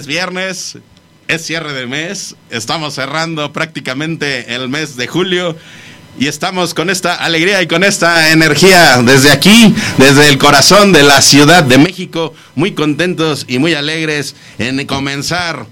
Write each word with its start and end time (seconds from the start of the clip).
Es 0.00 0.06
viernes, 0.06 0.78
es 1.28 1.44
cierre 1.44 1.74
de 1.74 1.86
mes, 1.86 2.34
estamos 2.48 2.94
cerrando 2.94 3.52
prácticamente 3.52 4.54
el 4.54 4.70
mes 4.70 4.96
de 4.96 5.06
julio 5.06 5.58
y 6.18 6.26
estamos 6.26 6.72
con 6.72 6.88
esta 6.88 7.16
alegría 7.16 7.60
y 7.60 7.66
con 7.66 7.84
esta 7.84 8.32
energía 8.32 9.02
desde 9.02 9.30
aquí, 9.30 9.74
desde 9.98 10.30
el 10.30 10.38
corazón 10.38 10.94
de 10.94 11.02
la 11.02 11.20
Ciudad 11.20 11.64
de 11.64 11.76
México, 11.76 12.32
muy 12.54 12.72
contentos 12.72 13.44
y 13.46 13.58
muy 13.58 13.74
alegres 13.74 14.36
en 14.58 14.86
comenzar 14.86 15.66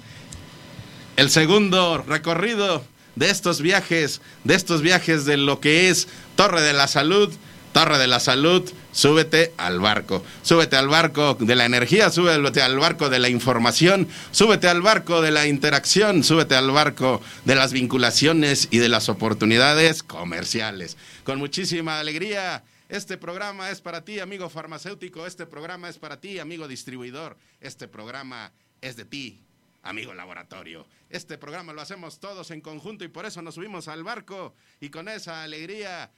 el 1.17 1.31
segundo 1.31 2.05
recorrido 2.07 2.85
de 3.17 3.31
estos 3.31 3.63
viajes, 3.63 4.21
de 4.45 4.57
estos 4.57 4.83
viajes 4.83 5.25
de 5.25 5.39
lo 5.39 5.59
que 5.59 5.89
es 5.89 6.07
Torre 6.37 6.61
de 6.61 6.75
la 6.75 6.87
Salud, 6.87 7.33
Torre 7.73 7.99
de 7.99 8.07
la 8.07 8.21
Salud, 8.21 8.69
súbete 8.93 9.53
al 9.57 9.81
barco. 9.81 10.25
Súbete 10.43 10.77
al 10.77 10.89
barco 10.89 11.35
de 11.41 11.55
la 11.55 11.65
energía, 11.65 12.11
súbete 12.11 12.63
al 12.63 12.79
barco 12.79 13.09
de 13.09 13.19
la 13.19 13.29
información, 13.29 14.09
súbete 14.31 14.69
al 14.69 14.83
barco 14.83 15.21
de 15.21 15.31
la 15.31 15.47
interacción, 15.47 16.25
súbete 16.25 16.55
al 16.55 16.71
barco 16.71 17.21
de 17.45 17.55
las 17.55 17.73
vinculaciones 17.73 18.69
y 18.71 18.79
de 18.79 18.89
las 18.89 19.09
oportunidades 19.09 20.03
comerciales. 20.03 20.97
Con 21.25 21.39
muchísima 21.39 22.01
alegría. 22.01 22.63
Este 22.89 23.19
programa 23.19 23.69
es 23.71 23.83
para 23.83 24.03
ti, 24.03 24.19
amigo 24.19 24.49
farmacéutico. 24.49 25.27
Este 25.27 25.45
programa 25.45 25.91
es 25.91 25.99
para 25.99 26.21
ti, 26.21 26.39
amigo 26.39 26.67
distribuidor. 26.67 27.37
Este 27.61 27.87
programa 27.87 28.51
es 28.81 28.97
de 28.97 29.05
ti, 29.05 29.43
amigo 29.83 30.15
laboratorio. 30.15 30.87
Este 31.11 31.37
programa 31.37 31.73
lo 31.73 31.83
hacemos 31.83 32.19
todos 32.19 32.51
en 32.51 32.61
conjunto 32.61 33.05
y 33.05 33.09
por 33.09 33.27
eso 33.27 33.43
nos 33.43 33.55
subimos 33.55 33.89
al 33.89 34.05
barco 34.05 34.55
y 34.81 34.89
con 34.89 35.09
esa 35.09 35.43
alegría 35.43 36.11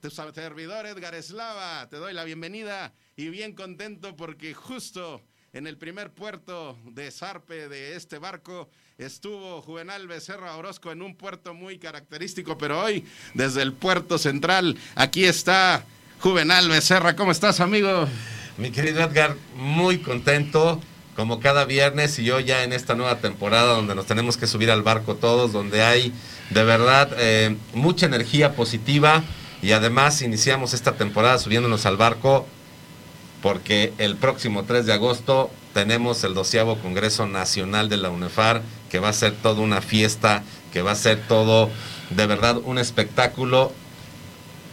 tu 0.00 0.10
servidor 0.10 0.86
Edgar 0.86 1.14
Eslava, 1.14 1.88
te 1.88 1.96
doy 1.96 2.12
la 2.12 2.24
bienvenida 2.24 2.92
y 3.16 3.28
bien 3.28 3.54
contento 3.54 4.14
porque 4.14 4.52
justo 4.52 5.22
en 5.52 5.66
el 5.66 5.78
primer 5.78 6.12
puerto 6.12 6.78
de 6.84 7.10
zarpe 7.10 7.68
de 7.68 7.96
este 7.96 8.18
barco 8.18 8.68
estuvo 8.98 9.62
Juvenal 9.62 10.06
Becerra 10.06 10.56
Orozco 10.56 10.92
en 10.92 11.02
un 11.02 11.16
puerto 11.16 11.54
muy 11.54 11.78
característico, 11.78 12.58
pero 12.58 12.82
hoy 12.82 13.04
desde 13.34 13.62
el 13.62 13.72
puerto 13.72 14.18
central, 14.18 14.76
aquí 14.94 15.24
está 15.24 15.84
Juvenal 16.20 16.68
Becerra. 16.68 17.16
¿Cómo 17.16 17.32
estás, 17.32 17.60
amigo? 17.60 18.06
Mi 18.58 18.70
querido 18.70 19.02
Edgar, 19.02 19.34
muy 19.54 19.98
contento 19.98 20.80
como 21.14 21.40
cada 21.40 21.64
viernes 21.64 22.18
y 22.18 22.24
yo 22.24 22.38
ya 22.40 22.64
en 22.64 22.74
esta 22.74 22.94
nueva 22.94 23.18
temporada 23.18 23.74
donde 23.74 23.94
nos 23.94 24.06
tenemos 24.06 24.36
que 24.36 24.46
subir 24.46 24.70
al 24.70 24.82
barco 24.82 25.16
todos, 25.16 25.52
donde 25.52 25.82
hay 25.82 26.12
de 26.50 26.64
verdad 26.64 27.10
eh, 27.18 27.56
mucha 27.72 28.06
energía 28.06 28.54
positiva 28.54 29.24
y 29.62 29.72
además 29.72 30.22
iniciamos 30.22 30.74
esta 30.74 30.92
temporada 30.92 31.38
subiéndonos 31.38 31.86
al 31.86 31.96
barco 31.96 32.46
porque 33.42 33.92
el 33.98 34.16
próximo 34.16 34.64
3 34.64 34.86
de 34.86 34.92
agosto 34.92 35.50
tenemos 35.72 36.24
el 36.24 36.34
doceavo 36.34 36.78
Congreso 36.78 37.26
Nacional 37.26 37.88
de 37.88 37.96
la 37.96 38.10
UNEFAR, 38.10 38.62
que 38.90 38.98
va 38.98 39.10
a 39.10 39.12
ser 39.12 39.32
toda 39.32 39.60
una 39.60 39.82
fiesta, 39.82 40.42
que 40.72 40.82
va 40.82 40.92
a 40.92 40.96
ser 40.96 41.20
todo 41.28 41.70
de 42.10 42.26
verdad 42.26 42.58
un 42.64 42.78
espectáculo, 42.78 43.72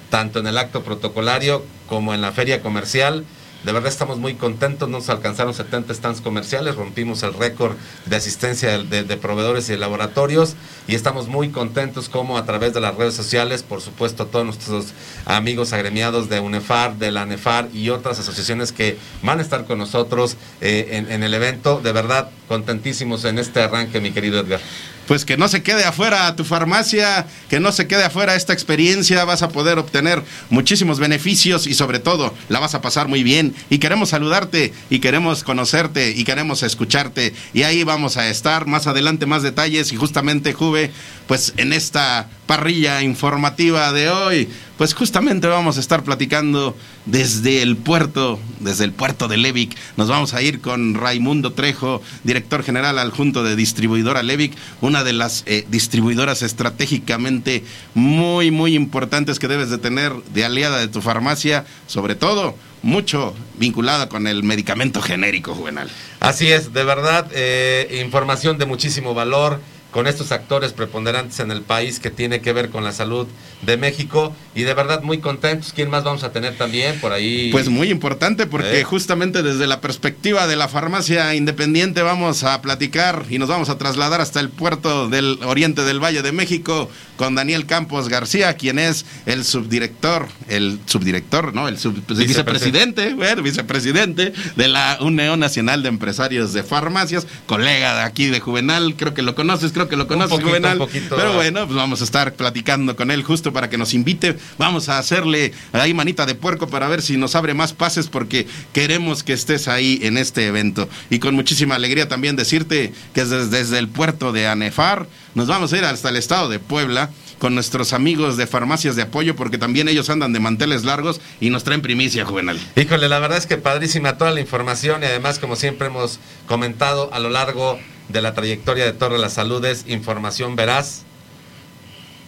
tanto 0.09 0.39
en 0.39 0.47
el 0.47 0.57
acto 0.57 0.83
protocolario 0.83 1.63
como 1.88 2.13
en 2.13 2.22
la 2.22 2.31
feria 2.31 2.61
comercial. 2.61 3.25
De 3.63 3.72
verdad 3.72 3.90
estamos 3.90 4.18
muy 4.18 4.35
contentos, 4.35 4.90
nos 4.90 5.09
alcanzaron 5.09 5.53
70 5.53 5.94
stands 5.94 6.19
comerciales, 6.19 6.75
rompimos 6.75 7.24
el 7.24 7.34
récord 7.34 7.78
de 8.06 8.16
asistencia 8.18 8.78
de, 8.78 9.18
proveedores 9.18 9.69
y 9.69 9.78
laboratorios 9.78 10.56
y 10.85 10.96
estamos 10.96 11.29
muy 11.29 11.50
contentos 11.50 12.09
como 12.09 12.38
a 12.38 12.46
través 12.46 12.73
de 12.73 12.81
las 12.81 12.96
redes 12.96 13.13
sociales, 13.13 13.63
por 13.63 13.79
supuesto 13.79 14.25
todos 14.25 14.46
nuestros 14.46 14.88
amigos 15.25 15.72
agremiados 15.72 16.28
de 16.28 16.41
UNEFAR, 16.41 16.97
de 16.97 17.12
la 17.12 17.25
NEFAR 17.25 17.69
y 17.73 17.90
otras 17.90 18.19
asociaciones 18.19 18.73
que 18.73 18.97
van 19.22 19.40
a 19.40 19.41
estar 19.41 19.63
con 19.63 19.78
nosotros 19.78 20.35
eh, 20.59 21.06
en 21.07 21.23
el 21.23 21.34
evento. 21.34 21.79
De 21.79 21.94
verdad, 21.94 22.31
contentísimos 22.50 23.23
en 23.23 23.40
este 23.40 23.62
arranque, 23.62 24.02
mi 24.02 24.12
querido 24.12 24.40
Edgar 24.40 24.59
pues 25.08 25.25
que 25.25 25.38
no 25.38 25.47
se 25.47 25.64
quede 25.64 25.86
afuera 25.86 26.36
tu 26.36 26.44
farmacia, 26.44 27.28
que 27.50 27.59
no 27.59 27.72
se 27.72 27.88
quede 27.88 28.03
afuera 28.03 28.36
esta 28.36 28.53
experiencia, 28.53 29.25
vas 29.25 29.44
a 29.44 29.50
poder 29.50 29.78
obtener 29.80 30.22
muchísimos 30.50 31.00
beneficios 31.00 31.68
y 31.68 31.74
sobre 31.74 32.00
todo 32.00 32.34
la 32.50 32.59
vas 32.59 32.75
a 32.75 32.81
pasar 32.81 33.08
muy 33.08 33.24
bien. 33.24 33.53
Y 33.69 33.80
queremos 33.80 34.09
saludarte 34.09 34.74
y 34.90 35.00
queremos 35.00 35.44
conocerte 35.44 36.12
y 36.12 36.24
queremos 36.24 36.64
escucharte. 36.64 37.34
Y 37.53 37.64
ahí 37.64 37.84
vamos 37.84 38.18
a 38.18 38.28
estar 38.30 38.66
más 38.66 38.88
adelante, 38.88 39.25
más 39.25 39.44
detalles 39.44 39.91
y 39.91 39.96
justamente 39.96 40.53
Juve, 40.53 40.91
pues 41.28 41.53
en 41.58 41.74
esta 41.74 42.30
parrilla 42.46 43.02
informativa 43.02 43.91
de 43.91 44.09
hoy, 44.09 44.50
pues 44.78 44.94
justamente 44.94 45.47
vamos 45.47 45.78
a 45.78 45.79
estar 45.79 46.03
platicando 46.03 46.75
desde 47.06 47.61
el 47.61 47.78
puerto, 47.78 48.39
desde 48.59 48.85
el 48.85 48.91
puerto 48.91 49.28
de 49.28 49.38
Levic. 49.38 49.75
Nos 49.97 50.09
vamos 50.09 50.34
a 50.34 50.41
ir 50.41 50.61
con 50.61 50.95
Raimundo 50.95 51.53
Trejo, 51.53 52.01
director 52.23 52.63
general 52.63 52.97
adjunto 53.00 53.44
de 53.44 53.56
distribuidora 53.56 54.23
Levic, 54.23 54.53
una 54.81 55.03
de 55.03 55.13
las 55.13 55.44
eh, 55.45 55.66
distribuidoras 55.69 56.41
estratégicamente 56.41 57.63
muy, 57.94 58.51
muy 58.51 58.75
importantes 58.75 59.39
que 59.39 59.47
debes 59.47 59.69
de 59.69 59.78
tener 59.78 60.13
de 60.34 60.45
aliada 60.45 60.79
de 60.79 60.88
tu 60.88 61.01
farmacia, 61.01 61.66
sobre 61.88 62.16
todo 62.16 62.55
mucho 62.81 63.34
vinculada 63.57 64.09
con 64.09 64.28
el 64.28 64.44
medicamento 64.44 65.01
genérico, 65.01 65.55
Juvenal. 65.55 65.90
Así 66.19 66.51
es, 66.51 66.73
de 66.73 66.84
verdad, 66.84 67.28
eh, 67.34 68.01
información 68.03 68.57
de 68.57 68.66
muchísimo 68.66 69.13
valor 69.13 69.61
con 69.93 70.07
estos 70.07 70.31
actores 70.31 70.73
preponderantes 70.73 71.39
en 71.39 71.51
el 71.51 71.61
país 71.61 71.99
que 71.99 72.09
tiene 72.09 72.41
que 72.41 72.51
ver 72.51 72.69
con 72.69 72.83
la 72.83 72.91
salud 72.91 73.27
de 73.61 73.77
México 73.77 74.35
y 74.55 74.63
de 74.63 74.73
verdad 74.73 75.03
muy 75.03 75.19
contentos. 75.19 75.71
¿Quién 75.73 75.89
más 75.89 76.03
vamos 76.03 76.23
a 76.23 76.31
tener 76.31 76.57
también 76.57 76.99
por 76.99 77.13
ahí? 77.13 77.49
Pues 77.51 77.69
muy 77.69 77.89
importante 77.89 78.47
porque 78.47 78.81
¿Eh? 78.81 78.83
justamente 78.83 79.43
desde 79.43 79.67
la 79.67 79.79
perspectiva 79.79 80.47
de 80.47 80.55
la 80.55 80.67
farmacia 80.67 81.35
independiente 81.35 82.01
vamos 82.01 82.43
a 82.43 82.61
platicar 82.61 83.23
y 83.29 83.37
nos 83.37 83.49
vamos 83.49 83.69
a 83.69 83.77
trasladar 83.77 84.19
hasta 84.19 84.39
el 84.39 84.49
puerto 84.49 85.07
del 85.09 85.39
oriente 85.45 85.83
del 85.83 86.03
Valle 86.03 86.23
de 86.23 86.31
México 86.31 86.89
con 87.15 87.35
Daniel 87.35 87.67
Campos 87.67 88.09
García, 88.09 88.55
quien 88.55 88.79
es 88.79 89.05
el 89.27 89.45
subdirector, 89.45 90.27
el 90.49 90.79
subdirector, 90.87 91.53
¿no? 91.53 91.67
El 91.67 91.77
pues, 92.07 92.17
vicepresidente, 92.17 93.13
bueno, 93.15 93.43
vicepresidente 93.43 94.33
de 94.55 94.67
la 94.67 94.97
Unión 95.01 95.39
Nacional 95.39 95.83
de 95.83 95.89
Empresarios 95.89 96.53
de 96.53 96.63
Farmacias, 96.63 97.27
colega 97.45 97.95
de 97.95 98.01
aquí 98.01 98.25
de 98.27 98.39
Juvenal, 98.39 98.95
creo 98.97 99.13
que 99.13 99.21
lo 99.21 99.35
conoces, 99.35 99.71
creo 99.71 99.82
que 99.88 99.95
lo 99.95 100.07
conoces, 100.07 100.41
Juvenal. 100.41 100.79
Pero 101.09 101.33
bueno, 101.33 101.66
pues 101.66 101.75
vamos 101.75 102.01
a 102.01 102.03
estar 102.03 102.33
platicando 102.33 102.95
con 102.95 103.11
él 103.11 103.23
justo 103.23 103.53
para 103.53 103.69
que 103.69 103.77
nos 103.77 103.94
invite. 103.94 104.38
Vamos 104.57 104.89
a 104.89 104.97
hacerle 104.97 105.53
ahí 105.71 105.93
manita 105.93 106.25
de 106.25 106.35
puerco 106.35 106.67
para 106.67 106.87
ver 106.87 107.02
si 107.02 107.17
nos 107.17 107.35
abre 107.35 107.53
más 107.53 107.73
pases 107.73 108.08
porque 108.08 108.47
queremos 108.73 109.23
que 109.23 109.34
estés 109.34 109.67
ahí 109.67 109.99
en 110.03 110.17
este 110.17 110.47
evento. 110.47 110.90
Y 111.09 111.19
con 111.19 111.35
muchísima 111.35 111.75
alegría 111.75 112.08
también 112.08 112.35
decirte 112.35 112.93
que 113.13 113.25
desde, 113.25 113.47
desde 113.47 113.79
el 113.79 113.87
puerto 113.87 114.31
de 114.31 114.47
Anefar 114.47 115.08
nos 115.35 115.47
vamos 115.47 115.73
a 115.73 115.78
ir 115.78 115.85
hasta 115.85 116.09
el 116.09 116.16
estado 116.16 116.49
de 116.49 116.59
Puebla 116.59 117.09
con 117.43 117.55
nuestros 117.55 117.91
amigos 117.91 118.37
de 118.37 118.47
farmacias 118.47 118.96
de 118.96 119.02
apoyo, 119.02 119.35
porque 119.35 119.58
también 119.58 119.90
ellos 119.90 120.09
andan 120.09 120.31
de 120.31 120.40
manteles 120.40 120.85
largos 120.85 121.19
y 121.41 121.49
nos 121.49 121.66
traen 121.66 121.81
primicia, 121.81 122.23
Juvenal. 122.23 122.58
Híjole, 122.78 123.09
la 123.09 123.19
verdad 123.19 123.37
es 123.37 123.47
que 123.47 123.58
padrísima 123.58 124.17
toda 124.17 124.31
la 124.31 124.40
información 124.40 125.03
y 125.03 125.08
además, 125.08 125.40
como 125.40 125.58
siempre 125.58 125.87
hemos 125.87 126.19
comentado 126.47 127.09
a 127.13 127.19
lo 127.19 127.29
largo 127.29 127.79
de 128.09 128.22
la 128.22 128.34
trayectoria 128.34 128.85
de 128.85 128.94
Torre 128.94 129.16
de 129.16 129.22
las 129.22 129.34
Saludes, 129.34 129.85
información 129.88 130.55
veraz, 130.55 131.03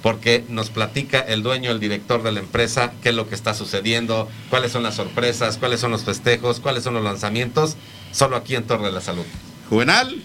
porque 0.01 0.44
nos 0.50 0.69
platica 0.69 1.19
el 1.19 1.42
dueño, 1.42 1.72
el 1.72 1.80
director 1.80 2.22
de 2.22 2.31
la 2.31 2.39
empresa, 2.39 2.94
qué 3.01 3.10
es 3.10 3.16
lo 3.16 3.27
que 3.27 3.36
está 3.36 3.54
sucediendo, 3.54 4.30
cuáles 4.50 4.72
son 4.72 4.83
las 4.83 4.95
sorpresas, 4.95 5.57
cuáles 5.57 5.80
son 5.80 5.92
los 5.92 6.04
festejos, 6.04 6.60
cuáles 6.60 6.83
son 6.83 6.94
los 6.94 7.04
lanzamientos, 7.04 7.75
solo 8.12 8.36
aquí 8.36 8.56
en 8.56 8.66
Torre 8.66 8.86
de 8.86 8.92
la 8.92 9.01
Salud. 9.01 9.25
Juvenal, 9.69 10.22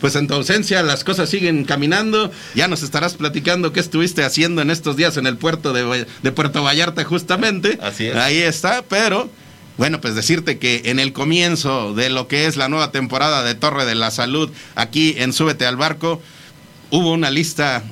pues 0.00 0.16
en 0.16 0.26
tu 0.26 0.34
ausencia 0.34 0.82
las 0.82 1.04
cosas 1.04 1.28
siguen 1.28 1.64
caminando. 1.64 2.30
Ya 2.54 2.66
nos 2.66 2.82
estarás 2.82 3.14
platicando 3.14 3.72
qué 3.72 3.80
estuviste 3.80 4.24
haciendo 4.24 4.62
en 4.62 4.70
estos 4.70 4.96
días 4.96 5.16
en 5.18 5.26
el 5.26 5.36
puerto 5.36 5.74
de, 5.74 6.06
de 6.22 6.32
Puerto 6.32 6.62
Vallarta 6.62 7.04
justamente. 7.04 7.78
Así 7.82 8.06
es. 8.06 8.16
Ahí 8.16 8.38
está, 8.38 8.82
pero 8.88 9.28
bueno, 9.80 10.02
pues 10.02 10.14
decirte 10.14 10.58
que 10.58 10.82
en 10.84 10.98
el 10.98 11.14
comienzo 11.14 11.94
de 11.94 12.10
lo 12.10 12.28
que 12.28 12.44
es 12.44 12.58
la 12.58 12.68
nueva 12.68 12.92
temporada 12.92 13.42
de 13.42 13.54
Torre 13.54 13.86
de 13.86 13.94
la 13.94 14.10
Salud, 14.10 14.50
aquí 14.74 15.14
en 15.16 15.32
Súbete 15.32 15.64
al 15.64 15.78
Barco, 15.78 16.20
hubo 16.90 17.10
una 17.10 17.30
lista 17.30 17.82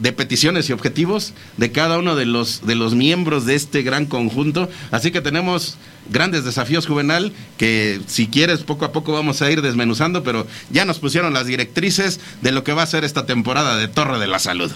de 0.00 0.12
peticiones 0.12 0.68
y 0.68 0.74
objetivos 0.74 1.32
de 1.56 1.72
cada 1.72 1.96
uno 1.96 2.14
de 2.14 2.26
los, 2.26 2.66
de 2.66 2.74
los 2.74 2.94
miembros 2.94 3.46
de 3.46 3.54
este 3.54 3.80
gran 3.80 4.04
conjunto. 4.04 4.68
Así 4.90 5.12
que 5.12 5.22
tenemos 5.22 5.78
grandes 6.10 6.44
desafíos 6.44 6.86
juvenal 6.86 7.32
que 7.56 8.02
si 8.06 8.26
quieres 8.26 8.58
poco 8.58 8.84
a 8.84 8.92
poco 8.92 9.14
vamos 9.14 9.40
a 9.40 9.50
ir 9.50 9.62
desmenuzando, 9.62 10.22
pero 10.22 10.46
ya 10.68 10.84
nos 10.84 10.98
pusieron 10.98 11.32
las 11.32 11.46
directrices 11.46 12.20
de 12.42 12.52
lo 12.52 12.64
que 12.64 12.74
va 12.74 12.82
a 12.82 12.86
ser 12.86 13.02
esta 13.02 13.24
temporada 13.24 13.78
de 13.78 13.88
Torre 13.88 14.18
de 14.18 14.26
la 14.26 14.40
Salud. 14.40 14.70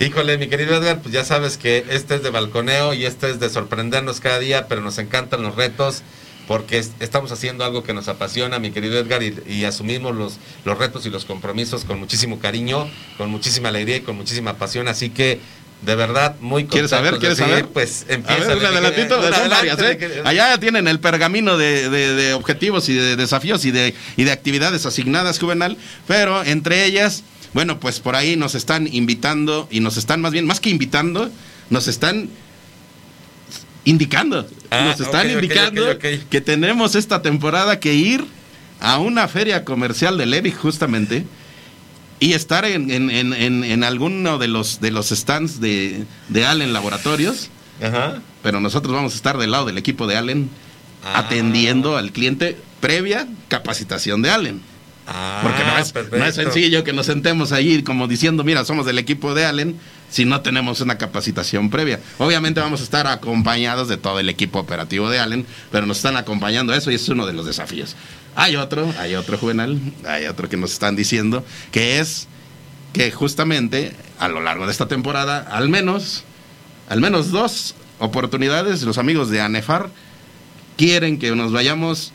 Híjole, 0.00 0.38
mi 0.38 0.48
querido 0.48 0.74
Edgar, 0.76 1.00
pues 1.00 1.14
ya 1.14 1.24
sabes 1.24 1.56
que 1.56 1.84
este 1.88 2.16
es 2.16 2.22
de 2.22 2.30
balconeo 2.30 2.94
y 2.94 3.04
este 3.04 3.30
es 3.30 3.38
de 3.38 3.48
sorprendernos 3.48 4.20
cada 4.20 4.38
día, 4.38 4.66
pero 4.66 4.80
nos 4.80 4.98
encantan 4.98 5.42
los 5.42 5.54
retos 5.54 6.02
porque 6.48 6.78
estamos 6.78 7.32
haciendo 7.32 7.64
algo 7.64 7.84
que 7.84 7.94
nos 7.94 8.08
apasiona, 8.08 8.58
mi 8.58 8.70
querido 8.70 8.98
Edgar, 8.98 9.22
y, 9.22 9.64
asumimos 9.64 10.14
los, 10.14 10.38
los 10.64 10.78
retos 10.78 11.06
y 11.06 11.10
los 11.10 11.24
compromisos 11.24 11.84
con 11.84 11.98
muchísimo 11.98 12.38
cariño, 12.38 12.90
con 13.16 13.30
muchísima 13.30 13.70
alegría 13.70 13.96
y 13.96 14.00
con 14.00 14.16
muchísima 14.16 14.54
pasión. 14.54 14.88
Así 14.88 15.10
que 15.10 15.40
de 15.82 15.94
verdad, 15.96 16.36
muy 16.40 16.64
¿Quieres 16.66 16.90
saber? 16.90 17.18
¿Quieres 17.18 17.38
saber? 17.38 17.66
Pues 17.66 18.06
empieza. 18.08 18.44
A 18.44 18.46
ver, 18.46 18.58
un 18.58 18.64
adelantito, 18.64 19.20
son 19.20 19.50
varias, 19.50 19.78
¿eh? 19.80 20.22
Allá 20.24 20.58
tienen 20.58 20.88
el 20.88 20.98
pergamino 20.98 21.58
de, 21.58 21.90
de, 21.90 22.32
objetivos 22.32 22.88
y 22.88 22.94
de 22.94 23.16
desafíos 23.16 23.64
y 23.64 23.70
de, 23.70 23.94
y 24.16 24.24
de 24.24 24.32
actividades 24.32 24.86
asignadas, 24.86 25.38
Juvenal, 25.38 25.76
pero 26.06 26.42
entre 26.42 26.84
ellas, 26.86 27.22
bueno, 27.54 27.80
pues 27.80 28.00
por 28.00 28.16
ahí 28.16 28.36
nos 28.36 28.54
están 28.54 28.88
invitando 28.92 29.68
y 29.70 29.80
nos 29.80 29.96
están 29.96 30.20
más 30.20 30.32
bien, 30.32 30.46
más 30.46 30.60
que 30.60 30.70
invitando, 30.70 31.30
nos 31.70 31.88
están 31.88 32.28
indicando. 33.84 34.46
Ah, 34.70 34.84
nos 34.84 35.00
están 35.00 35.30
indicando 35.30 35.98
que 35.98 36.40
tenemos 36.40 36.94
esta 36.96 37.22
temporada 37.22 37.80
que 37.80 37.94
ir 37.94 38.24
a 38.80 38.98
una 38.98 39.28
feria 39.28 39.64
comercial 39.64 40.18
de 40.18 40.26
Levi 40.26 40.50
justamente 40.50 41.24
y 42.20 42.32
estar 42.32 42.64
en, 42.64 42.90
en, 42.90 43.10
en, 43.10 43.64
en, 43.64 43.84
alguno 43.84 44.38
de 44.38 44.48
los, 44.48 44.80
de 44.80 44.90
los 44.90 45.10
stands 45.10 45.60
de, 45.60 46.04
de 46.28 46.46
Allen 46.46 46.72
Laboratorios. 46.72 47.50
Pero 48.42 48.60
nosotros 48.60 48.94
vamos 48.94 49.12
a 49.12 49.16
estar 49.16 49.36
del 49.38 49.50
lado 49.50 49.66
del 49.66 49.78
equipo 49.78 50.06
de 50.06 50.16
Allen 50.16 50.48
ah. 51.04 51.18
atendiendo 51.18 51.96
al 51.96 52.12
cliente 52.12 52.56
previa 52.80 53.28
capacitación 53.48 54.22
de 54.22 54.30
Allen. 54.30 54.60
Ah, 55.06 55.40
Porque 55.42 55.62
no 55.64 55.78
es, 55.78 56.10
no 56.12 56.24
es, 56.24 56.34
sencillo 56.34 56.82
que 56.82 56.94
nos 56.94 57.06
sentemos 57.06 57.52
allí 57.52 57.82
como 57.82 58.08
diciendo, 58.08 58.42
mira, 58.42 58.64
somos 58.64 58.86
del 58.86 58.98
equipo 58.98 59.34
de 59.34 59.44
Allen, 59.44 59.78
si 60.10 60.24
no 60.24 60.40
tenemos 60.40 60.80
una 60.80 60.96
capacitación 60.96 61.68
previa. 61.68 62.00
Obviamente 62.18 62.60
vamos 62.60 62.80
a 62.80 62.84
estar 62.84 63.06
acompañados 63.06 63.88
de 63.88 63.98
todo 63.98 64.18
el 64.18 64.30
equipo 64.30 64.60
operativo 64.60 65.10
de 65.10 65.18
Allen, 65.18 65.46
pero 65.70 65.84
nos 65.84 65.98
están 65.98 66.16
acompañando 66.16 66.72
eso 66.72 66.90
y 66.90 66.94
es 66.94 67.06
uno 67.08 67.26
de 67.26 67.34
los 67.34 67.44
desafíos. 67.44 67.96
Hay 68.34 68.56
otro, 68.56 68.92
hay 68.98 69.14
otro 69.14 69.36
juvenal, 69.36 69.78
hay 70.06 70.24
otro 70.24 70.48
que 70.48 70.56
nos 70.56 70.72
están 70.72 70.96
diciendo, 70.96 71.44
que 71.70 71.98
es 71.98 72.26
que 72.94 73.10
justamente 73.10 73.92
a 74.18 74.28
lo 74.28 74.40
largo 74.40 74.64
de 74.64 74.72
esta 74.72 74.88
temporada, 74.88 75.40
al 75.50 75.68
menos, 75.68 76.24
al 76.88 77.00
menos 77.02 77.30
dos 77.30 77.74
oportunidades, 77.98 78.82
los 78.84 78.96
amigos 78.96 79.28
de 79.28 79.42
ANEFAR 79.42 79.90
quieren 80.78 81.18
que 81.18 81.30
nos 81.36 81.52
vayamos 81.52 82.13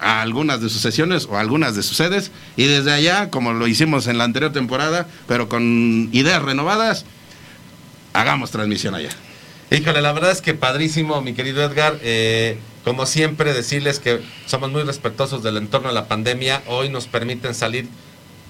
a 0.00 0.22
algunas 0.22 0.60
de 0.60 0.68
sus 0.68 0.80
sesiones 0.80 1.26
o 1.30 1.38
algunas 1.38 1.76
de 1.76 1.82
sus 1.82 1.96
sedes 1.96 2.30
y 2.56 2.64
desde 2.64 2.92
allá, 2.92 3.30
como 3.30 3.52
lo 3.52 3.66
hicimos 3.66 4.06
en 4.06 4.18
la 4.18 4.24
anterior 4.24 4.52
temporada, 4.52 5.06
pero 5.28 5.48
con 5.48 6.08
ideas 6.12 6.42
renovadas, 6.42 7.04
hagamos 8.12 8.50
transmisión 8.50 8.94
allá. 8.94 9.10
Híjole, 9.70 10.00
la 10.02 10.12
verdad 10.12 10.32
es 10.32 10.40
que 10.40 10.54
padrísimo, 10.54 11.20
mi 11.22 11.32
querido 11.32 11.62
Edgar. 11.62 11.98
Eh, 12.02 12.58
como 12.84 13.04
siempre, 13.04 13.52
decirles 13.52 14.00
que 14.00 14.20
somos 14.46 14.70
muy 14.70 14.82
respetuosos 14.82 15.42
del 15.42 15.58
entorno 15.58 15.88
de 15.88 15.94
la 15.94 16.08
pandemia. 16.08 16.62
Hoy 16.66 16.88
nos 16.88 17.06
permiten 17.06 17.54
salir 17.54 17.86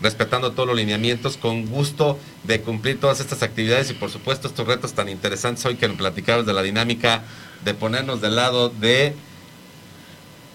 respetando 0.01 0.53
todos 0.53 0.69
los 0.69 0.77
lineamientos, 0.77 1.37
con 1.37 1.67
gusto 1.67 2.19
de 2.45 2.61
cumplir 2.61 2.99
todas 2.99 3.21
estas 3.21 3.43
actividades 3.43 3.91
y 3.91 3.95
por 3.95 4.11
supuesto 4.11 4.49
estos 4.49 4.67
retos 4.67 4.95
tan 4.95 5.09
interesantes 5.09 5.65
hoy 5.67 5.75
que 5.75 5.89
nos 5.89 5.99
platicamos 5.99 6.47
de 6.47 6.55
la 6.55 6.63
dinámica 6.63 7.23
de 7.65 7.75
ponernos 7.75 8.21
del 8.21 8.37
lado 8.37 8.71
de 8.71 9.15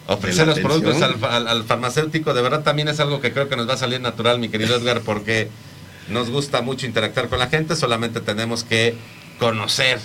ofrecer 0.08 0.48
los 0.48 0.60
productos 0.60 1.02
al, 1.02 1.48
al, 1.48 1.64
farmacéutico. 1.64 2.34
De 2.34 2.42
verdad 2.42 2.64
también 2.64 2.88
es 2.88 3.00
algo 3.00 3.22
que 3.22 3.32
creo 3.32 3.50
que 3.50 3.56
nos 3.56 3.68
va 3.68 3.74
a 3.74 3.78
salir 3.78 4.02
natural, 4.02 4.40
mi 4.40 4.50
querido 4.50 4.76
Edgar, 4.76 5.02
porque 5.02 5.50
nos 6.10 6.30
gusta 6.30 6.62
mucho 6.62 6.86
interactuar 6.86 7.30
con 7.30 7.40
la 7.40 7.48
gente, 7.48 7.76
solamente 7.76 8.22
tenemos 8.22 8.64
que 8.64 8.96
conocer 9.40 10.00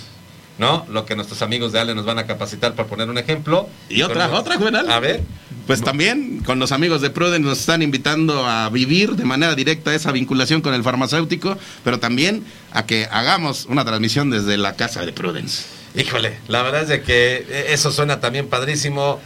¿no? 0.57 0.85
Lo 0.89 1.05
que 1.05 1.15
nuestros 1.15 1.41
amigos 1.41 1.71
de 1.71 1.79
Ale 1.79 1.95
nos 1.95 2.05
van 2.05 2.19
a 2.19 2.27
capacitar 2.27 2.75
para 2.75 2.87
poner 2.87 3.09
un 3.09 3.17
ejemplo. 3.17 3.67
Y 3.89 4.03
otra, 4.03 4.29
otra, 4.31 4.57
Juvenal. 4.57 4.91
A 4.91 4.99
ver. 4.99 5.21
Pues 5.65 5.81
también 5.81 6.43
con 6.43 6.59
los 6.59 6.71
amigos 6.71 7.01
de 7.01 7.09
Pruden 7.09 7.41
nos 7.41 7.59
están 7.59 7.81
invitando 7.81 8.45
a 8.45 8.69
vivir 8.69 9.15
de 9.15 9.25
manera 9.25 9.55
directa 9.55 9.93
esa 9.95 10.11
vinculación 10.11 10.61
con 10.61 10.73
el 10.73 10.83
farmacéutico, 10.83 11.57
pero 11.83 11.99
también 11.99 12.43
a 12.73 12.85
que 12.85 13.07
hagamos 13.11 13.65
una 13.65 13.85
transmisión 13.85 14.29
desde 14.29 14.57
la 14.57 14.75
casa 14.75 15.03
de 15.05 15.13
Prudence. 15.13 15.63
Híjole, 15.95 16.37
la 16.47 16.61
verdad 16.61 16.83
es 16.83 16.89
de 16.89 17.01
que 17.01 17.65
eso 17.69 17.91
suena 17.91 18.19
también 18.19 18.47
padrísimo. 18.47 19.19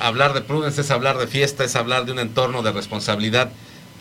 Hablar 0.00 0.34
de 0.34 0.40
Prudence 0.40 0.80
es 0.80 0.90
hablar 0.90 1.18
de 1.18 1.26
fiesta, 1.26 1.64
es 1.64 1.76
hablar 1.76 2.04
de 2.04 2.12
un 2.12 2.18
entorno 2.18 2.62
de 2.62 2.72
responsabilidad 2.72 3.50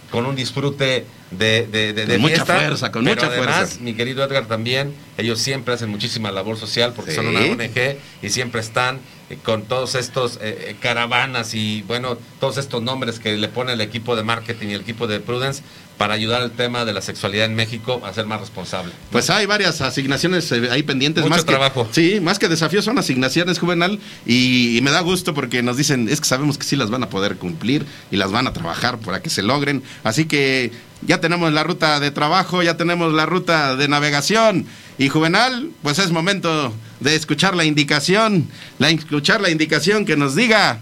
con 0.10 0.26
un 0.26 0.36
disfrute 0.36 1.06
de, 1.32 1.68
de, 1.68 1.94
de, 1.94 2.06
con 2.08 2.22
mucha 2.22 2.46
fuerza, 2.46 2.92
con 2.92 3.04
mucha 3.04 3.28
además, 3.28 3.80
Mi 3.80 3.94
querido 3.94 4.24
Edgar 4.24 4.48
también, 4.48 4.94
ellos 5.18 5.40
siempre 5.40 5.74
hacen 5.74 5.90
muchísima 5.90 6.32
labor 6.32 6.58
social 6.58 6.94
porque 6.96 7.14
son 7.14 7.28
una 7.28 7.42
ONG 7.42 7.98
y 8.22 8.30
siempre 8.30 8.62
están 8.62 9.00
eh, 9.30 9.38
con 9.44 9.64
todos 9.64 9.96
estos 9.96 10.38
eh, 10.38 10.40
eh, 10.70 10.76
caravanas 10.80 11.54
y 11.54 11.84
bueno, 11.84 12.18
todos 12.40 12.58
estos 12.58 12.82
nombres 12.82 13.20
que 13.20 13.38
le 13.38 13.48
pone 13.48 13.74
el 13.74 13.82
equipo 13.82 14.16
de 14.16 14.24
marketing 14.24 14.70
y 14.70 14.74
el 14.74 14.82
equipo 14.82 15.06
de 15.06 15.20
Prudence 15.20 15.62
para 16.00 16.14
ayudar 16.14 16.42
al 16.42 16.52
tema 16.52 16.86
de 16.86 16.94
la 16.94 17.02
sexualidad 17.02 17.46
en 17.46 17.56
México 17.56 18.02
a 18.06 18.14
ser 18.14 18.26
más 18.26 18.40
responsable. 18.40 18.94
Pues 19.12 19.30
hay 19.30 19.46
varias 19.46 19.82
asignaciones 19.82 20.50
ahí 20.50 20.82
pendientes. 20.82 21.26
Mucho 21.26 21.36
más 21.36 21.46
trabajo. 21.46 21.90
sí, 21.92 22.22
más 22.22 22.40
que 22.40 22.48
desafíos 22.48 22.86
son 22.86 22.98
asignaciones 22.98 23.60
juvenal 23.60 24.00
y, 24.26 24.80
me 24.82 24.92
da 24.92 25.02
gusto 25.02 25.34
porque 25.34 25.62
nos 25.62 25.76
dicen, 25.76 26.08
es 26.08 26.22
que 26.22 26.28
sabemos 26.28 26.58
que 26.58 26.64
sí 26.64 26.78
las 26.78 26.90
van 26.90 27.04
a 27.04 27.10
poder 27.10 27.36
cumplir 27.36 27.86
y 28.12 28.16
las 28.16 28.32
van 28.32 28.48
a 28.48 28.54
trabajar 28.54 28.98
para 29.00 29.22
que 29.22 29.30
se 29.30 29.44
logren. 29.44 29.84
Así 30.06 30.24
que 30.24 30.72
ya 31.02 31.20
tenemos 31.20 31.52
la 31.52 31.64
ruta 31.64 32.00
de 32.00 32.12
trabajo, 32.12 32.64
ya 32.64 32.78
tenemos 32.78 33.12
la 33.12 33.26
ruta 33.26 33.76
de 33.76 33.90
navegación. 33.90 34.68
Y 34.98 35.10
Juvenal, 35.10 35.70
pues 35.84 36.00
es 36.00 36.12
momento 36.12 36.74
de 37.02 37.16
escuchar 37.16 37.58
la 37.58 37.66
indicación, 37.66 38.48
la, 38.78 38.90
escuchar 38.90 39.42
la 39.42 39.50
indicación 39.50 40.06
que 40.06 40.16
nos 40.16 40.34
diga 40.34 40.80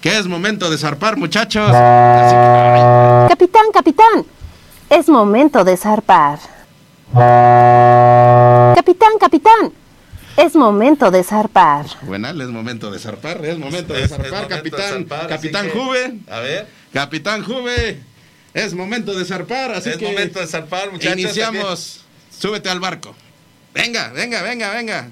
que 0.00 0.16
es 0.16 0.28
momento 0.28 0.70
de 0.70 0.78
zarpar, 0.78 1.16
muchachos. 1.16 1.72
capitán, 3.28 3.64
capitán, 3.74 4.24
es 4.90 5.08
momento 5.08 5.64
de 5.64 5.76
zarpar. 5.76 6.38
Capitán, 8.74 9.12
capitán, 9.18 9.72
es 10.36 10.54
momento 10.54 11.10
de 11.10 11.22
zarpar. 11.22 11.86
Juvenal, 12.00 12.40
es 12.40 12.48
momento 12.48 12.90
de 12.90 12.98
zarpar, 12.98 13.44
es 13.44 13.58
momento 13.58 13.94
de 13.94 14.06
zarpar, 14.08 14.48
capitán. 14.48 15.04
capitán 15.28 15.70
Juve. 15.70 16.18
A 16.28 16.40
ver. 16.40 16.66
Capitán 16.92 17.42
Juve. 17.44 18.00
Es 18.52 18.74
momento 18.74 19.16
de 19.16 19.24
zarpar, 19.24 19.72
así 19.72 19.90
es 19.90 20.02
momento 20.02 20.40
de 20.40 20.46
zarpar, 20.48 20.90
muchachos. 20.90 21.18
Iniciamos. 21.18 22.04
Súbete 22.36 22.68
al 22.68 22.80
barco. 22.80 23.14
Venga, 23.72 24.08
venga, 24.08 24.42
venga, 24.42 24.72
venga. 24.72 25.08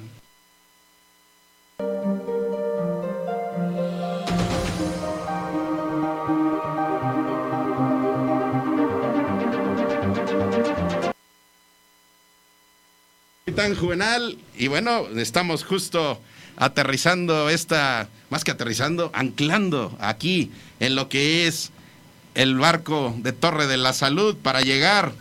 Capitán 13.59 13.77
Juvenal, 13.77 14.39
y 14.57 14.69
bueno, 14.69 15.09
estamos 15.17 15.65
justo 15.65 16.21
aterrizando 16.59 17.51
esta, 17.51 18.09
más 18.31 18.45
que 18.45 18.53
aterrizando, 18.53 19.11
anclando 19.13 19.99
aquí 19.99 20.53
en 20.79 20.95
lo 20.95 21.09
que 21.09 21.49
es 21.49 21.73
el 22.37 22.57
barco 22.57 23.17
de 23.19 23.33
Torre 23.33 23.67
de 23.67 23.77
la 23.77 23.95
Salud 23.95 24.37
para 24.37 24.61
llegar 24.61 25.13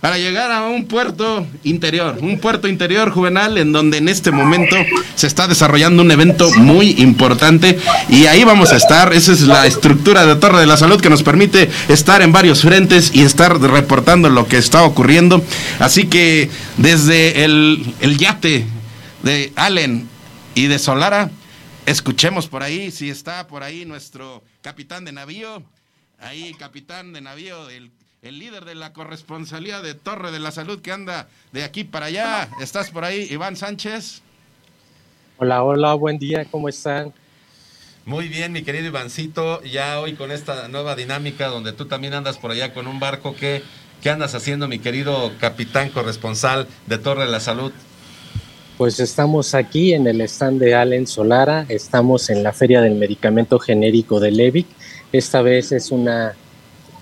para 0.00 0.16
llegar 0.16 0.50
a 0.50 0.62
un 0.62 0.86
puerto 0.86 1.46
interior, 1.62 2.18
un 2.22 2.38
puerto 2.38 2.68
interior 2.68 3.10
juvenal 3.10 3.58
en 3.58 3.72
donde 3.72 3.98
en 3.98 4.08
este 4.08 4.30
momento 4.30 4.76
se 5.14 5.26
está 5.26 5.46
desarrollando 5.46 6.02
un 6.02 6.10
evento 6.10 6.50
muy 6.56 6.92
importante 6.98 7.78
y 8.08 8.26
ahí 8.26 8.44
vamos 8.44 8.72
a 8.72 8.76
estar, 8.76 9.12
esa 9.12 9.32
es 9.32 9.42
la 9.42 9.66
estructura 9.66 10.24
de 10.24 10.36
Torre 10.36 10.60
de 10.60 10.66
la 10.66 10.78
Salud 10.78 11.00
que 11.00 11.10
nos 11.10 11.22
permite 11.22 11.68
estar 11.88 12.22
en 12.22 12.32
varios 12.32 12.62
frentes 12.62 13.10
y 13.14 13.22
estar 13.22 13.60
reportando 13.60 14.30
lo 14.30 14.46
que 14.46 14.56
está 14.56 14.84
ocurriendo. 14.84 15.44
Así 15.78 16.06
que 16.06 16.48
desde 16.78 17.44
el, 17.44 17.94
el 18.00 18.16
yate 18.16 18.64
de 19.22 19.52
Allen 19.54 20.08
y 20.54 20.66
de 20.66 20.78
Solara, 20.78 21.30
escuchemos 21.84 22.48
por 22.48 22.62
ahí 22.62 22.90
si 22.90 23.10
está 23.10 23.46
por 23.46 23.62
ahí 23.62 23.84
nuestro 23.84 24.42
capitán 24.62 25.04
de 25.04 25.12
navío 25.12 25.62
ahí 26.20 26.54
capitán 26.54 27.12
de 27.12 27.20
navío, 27.20 27.68
el, 27.70 27.90
el 28.22 28.38
líder 28.38 28.66
de 28.66 28.74
la 28.74 28.92
corresponsalía 28.92 29.80
de 29.80 29.94
Torre 29.94 30.30
de 30.30 30.40
la 30.40 30.50
Salud 30.50 30.82
que 30.82 30.92
anda 30.92 31.28
de 31.52 31.64
aquí 31.64 31.84
para 31.84 32.06
allá. 32.06 32.50
¿Estás 32.60 32.90
por 32.90 33.02
ahí, 33.02 33.26
Iván 33.30 33.56
Sánchez? 33.56 34.20
Hola, 35.38 35.62
hola, 35.62 35.94
buen 35.94 36.18
día, 36.18 36.44
¿cómo 36.50 36.68
están? 36.68 37.14
Muy 38.04 38.28
bien, 38.28 38.52
mi 38.52 38.62
querido 38.62 38.88
Ivancito, 38.88 39.62
ya 39.62 40.00
hoy 40.00 40.16
con 40.16 40.32
esta 40.32 40.68
nueva 40.68 40.96
dinámica 40.96 41.46
donde 41.46 41.72
tú 41.72 41.86
también 41.86 42.12
andas 42.12 42.36
por 42.36 42.50
allá 42.50 42.74
con 42.74 42.86
un 42.88 43.00
barco, 43.00 43.34
¿qué, 43.34 43.62
qué 44.02 44.10
andas 44.10 44.34
haciendo, 44.34 44.68
mi 44.68 44.80
querido 44.80 45.32
capitán 45.40 45.88
corresponsal 45.88 46.68
de 46.86 46.98
Torre 46.98 47.24
de 47.24 47.30
la 47.30 47.40
Salud? 47.40 47.72
Pues 48.76 49.00
estamos 49.00 49.54
aquí 49.54 49.94
en 49.94 50.06
el 50.06 50.20
stand 50.22 50.60
de 50.60 50.74
Allen 50.74 51.06
Solara, 51.06 51.64
estamos 51.70 52.28
en 52.28 52.42
la 52.42 52.52
Feria 52.52 52.82
del 52.82 52.96
Medicamento 52.96 53.58
Genérico 53.58 54.20
de 54.20 54.30
Levic. 54.30 54.66
Esta 55.10 55.40
vez 55.40 55.72
es 55.72 55.90
una, 55.90 56.34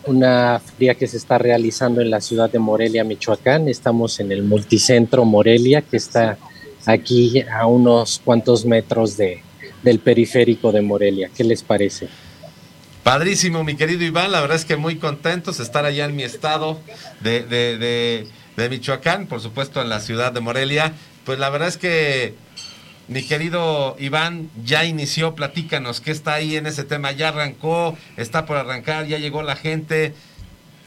una 0.05 0.61
feria 0.61 0.95
que 0.95 1.07
se 1.07 1.17
está 1.17 1.39
realizando 1.39 2.01
en 2.01 2.11
la 2.11 2.21
ciudad 2.21 2.51
de 2.51 2.59
Morelia, 2.59 3.05
Michoacán. 3.05 3.69
Estamos 3.69 4.21
en 4.21 4.33
el 4.33 4.43
multicentro 4.43 5.25
Morelia, 5.25 5.83
que 5.83 5.97
está 5.97 6.39
aquí 6.87 7.43
a 7.43 7.67
unos 7.67 8.21
cuantos 8.25 8.65
metros 8.65 9.17
de, 9.17 9.43
del 9.83 9.99
periférico 9.99 10.73
de 10.73 10.83
Morelia. 10.83 11.31
¿Qué 11.35 11.45
les 11.45 11.63
parece? 11.63 12.09
Padrísimo, 13.03 13.65
mi 13.65 13.75
querido 13.75 14.05
Iván, 14.05 14.33
la 14.33 14.41
verdad 14.41 14.57
es 14.57 14.65
que 14.65 14.77
muy 14.77 14.97
contentos 14.97 15.59
de 15.59 15.65
estar 15.65 15.85
allá 15.85 16.05
en 16.05 16.17
mi 16.17 16.25
estado 16.25 16.79
de, 17.21 17.43
de, 17.43 17.79
de, 17.79 18.27
de 18.57 18.69
Michoacán, 18.69 19.27
por 19.27 19.41
supuesto 19.41 19.81
en 19.81 19.89
la 19.89 20.01
ciudad 20.01 20.33
de 20.33 20.41
Morelia. 20.41 20.93
Pues 21.25 21.39
la 21.39 21.51
verdad 21.51 21.69
es 21.69 21.77
que 21.77 22.35
mi 23.09 23.23
querido 23.23 23.97
Iván 23.99 24.51
ya 24.65 24.85
inició, 24.85 25.35
platícanos, 25.35 26.01
¿qué 26.01 26.11
está 26.11 26.35
ahí 26.35 26.57
en 26.57 26.67
ese 26.67 26.85
tema? 26.85 27.13
¿Ya 27.13 27.29
arrancó? 27.29 27.97
¿Está 28.17 28.45
por 28.45 28.59
arrancar? 28.59 29.07
¿Ya 29.07 29.19
llegó 29.19 29.43
la 29.43 29.57
gente? 29.57 30.13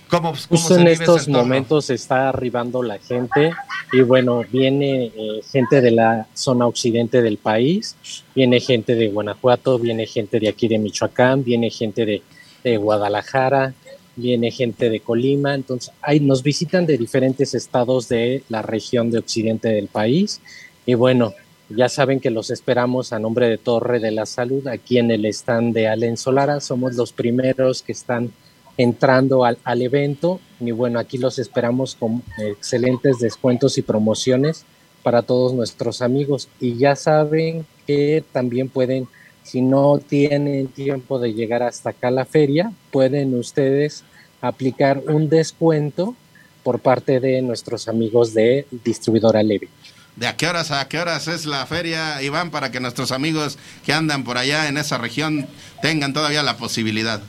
¿Cómo, 0.08 0.34
cómo 0.34 0.60
Justo 0.60 0.78
en 0.78 0.88
estos 0.88 1.28
momentos 1.28 1.90
está 1.90 2.30
arribando 2.30 2.84
la 2.84 3.00
gente 3.00 3.54
y 3.92 4.02
bueno, 4.02 4.44
viene 4.52 5.06
eh, 5.06 5.42
gente 5.52 5.82
de 5.82 5.92
la 5.92 6.28
zona 6.34 6.68
occidente 6.68 7.22
del 7.22 7.38
país, 7.38 7.96
viene 8.36 8.60
gente 8.60 8.94
de 8.96 9.08
Guanajuato, 9.08 9.80
viene 9.80 10.06
gente 10.06 10.40
de 10.40 10.50
aquí 10.50 10.68
de 10.68 10.78
Michoacán, 10.80 11.44
viene 11.44 11.70
gente 11.70 12.06
de, 12.06 12.22
de 12.64 12.78
Guadalajara, 12.78 13.74
viene 14.16 14.52
gente 14.52 14.90
de 14.90 15.00
Colima, 15.00 15.56
entonces 15.56 15.92
ahí 16.02 16.20
nos 16.20 16.44
visitan 16.44 16.86
de 16.86 16.98
diferentes 16.98 17.54
estados 17.54 18.10
de 18.10 18.44
la 18.50 18.62
región 18.62 19.12
de 19.12 19.20
occidente 19.20 19.70
del 19.70 19.88
país 19.88 20.42
y 20.86 20.94
bueno, 20.94 21.34
ya 21.76 21.90
saben 21.90 22.20
que 22.20 22.30
los 22.30 22.50
esperamos 22.50 23.14
a 23.14 23.20
nombre 23.20 23.50
de 23.50 23.58
Torre 23.58 24.00
de 24.00 24.12
la 24.12 24.26
Salud 24.26 24.68
aquí 24.68 24.98
en 24.98 25.12
el 25.12 25.26
stand 25.26 25.74
de 25.74 25.88
Allen 25.88 26.18
Solara, 26.18 26.60
somos 26.60 26.96
los 26.96 27.12
primeros 27.14 27.82
que 27.82 27.92
están 27.92 28.32
entrando 28.78 29.46
al, 29.46 29.58
al, 29.64 29.82
evento. 29.82 30.40
Y 30.60 30.72
bueno, 30.72 31.00
aquí 31.00 31.18
los 31.18 31.40
esperamos 31.40 31.96
con 31.96 32.24
excelentes 32.38 33.20
descuentos 33.20 33.78
y 33.78 33.82
promociones 33.82 34.66
para 35.04 35.22
todos 35.22 35.54
nuestros 35.54 36.02
amigos. 36.02 36.48
Y 36.60 36.78
ya 36.78 36.96
saben 36.96 37.66
que 37.86 38.24
también 38.32 38.70
pueden, 38.70 39.08
si 39.44 39.62
no 39.62 40.00
tienen 40.00 40.68
tiempo 40.68 41.20
de 41.20 41.34
llegar 41.34 41.64
hasta 41.64 41.92
acá 41.92 42.08
a 42.08 42.12
la 42.12 42.26
feria, 42.26 42.72
pueden 42.92 43.36
ustedes 43.36 44.04
aplicar 44.42 45.04
un 45.08 45.30
descuento 45.30 46.16
por 46.64 46.80
parte 46.80 47.20
de 47.20 47.42
nuestros 47.42 47.88
amigos 47.88 48.34
de 48.34 48.66
distribuidora 48.84 49.42
Levi. 49.44 49.68
¿De 50.16 50.28
a 50.28 50.36
qué 50.36 50.48
horas 50.48 50.72
a 50.72 50.88
qué 50.88 51.00
horas 51.00 51.28
es 51.28 51.46
la 51.46 51.66
feria, 51.66 52.22
Iván, 52.22 52.52
para 52.52 52.72
que 52.72 52.80
nuestros 52.80 53.12
amigos 53.12 53.58
que 53.86 53.94
andan 53.94 54.24
por 54.24 54.38
allá 54.38 54.68
en 54.68 54.78
esa 54.78 54.98
región 54.98 55.48
tengan 55.82 56.14
todavía 56.14 56.44
la 56.44 56.58
posibilidad? 56.58 57.22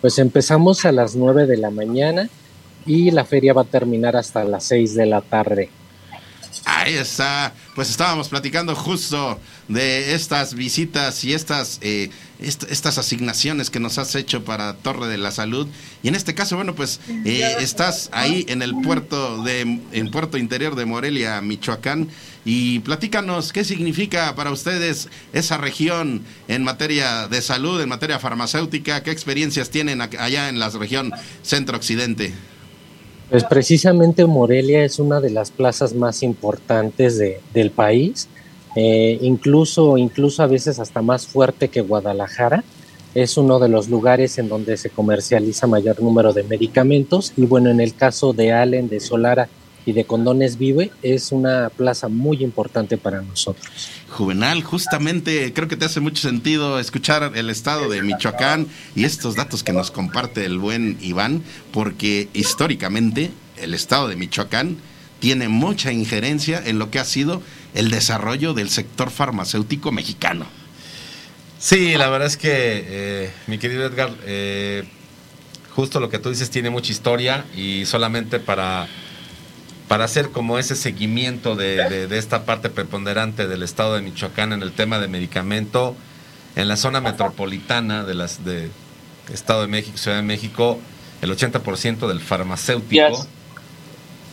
Pues 0.00 0.18
empezamos 0.18 0.84
a 0.84 0.92
las 0.92 1.14
9 1.14 1.46
de 1.46 1.56
la 1.56 1.70
mañana 1.70 2.28
y 2.86 3.10
la 3.10 3.24
feria 3.24 3.52
va 3.52 3.62
a 3.62 3.66
terminar 3.66 4.16
hasta 4.16 4.44
las 4.44 4.64
6 4.64 4.94
de 4.94 5.06
la 5.06 5.20
tarde. 5.20 5.70
Ahí 6.80 6.94
está. 6.94 7.52
Pues 7.74 7.90
estábamos 7.90 8.30
platicando 8.30 8.74
justo 8.74 9.38
de 9.68 10.14
estas 10.14 10.54
visitas 10.54 11.22
y 11.24 11.34
estas, 11.34 11.78
eh, 11.82 12.08
est 12.40 12.62
estas 12.70 12.96
asignaciones 12.96 13.68
que 13.68 13.80
nos 13.80 13.98
has 13.98 14.14
hecho 14.14 14.46
para 14.46 14.72
Torre 14.72 15.06
de 15.06 15.18
la 15.18 15.30
Salud. 15.30 15.68
Y 16.02 16.08
en 16.08 16.14
este 16.14 16.34
caso, 16.34 16.56
bueno, 16.56 16.74
pues 16.74 17.00
eh, 17.26 17.56
estás 17.60 18.08
ahí 18.12 18.46
en 18.48 18.62
el 18.62 18.74
puerto 18.80 19.42
de, 19.42 19.60
en 19.92 20.10
puerto 20.10 20.38
interior 20.38 20.74
de 20.74 20.86
Morelia, 20.86 21.42
Michoacán. 21.42 22.08
Y 22.46 22.78
platícanos 22.78 23.52
qué 23.52 23.62
significa 23.62 24.34
para 24.34 24.50
ustedes 24.50 25.08
esa 25.34 25.58
región 25.58 26.22
en 26.48 26.64
materia 26.64 27.28
de 27.28 27.42
salud, 27.42 27.78
en 27.82 27.90
materia 27.90 28.18
farmacéutica, 28.18 29.02
qué 29.02 29.10
experiencias 29.10 29.68
tienen 29.68 30.00
allá 30.00 30.48
en 30.48 30.58
la 30.58 30.70
región 30.70 31.12
centro-occidente. 31.42 32.32
Pues 33.30 33.44
precisamente 33.44 34.26
Morelia 34.26 34.84
es 34.84 34.98
una 34.98 35.20
de 35.20 35.30
las 35.30 35.52
plazas 35.52 35.94
más 35.94 36.24
importantes 36.24 37.16
de, 37.16 37.40
del 37.54 37.70
país, 37.70 38.28
eh, 38.74 39.18
incluso, 39.22 39.96
incluso 39.98 40.42
a 40.42 40.48
veces 40.48 40.80
hasta 40.80 41.00
más 41.00 41.28
fuerte 41.28 41.68
que 41.68 41.80
Guadalajara. 41.80 42.64
Es 43.14 43.36
uno 43.36 43.60
de 43.60 43.68
los 43.68 43.88
lugares 43.88 44.38
en 44.38 44.48
donde 44.48 44.76
se 44.76 44.90
comercializa 44.90 45.68
mayor 45.68 46.02
número 46.02 46.32
de 46.32 46.42
medicamentos 46.42 47.32
y 47.36 47.46
bueno, 47.46 47.70
en 47.70 47.80
el 47.80 47.94
caso 47.94 48.32
de 48.32 48.52
Allen, 48.52 48.88
de 48.88 48.98
Solara 48.98 49.48
y 49.86 49.92
de 49.92 50.04
Condones 50.04 50.58
Vive 50.58 50.90
es 51.02 51.32
una 51.32 51.70
plaza 51.70 52.08
muy 52.08 52.42
importante 52.42 52.98
para 52.98 53.22
nosotros. 53.22 53.66
Juvenal, 54.08 54.62
justamente 54.62 55.52
creo 55.52 55.68
que 55.68 55.76
te 55.76 55.84
hace 55.84 56.00
mucho 56.00 56.22
sentido 56.22 56.78
escuchar 56.78 57.32
el 57.34 57.50
estado 57.50 57.88
de 57.88 58.02
Michoacán 58.02 58.66
y 58.94 59.04
estos 59.04 59.36
datos 59.36 59.62
que 59.62 59.72
nos 59.72 59.90
comparte 59.90 60.44
el 60.44 60.58
buen 60.58 60.98
Iván, 61.00 61.42
porque 61.72 62.28
históricamente 62.32 63.30
el 63.56 63.74
estado 63.74 64.08
de 64.08 64.16
Michoacán 64.16 64.76
tiene 65.20 65.48
mucha 65.48 65.92
injerencia 65.92 66.62
en 66.64 66.78
lo 66.78 66.90
que 66.90 66.98
ha 66.98 67.04
sido 67.04 67.42
el 67.74 67.90
desarrollo 67.90 68.54
del 68.54 68.70
sector 68.70 69.10
farmacéutico 69.10 69.92
mexicano. 69.92 70.46
Sí, 71.58 71.94
la 71.96 72.08
verdad 72.08 72.26
es 72.26 72.38
que, 72.38 72.48
eh, 72.52 73.30
mi 73.46 73.58
querido 73.58 73.84
Edgar, 73.84 74.10
eh, 74.24 74.84
justo 75.70 76.00
lo 76.00 76.08
que 76.08 76.18
tú 76.18 76.30
dices 76.30 76.50
tiene 76.50 76.70
mucha 76.70 76.90
historia 76.90 77.44
y 77.54 77.84
solamente 77.84 78.40
para 78.40 78.88
para 79.90 80.04
hacer 80.04 80.30
como 80.30 80.56
ese 80.60 80.76
seguimiento 80.76 81.56
de, 81.56 82.06
de, 82.06 82.16
esta 82.16 82.44
parte 82.44 82.70
preponderante 82.70 83.48
del 83.48 83.64
estado 83.64 83.96
de 83.96 84.02
Michoacán 84.02 84.52
en 84.52 84.62
el 84.62 84.70
tema 84.70 85.00
de 85.00 85.08
medicamento, 85.08 85.96
en 86.54 86.68
la 86.68 86.76
zona 86.76 87.00
metropolitana 87.00 88.04
de 88.04 88.14
las 88.14 88.44
de 88.44 88.70
Estado 89.32 89.62
de 89.62 89.66
México, 89.66 89.98
Ciudad 89.98 90.18
de 90.18 90.22
México, 90.22 90.78
el 91.22 91.36
80% 91.36 92.06
del 92.06 92.20
farmacéutico 92.20 93.26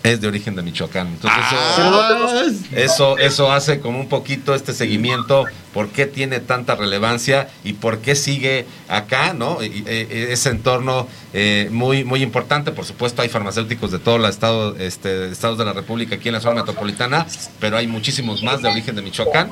es 0.03 0.21
de 0.21 0.27
origen 0.27 0.55
de 0.55 0.61
Michoacán. 0.61 1.07
Entonces 1.07 1.43
ah, 1.51 2.43
eso, 2.75 3.17
eso, 3.17 3.51
hace 3.51 3.79
como 3.79 3.99
un 3.99 4.07
poquito 4.07 4.55
este 4.55 4.73
seguimiento, 4.73 5.45
por 5.73 5.89
qué 5.89 6.05
tiene 6.05 6.39
tanta 6.39 6.75
relevancia 6.75 7.49
y 7.63 7.73
por 7.73 7.99
qué 7.99 8.15
sigue 8.15 8.65
acá, 8.87 9.33
¿no? 9.33 9.59
E, 9.61 10.29
ese 10.31 10.49
entorno 10.49 11.07
eh, 11.33 11.69
muy, 11.71 12.03
muy 12.03 12.23
importante. 12.23 12.71
Por 12.71 12.85
supuesto, 12.85 13.21
hay 13.21 13.29
farmacéuticos 13.29 13.91
de 13.91 13.99
todos 13.99 14.19
los 14.19 14.29
estado, 14.29 14.75
este, 14.77 15.29
estados 15.31 15.57
de 15.57 15.65
la 15.65 15.73
República 15.73 16.15
aquí 16.15 16.29
en 16.29 16.35
la 16.35 16.41
zona 16.41 16.61
metropolitana, 16.61 17.25
pero 17.59 17.77
hay 17.77 17.87
muchísimos 17.87 18.43
más 18.43 18.61
de 18.61 18.69
origen 18.69 18.95
de 18.95 19.01
Michoacán. 19.01 19.49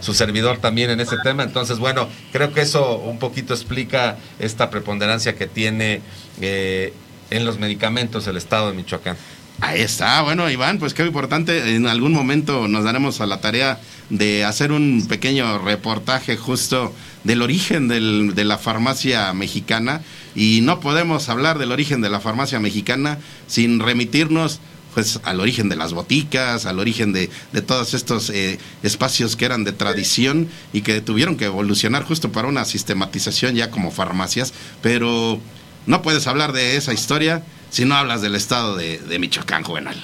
Su 0.00 0.14
servidor 0.14 0.58
también 0.58 0.90
en 0.90 1.00
ese 1.00 1.16
tema. 1.22 1.42
Entonces, 1.42 1.78
bueno, 1.78 2.08
creo 2.32 2.52
que 2.52 2.60
eso 2.60 2.96
un 2.98 3.18
poquito 3.18 3.54
explica 3.54 4.16
esta 4.38 4.70
preponderancia 4.70 5.34
que 5.34 5.46
tiene 5.46 6.00
eh, 6.40 6.92
en 7.30 7.44
los 7.44 7.58
medicamentos 7.58 8.26
el 8.26 8.36
estado 8.36 8.68
de 8.68 8.76
Michoacán. 8.76 9.16
Ahí 9.62 9.82
está, 9.82 10.22
bueno 10.22 10.48
Iván, 10.48 10.78
pues 10.78 10.94
qué 10.94 11.04
importante, 11.04 11.74
en 11.74 11.86
algún 11.86 12.12
momento 12.12 12.66
nos 12.66 12.84
daremos 12.84 13.20
a 13.20 13.26
la 13.26 13.40
tarea 13.42 13.78
de 14.08 14.44
hacer 14.44 14.72
un 14.72 15.06
pequeño 15.06 15.58
reportaje 15.58 16.38
justo 16.38 16.94
del 17.24 17.42
origen 17.42 17.86
de 17.86 18.44
la 18.44 18.56
farmacia 18.56 19.32
mexicana. 19.34 20.00
Y 20.34 20.60
no 20.62 20.80
podemos 20.80 21.28
hablar 21.28 21.58
del 21.58 21.72
origen 21.72 22.00
de 22.00 22.08
la 22.08 22.20
farmacia 22.20 22.58
mexicana 22.58 23.18
sin 23.46 23.80
remitirnos 23.80 24.60
pues 24.94 25.20
al 25.22 25.38
origen 25.40 25.68
de 25.68 25.76
las 25.76 25.92
boticas, 25.92 26.66
al 26.66 26.80
origen 26.80 27.12
de, 27.12 27.30
de 27.52 27.62
todos 27.62 27.94
estos 27.94 28.30
eh, 28.30 28.58
espacios 28.82 29.36
que 29.36 29.44
eran 29.44 29.62
de 29.62 29.72
tradición 29.72 30.48
y 30.72 30.80
que 30.80 31.00
tuvieron 31.00 31.36
que 31.36 31.44
evolucionar 31.44 32.02
justo 32.02 32.32
para 32.32 32.48
una 32.48 32.64
sistematización 32.64 33.54
ya 33.54 33.70
como 33.70 33.92
farmacias, 33.92 34.52
pero 34.82 35.38
no 35.86 36.02
puedes 36.02 36.26
hablar 36.26 36.52
de 36.52 36.76
esa 36.76 36.92
historia 36.92 37.44
si 37.70 37.84
no 37.84 37.94
hablas 37.94 38.22
del 38.22 38.34
estado 38.34 38.76
de, 38.76 38.98
de 38.98 39.18
Michoacán, 39.18 39.62
Juvenal. 39.62 39.96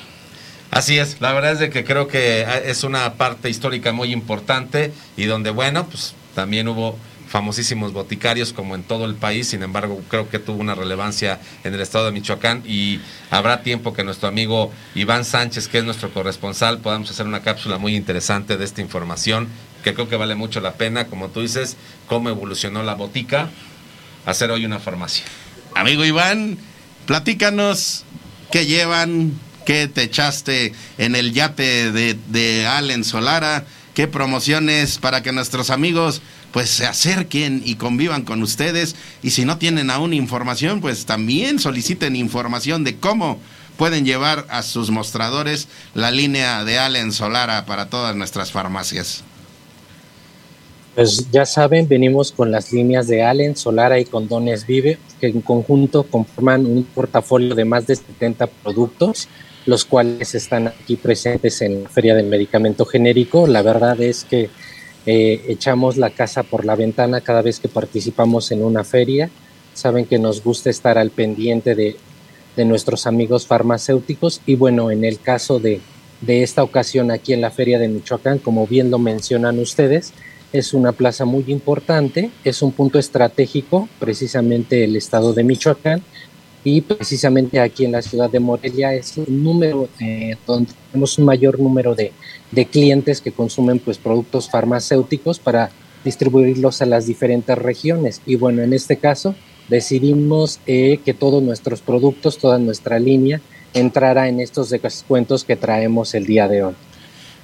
Así 0.70 0.98
es, 0.98 1.20
la 1.20 1.32
verdad 1.32 1.52
es 1.52 1.58
de 1.58 1.70
que 1.70 1.84
creo 1.84 2.08
que 2.08 2.46
es 2.64 2.84
una 2.84 3.14
parte 3.14 3.48
histórica 3.48 3.92
muy 3.92 4.12
importante 4.12 4.92
y 5.16 5.24
donde, 5.24 5.50
bueno, 5.50 5.86
pues 5.86 6.14
también 6.34 6.68
hubo 6.68 6.98
famosísimos 7.28 7.92
boticarios 7.92 8.52
como 8.52 8.74
en 8.74 8.82
todo 8.82 9.04
el 9.04 9.14
país, 9.14 9.48
sin 9.48 9.62
embargo 9.62 10.00
creo 10.08 10.28
que 10.28 10.38
tuvo 10.38 10.60
una 10.60 10.74
relevancia 10.74 11.40
en 11.64 11.74
el 11.74 11.80
estado 11.80 12.06
de 12.06 12.12
Michoacán 12.12 12.62
y 12.66 13.00
habrá 13.30 13.62
tiempo 13.62 13.92
que 13.92 14.04
nuestro 14.04 14.28
amigo 14.28 14.72
Iván 14.94 15.24
Sánchez, 15.24 15.68
que 15.68 15.78
es 15.78 15.84
nuestro 15.84 16.10
corresponsal, 16.12 16.78
podamos 16.78 17.10
hacer 17.10 17.26
una 17.26 17.42
cápsula 17.42 17.78
muy 17.78 17.96
interesante 17.96 18.56
de 18.56 18.64
esta 18.64 18.80
información 18.80 19.48
que 19.82 19.94
creo 19.94 20.08
que 20.08 20.16
vale 20.16 20.34
mucho 20.34 20.60
la 20.60 20.74
pena, 20.74 21.06
como 21.06 21.28
tú 21.28 21.40
dices, 21.40 21.76
cómo 22.08 22.28
evolucionó 22.28 22.82
la 22.82 22.94
botica 22.94 23.50
a 24.24 24.34
ser 24.34 24.50
hoy 24.50 24.64
una 24.64 24.78
farmacia. 24.78 25.24
Amigo 25.74 26.04
Iván, 26.04 26.58
platícanos 27.06 28.04
qué 28.50 28.66
llevan, 28.66 29.32
qué 29.64 29.88
te 29.88 30.02
echaste 30.02 30.72
en 30.98 31.16
el 31.16 31.32
yate 31.32 31.92
de, 31.92 32.16
de 32.28 32.66
Allen 32.66 33.04
Solara, 33.04 33.64
qué 33.94 34.06
promociones 34.06 34.98
para 34.98 35.22
que 35.22 35.32
nuestros 35.32 35.70
amigos 35.70 36.20
pues 36.52 36.70
se 36.70 36.86
acerquen 36.86 37.62
y 37.64 37.74
convivan 37.74 38.22
con 38.22 38.42
ustedes 38.42 38.96
y 39.22 39.30
si 39.30 39.44
no 39.44 39.58
tienen 39.58 39.90
aún 39.90 40.14
información, 40.14 40.80
pues 40.80 41.06
también 41.06 41.58
soliciten 41.58 42.16
información 42.16 42.84
de 42.84 42.96
cómo 42.96 43.40
pueden 43.76 44.04
llevar 44.04 44.46
a 44.48 44.62
sus 44.62 44.90
mostradores 44.90 45.68
la 45.94 46.10
línea 46.10 46.64
de 46.64 46.78
Allen 46.78 47.12
Solara 47.12 47.66
para 47.66 47.90
todas 47.90 48.16
nuestras 48.16 48.52
farmacias. 48.52 49.22
Pues 50.96 51.30
ya 51.30 51.44
saben, 51.44 51.86
venimos 51.86 52.32
con 52.32 52.50
las 52.50 52.72
líneas 52.72 53.06
de 53.06 53.22
Allen, 53.22 53.54
Solara 53.54 54.00
y 54.00 54.06
Condones 54.06 54.66
Vive, 54.66 54.98
que 55.20 55.26
en 55.26 55.42
conjunto 55.42 56.04
conforman 56.04 56.64
un 56.64 56.84
portafolio 56.84 57.54
de 57.54 57.66
más 57.66 57.86
de 57.86 57.96
70 57.96 58.46
productos, 58.46 59.28
los 59.66 59.84
cuales 59.84 60.34
están 60.34 60.68
aquí 60.68 60.96
presentes 60.96 61.60
en 61.60 61.82
la 61.82 61.90
Feria 61.90 62.14
del 62.14 62.28
Medicamento 62.28 62.86
Genérico. 62.86 63.46
La 63.46 63.60
verdad 63.60 64.00
es 64.00 64.24
que 64.24 64.48
eh, 65.04 65.44
echamos 65.48 65.98
la 65.98 66.08
casa 66.08 66.44
por 66.44 66.64
la 66.64 66.76
ventana 66.76 67.20
cada 67.20 67.42
vez 67.42 67.60
que 67.60 67.68
participamos 67.68 68.50
en 68.50 68.64
una 68.64 68.82
feria. 68.82 69.28
Saben 69.74 70.06
que 70.06 70.18
nos 70.18 70.42
gusta 70.42 70.70
estar 70.70 70.96
al 70.96 71.10
pendiente 71.10 71.74
de, 71.74 71.96
nuestros 72.64 73.06
amigos 73.06 73.46
farmacéuticos 73.46 74.40
y 74.46 74.56
bueno, 74.56 74.90
en 74.90 75.04
el 75.04 75.20
caso 75.20 75.60
de, 75.60 75.82
de 76.22 76.42
esta 76.42 76.62
ocasión 76.62 77.10
aquí 77.10 77.34
en 77.34 77.42
la 77.42 77.50
feria 77.50 77.78
de 77.78 77.86
Michoacán, 77.86 78.38
como 78.38 78.66
bien 78.66 78.90
lo 78.90 78.98
mencionan 78.98 79.58
ustedes, 79.58 80.14
es 80.52 80.74
una 80.74 80.92
plaza 80.92 81.24
muy 81.24 81.44
importante, 81.48 82.30
es 82.44 82.62
un 82.62 82.72
punto 82.72 82.98
estratégico, 82.98 83.88
precisamente 83.98 84.84
el 84.84 84.96
estado 84.96 85.32
de 85.32 85.44
Michoacán, 85.44 86.02
y 86.64 86.80
precisamente 86.80 87.60
aquí 87.60 87.84
en 87.84 87.92
la 87.92 88.02
ciudad 88.02 88.28
de 88.28 88.40
Morelia 88.40 88.92
es 88.92 89.16
un 89.16 89.44
número 89.44 89.88
eh, 90.00 90.36
donde 90.46 90.72
tenemos 90.90 91.16
un 91.16 91.24
mayor 91.24 91.60
número 91.60 91.94
de, 91.94 92.12
de 92.50 92.66
clientes 92.66 93.20
que 93.20 93.30
consumen 93.30 93.78
pues 93.78 93.98
productos 93.98 94.50
farmacéuticos 94.50 95.38
para 95.38 95.70
distribuirlos 96.04 96.82
a 96.82 96.86
las 96.86 97.06
diferentes 97.06 97.56
regiones. 97.56 98.20
Y 98.26 98.34
bueno, 98.34 98.62
en 98.62 98.72
este 98.72 98.96
caso 98.96 99.36
decidimos 99.68 100.58
eh, 100.66 100.98
que 101.04 101.14
todos 101.14 101.42
nuestros 101.42 101.82
productos, 101.82 102.38
toda 102.38 102.58
nuestra 102.58 102.98
línea 102.98 103.40
entrara 103.74 104.28
en 104.28 104.40
estos 104.40 104.70
descuentos 104.70 105.44
que 105.44 105.54
traemos 105.54 106.14
el 106.14 106.26
día 106.26 106.48
de 106.48 106.64
hoy. 106.64 106.74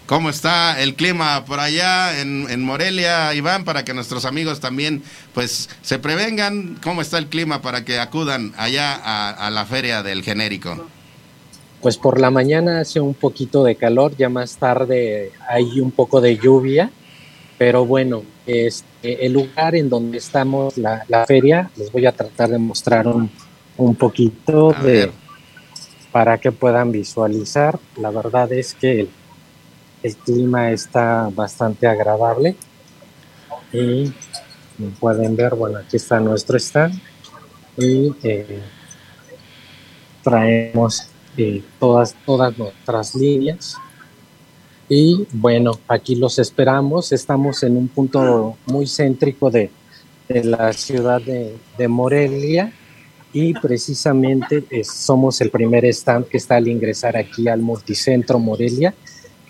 ¿Cómo 0.07 0.31
está 0.31 0.81
el 0.83 0.95
clima 0.95 1.45
por 1.45 1.61
allá 1.61 2.21
en, 2.21 2.63
Morelia, 2.63 3.33
Iván, 3.35 3.65
para 3.65 3.85
que 3.85 3.95
nuestros 3.95 4.25
amigos 4.25 4.61
también 4.61 5.03
pues 5.33 5.71
se 5.81 5.99
prevengan? 5.99 6.79
¿Cómo 6.83 7.01
está 7.01 7.19
el 7.19 7.29
clima 7.29 7.63
para 7.63 7.85
que 7.85 7.99
acudan 7.99 8.53
allá 8.57 8.95
a 8.95 9.51
la 9.51 9.65
feria 9.65 10.03
del 10.03 10.23
genérico? 10.23 10.87
Pues 11.83 11.99
por 11.99 12.21
la 12.21 12.31
mañana 12.31 12.79
hace 12.79 13.01
un 13.01 13.13
poquito 13.13 13.65
de 13.65 13.75
calor, 13.75 14.17
ya 14.17 14.29
más 14.29 14.57
tarde 14.57 15.33
hay 15.49 15.81
un 15.81 15.91
poco 15.91 16.21
de 16.21 16.37
lluvia, 16.37 16.93
pero 17.59 17.85
bueno, 17.85 18.23
este, 18.47 19.27
el 19.27 19.33
lugar 19.33 19.75
en 19.75 19.89
donde 19.89 20.19
estamos, 20.19 20.79
la, 20.79 21.05
feria, 21.27 21.71
les 21.77 21.91
voy 21.91 22.07
a 22.07 22.13
tratar 22.13 22.51
de 22.51 22.59
mostrar 22.59 23.09
un, 23.09 23.29
un 23.77 23.97
poquito 23.97 24.73
de, 24.81 25.11
para 26.13 26.39
que 26.39 26.53
puedan 26.53 26.93
visualizar. 26.93 27.81
La 27.97 28.11
verdad 28.11 28.53
es 28.53 28.75
que 28.75 29.01
el, 29.01 29.09
el 30.03 30.17
clima 30.17 30.71
está 30.71 31.29
bastante 31.33 31.87
agradable 31.87 32.57
y 33.73 34.13
pueden 35.01 35.37
ver, 35.37 35.55
bueno, 35.55 35.79
aquí 35.79 35.97
está 35.97 36.21
nuestro 36.21 36.59
stand 36.59 37.01
y 37.77 38.13
eh, 38.23 38.61
traemos 40.23 41.09
todas, 41.79 42.15
todas 42.27 42.57
nuestras 42.59 43.15
líneas. 43.15 43.77
Y 44.89 45.27
bueno, 45.33 45.73
aquí 45.89 46.17
los 46.17 46.39
esperamos. 46.39 47.13
Estamos 47.13 47.63
en 47.63 47.77
un 47.77 47.89
punto 47.89 48.57
muy 48.67 48.87
céntrico 48.87 49.51
de, 49.51 49.71
la 50.29 50.73
ciudad 50.73 51.21
de, 51.21 51.89
Morelia 51.89 52.73
y 53.33 53.55
precisamente 53.55 54.65
somos 54.85 55.41
el 55.41 55.51
primer 55.51 55.85
stand 55.87 56.27
que 56.27 56.37
está 56.37 56.57
al 56.57 56.69
ingresar 56.69 57.17
aquí 57.17 57.49
al 57.49 57.61
multicentro 57.61 58.39
Morelia, 58.39 58.95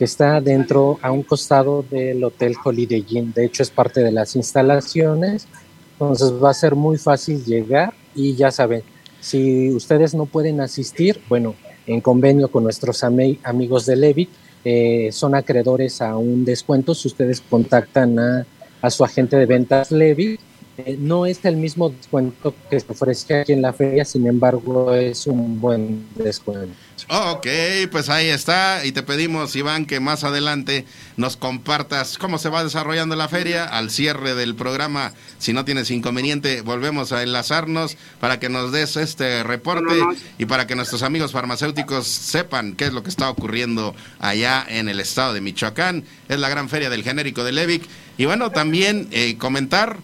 está 0.05 0.41
dentro 0.41 0.99
a 1.03 1.11
un 1.11 1.23
costado 1.23 1.85
del 1.91 2.23
Hotel 2.25 2.55
Holiday 2.63 3.05
Inn. 3.09 3.33
De 3.33 3.45
hecho, 3.45 3.63
es 3.63 3.71
parte 3.71 4.03
de 4.03 4.13
las 4.13 4.37
instalaciones. 4.37 5.47
Entonces 5.93 6.33
va 6.33 6.51
a 6.51 6.55
ser 6.55 6.75
muy 6.75 6.99
fácil 6.99 7.45
llegar 7.45 7.93
y 8.15 8.35
ya 8.35 8.51
saben, 8.51 8.83
si 9.21 9.71
ustedes 9.71 10.15
no 10.15 10.27
pueden 10.27 10.61
asistir, 10.61 11.21
bueno, 11.29 11.55
en 11.87 12.01
convenio 12.01 12.51
con 12.51 12.65
nuestros 12.65 13.05
amigos 13.05 13.87
de 13.87 13.97
Levi, 13.97 14.29
eh, 14.65 15.11
son 15.13 15.35
acreedores 15.35 16.03
a 16.03 16.17
un 16.17 16.45
descuento 16.45 16.95
si 16.95 17.09
ustedes 17.09 17.41
contactan 17.41 18.19
a, 18.19 18.47
a 18.81 18.91
su 18.91 19.05
agente 19.05 19.37
de 19.37 19.47
ventas 19.47 19.91
Levi 19.91 20.39
eh, 20.79 20.97
no 20.99 21.27
es 21.27 21.45
el 21.45 21.57
mismo 21.57 21.91
descuento 21.91 22.55
que 22.71 22.81
se 22.81 22.87
ofrece 22.89 23.41
aquí 23.41 23.53
en 23.53 23.61
la 23.61 23.75
feria, 23.75 24.07
sin 24.07 24.27
embargo 24.27 24.95
es 24.95 25.27
un 25.27 25.61
buen 25.61 26.07
descuento. 26.15 26.75
ok, 27.11 27.47
pues 27.91 28.09
ahí 28.09 28.29
está. 28.29 28.87
Y 28.87 28.93
te 28.93 29.03
pedimos, 29.03 29.55
Iván, 29.55 29.85
que 29.85 30.01
más 30.01 30.25
adelante 30.25 30.87
nos 31.19 31.37
compartas 31.37 32.17
cómo 32.17 32.39
se 32.39 32.49
va 32.49 32.65
desarrollando 32.65 33.17
la 33.17 33.29
feria. 33.29 33.67
Al 33.67 33.91
cierre 33.91 34.35
del 34.35 34.55
programa, 34.55 35.13
si 35.39 35.53
no 35.53 35.67
tienes 35.67 35.91
inconveniente, 35.91 36.63
volvemos 36.63 37.13
a 37.13 37.23
enlazarnos 37.23 37.99
para 38.19 38.41
que 38.41 38.49
nos 38.49 38.73
des 38.73 38.97
este 38.97 39.43
reporte 39.43 40.01
y 40.39 40.47
para 40.47 40.67
que 40.67 40.75
nuestros 40.75 41.03
amigos 41.03 41.33
farmacéuticos 41.33 42.07
sepan 42.07 42.77
qué 42.77 42.87
es 42.87 42.95
lo 42.95 43.03
que 43.03 43.11
está 43.11 43.29
ocurriendo 43.29 43.95
allá 44.21 44.65
en 44.67 44.89
el 44.89 45.01
estado 45.01 45.35
de 45.35 45.43
Michoacán. 45.43 46.05
Es 46.31 46.39
la 46.39 46.49
gran 46.49 46.71
feria 46.71 46.89
del 46.89 47.05
genérico 47.05 47.45
de 47.45 47.53
Levic. 47.53 47.83
Y 48.17 48.25
bueno, 48.25 48.51
también 48.51 49.09
eh, 49.11 49.37
comentar 49.37 49.99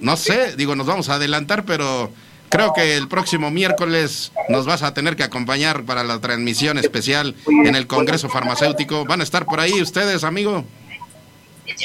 no 0.00 0.16
sé, 0.16 0.56
digo, 0.56 0.76
nos 0.76 0.86
vamos 0.86 1.08
a 1.08 1.14
adelantar, 1.14 1.64
pero 1.64 2.10
creo 2.48 2.72
que 2.72 2.96
el 2.96 3.08
próximo 3.08 3.50
miércoles 3.50 4.32
nos 4.48 4.66
vas 4.66 4.82
a 4.82 4.92
tener 4.92 5.16
que 5.16 5.22
acompañar 5.22 5.84
para 5.84 6.04
la 6.04 6.20
transmisión 6.20 6.78
especial 6.78 7.34
en 7.64 7.74
el 7.74 7.86
Congreso 7.86 8.28
Farmacéutico. 8.28 9.04
¿Van 9.04 9.20
a 9.20 9.24
estar 9.24 9.46
por 9.46 9.60
ahí 9.60 9.80
ustedes, 9.80 10.24
amigo? 10.24 10.64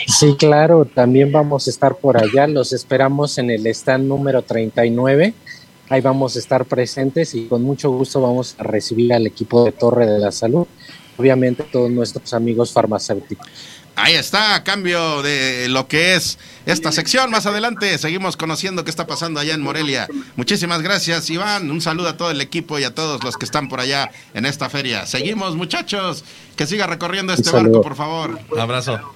Sí, 0.08 0.36
claro, 0.38 0.86
también 0.86 1.32
vamos 1.32 1.68
a 1.68 1.70
estar 1.70 1.96
por 1.96 2.18
allá. 2.18 2.48
Los 2.48 2.74
esperamos 2.74 3.38
en 3.38 3.52
el 3.52 3.66
stand 3.68 4.08
número 4.08 4.42
39. 4.42 5.34
Ahí 5.90 6.02
vamos 6.02 6.36
a 6.36 6.40
estar 6.40 6.66
presentes 6.66 7.36
y 7.36 7.46
con 7.46 7.62
mucho 7.62 7.92
gusto 7.92 8.20
vamos 8.20 8.56
a 8.58 8.64
recibir 8.64 9.14
al 9.14 9.28
equipo 9.28 9.64
de 9.64 9.72
Torre 9.72 10.08
de 10.08 10.18
la 10.18 10.32
Salud, 10.32 10.66
obviamente 11.16 11.64
todos 11.64 11.92
nuestros 11.92 12.34
amigos 12.34 12.74
farmacéuticos. 12.74 13.48
Ahí 13.96 14.16
está, 14.16 14.56
a 14.56 14.64
cambio 14.64 15.22
de 15.22 15.68
lo 15.70 15.88
que 15.88 16.16
es 16.16 16.38
esta 16.66 16.92
sección. 16.92 17.32
Más 17.32 17.46
adelante 17.46 17.98
seguimos 17.98 18.36
conociendo 18.36 18.84
qué 18.84 18.90
está 18.90 19.08
pasando 19.08 19.40
allá 19.40 19.54
en 19.54 19.62
Morelia. 19.62 20.08
Muchísimas 20.36 20.82
gracias, 20.82 21.30
Iván. 21.30 21.72
Un 21.72 21.82
saludo 21.82 22.10
a 22.10 22.18
todo 22.18 22.32
el 22.32 22.42
equipo 22.42 22.78
y 22.78 22.84
a 22.84 22.94
todos 22.94 23.24
los 23.24 23.38
que 23.38 23.46
están 23.46 23.70
por 23.70 23.80
allá 23.80 24.12
en 24.34 24.46
esta 24.46 24.70
feria. 24.70 25.06
Seguimos, 25.06 25.56
muchachos. 25.56 26.26
Que 26.58 26.68
siga 26.68 26.88
recorriendo 26.88 27.34
este 27.34 27.52
barco, 27.52 27.82
por 27.82 27.96
favor. 27.96 28.40
Un 28.52 28.60
abrazo. 28.60 29.15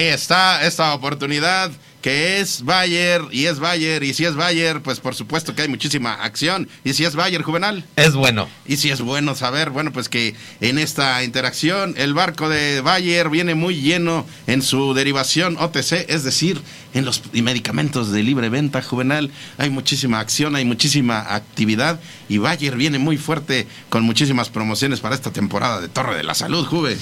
Ahí 0.00 0.06
está 0.06 0.66
esta 0.66 0.94
oportunidad 0.94 1.70
que 2.00 2.40
es 2.40 2.64
Bayer 2.64 3.20
y 3.32 3.44
es 3.44 3.58
Bayer 3.58 4.02
y 4.02 4.14
si 4.14 4.24
es 4.24 4.34
Bayer, 4.34 4.80
pues 4.80 4.98
por 4.98 5.14
supuesto 5.14 5.54
que 5.54 5.60
hay 5.60 5.68
muchísima 5.68 6.14
acción 6.14 6.70
y 6.84 6.94
si 6.94 7.04
es 7.04 7.14
Bayer 7.14 7.42
juvenal. 7.42 7.84
Es 7.96 8.14
bueno. 8.14 8.48
Y 8.64 8.78
si 8.78 8.88
es 8.88 9.02
bueno 9.02 9.34
saber, 9.34 9.68
bueno, 9.68 9.92
pues 9.92 10.08
que 10.08 10.34
en 10.62 10.78
esta 10.78 11.22
interacción 11.22 11.92
el 11.98 12.14
barco 12.14 12.48
de 12.48 12.80
Bayer 12.80 13.28
viene 13.28 13.54
muy 13.54 13.78
lleno 13.82 14.24
en 14.46 14.62
su 14.62 14.94
derivación 14.94 15.58
OTC, 15.58 16.08
es 16.08 16.24
decir, 16.24 16.62
en 16.94 17.04
los 17.04 17.20
medicamentos 17.34 18.10
de 18.10 18.22
libre 18.22 18.48
venta 18.48 18.80
juvenal. 18.80 19.30
Hay 19.58 19.68
muchísima 19.68 20.18
acción, 20.18 20.56
hay 20.56 20.64
muchísima 20.64 21.34
actividad 21.34 22.00
y 22.26 22.38
Bayer 22.38 22.74
viene 22.74 22.98
muy 22.98 23.18
fuerte 23.18 23.66
con 23.90 24.04
muchísimas 24.04 24.48
promociones 24.48 25.00
para 25.00 25.14
esta 25.14 25.30
temporada 25.30 25.78
de 25.78 25.90
Torre 25.90 26.16
de 26.16 26.24
la 26.24 26.32
Salud, 26.32 26.64
Juve. 26.64 26.96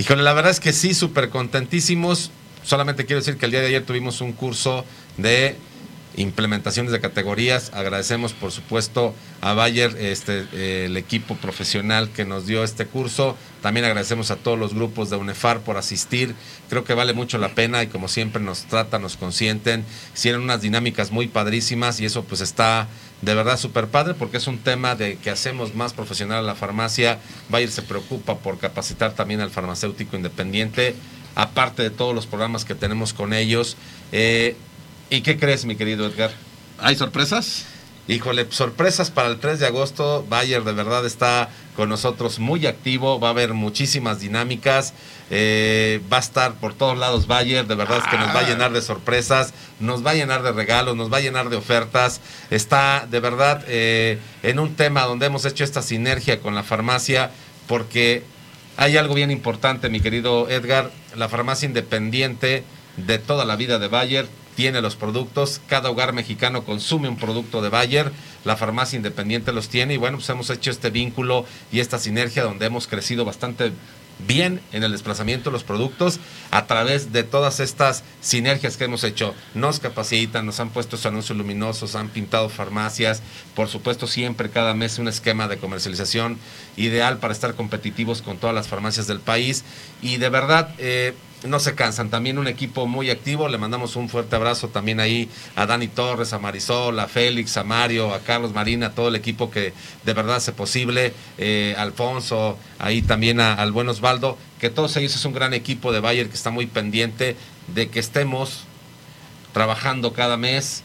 Híjole, 0.00 0.22
la 0.24 0.32
verdad 0.32 0.50
es 0.50 0.60
que 0.60 0.72
sí, 0.72 0.94
súper 0.94 1.28
contentísimos. 1.28 2.32
Solamente 2.62 3.06
quiero 3.06 3.20
decir 3.20 3.36
que 3.36 3.46
el 3.46 3.52
día 3.52 3.60
de 3.60 3.68
ayer 3.68 3.84
tuvimos 3.84 4.20
un 4.20 4.32
curso 4.32 4.84
de 5.16 5.56
implementaciones 6.16 6.92
de 6.92 7.00
categorías. 7.00 7.70
Agradecemos, 7.74 8.32
por 8.32 8.52
supuesto, 8.52 9.14
a 9.40 9.54
Bayer, 9.54 9.96
este, 9.98 10.84
el 10.84 10.96
equipo 10.96 11.36
profesional 11.36 12.10
que 12.10 12.24
nos 12.24 12.46
dio 12.46 12.64
este 12.64 12.86
curso. 12.86 13.36
También 13.62 13.86
agradecemos 13.86 14.30
a 14.30 14.36
todos 14.36 14.58
los 14.58 14.74
grupos 14.74 15.10
de 15.10 15.16
UNEFAR 15.16 15.60
por 15.60 15.76
asistir. 15.76 16.34
Creo 16.68 16.84
que 16.84 16.94
vale 16.94 17.12
mucho 17.12 17.38
la 17.38 17.54
pena 17.54 17.82
y 17.82 17.86
como 17.86 18.08
siempre 18.08 18.42
nos 18.42 18.64
tratan, 18.64 19.02
nos 19.02 19.16
consienten. 19.16 19.84
Hicieron 20.14 20.42
unas 20.42 20.62
dinámicas 20.62 21.10
muy 21.10 21.28
padrísimas 21.28 22.00
y 22.00 22.04
eso 22.04 22.24
pues 22.24 22.40
está 22.40 22.88
de 23.22 23.34
verdad 23.34 23.58
súper 23.58 23.88
padre 23.88 24.14
porque 24.14 24.38
es 24.38 24.46
un 24.46 24.58
tema 24.58 24.94
de 24.94 25.16
que 25.16 25.30
hacemos 25.30 25.74
más 25.74 25.92
profesional 25.92 26.38
a 26.38 26.42
la 26.42 26.54
farmacia. 26.54 27.18
Bayer 27.48 27.70
se 27.70 27.82
preocupa 27.82 28.38
por 28.38 28.58
capacitar 28.58 29.14
también 29.14 29.40
al 29.40 29.50
farmacéutico 29.50 30.16
independiente, 30.16 30.94
aparte 31.34 31.82
de 31.82 31.90
todos 31.90 32.14
los 32.14 32.26
programas 32.26 32.64
que 32.64 32.74
tenemos 32.74 33.12
con 33.12 33.32
ellos. 33.32 33.76
Eh, 34.12 34.56
¿Y 35.10 35.22
qué 35.22 35.38
crees, 35.38 35.64
mi 35.64 35.76
querido 35.76 36.06
Edgar? 36.06 36.30
¿Hay 36.78 36.96
sorpresas? 36.96 37.66
Híjole, 38.10 38.46
sorpresas 38.50 39.10
para 39.10 39.28
el 39.28 39.38
3 39.38 39.60
de 39.60 39.66
agosto. 39.66 40.26
Bayer 40.28 40.64
de 40.64 40.72
verdad 40.72 41.06
está 41.06 41.48
con 41.76 41.88
nosotros 41.88 42.40
muy 42.40 42.66
activo. 42.66 43.20
Va 43.20 43.28
a 43.28 43.30
haber 43.30 43.54
muchísimas 43.54 44.18
dinámicas. 44.18 44.94
Eh, 45.30 46.00
va 46.12 46.16
a 46.16 46.20
estar 46.20 46.54
por 46.54 46.74
todos 46.74 46.98
lados 46.98 47.28
Bayer. 47.28 47.68
De 47.68 47.76
verdad 47.76 47.98
es 47.98 48.04
que 48.10 48.18
nos 48.18 48.28
va 48.34 48.40
a 48.40 48.44
ah. 48.44 48.48
llenar 48.48 48.72
de 48.72 48.82
sorpresas. 48.82 49.54
Nos 49.78 50.04
va 50.04 50.10
a 50.10 50.14
llenar 50.14 50.42
de 50.42 50.50
regalos. 50.50 50.96
Nos 50.96 51.12
va 51.12 51.18
a 51.18 51.20
llenar 51.20 51.50
de 51.50 51.56
ofertas. 51.56 52.20
Está 52.50 53.06
de 53.08 53.20
verdad 53.20 53.64
eh, 53.68 54.18
en 54.42 54.58
un 54.58 54.74
tema 54.74 55.02
donde 55.02 55.26
hemos 55.26 55.44
hecho 55.44 55.62
esta 55.62 55.80
sinergia 55.80 56.40
con 56.40 56.56
la 56.56 56.64
farmacia. 56.64 57.30
Porque 57.68 58.24
hay 58.76 58.96
algo 58.96 59.14
bien 59.14 59.30
importante, 59.30 59.90
mi 59.90 60.00
querido 60.00 60.48
Edgar. 60.48 60.90
La 61.16 61.28
farmacia 61.28 61.66
independiente 61.66 62.64
de 62.96 63.18
toda 63.18 63.44
la 63.44 63.56
vida 63.56 63.78
de 63.78 63.88
Bayer 63.88 64.26
tiene 64.56 64.82
los 64.82 64.96
productos, 64.96 65.60
cada 65.68 65.90
hogar 65.90 66.12
mexicano 66.12 66.64
consume 66.64 67.08
un 67.08 67.16
producto 67.16 67.62
de 67.62 67.68
Bayer, 67.68 68.12
la 68.44 68.56
farmacia 68.56 68.96
independiente 68.96 69.52
los 69.52 69.68
tiene 69.68 69.94
y 69.94 69.96
bueno, 69.96 70.18
pues 70.18 70.28
hemos 70.28 70.50
hecho 70.50 70.70
este 70.70 70.90
vínculo 70.90 71.46
y 71.72 71.80
esta 71.80 71.98
sinergia 71.98 72.42
donde 72.42 72.66
hemos 72.66 72.86
crecido 72.86 73.24
bastante 73.24 73.72
bien 74.26 74.60
en 74.72 74.82
el 74.84 74.92
desplazamiento 74.92 75.50
de 75.50 75.54
los 75.54 75.64
productos 75.64 76.20
a 76.50 76.66
través 76.66 77.12
de 77.12 77.22
todas 77.22 77.60
estas 77.60 78.04
sinergias 78.20 78.76
que 78.76 78.84
hemos 78.84 79.04
hecho. 79.04 79.34
Nos 79.54 79.80
capacitan, 79.80 80.46
nos 80.46 80.60
han 80.60 80.70
puesto 80.70 80.96
anuncios 81.08 81.36
luminosos, 81.36 81.94
han 81.94 82.08
pintado 82.08 82.48
farmacias, 82.48 83.22
por 83.54 83.68
supuesto 83.68 84.06
siempre 84.06 84.50
cada 84.50 84.74
mes 84.74 84.98
un 84.98 85.08
esquema 85.08 85.48
de 85.48 85.58
comercialización 85.58 86.38
ideal 86.76 87.18
para 87.18 87.32
estar 87.32 87.54
competitivos 87.54 88.22
con 88.22 88.38
todas 88.38 88.54
las 88.54 88.68
farmacias 88.68 89.06
del 89.06 89.20
país 89.20 89.64
y 90.02 90.16
de 90.16 90.28
verdad... 90.28 90.74
Eh, 90.78 91.14
no 91.44 91.60
se 91.60 91.74
cansan. 91.74 92.10
También 92.10 92.38
un 92.38 92.46
equipo 92.46 92.86
muy 92.86 93.10
activo. 93.10 93.48
Le 93.48 93.58
mandamos 93.58 93.96
un 93.96 94.08
fuerte 94.08 94.36
abrazo 94.36 94.68
también 94.68 95.00
ahí 95.00 95.28
a 95.56 95.66
Dani 95.66 95.88
Torres, 95.88 96.32
a 96.32 96.38
Marisol, 96.38 96.98
a 96.98 97.08
Félix, 97.08 97.56
a 97.56 97.64
Mario, 97.64 98.12
a 98.12 98.20
Carlos 98.20 98.52
Marina, 98.52 98.88
a 98.88 98.90
todo 98.92 99.08
el 99.08 99.16
equipo 99.16 99.50
que 99.50 99.72
de 100.04 100.12
verdad 100.12 100.36
hace 100.36 100.52
posible. 100.52 101.14
Eh, 101.38 101.74
Alfonso, 101.78 102.58
ahí 102.78 103.02
también 103.02 103.40
al 103.40 103.72
buen 103.72 103.88
Osvaldo. 103.88 104.36
Que 104.60 104.70
todos 104.70 104.96
ellos 104.96 105.14
es 105.14 105.24
un 105.24 105.32
gran 105.32 105.54
equipo 105.54 105.92
de 105.92 106.00
Bayer 106.00 106.28
que 106.28 106.34
está 106.34 106.50
muy 106.50 106.66
pendiente 106.66 107.36
de 107.74 107.88
que 107.88 108.00
estemos 108.00 108.64
trabajando 109.52 110.12
cada 110.12 110.36
mes 110.36 110.82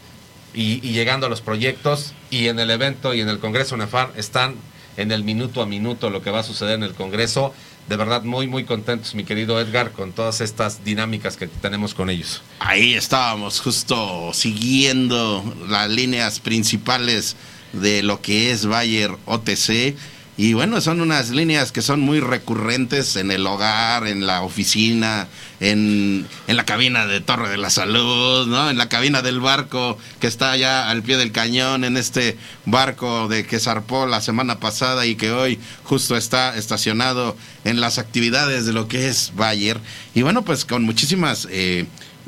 y, 0.54 0.86
y 0.86 0.92
llegando 0.92 1.26
a 1.26 1.28
los 1.28 1.40
proyectos. 1.40 2.14
Y 2.30 2.48
en 2.48 2.58
el 2.58 2.70
evento 2.70 3.14
y 3.14 3.20
en 3.20 3.28
el 3.28 3.38
Congreso 3.38 3.74
UNEFAR 3.74 4.12
están 4.16 4.54
en 4.96 5.12
el 5.12 5.24
minuto 5.24 5.62
a 5.62 5.66
minuto 5.66 6.10
lo 6.10 6.22
que 6.22 6.30
va 6.30 6.40
a 6.40 6.42
suceder 6.42 6.74
en 6.74 6.82
el 6.82 6.94
Congreso 6.94 7.52
de 7.88 7.96
verdad 7.96 8.22
muy, 8.22 8.46
muy 8.46 8.64
contentos, 8.64 9.14
mi 9.14 9.24
querido 9.24 9.60
Edgar, 9.60 9.92
con 9.92 10.12
todas 10.12 10.40
estas 10.40 10.84
dinámicas 10.84 11.36
que 11.36 11.46
tenemos 11.46 11.94
con 11.94 12.10
ellos. 12.10 12.42
Ahí 12.58 12.94
estábamos 12.94 13.60
justo 13.60 14.32
siguiendo 14.32 15.44
las 15.68 15.88
líneas 15.88 16.40
principales 16.40 17.36
de 17.72 18.02
lo 18.02 18.20
que 18.20 18.50
es 18.50 18.66
Bayer 18.66 19.10
OTC 19.26 19.96
y 20.38 20.52
bueno, 20.52 20.80
son 20.82 21.00
unas 21.00 21.30
líneas 21.30 21.72
que 21.72 21.80
son 21.80 22.00
muy 22.00 22.20
recurrentes 22.20 23.16
en 23.16 23.30
el 23.30 23.46
hogar, 23.46 24.06
en 24.06 24.26
la 24.26 24.42
oficina, 24.42 25.28
en, 25.60 26.26
en, 26.46 26.56
la 26.56 26.64
cabina 26.64 27.06
de 27.06 27.20
Torre 27.20 27.48
de 27.48 27.56
la 27.56 27.70
Salud, 27.70 28.46
¿no? 28.46 28.70
En 28.70 28.78
la 28.78 28.88
cabina 28.88 29.22
del 29.22 29.40
barco 29.40 29.98
que 30.20 30.26
está 30.26 30.52
allá 30.52 30.90
al 30.90 31.02
pie 31.02 31.16
del 31.16 31.32
cañón, 31.32 31.84
en 31.84 31.96
este 31.96 32.36
barco 32.64 33.28
de 33.28 33.46
que 33.46 33.60
zarpó 33.60 34.06
la 34.06 34.20
semana 34.20 34.60
pasada 34.60 35.06
y 35.06 35.16
que 35.16 35.32
hoy 35.32 35.58
justo 35.84 36.16
está 36.16 36.56
estacionado 36.56 37.36
en 37.64 37.80
las 37.80 37.98
actividades 37.98 38.66
de 38.66 38.72
lo 38.72 38.88
que 38.88 39.08
es 39.08 39.32
Bayer. 39.34 39.80
Y 40.14 40.22
bueno, 40.22 40.42
pues 40.42 40.64
con 40.64 40.84
muchísimas... 40.84 41.48
Eh, 41.50 41.86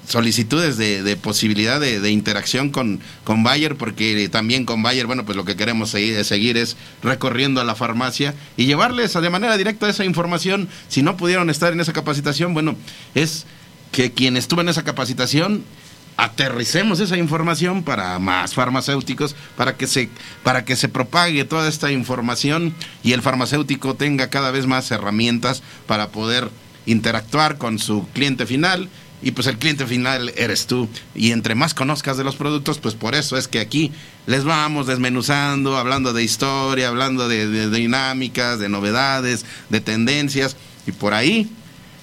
solicitudes 0.08 0.78
de, 0.78 1.16
posibilidad 1.16 1.78
de, 1.78 2.10
interacción 2.10 2.70
con, 2.70 3.00
con 3.24 3.42
Bayer, 3.42 3.76
porque 3.76 4.28
también 4.30 4.64
con 4.64 4.82
Bayer, 4.82 5.06
bueno, 5.06 5.24
pues 5.24 5.36
lo 5.36 5.44
que 5.44 5.54
queremos 5.54 5.90
seguir, 5.90 6.24
seguir, 6.24 6.56
es 6.56 6.76
recorriendo 7.02 7.60
a 7.60 7.64
la 7.64 7.74
farmacia 7.74 8.34
y 8.56 8.64
llevarles 8.64 9.12
de 9.12 9.30
manera 9.30 9.56
directa 9.56 9.88
esa 9.88 10.04
información. 10.04 10.68
Si 10.88 11.02
no 11.02 11.16
pudieron 11.16 11.50
estar 11.50 11.72
en 11.72 11.80
esa 11.80 11.92
capacitación, 11.92 12.54
bueno, 12.54 12.74
es 13.14 13.44
que 13.92 14.12
quien 14.12 14.36
estuvo 14.36 14.62
en 14.62 14.70
esa 14.70 14.82
capacitación 14.82 15.62
aterricemos 16.16 16.98
esa 16.98 17.16
información 17.16 17.84
para 17.84 18.18
más 18.18 18.54
farmacéuticos, 18.54 19.36
para 19.56 19.76
que 19.76 19.86
se, 19.86 20.08
para 20.42 20.64
que 20.64 20.74
se 20.74 20.88
propague 20.88 21.44
toda 21.44 21.68
esta 21.68 21.92
información 21.92 22.74
y 23.04 23.12
el 23.12 23.22
farmacéutico 23.22 23.94
tenga 23.94 24.28
cada 24.28 24.50
vez 24.50 24.66
más 24.66 24.90
herramientas 24.90 25.62
para 25.86 26.08
poder 26.08 26.50
interactuar 26.86 27.58
con 27.58 27.78
su 27.78 28.08
cliente 28.14 28.46
final 28.46 28.88
y 29.20 29.32
pues 29.32 29.46
el 29.48 29.58
cliente 29.58 29.86
final 29.86 30.32
eres 30.36 30.66
tú. 30.66 30.88
Y 31.14 31.32
entre 31.32 31.54
más 31.54 31.74
conozcas 31.74 32.16
de 32.16 32.24
los 32.24 32.36
productos, 32.36 32.78
pues 32.78 32.94
por 32.94 33.14
eso 33.14 33.36
es 33.36 33.48
que 33.48 33.60
aquí 33.60 33.90
les 34.26 34.44
vamos 34.44 34.86
desmenuzando, 34.86 35.76
hablando 35.76 36.12
de 36.12 36.22
historia, 36.22 36.88
hablando 36.88 37.28
de, 37.28 37.68
dinámicas, 37.70 38.58
de 38.58 38.68
novedades, 38.68 39.44
de 39.70 39.80
tendencias. 39.80 40.56
Y 40.86 40.92
por 40.92 41.14
ahí 41.14 41.50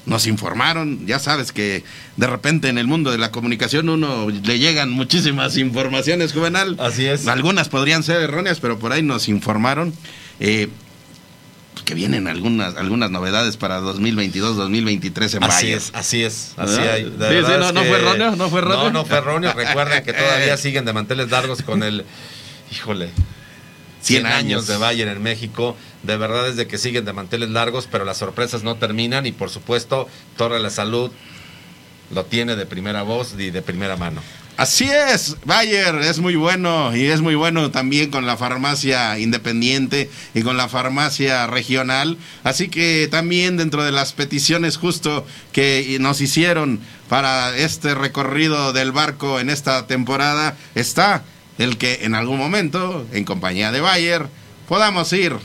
nos 0.06 0.28
informaron. 0.28 1.08
Ya 1.08 1.19
sabes 1.19 1.51
que 1.51 1.84
de 2.17 2.28
repente 2.28 2.67
en 2.67 2.78
el 2.78 2.88
mundo 2.88 3.12
de 3.12 3.17
la 3.17 3.32
comunicación 3.32 3.88
uno 3.88 4.30
le 4.30 4.60
llegan 4.60 4.91
muchísimas 4.91 5.58
informaciones, 5.58 6.34
Juvenal. 6.34 6.75
Así 6.80 7.06
es. 7.06 7.28
Algunas 7.28 7.69
podrían 7.69 8.04
ser 8.04 8.21
erróneas, 8.21 8.60
pero 8.60 8.78
por 8.78 8.91
ahí 8.91 9.01
nos 9.01 9.30
informaron. 9.30 9.93
Eh, 10.41 10.67
que 11.86 11.93
vienen 11.93 12.28
algunas 12.28 12.76
algunas 12.76 13.12
novedades 13.12 13.56
para 13.56 13.80
2022, 13.80 14.58
2023 14.58 15.36
en 15.36 15.43
Así 15.43 15.71
es, 15.71 15.91
así 15.93 16.24
es, 16.24 16.54
así 16.58 16.82
hay. 16.82 17.04
sí, 17.06 17.10
sí, 17.10 17.52
no, 17.60 17.71
no, 17.71 17.84
fue 17.84 17.98
erróneo, 17.98 18.36
no 18.36 18.50
fue 18.50 18.60
erróneo. 18.60 18.84
No, 18.84 18.91
no 18.91 19.06
fue 19.06 19.17
erróneo. 19.17 19.54
Recuerden 19.54 20.04
que 20.04 20.12
todavía 20.12 20.58
siguen 20.65 20.84
de 20.84 20.93
manteles 20.93 21.30
largos 21.30 21.62
con 21.62 21.84
el, 21.84 22.04
híjole, 22.71 23.12
100 24.02 24.26
años 24.26 24.67
de 24.67 24.78
Bayern 24.78 25.12
en 25.12 25.24
México. 25.24 25.78
De 26.04 26.17
verdad 26.17 26.48
es 26.48 26.56
de 26.56 26.67
que 26.67 26.78
siguen 26.78 27.06
de 27.06 27.13
manteles 27.13 27.50
largos, 27.50 27.88
pero 27.89 28.04
las 28.04 28.17
sorpresas 28.17 28.63
no 28.63 28.76
terminan 28.76 29.26
y 29.26 29.32
por 29.32 29.50
supuesto 29.50 30.08
Torre 30.38 30.56
de 30.56 30.62
la 30.62 30.69
Salud 30.69 31.12
lo 32.13 32.26
tiene 32.26 32.56
de 32.56 32.65
primera 32.65 33.04
voz 33.04 33.34
y 33.38 33.52
de 33.52 33.62
primera 33.62 33.95
mano. 33.95 34.21
Así 34.58 34.89
es, 34.89 35.36
Bayer 35.44 35.96
es 35.96 36.20
muy 36.20 36.38
bueno 36.38 36.96
y 36.96 37.08
es 37.08 37.20
muy 37.20 37.36
bueno 37.36 37.72
también 37.72 38.10
con 38.10 38.26
la 38.26 38.38
farmacia 38.38 39.20
independiente 39.20 40.10
y 40.34 40.44
con 40.44 40.56
la 40.56 40.70
farmacia 40.70 41.46
regional. 41.46 42.18
Así 42.46 42.70
que 42.70 43.10
también 43.12 43.58
dentro 43.58 43.84
de 43.84 43.91
las 43.91 44.13
peticiones 44.13 44.78
justo 44.78 45.28
que 45.52 45.98
nos 46.00 46.22
hicieron 46.22 46.80
para 47.10 47.54
este 47.58 47.96
recorrido 47.96 48.72
del 48.72 48.94
barco 48.94 49.41
en 49.41 49.50
esta 49.50 49.88
temporada 49.88 50.56
está 50.74 51.26
el 51.58 51.78
que 51.78 52.06
en 52.06 52.15
algún 52.15 52.38
momento, 52.38 53.06
en 53.12 53.26
compañía 53.26 53.74
de 53.74 53.82
Bayer, 53.82 54.28
podamos 54.70 55.12
ir 55.12 55.36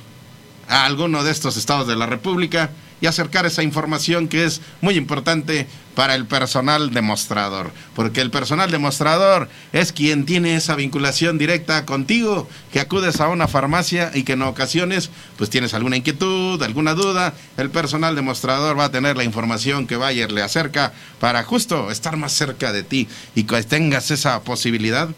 a 0.69 0.87
alguno 0.87 1.25
de 1.25 1.33
estos 1.33 1.57
estados 1.57 1.89
de 1.89 1.97
la 1.97 2.07
República 2.07 2.71
y 3.01 3.07
acercar 3.07 3.47
esa 3.47 3.63
información 3.63 4.29
que 4.29 4.45
es 4.45 4.61
muy 4.81 4.97
importante 4.97 5.67
para 5.95 6.15
el 6.15 6.27
personal 6.27 6.93
demostrador, 6.93 7.73
porque 7.95 8.21
el 8.21 8.31
personal 8.31 8.71
demostrador 8.71 9.49
es 9.73 9.93
quien 9.93 10.25
tiene 10.25 10.55
esa 10.55 10.75
vinculación 10.75 11.37
directa 11.37 11.85
contigo, 11.85 12.49
que 12.73 12.81
acudes 12.81 13.21
a 13.21 13.29
una 13.29 13.49
farmacia 13.49 14.11
y 14.15 14.23
que 14.23 14.33
en 14.33 14.43
ocasiones 14.43 15.11
pues 15.37 15.51
tienes 15.51 15.75
alguna 15.75 15.97
inquietud, 15.97 16.63
alguna 16.63 16.95
duda, 16.95 17.35
el 17.57 17.71
personal 17.71 18.15
demostrador 18.15 18.79
va 18.79 18.85
a 18.85 18.93
tener 18.93 19.17
la 19.17 19.25
información 19.25 19.87
que 19.87 19.97
Bayer 19.97 20.31
le 20.33 20.43
acerca 20.43 20.93
para 21.19 21.43
justo 21.43 21.91
estar 21.91 22.17
más 22.17 22.33
cerca 22.33 22.73
de 22.73 22.83
ti 22.83 23.09
y 23.35 23.45
que 23.45 23.63
tengas 23.63 24.11
esa 24.11 24.41
posibilidad 24.43 25.09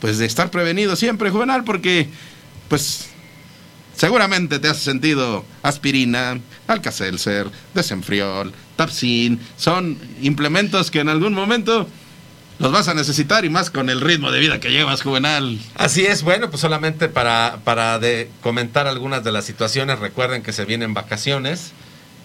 pues 0.00 0.18
de 0.18 0.26
estar 0.26 0.50
prevenido 0.50 0.96
siempre, 0.96 1.30
Juvenal, 1.30 1.64
porque 1.64 2.08
pues 2.68 3.11
Seguramente 3.96 4.58
te 4.58 4.68
has 4.68 4.78
sentido 4.78 5.44
aspirina, 5.62 6.40
Alka-Seltzer, 6.66 7.48
Desenfriol, 7.74 8.52
Tapsin. 8.76 9.40
Son 9.56 9.98
implementos 10.20 10.90
que 10.90 11.00
en 11.00 11.08
algún 11.08 11.34
momento 11.34 11.86
los 12.58 12.72
vas 12.72 12.88
a 12.88 12.94
necesitar 12.94 13.44
y 13.44 13.50
más 13.50 13.70
con 13.70 13.90
el 13.90 14.00
ritmo 14.00 14.30
de 14.30 14.40
vida 14.40 14.60
que 14.60 14.70
llevas, 14.70 15.02
Juvenal. 15.02 15.58
Así 15.74 16.06
es, 16.06 16.22
bueno, 16.22 16.48
pues 16.48 16.60
solamente 16.60 17.08
para, 17.08 17.58
para 17.64 17.98
de 17.98 18.30
comentar 18.40 18.86
algunas 18.86 19.24
de 19.24 19.32
las 19.32 19.44
situaciones, 19.44 19.98
recuerden 19.98 20.42
que 20.42 20.52
se 20.52 20.64
vienen 20.64 20.94
vacaciones 20.94 21.72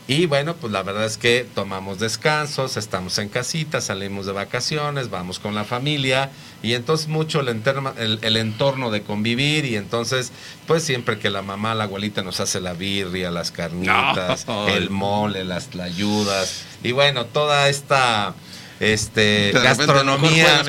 Y 0.09 0.25
bueno, 0.25 0.55
pues 0.55 0.71
la 0.71 0.83
verdad 0.83 1.03
es 1.03 1.17
que 1.17 1.45
tomamos 1.53 1.99
descansos, 1.99 2.77
estamos 2.77 3.17
en 3.17 3.27
casita, 3.27 3.81
salimos 3.81 4.25
de 4.25 4.31
vacaciones, 4.31 5.09
vamos 5.09 5.37
con 5.39 5.53
la 5.53 5.65
familia 5.65 6.31
y 6.63 6.75
entonces 6.75 7.09
mucho 7.09 7.41
el, 7.41 8.19
el, 8.21 8.37
entorno 8.37 8.89
de 8.89 9.01
convivir 9.01 9.65
y 9.65 9.75
entonces 9.75 10.31
pues 10.65 10.83
siempre 10.83 11.19
que 11.19 11.29
la 11.29 11.41
mamá, 11.41 11.75
la 11.75 11.83
abuelita 11.83 12.23
nos 12.23 12.39
hace 12.39 12.61
la 12.61 12.73
birria, 12.73 13.31
las 13.31 13.51
carnitas, 13.51 14.45
el 14.69 14.89
mole, 14.89 15.43
las 15.43 15.67
tlayudas 15.67 16.63
y 16.83 16.93
bueno, 16.93 17.25
toda 17.25 17.67
esta 17.67 18.33
este 18.79 19.51
gastronomía. 19.53 20.61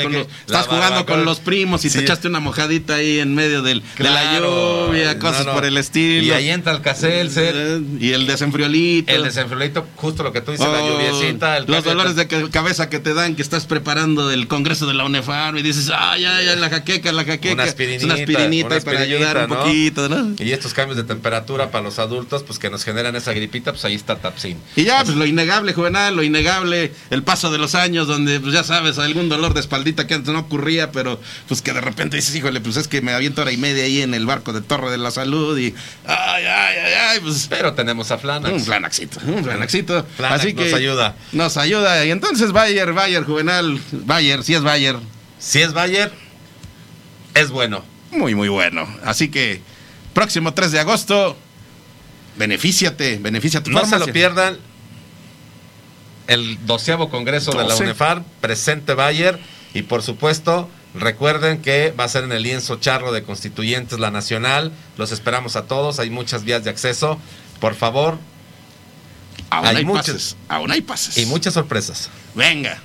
estás 0.47 0.67
jugando 0.67 1.07
con 1.07 1.25
los 1.25 1.41
primos 1.41 1.85
y 1.85 1.91
te 1.91 2.01
echaste 2.01 2.29
una 2.29 2.41
mojadita 2.41 2.97
ahí 2.97 3.19
en 3.21 3.35
medio 3.35 3.63
del, 3.63 3.83
de 3.99 4.05
la 4.05 4.39
lluvia, 4.39 5.19
cosas 5.19 5.47
por 5.47 5.65
el 5.65 5.77
estilo. 5.77 6.23
Y 6.25 6.31
ahí 6.31 6.51
entra 6.51 6.73
el 6.73 6.81
caselser. 6.81 7.55
Eh, 7.57 7.81
y 8.01 8.13
el 8.13 8.27
desenfriolito. 8.27 9.13
El 9.13 9.25
desenfriolito, 9.25 9.87
justo 9.97 10.23
lo 10.23 10.33
que 10.33 10.41
tú 10.41 10.53
dices, 10.53 10.67
la 10.67 10.83
oh, 10.83 10.99
lluviecita. 10.99 11.61
los 11.61 11.85
dolores 11.85 12.17
de 12.17 12.27
cabeza 12.51 12.89
que 12.89 12.99
te 12.99 13.15
dan, 13.15 13.35
que 13.35 13.43
estás 13.43 13.67
preparando 13.67 14.29
del 14.29 14.49
congreso 14.49 14.87
de 14.87 14.95
la 14.95 15.05
UNEFAR 15.05 15.57
y 15.57 15.63
dices, 15.63 15.91
ay, 15.95 16.25
ay, 16.25 16.49
ay, 16.49 16.57
la 16.59 16.71
jaqueca, 16.71 17.13
la 17.13 17.25
jaqueca. 17.25 17.55
Una 17.55 17.65
aspirinita. 17.65 18.05
Una 18.07 18.15
aspirinita, 18.15 18.81
para 18.81 19.01
ayudar 19.01 19.49
un 19.49 19.57
poquito, 19.57 20.09
¿no? 20.09 20.35
Y 20.39 20.53
estos 20.53 20.75
cambios 20.75 20.97
de 20.97 21.05
temperatura 21.05 21.71
para 21.71 21.85
los 21.85 21.99
adultos, 21.99 22.43
pues 22.43 22.59
que 22.59 22.71
nos 22.71 22.85
generan 22.85 23.17
esa 23.17 23.33
gripita, 23.33 23.73
pues 23.73 23.85
ahí 23.85 23.95
está 23.95 24.17
Tapsin. 24.17 24.59
Y 24.77 24.85
ya, 24.85 25.05
pues 25.05 25.17
lo 25.17 25.27
innegable, 25.27 25.73
juvenal, 25.73 26.17
lo 26.17 26.23
innegable, 26.23 26.93
el 27.11 27.23
paso 27.23 27.51
de 27.51 27.59
los 27.59 27.75
años 27.75 27.98
donde, 28.07 28.41
pues 28.41 28.53
ya 28.53 28.63
sabes, 28.63 28.99
algún 28.99 29.29
dolor 29.29 29.55
de 29.55 29.61
espaldita 29.61 30.07
que 30.07 30.15
antes 30.15 30.33
no 30.33 30.41
ocurría, 30.41 30.93
pero 30.93 31.21
pues 31.49 31.63
que 31.63 31.73
de 31.73 31.81
repente 31.81 32.17
dices, 32.17 32.35
híjole, 32.35 32.61
pues 32.61 32.77
es 32.77 32.89
que 32.89 33.01
me 33.03 33.13
aviento 33.13 33.43
hora 33.43 33.53
y 33.53 33.57
media 33.57 33.85
ahí 33.85 34.03
en 34.03 34.15
el 34.15 34.27
barco 34.27 34.53
de 34.53 34.61
Torre 34.61 34.91
de 34.91 34.99
la 34.99 35.11
Salud 35.11 35.59
y, 35.59 35.75
ay, 36.07 36.45
ay, 36.45 36.77
ay, 36.85 36.93
ay, 37.09 37.21
pues... 37.21 37.47
Pero 37.49 37.75
tenemos 37.75 38.11
a 38.11 38.19
Flanax. 38.19 38.53
Un 38.53 38.61
Flanaxito, 38.61 39.21
un 39.27 39.43
Flanaxito. 39.43 40.07
Así 40.29 40.55
que 40.55 40.65
nos 40.65 40.75
ayuda. 40.75 41.17
Nos 41.33 41.57
ayuda. 41.57 42.05
Y 42.05 42.11
entonces 42.11 42.53
Bayer, 42.53 42.93
Bayer, 42.93 43.25
Juvenal, 43.25 43.81
Bayer, 43.93 44.45
si 44.45 44.55
es 44.55 44.63
Bayer. 44.63 44.97
Si 45.39 45.61
es 45.61 45.73
Bayer, 45.73 46.13
es 47.35 47.51
bueno. 47.51 47.85
Muy, 48.11 48.35
muy 48.35 48.49
bueno. 48.49 48.89
Así 49.05 49.29
que, 49.29 49.61
próximo 50.15 50.55
3 50.55 50.73
de 50.73 50.81
agosto, 50.81 51.37
benefíciate, 52.37 53.19
benefíciate. 53.19 53.71
No 53.71 53.85
se 53.85 53.99
lo 53.99 54.07
pierdan 54.07 54.59
el 56.29 56.65
doceavo 56.67 57.09
congreso 57.11 57.51
de 57.53 57.67
la 57.67 57.75
UNEFAR, 57.75 58.23
presente 58.41 58.95
Bayer, 58.95 59.41
y 59.75 59.83
por 59.83 60.03
supuesto, 60.03 60.69
recuerden 60.95 61.61
que 61.63 61.93
va 61.99 62.05
a 62.05 62.09
ser 62.09 62.25
en 62.25 62.33
el 62.33 62.43
lienzo 62.43 62.77
charro 62.77 63.13
de 63.13 63.23
constituyentes 63.25 63.99
la 63.99 64.11
nacional, 64.11 64.71
los 64.97 65.11
esperamos 65.11 65.57
a 65.57 65.67
todos, 65.67 65.99
hay 65.99 66.11
muchas 66.11 66.45
vías 66.45 66.63
de 66.63 66.71
acceso, 66.71 67.19
por 67.61 67.75
favor. 67.75 68.19
Aún 69.51 69.67
hay, 69.67 69.85
muchas, 69.85 70.07
pases, 70.07 70.37
aún 70.49 70.71
hay 70.71 70.83
pases. 70.83 71.17
Y 71.17 71.25
muchas 71.25 71.55
sorpresas. 71.55 72.11
Venga. 72.35 72.83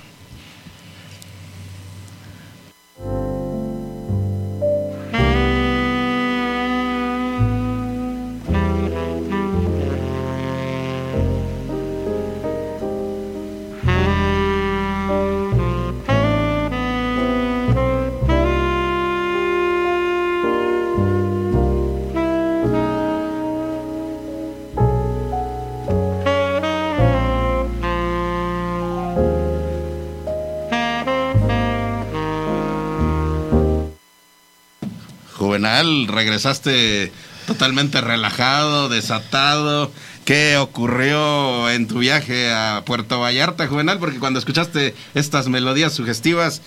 Regresaste 35.58 37.12
totalmente 37.46 38.00
relajado, 38.00 38.88
desatado. 38.88 39.90
¿Qué 40.24 40.56
ocurrió 40.56 41.70
en 41.70 41.86
tu 41.86 41.98
viaje 41.98 42.50
a 42.50 42.82
Puerto 42.86 43.20
Vallarta, 43.20 43.66
Juvenal? 43.66 43.98
Porque 43.98 44.18
cuando 44.18 44.38
escuchaste 44.38 44.94
estas 45.14 45.48
melodías 45.48 45.92
sugestivas, 45.92 46.62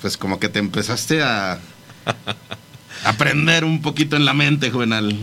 pues 0.00 0.16
como 0.16 0.38
que 0.38 0.48
te 0.48 0.58
empezaste 0.58 1.22
a 1.22 1.58
aprender 3.04 3.64
un 3.64 3.80
poquito 3.80 4.16
en 4.16 4.24
la 4.24 4.34
mente, 4.34 4.70
Juvenal. 4.70 5.16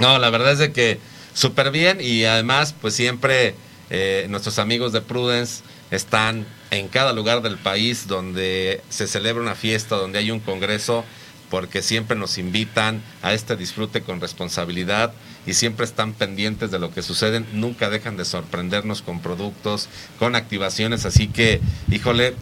No, 0.00 0.18
la 0.18 0.30
verdad 0.30 0.52
es 0.52 0.58
de 0.58 0.72
que 0.72 0.98
súper 1.34 1.70
bien 1.70 1.98
y 2.00 2.24
además, 2.24 2.74
pues 2.80 2.94
siempre 2.94 3.54
eh, 3.90 4.26
nuestros 4.28 4.58
amigos 4.58 4.92
de 4.92 5.00
Prudence 5.00 5.62
están 5.90 6.46
en 6.70 6.88
cada 6.88 7.12
lugar 7.12 7.42
del 7.42 7.58
país 7.58 8.06
donde 8.08 8.80
se 8.88 9.06
celebra 9.06 9.42
una 9.42 9.54
fiesta, 9.54 9.96
donde 9.96 10.18
hay 10.18 10.30
un 10.30 10.40
congreso 10.40 11.04
porque 11.52 11.82
siempre 11.82 12.16
nos 12.16 12.38
invitan 12.38 13.02
a 13.20 13.34
este 13.34 13.58
disfrute 13.58 14.00
con 14.00 14.22
responsabilidad 14.22 15.12
y 15.46 15.52
siempre 15.52 15.84
están 15.84 16.14
pendientes 16.14 16.70
de 16.70 16.78
lo 16.78 16.94
que 16.94 17.02
sucede, 17.02 17.44
nunca 17.52 17.90
dejan 17.90 18.16
de 18.16 18.24
sorprendernos 18.24 19.02
con 19.02 19.20
productos, 19.20 19.90
con 20.18 20.34
activaciones, 20.34 21.04
así 21.04 21.28
que, 21.28 21.60
híjole, 21.90 22.36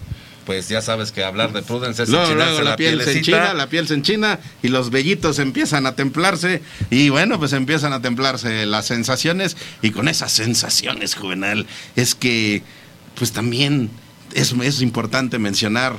pues 0.46 0.68
ya 0.68 0.80
sabes 0.80 1.10
que 1.10 1.24
hablar 1.24 1.52
de 1.52 1.62
Prudence 1.62 2.04
es 2.04 2.08
luego, 2.08 2.36
la, 2.62 2.76
piel 2.76 3.02
se 3.02 3.18
enchina, 3.18 3.52
la 3.52 3.68
piel 3.68 3.88
se 3.88 3.94
enchina 3.94 4.38
y 4.62 4.68
los 4.68 4.90
vellitos 4.90 5.40
empiezan 5.40 5.86
a 5.86 5.96
templarse 5.96 6.62
y 6.88 7.08
bueno, 7.08 7.36
pues 7.40 7.52
empiezan 7.52 7.92
a 7.92 8.00
templarse 8.00 8.64
las 8.64 8.86
sensaciones 8.86 9.56
y 9.82 9.90
con 9.90 10.06
esas 10.06 10.30
sensaciones, 10.30 11.16
Juvenal, 11.16 11.66
es 11.96 12.14
que 12.14 12.62
pues 13.16 13.32
también 13.32 13.90
es, 14.34 14.52
es 14.52 14.80
importante 14.82 15.40
mencionar 15.40 15.96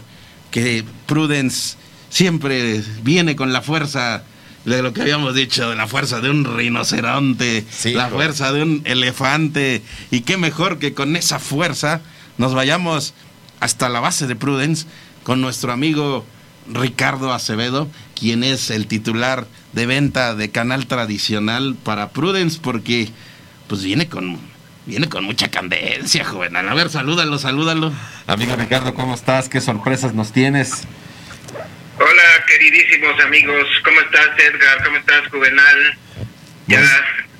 que 0.50 0.86
Prudence 1.08 1.76
siempre 2.12 2.84
viene 3.02 3.36
con 3.36 3.52
la 3.52 3.64
fuerza 3.64 4.24
de 4.66 4.84
lo 4.84 4.94
que 4.94 5.02
habíamos 5.02 5.34
dicho, 5.34 5.72
de 5.72 5.76
la 5.76 5.88
fuerza 5.88 6.20
de 6.20 6.30
un 6.30 6.46
rinoceronte, 6.46 7.66
la 7.86 8.10
fuerza 8.10 8.52
de 8.52 8.62
un 8.62 8.82
elefante, 8.86 9.82
y 10.12 10.22
qué 10.22 10.38
mejor 10.38 10.78
que 10.78 10.94
con 10.94 11.16
esa 11.16 11.40
fuerza 11.40 12.02
nos 12.38 12.54
vayamos 12.54 13.16
hasta 13.60 13.90
la 13.90 14.00
base 14.00 14.28
de 14.28 14.36
Prudence 14.36 14.86
con 15.24 15.42
nuestro 15.42 15.72
amigo 15.72 16.26
Ricardo 16.72 17.34
Acevedo, 17.34 17.88
quien 18.14 18.44
es 18.44 18.70
el 18.70 18.86
titular 18.86 19.48
de 19.74 19.86
venta 19.88 20.36
de 20.36 20.52
canal 20.52 20.86
tradicional 20.86 21.76
para 21.84 22.10
Prudence, 22.10 22.60
porque 22.62 23.10
pues 23.68 23.84
viene 23.84 24.08
con 24.08 24.38
viene 24.86 25.10
con 25.10 25.24
mucha 25.24 25.50
candencia, 25.50 26.26
joven. 26.26 26.56
A 26.56 26.74
ver, 26.74 26.90
salúdalo, 26.90 27.40
salúdalo. 27.40 27.94
Amigo 28.28 28.56
Ricardo, 28.56 28.94
¿cómo 28.94 29.14
estás? 29.14 29.48
¿Qué 29.48 29.62
sorpresas 29.62 30.14
nos 30.14 30.32
tienes? 30.32 30.88
Hola, 32.04 32.46
queridísimos 32.48 33.20
amigos. 33.24 33.68
¿Cómo 33.84 34.02
estás, 34.02 34.30
Edgar? 34.40 34.84
¿Cómo 34.84 34.98
estás, 34.98 35.28
Juvenal? 35.30 35.98
Ya 36.66 36.82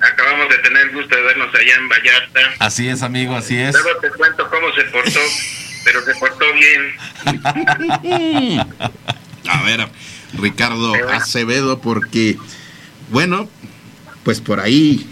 acabamos 0.00 0.48
de 0.50 0.58
tener 0.58 0.86
el 0.86 0.92
gusto 0.92 1.16
de 1.16 1.22
vernos 1.22 1.52
allá 1.52 1.74
en 1.74 1.88
Vallarta. 1.88 2.40
Así 2.60 2.88
es, 2.88 3.02
amigo, 3.02 3.34
así 3.34 3.58
es. 3.58 3.72
Luego 3.72 3.98
te 4.00 4.10
cuento 4.10 4.48
cómo 4.48 4.72
se 4.72 4.84
portó, 4.84 5.18
pero 5.84 6.02
se 6.04 6.14
portó 6.14 6.44
bien. 6.54 6.94
A 9.48 9.62
ver, 9.64 9.88
Ricardo 10.34 10.94
Acevedo, 11.10 11.80
porque, 11.80 12.36
bueno, 13.10 13.48
pues 14.22 14.40
por 14.40 14.60
ahí 14.60 15.08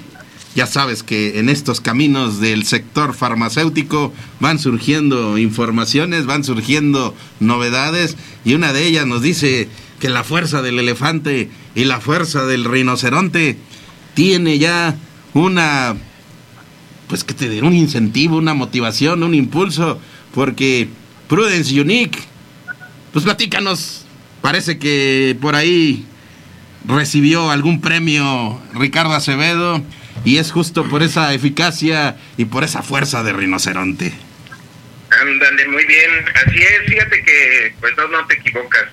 ya 0.54 0.66
sabes 0.66 1.02
que 1.02 1.38
en 1.38 1.48
estos 1.48 1.80
caminos 1.80 2.40
del 2.40 2.64
sector 2.64 3.14
farmacéutico 3.14 4.12
van 4.40 4.58
surgiendo 4.58 5.38
informaciones, 5.38 6.26
van 6.26 6.42
surgiendo 6.42 7.14
novedades 7.38 8.16
y 8.44 8.54
una 8.54 8.72
de 8.72 8.86
ellas 8.86 9.06
nos 9.06 9.22
dice 9.22 9.68
que 10.00 10.08
la 10.08 10.24
fuerza 10.24 10.62
del 10.62 10.78
elefante 10.78 11.50
y 11.74 11.84
la 11.84 12.00
fuerza 12.00 12.46
del 12.46 12.64
rinoceronte 12.64 13.58
tiene 14.14 14.58
ya 14.58 14.96
una, 15.34 15.94
pues 17.06 17.22
que 17.22 17.34
te 17.34 17.48
den 17.48 17.64
un 17.64 17.74
incentivo, 17.74 18.36
una 18.36 18.54
motivación, 18.54 19.22
un 19.22 19.34
impulso, 19.34 20.00
porque 20.34 20.88
Prudence 21.28 21.80
Unique, 21.80 22.18
pues 23.12 23.24
platícanos, 23.24 24.04
parece 24.40 24.78
que 24.78 25.36
por 25.40 25.54
ahí 25.54 26.06
recibió 26.88 27.50
algún 27.50 27.80
premio 27.80 28.58
Ricardo 28.74 29.12
Acevedo 29.12 29.80
y 30.24 30.38
es 30.38 30.52
justo 30.52 30.88
por 30.88 31.02
esa 31.02 31.32
eficacia 31.32 32.16
y 32.36 32.44
por 32.44 32.64
esa 32.64 32.82
fuerza 32.82 33.22
de 33.22 33.32
rinoceronte. 33.32 34.12
Ándale, 35.10 35.68
muy 35.68 35.84
bien. 35.86 36.10
Así 36.46 36.62
es, 36.62 36.88
fíjate 36.88 37.22
que 37.22 37.74
pues 37.80 37.96
no, 37.96 38.08
no 38.08 38.26
te 38.26 38.34
equivocas. 38.34 38.86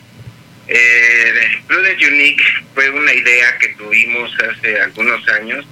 Eh, 0.68 1.62
Prudence 1.68 2.08
Unique 2.08 2.44
fue 2.74 2.90
una 2.90 3.14
idea 3.14 3.58
que 3.60 3.70
tuvimos 3.70 4.32
hace 4.40 4.80
algunos 4.82 5.28
años. 5.30 5.66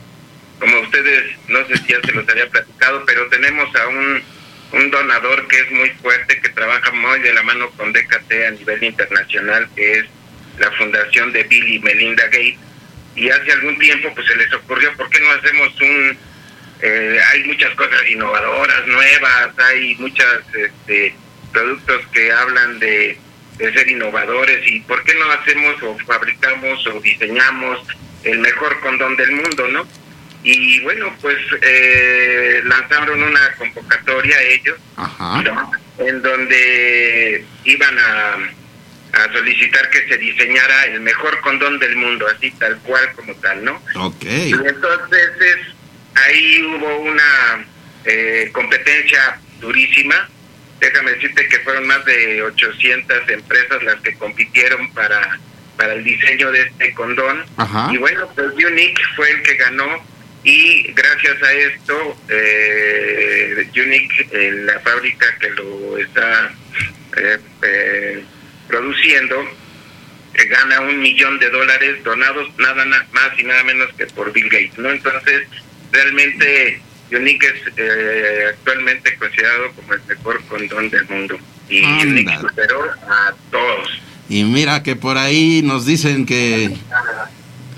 Como 0.59 0.79
ustedes, 0.81 1.35
no 1.47 1.65
sé 1.67 1.77
si 1.77 1.87
ya 1.87 2.01
se 2.05 2.11
los 2.13 2.27
había 2.29 2.49
platicado, 2.49 3.03
pero 3.05 3.27
tenemos 3.27 3.75
a 3.75 3.87
un, 3.87 4.23
un 4.73 4.91
donador 4.91 5.47
que 5.47 5.59
es 5.59 5.71
muy 5.71 5.89
fuerte, 6.01 6.39
que 6.39 6.49
trabaja 6.49 6.91
muy 6.91 7.19
de 7.19 7.33
la 7.33 7.43
mano 7.43 7.69
con 7.71 7.91
DKT 7.91 8.31
a 8.47 8.51
nivel 8.51 8.83
internacional, 8.83 9.67
que 9.75 9.99
es 9.99 10.05
la 10.59 10.71
fundación 10.71 11.33
de 11.33 11.43
Bill 11.43 11.67
y 11.67 11.79
Melinda 11.79 12.23
Gates 12.25 12.64
y 13.15 13.29
hace 13.29 13.51
algún 13.51 13.77
tiempo 13.79 14.11
pues 14.13 14.27
se 14.27 14.35
les 14.35 14.53
ocurrió 14.53 14.95
por 14.95 15.09
qué 15.09 15.19
no 15.19 15.31
hacemos 15.31 15.81
un 15.81 16.17
eh, 16.81 17.19
hay 17.31 17.43
muchas 17.45 17.73
cosas 17.75 18.01
innovadoras, 18.09 18.85
nuevas, 18.85 19.57
hay 19.57 19.95
muchos 19.95 20.27
este, 20.53 21.15
productos 21.51 22.05
que 22.11 22.31
hablan 22.31 22.79
de, 22.79 23.17
ser 23.57 23.87
innovadores 23.87 24.67
y 24.67 24.81
por 24.81 25.01
qué 25.05 25.15
no 25.15 25.31
hacemos 25.31 25.81
o 25.81 25.97
fabricamos 26.05 26.85
o 26.87 26.99
diseñamos 26.99 27.79
el 28.23 28.39
mejor 28.39 28.79
condón 28.81 29.15
del 29.15 29.31
mundo, 29.31 29.67
¿no? 29.69 29.87
Y 30.43 30.81
bueno, 30.81 31.15
pues 31.21 31.37
eh, 31.61 32.61
lanzaron 32.65 33.23
una 33.23 33.55
convocatoria 33.57 34.41
ellos, 34.41 34.77
en 35.97 36.21
donde 36.21 37.45
iban 37.63 37.97
a, 37.97 38.37
a 39.15 39.31
solicitar 39.31 39.89
que 39.89 40.07
se 40.07 40.17
diseñara 40.17 40.85
el 40.87 41.01
mejor 41.01 41.39
condón 41.41 41.79
del 41.79 41.95
mundo, 41.95 42.27
así 42.27 42.51
tal 42.51 42.77
cual 42.79 43.11
como 43.15 43.33
tal, 43.35 43.63
¿no? 43.63 43.81
Ok. 43.95 44.23
Y 44.23 44.53
entonces 44.53 45.29
es 45.39 45.75
ahí 46.15 46.63
hubo 46.63 46.99
una 46.99 47.65
eh, 48.05 48.49
competencia 48.51 49.39
durísima. 49.59 50.29
Déjame 50.79 51.11
decirte 51.11 51.47
que 51.47 51.59
fueron 51.59 51.87
más 51.87 52.03
de 52.05 52.41
800 52.41 53.29
empresas 53.29 53.83
las 53.83 54.01
que 54.01 54.15
compitieron 54.15 54.91
para, 54.93 55.39
para 55.77 55.93
el 55.93 56.03
diseño 56.03 56.51
de 56.51 56.63
este 56.63 56.93
condón. 56.93 57.45
Y 57.91 57.97
bueno, 57.97 58.29
pues 58.35 58.51
Unique 58.53 59.01
fue 59.15 59.29
el 59.31 59.41
que 59.43 59.55
ganó 59.55 60.03
y 60.43 60.91
gracias 60.93 61.41
a 61.41 61.53
esto, 61.53 62.17
eh, 62.29 63.67
Unique, 63.75 64.27
la 64.65 64.79
fábrica 64.81 65.25
que 65.39 65.49
lo 65.51 65.97
está 65.97 66.53
eh, 67.17 67.39
eh 67.63 68.23
produciendo, 68.67 69.35
eh, 70.33 70.45
gana 70.47 70.81
un 70.81 70.99
millón 70.99 71.39
de 71.39 71.49
dólares 71.49 72.03
donados 72.03 72.47
nada 72.57 72.85
más 72.85 73.31
y 73.37 73.43
nada 73.43 73.63
menos 73.63 73.89
que 73.97 74.05
por 74.07 74.31
Bill 74.31 74.49
Gates, 74.49 74.77
¿no? 74.77 74.89
Entonces, 74.89 75.47
realmente 75.91 76.81
Unique 77.11 77.47
es 77.47 77.73
eh, 77.77 78.45
actualmente 78.49 79.15
considerado 79.17 79.71
como 79.73 79.93
el 79.93 80.01
mejor 80.07 80.43
condón 80.45 80.89
del 80.89 81.07
mundo. 81.07 81.37
Y 81.69 81.83
Unique 81.83 82.37
superó 82.39 82.83
a 82.83 83.33
todos. 83.51 84.01
Y 84.27 84.43
mira 84.43 84.83
que 84.83 84.95
por 84.95 85.17
ahí 85.17 85.61
nos 85.63 85.85
dicen 85.85 86.25
que... 86.25 86.75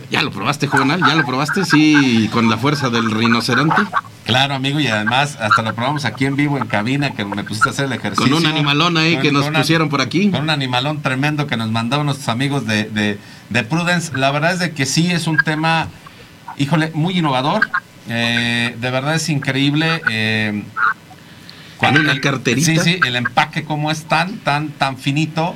¿Ya 0.10 0.22
lo 0.22 0.32
probaste, 0.32 0.68
Juvenal? 0.68 1.02
¿Ya 1.02 1.16
lo 1.16 1.26
probaste? 1.26 1.66
Sí, 1.66 2.30
con 2.32 2.50
la 2.50 2.58
fuerza 2.58 2.90
del 2.90 3.12
rinoceronte. 3.12 3.82
Claro, 4.28 4.56
amigo, 4.56 4.80
y 4.82 4.88
además 4.88 5.38
hasta 5.40 5.62
lo 5.62 5.74
probamos 5.74 6.04
aquí 6.04 6.26
en 6.26 6.36
vivo 6.36 6.58
en 6.58 6.68
cabina, 6.68 7.12
que 7.12 7.24
me 7.24 7.44
pusiste 7.46 7.70
a 7.70 7.72
hacer 7.72 7.86
el 7.86 7.94
ejercicio. 7.94 8.36
Con 8.36 8.46
un 8.46 8.46
animalón 8.46 8.98
ahí 8.98 9.18
que 9.20 9.32
nos 9.32 9.50
pusieron 9.50 9.88
por 9.88 10.02
aquí. 10.02 10.30
Con 10.30 10.42
un 10.42 10.50
animalón 10.50 11.02
tremendo 11.02 11.48
que 11.48 11.56
nos 11.56 11.72
mandaron 11.72 12.08
nuestros 12.08 12.28
amigos 12.28 12.68
de, 12.68 12.84
de, 12.84 13.18
de 13.50 13.64
Prudence. 13.64 14.16
La 14.18 14.30
verdad 14.32 14.52
es 14.52 14.60
de 14.60 14.72
que 14.72 14.86
sí 14.86 15.10
es 15.10 15.28
un 15.28 15.38
tema, 15.38 15.88
híjole, 16.58 16.92
muy 16.94 17.18
innovador. 17.18 17.70
Eh, 18.10 18.76
de 18.78 18.92
verdad 18.92 19.16
es 19.16 19.30
increíble. 19.30 20.02
Eh, 20.10 20.62
cuando 21.78 22.02
una 22.02 22.20
carterita. 22.20 22.66
Sí, 22.66 22.78
sí, 22.80 23.00
el 23.06 23.16
empaque 23.16 23.64
como 23.64 23.92
es 23.92 24.04
tan, 24.06 24.40
tan, 24.40 24.70
tan 24.72 24.98
finito, 24.98 25.56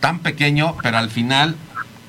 tan 0.00 0.18
pequeño, 0.18 0.76
pero 0.82 0.98
al 0.98 1.08
final 1.08 1.56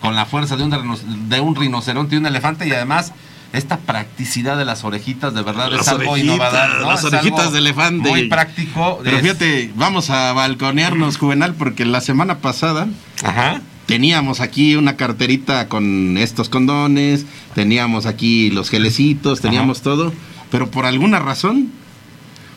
con 0.02 0.16
la 0.16 0.26
fuerza 0.26 0.58
de 0.58 0.64
un, 0.64 1.30
de 1.30 1.40
un 1.40 1.56
rinoceronte 1.56 2.16
y 2.16 2.18
un 2.18 2.26
elefante 2.26 2.68
y 2.68 2.72
además 2.72 3.14
esta 3.54 3.78
practicidad 3.78 4.58
de 4.58 4.66
las 4.66 4.84
orejitas 4.84 5.34
de 5.34 5.42
verdad 5.42 5.74
es 5.74 5.88
algo 5.88 6.18
innovador. 6.18 6.82
Las 6.86 7.04
orejitas 7.04 7.52
de 7.52 7.60
elefante. 7.60 8.10
Muy 8.10 8.30
práctico. 8.30 9.00
Pero 9.04 9.20
fíjate, 9.20 9.72
vamos 9.76 10.10
a 10.10 10.34
balconearnos, 10.34 11.18
Juvenal, 11.18 11.56
porque 11.56 11.86
la 11.86 12.02
semana 12.02 12.40
pasada 12.40 12.88
Ajá 13.24 13.62
teníamos 13.90 14.40
aquí 14.40 14.76
una 14.76 14.98
carterita 14.98 15.68
con 15.68 16.16
estos 16.20 16.48
condones, 16.48 17.26
teníamos 17.56 18.06
aquí 18.06 18.52
los 18.52 18.70
gelecitos, 18.70 19.42
teníamos 19.42 19.82
todo, 19.82 20.14
pero 20.52 20.70
por 20.70 20.86
alguna 20.86 21.18
razón, 21.18 21.72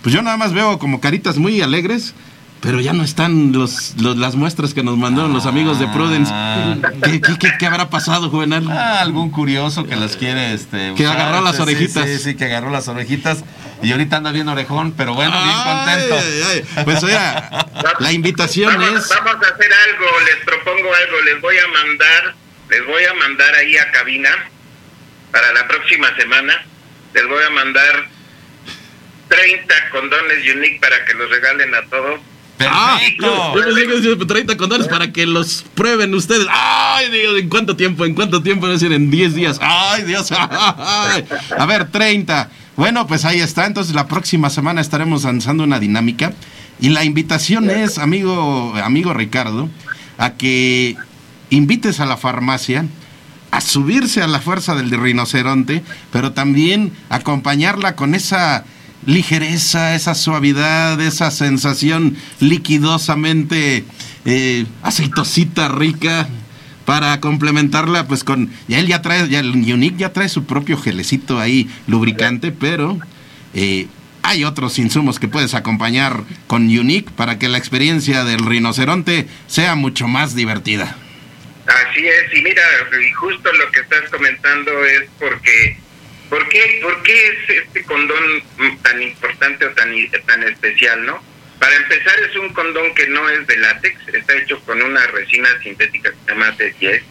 pues 0.02 0.14
yo 0.14 0.20
nada 0.20 0.36
más 0.36 0.52
veo 0.52 0.78
como 0.78 1.00
caritas 1.00 1.38
muy 1.38 1.62
alegres 1.62 2.12
pero 2.62 2.80
ya 2.80 2.92
no 2.92 3.02
están 3.02 3.52
los, 3.52 3.94
las 3.96 4.36
muestras 4.36 4.72
que 4.72 4.84
nos 4.84 4.96
mandaron 4.96 5.32
los 5.32 5.46
amigos 5.46 5.80
de 5.80 5.88
Prudence. 5.88 6.30
Ah. 6.32 6.76
¿Qué, 7.58 7.66
habrá 7.66 7.90
pasado, 7.90 8.30
Juvenal? 8.30 8.64
Ah, 8.70 9.00
algún 9.00 9.32
curioso 9.32 9.84
que 9.84 9.96
las 9.96 10.16
quiere. 10.16 10.54
Este, 10.54 10.94
que 10.96 11.04
agarró 11.04 11.40
las 11.40 11.58
orejitas. 11.58 12.08
Sí, 12.08 12.18
sí, 12.20 12.36
que 12.36 12.44
agarró 12.44 12.70
las 12.70 12.86
orejitas. 12.86 13.42
Y 13.82 13.90
ahorita 13.90 14.18
anda 14.18 14.30
bien 14.30 14.48
orejón, 14.48 14.92
pero 14.92 15.12
bueno, 15.14 15.32
bien 15.42 15.56
contento. 15.56 16.84
Pues 16.84 17.02
oiga, 17.02 17.66
la 17.98 18.12
invitación 18.12 18.80
es. 18.80 19.08
Vamos 19.08 19.44
a 19.44 19.54
hacer 19.54 19.72
algo, 19.88 20.06
les 20.24 20.44
propongo 20.44 20.94
algo. 20.94 21.20
Les 21.24 21.40
voy 21.40 21.56
a 21.58 21.66
mandar, 21.66 22.34
les 22.70 22.86
voy 22.86 23.04
a 23.04 23.14
mandar 23.14 23.54
ahí 23.56 23.76
a 23.76 23.90
cabina 23.90 24.30
para 25.32 25.52
la 25.52 25.66
próxima 25.66 26.14
semana. 26.16 26.64
Les 27.12 27.26
voy 27.26 27.42
a 27.42 27.50
mandar 27.50 28.06
30 29.26 29.90
condones 29.90 30.38
unique 30.54 30.78
para 30.80 31.04
que 31.04 31.14
los 31.14 31.28
regalen 31.28 31.74
a 31.74 31.82
todos 31.86 32.20
Ah, 32.70 33.00
yo, 33.20 33.98
yo 34.00 34.26
30 34.26 34.56
condones 34.56 34.88
para 34.88 35.12
que 35.12 35.26
los 35.26 35.64
prueben 35.74 36.14
ustedes. 36.14 36.46
Ay, 36.50 37.10
Dios, 37.10 37.38
¿en 37.38 37.48
cuánto 37.48 37.76
tiempo? 37.76 38.04
¿En 38.04 38.14
cuánto 38.14 38.42
tiempo? 38.42 38.68
Decir, 38.68 38.92
en 38.92 39.10
10 39.10 39.34
días. 39.34 39.58
Ay, 39.60 40.04
Dios. 40.04 40.32
A 40.32 41.66
ver, 41.66 41.90
30. 41.90 42.50
Bueno, 42.76 43.06
pues 43.06 43.24
ahí 43.24 43.40
está. 43.40 43.66
Entonces 43.66 43.94
la 43.94 44.06
próxima 44.06 44.50
semana 44.50 44.80
estaremos 44.80 45.24
lanzando 45.24 45.64
una 45.64 45.78
dinámica. 45.78 46.32
Y 46.80 46.88
la 46.88 47.04
invitación 47.04 47.70
es, 47.70 47.98
amigo, 47.98 48.74
amigo 48.82 49.14
Ricardo, 49.14 49.68
a 50.18 50.32
que 50.32 50.96
invites 51.50 52.00
a 52.00 52.06
la 52.06 52.16
farmacia 52.16 52.86
a 53.52 53.60
subirse 53.60 54.22
a 54.22 54.26
la 54.26 54.40
fuerza 54.40 54.74
del 54.74 54.90
rinoceronte, 54.90 55.82
pero 56.10 56.32
también 56.32 56.90
acompañarla 57.10 57.94
con 57.94 58.14
esa 58.14 58.64
ligereza, 59.06 59.94
esa 59.94 60.14
suavidad, 60.14 61.00
esa 61.00 61.30
sensación 61.30 62.16
liquidosamente 62.40 63.84
eh, 64.24 64.66
aceitosita 64.82 65.68
rica 65.68 66.28
para 66.84 67.20
complementarla 67.20 68.06
pues 68.06 68.24
con 68.24 68.50
ya 68.66 68.78
él 68.80 68.88
ya 68.88 69.02
trae 69.02 69.28
ya 69.28 69.40
el 69.40 69.50
Unique 69.50 69.98
ya 69.98 70.12
trae 70.12 70.28
su 70.28 70.44
propio 70.46 70.76
gelecito 70.76 71.38
ahí 71.38 71.70
lubricante 71.86 72.50
pero 72.50 72.98
eh, 73.54 73.86
hay 74.22 74.44
otros 74.44 74.78
insumos 74.78 75.18
que 75.18 75.28
puedes 75.28 75.54
acompañar 75.54 76.22
con 76.46 76.62
Unique 76.64 77.10
para 77.16 77.38
que 77.38 77.48
la 77.48 77.58
experiencia 77.58 78.24
del 78.24 78.44
rinoceronte 78.44 79.26
sea 79.48 79.74
mucho 79.74 80.06
más 80.06 80.34
divertida. 80.34 80.96
Así 81.66 82.06
es, 82.06 82.38
y 82.38 82.42
mira, 82.42 82.62
justo 83.16 83.52
lo 83.52 83.70
que 83.72 83.80
estás 83.80 84.08
comentando 84.10 84.84
es 84.84 85.08
porque 85.18 85.76
¿Por 86.32 86.48
qué, 86.48 86.78
¿Por 86.80 87.02
qué 87.02 87.26
es 87.26 87.58
este 87.62 87.84
condón 87.84 88.42
tan 88.82 89.02
importante 89.02 89.66
o 89.66 89.70
tan, 89.72 89.92
tan 90.24 90.42
especial, 90.44 91.04
no? 91.04 91.22
Para 91.58 91.76
empezar, 91.76 92.18
es 92.20 92.34
un 92.36 92.54
condón 92.54 92.94
que 92.94 93.06
no 93.08 93.28
es 93.28 93.46
de 93.46 93.58
látex, 93.58 94.08
está 94.14 94.38
hecho 94.38 94.58
con 94.60 94.80
una 94.80 95.06
resina 95.08 95.50
sintética 95.62 96.10
que 96.10 96.16
se 96.24 96.32
llama 96.32 96.56
T10 96.56 97.02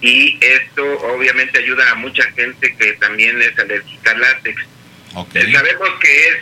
y 0.00 0.38
esto 0.40 0.84
obviamente 1.00 1.58
ayuda 1.58 1.90
a 1.90 1.96
mucha 1.96 2.22
gente 2.34 2.72
que 2.76 2.92
también 2.92 3.42
es 3.42 3.58
alérgica 3.58 4.12
al 4.12 4.20
látex. 4.20 4.62
Eh, 5.34 5.52
sabemos 5.52 5.90
que 6.00 6.28
es 6.28 6.36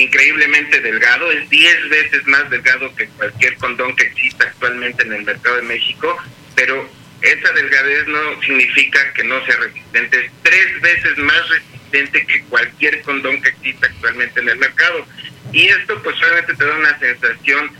increíblemente 0.00 0.80
delgado, 0.80 1.32
es 1.32 1.50
10 1.50 1.88
veces 1.88 2.24
más 2.28 2.48
delgado 2.50 2.94
que 2.94 3.08
cualquier 3.08 3.56
condón 3.56 3.96
que 3.96 4.04
exista 4.04 4.44
actualmente 4.44 5.02
en 5.02 5.12
el 5.12 5.24
mercado 5.24 5.56
de 5.56 5.62
México, 5.62 6.16
pero 6.54 6.88
esa 7.20 7.52
delgadez 7.52 8.06
no 8.06 8.40
significa 8.42 9.12
que 9.12 9.24
no 9.24 9.44
sea 9.44 9.56
resistente, 9.56 10.24
es 10.24 10.32
tres 10.44 10.80
veces 10.82 11.18
más 11.18 11.48
resistente 11.48 11.79
que 11.90 12.44
cualquier 12.48 13.02
condón 13.02 13.40
que 13.42 13.50
exista 13.50 13.86
actualmente 13.86 14.40
en 14.40 14.48
el 14.48 14.58
mercado. 14.58 15.06
Y 15.52 15.66
esto 15.66 16.00
pues 16.02 16.16
solamente 16.16 16.54
te 16.54 16.64
da 16.64 16.76
una 16.76 16.98
sensación 16.98 17.70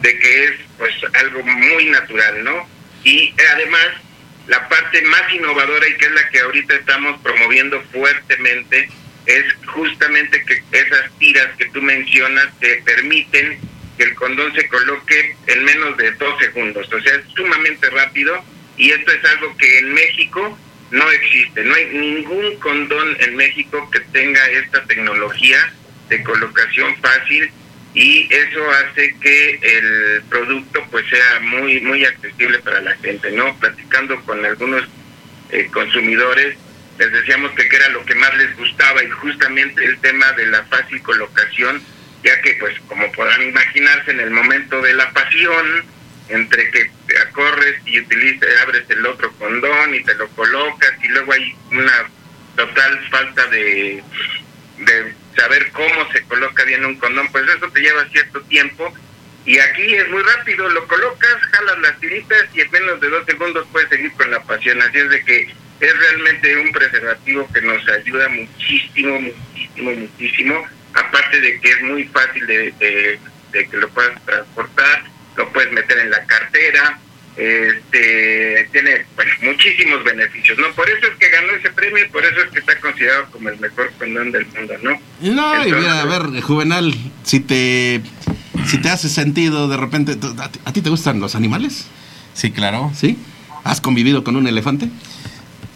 de 0.00 0.18
que 0.18 0.44
es 0.44 0.52
pues 0.78 0.94
algo 1.14 1.42
muy 1.42 1.86
natural, 1.86 2.44
¿no? 2.44 2.68
Y 3.04 3.34
además 3.54 3.88
la 4.46 4.68
parte 4.68 5.00
más 5.02 5.32
innovadora 5.32 5.88
y 5.88 5.96
que 5.96 6.06
es 6.06 6.12
la 6.12 6.28
que 6.30 6.40
ahorita 6.40 6.74
estamos 6.74 7.20
promoviendo 7.22 7.80
fuertemente 7.92 8.88
es 9.26 9.44
justamente 9.66 10.44
que 10.44 10.62
esas 10.72 11.10
tiras 11.18 11.48
que 11.56 11.66
tú 11.66 11.80
mencionas 11.82 12.48
te 12.58 12.82
permiten 12.82 13.60
que 13.96 14.04
el 14.04 14.14
condón 14.14 14.52
se 14.54 14.66
coloque 14.68 15.36
en 15.46 15.64
menos 15.64 15.96
de 15.98 16.10
dos 16.12 16.38
segundos, 16.40 16.90
o 16.92 17.00
sea, 17.00 17.14
es 17.14 17.24
sumamente 17.34 17.90
rápido 17.90 18.42
y 18.76 18.90
esto 18.90 19.12
es 19.12 19.24
algo 19.30 19.56
que 19.58 19.78
en 19.78 19.92
México 19.92 20.58
no 20.90 21.10
existe. 21.10 21.64
No 21.64 21.74
hay 21.74 21.86
ningún 21.86 22.56
condón 22.56 23.16
en 23.20 23.36
México 23.36 23.88
que 23.90 24.00
tenga 24.12 24.44
esta 24.50 24.84
tecnología 24.84 25.72
de 26.08 26.22
colocación 26.22 26.96
fácil 26.96 27.50
y 27.94 28.28
eso 28.32 28.70
hace 28.70 29.16
que 29.20 29.58
el 29.62 30.22
producto 30.28 30.84
pues 30.90 31.04
sea 31.08 31.40
muy 31.40 31.80
muy 31.80 32.04
accesible 32.04 32.58
para 32.60 32.80
la 32.80 32.96
gente, 32.96 33.30
¿no? 33.32 33.56
Platicando 33.58 34.20
con 34.22 34.44
algunos 34.44 34.84
eh, 35.50 35.68
consumidores 35.72 36.56
les 37.00 37.12
decíamos 37.12 37.50
que, 37.52 37.66
era 37.74 37.88
lo 37.88 38.04
que 38.04 38.14
más 38.14 38.36
les 38.36 38.54
gustaba 38.58 39.02
y 39.02 39.08
justamente 39.08 39.82
el 39.82 39.98
tema 40.00 40.30
de 40.32 40.46
la 40.46 40.62
fácil 40.64 41.00
colocación, 41.00 41.82
ya 42.22 42.38
que 42.42 42.54
pues 42.60 42.78
como 42.88 43.10
podrán 43.12 43.42
imaginarse 43.42 44.10
en 44.10 44.20
el 44.20 44.30
momento 44.30 44.82
de 44.82 44.92
la 44.92 45.10
pasión, 45.12 45.84
entre 46.30 46.70
que 46.70 46.90
corres 47.32 47.76
y 47.86 48.00
utilizas, 48.00 48.48
abres 48.62 48.84
el 48.88 49.04
otro 49.06 49.32
condón 49.32 49.94
y 49.94 50.02
te 50.04 50.14
lo 50.14 50.28
colocas 50.30 50.92
y 51.02 51.08
luego 51.08 51.32
hay 51.32 51.54
una 51.70 52.10
total 52.56 53.08
falta 53.10 53.46
de, 53.46 54.02
de 54.78 55.14
saber 55.36 55.70
cómo 55.72 56.10
se 56.12 56.22
coloca 56.24 56.64
bien 56.64 56.84
un 56.84 56.96
condón, 56.96 57.30
pues 57.32 57.44
eso 57.48 57.70
te 57.70 57.80
lleva 57.80 58.08
cierto 58.08 58.40
tiempo. 58.42 58.92
Y 59.46 59.58
aquí 59.58 59.94
es 59.94 60.08
muy 60.10 60.22
rápido, 60.22 60.68
lo 60.68 60.86
colocas, 60.86 61.36
jalas 61.50 61.78
las 61.78 61.98
tiritas 61.98 62.44
y 62.54 62.60
en 62.60 62.70
menos 62.70 63.00
de 63.00 63.08
dos 63.08 63.24
segundos 63.26 63.66
puedes 63.72 63.88
seguir 63.88 64.12
con 64.12 64.30
la 64.30 64.42
pasión. 64.42 64.80
Así 64.82 64.98
es 64.98 65.10
de 65.10 65.24
que 65.24 65.54
es 65.80 65.98
realmente 65.98 66.56
un 66.58 66.72
preservativo 66.72 67.48
que 67.52 67.62
nos 67.62 67.88
ayuda 67.88 68.28
muchísimo, 68.28 69.18
muchísimo, 69.20 69.92
muchísimo. 69.92 70.68
Aparte 70.92 71.40
de 71.40 71.60
que 71.60 71.70
es 71.70 71.82
muy 71.82 72.04
fácil 72.04 72.46
de, 72.46 73.18
de 73.52 73.68
que 73.68 73.76
lo 73.78 73.88
puedas 73.88 74.22
transportar, 74.24 75.09
lo 75.36 75.52
puedes 75.52 75.72
meter 75.72 75.98
en 75.98 76.10
la 76.10 76.24
cartera, 76.24 76.98
este 77.36 78.68
tiene 78.72 79.06
muchísimos 79.42 80.04
beneficios, 80.04 80.58
¿no? 80.58 80.70
Por 80.72 80.88
eso 80.90 81.06
es 81.06 81.16
que 81.18 81.28
ganó 81.28 81.52
ese 81.52 81.70
premio 81.70 82.04
y 82.04 82.08
por 82.08 82.24
eso 82.24 82.40
es 82.44 82.50
que 82.50 82.58
está 82.58 82.78
considerado 82.80 83.26
como 83.30 83.48
el 83.48 83.58
mejor 83.58 83.90
condón 83.98 84.32
del 84.32 84.46
mundo, 84.46 84.74
¿no? 84.82 85.00
No, 85.20 85.66
y 85.66 85.72
mira, 85.72 86.00
a 86.00 86.04
ver, 86.04 86.40
Juvenal, 86.42 86.94
si 87.22 87.40
te 87.40 88.02
si 88.66 88.78
te 88.78 88.90
hace 88.90 89.08
sentido 89.08 89.68
de 89.68 89.76
repente, 89.76 90.16
¿a 90.64 90.72
ti 90.72 90.82
te 90.82 90.90
gustan 90.90 91.20
los 91.20 91.34
animales? 91.34 91.86
Sí, 92.34 92.50
claro. 92.50 92.92
¿Sí? 92.94 93.18
¿Has 93.64 93.80
convivido 93.80 94.24
con 94.24 94.36
un 94.36 94.46
elefante? 94.46 94.88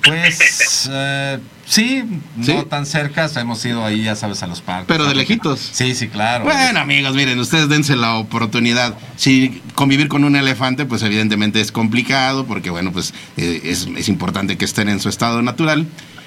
Pues 0.05 0.89
eh, 0.93 1.39
sí, 1.67 2.05
no 2.37 2.67
tan 2.67 2.87
cerca, 2.87 3.29
hemos 3.37 3.65
ido 3.65 3.85
ahí, 3.85 4.03
ya 4.05 4.17
sabes, 4.17 4.43
a 4.43 4.47
los 4.47 4.61
parques. 4.61 4.87
Pero 4.87 5.07
de 5.07 5.15
lejitos. 5.15 5.61
Sí, 5.73 5.95
sí, 5.95 6.09
claro. 6.09 6.45
Bueno, 6.45 6.81
amigos, 6.81 7.15
miren, 7.15 7.39
ustedes 7.39 7.69
dense 7.69 7.97
la 7.97 8.15
oportunidad. 8.17 8.95
Si 9.17 9.63
convivir 9.75 10.09
con 10.09 10.25
un 10.25 10.37
elefante, 10.37 10.85
pues 10.87 11.03
evidentemente 11.03 11.61
es 11.61 11.73
complicado, 11.73 12.47
porque 12.47 12.71
bueno, 12.71 12.93
pues 12.93 13.15
eh, 13.37 13.61
es, 13.65 13.89
es 13.97 14.09
importante 14.09 14.57
que 14.57 14.65
estén 14.65 14.89
en 14.89 15.01
su 15.01 15.09
estado 15.09 15.43
natural. 15.43 15.87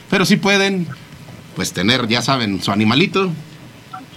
Pero 0.09 0.25
si 0.25 0.37
pueden, 0.37 0.87
pues 1.55 1.73
tener, 1.73 2.07
ya 2.07 2.21
saben, 2.21 2.61
su 2.61 2.71
animalito, 2.71 3.31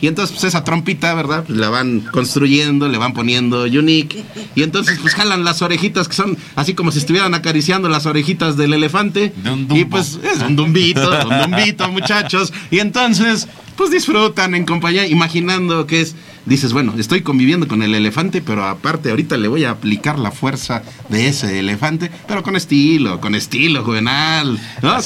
y 0.00 0.06
entonces, 0.06 0.32
pues 0.32 0.44
esa 0.44 0.64
trompita, 0.64 1.14
¿verdad? 1.14 1.44
Pues 1.46 1.58
la 1.58 1.68
van 1.68 2.00
construyendo, 2.00 2.88
le 2.88 2.98
van 2.98 3.12
poniendo 3.12 3.64
unique. 3.64 4.24
Y 4.54 4.62
entonces, 4.62 4.98
pues 5.00 5.14
jalan 5.14 5.44
las 5.44 5.60
orejitas 5.62 6.08
que 6.08 6.14
son 6.14 6.38
así 6.56 6.74
como 6.74 6.90
si 6.90 6.98
estuvieran 6.98 7.34
acariciando 7.34 7.88
las 7.88 8.06
orejitas 8.06 8.56
del 8.56 8.72
elefante. 8.72 9.32
y 9.70 9.84
pues 9.84 10.18
es 10.22 10.40
un 10.42 10.56
dumbito, 10.56 11.10
un 11.28 11.50
dumbito, 11.50 11.90
muchachos. 11.90 12.52
Y 12.70 12.78
entonces, 12.78 13.46
pues 13.76 13.90
disfrutan 13.90 14.54
en 14.54 14.64
compañía, 14.64 15.06
imaginando 15.06 15.86
que 15.86 16.00
es. 16.00 16.16
Dices, 16.46 16.72
bueno, 16.72 16.94
estoy 16.98 17.20
conviviendo 17.20 17.68
con 17.68 17.82
el 17.82 17.94
elefante, 17.94 18.40
pero 18.40 18.64
aparte 18.64 19.10
ahorita 19.10 19.36
le 19.36 19.46
voy 19.46 19.64
a 19.64 19.70
aplicar 19.70 20.18
la 20.18 20.30
fuerza 20.30 20.82
de 21.10 21.28
ese 21.28 21.58
elefante, 21.58 22.10
pero 22.26 22.42
con 22.42 22.56
estilo, 22.56 23.20
con 23.20 23.34
estilo 23.34 23.84
juvenal. 23.84 24.58
¿no? 24.80 24.96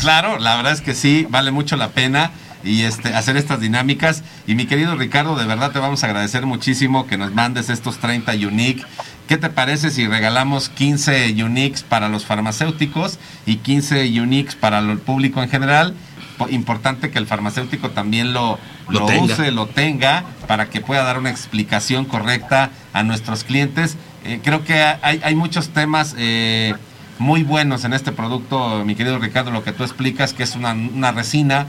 Claro, 0.00 0.38
la 0.38 0.56
verdad 0.56 0.72
es 0.72 0.80
que 0.80 0.94
sí, 0.94 1.26
vale 1.28 1.50
mucho 1.50 1.76
la 1.76 1.90
pena 1.90 2.32
y 2.64 2.82
este, 2.82 3.14
hacer 3.14 3.36
estas 3.36 3.60
dinámicas. 3.60 4.22
Y 4.46 4.54
mi 4.54 4.66
querido 4.66 4.96
Ricardo, 4.96 5.36
de 5.36 5.46
verdad 5.46 5.72
te 5.72 5.78
vamos 5.78 6.02
a 6.02 6.06
agradecer 6.06 6.46
muchísimo 6.46 7.06
que 7.06 7.16
nos 7.16 7.32
mandes 7.32 7.68
estos 7.68 7.98
30 7.98 8.32
Unique. 8.46 8.84
¿Qué 9.28 9.36
te 9.36 9.48
parece 9.48 9.90
si 9.90 10.06
regalamos 10.06 10.68
15 10.68 11.42
Uniques 11.42 11.82
para 11.82 12.08
los 12.08 12.26
farmacéuticos 12.26 13.18
y 13.46 13.56
15 13.56 14.20
Uniques 14.20 14.54
para 14.54 14.80
el 14.80 14.98
público 14.98 15.42
en 15.42 15.48
general? 15.48 15.94
Importante 16.48 17.10
que 17.10 17.18
el 17.18 17.26
farmacéutico 17.26 17.90
también 17.90 18.32
lo, 18.32 18.58
lo, 18.88 19.06
use, 19.20 19.50
lo 19.50 19.66
tenga, 19.66 20.24
para 20.46 20.70
que 20.70 20.80
pueda 20.80 21.04
dar 21.04 21.18
una 21.18 21.30
explicación 21.30 22.06
correcta 22.06 22.70
a 22.92 23.02
nuestros 23.02 23.44
clientes. 23.44 23.96
Eh, 24.24 24.40
creo 24.42 24.64
que 24.64 24.82
hay, 24.82 25.20
hay 25.22 25.34
muchos 25.34 25.68
temas 25.68 26.14
eh, 26.18 26.74
muy 27.18 27.42
buenos 27.42 27.84
en 27.84 27.92
este 27.92 28.10
producto, 28.10 28.82
mi 28.84 28.94
querido 28.94 29.18
Ricardo, 29.18 29.50
lo 29.50 29.62
que 29.62 29.72
tú 29.72 29.84
explicas, 29.84 30.32
que 30.32 30.42
es 30.42 30.56
una, 30.56 30.72
una 30.72 31.12
resina 31.12 31.66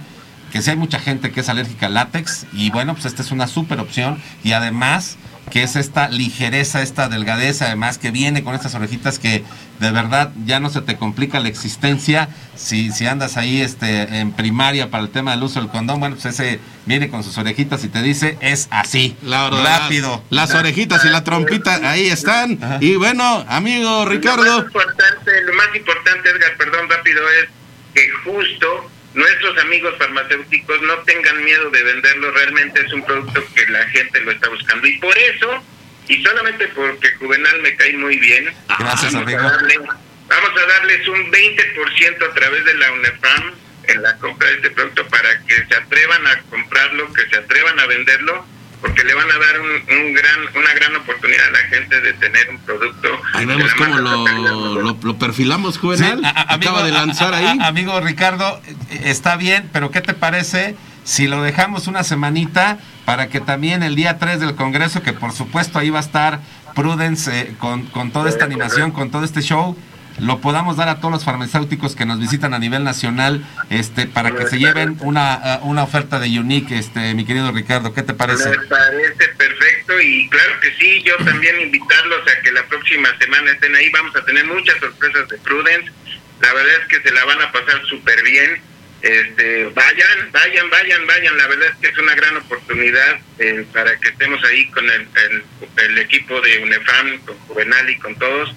que 0.52 0.62
si 0.62 0.72
hay 0.72 0.76
mucha 0.76 1.00
gente 1.00 1.32
que 1.32 1.40
es 1.40 1.50
alérgica 1.50 1.88
al 1.88 1.96
látex 1.96 2.46
y 2.54 2.70
bueno, 2.72 2.94
pues 2.94 3.06
esta 3.06 3.22
es 3.22 3.32
una 3.32 3.48
súper 3.48 3.80
opción 3.80 4.22
y 4.44 4.52
además 4.52 5.18
que 5.50 5.64
es 5.64 5.76
esta 5.76 6.08
ligereza, 6.08 6.82
esta 6.82 7.10
delgadez, 7.10 7.62
además 7.62 7.98
que 7.98 8.12
viene 8.12 8.44
con 8.44 8.56
estas 8.56 8.74
orejitas 8.76 9.20
que 9.20 9.44
de 9.80 9.92
verdad 9.92 10.32
ya 10.46 10.60
no 10.60 10.70
se 10.70 10.82
te 10.82 10.96
complica 10.96 11.40
la 11.40 11.50
existencia 11.50 12.30
si, 12.56 12.92
si 12.92 13.06
andas 13.06 13.38
ahí 13.38 13.62
este, 13.62 14.20
en 14.20 14.32
primaria 14.32 14.90
para 14.90 15.04
el 15.04 15.10
tema 15.10 15.32
del 15.32 15.44
uso 15.44 15.60
del 15.60 15.70
condón, 15.70 16.00
bueno, 16.00 16.16
pues 16.16 16.28
ese 16.28 16.60
viene 16.86 17.10
con 17.10 17.24
sus 17.24 17.38
orejitas 17.38 17.84
y 17.84 17.90
te 17.90 18.02
dice, 18.02 18.38
es 18.40 18.68
así, 18.72 19.16
rápido. 19.24 20.24
Las, 20.30 20.54
orejitas 20.54 21.04
y 21.06 21.10
la 21.10 21.24
trompita 21.24 21.90
ahí 21.90 22.08
están. 22.08 22.60
Y 22.80 22.96
bueno, 22.96 23.46
amigo 23.48 24.06
Ricardo. 24.06 24.44
Lo 24.44 24.52
más 24.58 24.66
importante, 24.66 25.42
lo 25.46 25.54
más 25.54 25.76
importante, 25.76 26.30
Edgar, 26.30 26.58
perdón, 26.58 26.90
rápido, 26.90 27.22
es 27.42 27.50
que 27.94 28.10
justo 28.24 28.90
nuestros 29.14 29.58
amigos 29.60 29.96
farmacéuticos 29.98 30.82
no 30.82 30.98
tengan 31.00 31.44
miedo 31.44 31.70
de 31.70 31.84
venderlo, 31.84 32.32
realmente 32.32 32.82
es 32.82 32.94
un 32.94 33.04
producto 33.04 33.44
que 33.54 33.66
la 33.68 33.86
gente 33.90 34.20
lo 34.22 34.32
está 34.32 34.50
buscando. 34.50 34.88
Y 34.88 34.98
por 35.00 35.18
eso, 35.18 35.64
y 36.08 36.24
solamente 36.24 36.68
porque 36.70 37.12
Juvenal 37.16 37.62
me 37.62 37.76
cae 37.76 37.94
muy 37.98 38.18
bien, 38.18 38.54
Gracias, 38.80 39.14
vamos, 39.14 39.34
a 39.34 39.38
vamos 39.38 40.62
a 40.62 40.66
darles 40.68 41.08
un 41.08 41.32
20% 41.32 42.30
a 42.30 42.34
través 42.34 42.66
de 42.66 42.74
la 42.76 42.92
UNEFAM 42.94 43.54
en 43.88 44.02
la 44.02 44.18
compra 44.18 44.48
de 44.48 44.56
este 44.56 44.72
producto 44.72 45.08
para 45.08 45.40
que 45.46 45.66
se 45.66 45.76
atrevan 45.76 46.28
a 46.28 46.42
comprarlo, 46.50 47.12
que 47.14 47.28
se 47.28 47.38
atrevan 47.38 47.80
a 47.80 47.86
venderlo 47.88 48.46
porque 48.82 49.04
le 49.04 49.14
van 49.14 49.30
a 49.30 49.38
dar 49.38 49.60
un, 49.60 50.14
gran, 50.14 50.40
una 50.56 50.74
gran 50.74 50.96
oportunidad 50.96 51.48
a 51.48 51.52
la 51.52 51.60
gente 51.60 52.02
de 52.02 52.14
tener 52.14 52.50
un 52.50 52.58
producto. 52.60 53.10
Ahí 53.34 53.46
vemos 53.46 53.74
cómo 53.76 53.98
lo, 53.98 54.94
lo, 54.94 55.18
perfilamos, 55.18 55.78
Juvenal. 55.78 56.22
Acaba 56.26 56.84
de 56.84 56.92
lanzar 56.92 57.34
ahí. 57.34 57.58
amigo 57.62 58.00
Ricardo, 58.02 58.60
está 59.04 59.36
bien, 59.38 59.70
pero 59.72 59.92
¿qué 59.92 60.02
te 60.02 60.14
parece 60.14 60.76
si 61.04 61.28
lo 61.28 61.42
dejamos 61.42 61.88
una 61.88 62.04
semanita 62.04 62.80
para 63.06 63.30
que 63.30 63.40
también 63.40 63.84
el 63.84 63.96
día 63.96 64.18
3 64.18 64.40
del 64.40 64.56
Congreso, 64.56 65.02
que 65.02 65.14
por 65.14 65.32
supuesto 65.32 65.80
ahí 65.80 65.90
va 65.90 66.00
a 66.00 66.04
estar 66.04 66.40
Prudence 66.76 67.40
eh, 67.40 67.56
con, 67.60 67.86
con 67.88 68.12
toda 68.12 68.30
esta 68.30 68.46
animación, 68.46 68.92
con 68.92 69.12
todo 69.12 69.24
este 69.24 69.42
show, 69.42 69.76
lo 70.22 70.40
podamos 70.40 70.78
dar 70.78 70.88
a 70.88 71.00
todos 71.00 71.12
los 71.12 71.26
farmacéuticos 71.26 71.96
que 71.96 72.06
nos 72.06 72.20
visitan 72.20 72.54
a 72.54 72.60
nivel 72.60 72.84
nacional 72.84 73.44
este 73.70 74.06
para 74.06 74.32
que 74.32 74.46
se 74.46 74.60
lleven 74.60 74.98
una, 75.02 75.60
uh, 75.62 75.68
una 75.68 75.84
oferta 75.84 76.20
de 76.20 76.28
Unique, 76.40 76.78
este 76.78 77.16
mi 77.16 77.26
querido 77.26 77.52
Ricardo, 77.52 77.94
¿qué 77.94 78.04
te 78.04 78.14
parece? 78.14 78.50
Me 78.50 78.58
parece 78.68 79.28
perfecto 79.30 80.00
y 80.00 80.30
claro 80.30 80.60
que 80.62 80.72
sí, 80.76 81.02
yo 81.04 81.18
también 81.18 81.60
invitarlos 81.62 82.22
a 82.22 82.42
que 82.44 82.52
la 82.52 82.64
próxima 82.68 83.10
semana 83.18 83.52
estén 83.52 83.76
ahí, 83.76 83.90
vamos 83.90 84.16
a 84.16 84.24
tener 84.24 84.46
muchas 84.46 84.78
sorpresas 84.80 85.28
de 85.28 85.38
Prudence, 85.40 85.92
la 86.40 86.54
verdad 86.54 86.74
es 86.82 86.88
que 86.88 87.02
se 87.02 87.14
la 87.16 87.26
van 87.26 87.42
a 87.42 87.52
pasar 87.52 87.82
súper 87.88 88.22
bien, 88.24 88.62
este, 89.02 89.66
vayan, 89.74 90.32
vayan, 90.32 90.70
vayan, 90.70 91.08
vayan, 91.08 91.38
la 91.38 91.48
verdad 91.48 91.70
es 91.70 91.76
que 91.78 91.88
es 91.88 91.98
una 91.98 92.14
gran 92.14 92.38
oportunidad 92.38 93.20
eh, 93.40 93.66
para 93.74 93.98
que 93.98 94.10
estemos 94.10 94.44
ahí 94.44 94.70
con 94.70 94.88
el, 94.88 95.08
el, 95.16 95.44
el 95.84 95.98
equipo 95.98 96.40
de 96.42 96.60
UNEFAM, 96.60 97.18
con 97.26 97.38
Juvenal 97.40 97.90
y 97.90 97.98
con 97.98 98.16
todos 98.18 98.56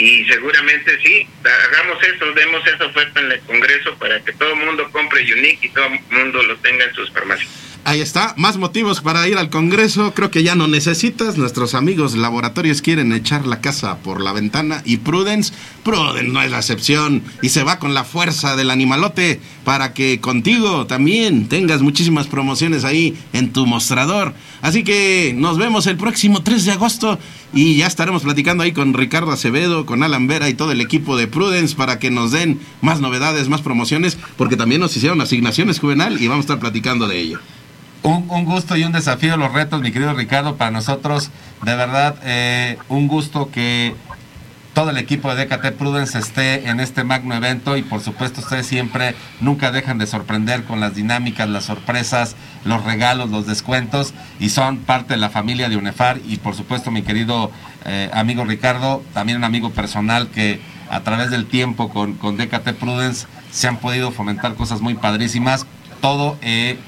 y 0.00 0.24
seguramente 0.24 0.98
sí, 1.04 1.26
hagamos 1.44 2.02
eso, 2.02 2.32
demos 2.32 2.66
esa 2.66 2.86
oferta 2.86 3.20
en 3.20 3.32
el 3.32 3.40
Congreso 3.40 3.94
para 3.98 4.18
que 4.24 4.32
todo 4.32 4.54
el 4.54 4.64
mundo 4.64 4.88
compre 4.92 5.22
Unique 5.30 5.66
y 5.66 5.68
todo 5.68 5.84
el 5.84 6.00
mundo 6.10 6.42
lo 6.42 6.56
tenga 6.56 6.86
en 6.86 6.94
sus 6.94 7.10
farmacias. 7.10 7.50
Ahí 7.84 8.00
está, 8.00 8.34
más 8.36 8.58
motivos 8.58 9.00
para 9.00 9.26
ir 9.26 9.38
al 9.38 9.48
Congreso, 9.48 10.12
creo 10.14 10.30
que 10.30 10.42
ya 10.42 10.54
no 10.54 10.68
necesitas, 10.68 11.38
nuestros 11.38 11.74
amigos 11.74 12.14
laboratorios 12.14 12.82
quieren 12.82 13.12
echar 13.12 13.46
la 13.46 13.62
casa 13.62 13.98
por 13.98 14.20
la 14.20 14.32
ventana 14.32 14.82
y 14.84 14.98
Prudence, 14.98 15.54
Prudence 15.82 16.30
no 16.30 16.42
es 16.42 16.50
la 16.50 16.58
excepción 16.58 17.22
y 17.40 17.48
se 17.48 17.62
va 17.62 17.78
con 17.78 17.94
la 17.94 18.04
fuerza 18.04 18.54
del 18.54 18.70
animalote 18.70 19.40
para 19.64 19.94
que 19.94 20.20
contigo 20.20 20.86
también 20.86 21.48
tengas 21.48 21.80
muchísimas 21.80 22.26
promociones 22.26 22.84
ahí 22.84 23.18
en 23.32 23.52
tu 23.52 23.66
mostrador. 23.66 24.34
Así 24.60 24.84
que 24.84 25.32
nos 25.34 25.56
vemos 25.56 25.86
el 25.86 25.96
próximo 25.96 26.42
3 26.42 26.66
de 26.66 26.72
agosto 26.72 27.18
y 27.52 27.76
ya 27.76 27.86
estaremos 27.86 28.22
platicando 28.22 28.62
ahí 28.62 28.72
con 28.72 28.94
Ricardo 28.94 29.32
Acevedo, 29.32 29.86
con 29.86 30.02
Alan 30.02 30.26
Vera 30.26 30.48
y 30.48 30.54
todo 30.54 30.72
el 30.72 30.80
equipo 30.80 31.16
de 31.16 31.26
Prudence 31.26 31.74
para 31.74 31.98
que 31.98 32.10
nos 32.10 32.32
den 32.32 32.60
más 32.80 33.00
novedades, 33.00 33.48
más 33.48 33.62
promociones, 33.62 34.18
porque 34.36 34.56
también 34.56 34.80
nos 34.80 34.96
hicieron 34.96 35.20
asignaciones 35.20 35.80
juvenal 35.80 36.20
y 36.20 36.28
vamos 36.28 36.44
a 36.44 36.46
estar 36.46 36.58
platicando 36.60 37.08
de 37.08 37.20
ello. 37.20 37.40
Un, 38.02 38.44
gusto 38.46 38.76
y 38.76 38.84
un 38.84 38.92
desafío 38.92 39.36
los 39.36 39.52
retos, 39.52 39.82
mi 39.82 39.92
querido 39.92 40.14
Ricardo, 40.14 40.56
para 40.56 40.70
nosotros. 40.70 41.30
De 41.62 41.76
verdad, 41.76 42.16
eh, 42.22 42.78
un 42.88 43.08
gusto 43.08 43.50
que 43.50 43.94
todo 44.80 44.92
el 44.92 44.96
equipo 44.96 45.34
de 45.34 45.44
DKT 45.44 45.76
Prudence 45.76 46.18
esté 46.18 46.70
en 46.70 46.80
este 46.80 47.04
magno 47.04 47.34
evento 47.34 47.76
y 47.76 47.82
por 47.82 48.00
supuesto 48.00 48.40
ustedes 48.40 48.66
siempre 48.66 49.14
nunca 49.38 49.72
dejan 49.72 49.98
de 49.98 50.06
sorprender 50.06 50.64
con 50.64 50.80
las 50.80 50.94
dinámicas, 50.94 51.50
las 51.50 51.64
sorpresas, 51.64 52.34
los 52.64 52.82
regalos, 52.82 53.28
los 53.28 53.46
descuentos 53.46 54.14
y 54.38 54.48
son 54.48 54.78
parte 54.78 55.12
de 55.12 55.20
la 55.20 55.28
familia 55.28 55.68
de 55.68 55.76
UNEFAR 55.76 56.20
y 56.26 56.38
por 56.38 56.54
supuesto 56.54 56.90
mi 56.90 57.02
querido 57.02 57.50
eh, 57.84 58.08
amigo 58.14 58.46
Ricardo, 58.46 59.02
también 59.12 59.36
un 59.36 59.44
amigo 59.44 59.68
personal 59.70 60.28
que 60.28 60.62
a 60.88 61.00
través 61.00 61.30
del 61.30 61.44
tiempo 61.44 61.90
con, 61.90 62.14
con 62.14 62.38
DKT 62.38 62.70
Prudence 62.80 63.26
se 63.50 63.68
han 63.68 63.76
podido 63.76 64.12
fomentar 64.12 64.54
cosas 64.54 64.80
muy 64.80 64.94
padrísimas. 64.94 65.66
Todo 66.00 66.38
eh, 66.40 66.78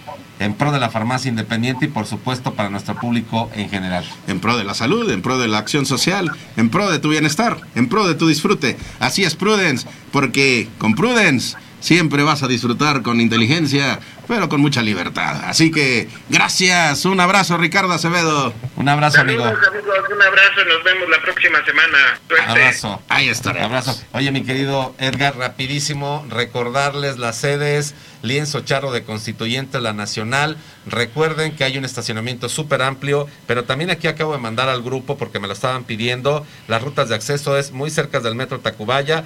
en 0.44 0.54
pro 0.54 0.72
de 0.72 0.80
la 0.80 0.90
farmacia 0.90 1.28
independiente 1.28 1.86
y 1.86 1.88
por 1.88 2.06
supuesto 2.06 2.54
para 2.54 2.70
nuestro 2.70 2.94
público 2.96 3.50
en 3.54 3.68
general. 3.68 4.04
En 4.26 4.40
pro 4.40 4.56
de 4.56 4.64
la 4.64 4.74
salud, 4.74 5.10
en 5.10 5.22
pro 5.22 5.38
de 5.38 5.48
la 5.48 5.58
acción 5.58 5.86
social, 5.86 6.30
en 6.56 6.68
pro 6.68 6.90
de 6.90 6.98
tu 6.98 7.10
bienestar, 7.10 7.58
en 7.74 7.88
pro 7.88 8.06
de 8.06 8.14
tu 8.14 8.26
disfrute. 8.26 8.76
Así 8.98 9.24
es 9.24 9.34
Prudence, 9.34 9.86
porque 10.10 10.68
con 10.78 10.94
Prudence 10.94 11.56
siempre 11.82 12.22
vas 12.22 12.42
a 12.42 12.48
disfrutar 12.48 13.02
con 13.02 13.20
inteligencia, 13.20 13.98
pero 14.26 14.48
con 14.48 14.60
mucha 14.60 14.80
libertad. 14.80 15.42
Así 15.44 15.70
que 15.70 16.08
gracias, 16.30 17.04
un 17.04 17.20
abrazo 17.20 17.58
Ricardo 17.58 17.92
Acevedo. 17.92 18.54
Un 18.76 18.88
abrazo 18.88 19.20
amigo. 19.20 19.44
Saludos, 19.44 19.68
amigos, 19.68 19.98
un 20.14 20.22
abrazo, 20.22 20.64
nos 20.66 20.84
vemos 20.84 21.08
la 21.10 21.20
próxima 21.20 21.64
semana. 21.64 21.98
Suerte. 22.28 22.50
Abrazo. 22.50 23.02
Ahí 23.08 23.28
estaremos. 23.28 23.66
Abrazo. 23.66 24.02
Oye, 24.12 24.30
mi 24.30 24.42
querido 24.42 24.94
Edgar, 24.98 25.36
rapidísimo, 25.36 26.24
recordarles 26.30 27.18
las 27.18 27.36
sedes, 27.36 27.94
Lienzo 28.22 28.60
Charro 28.60 28.92
de 28.92 29.02
Constituyente, 29.02 29.80
la 29.80 29.92
Nacional. 29.92 30.56
Recuerden 30.86 31.56
que 31.56 31.64
hay 31.64 31.76
un 31.76 31.84
estacionamiento 31.84 32.48
súper 32.48 32.82
amplio, 32.82 33.26
pero 33.46 33.64
también 33.64 33.90
aquí 33.90 34.06
acabo 34.06 34.32
de 34.32 34.38
mandar 34.38 34.68
al 34.68 34.82
grupo 34.82 35.18
porque 35.18 35.40
me 35.40 35.48
lo 35.48 35.52
estaban 35.52 35.84
pidiendo. 35.84 36.46
Las 36.68 36.82
rutas 36.82 37.08
de 37.08 37.16
acceso 37.16 37.58
es 37.58 37.72
muy 37.72 37.90
cerca 37.90 38.20
del 38.20 38.36
metro 38.36 38.60
Tacubaya, 38.60 39.24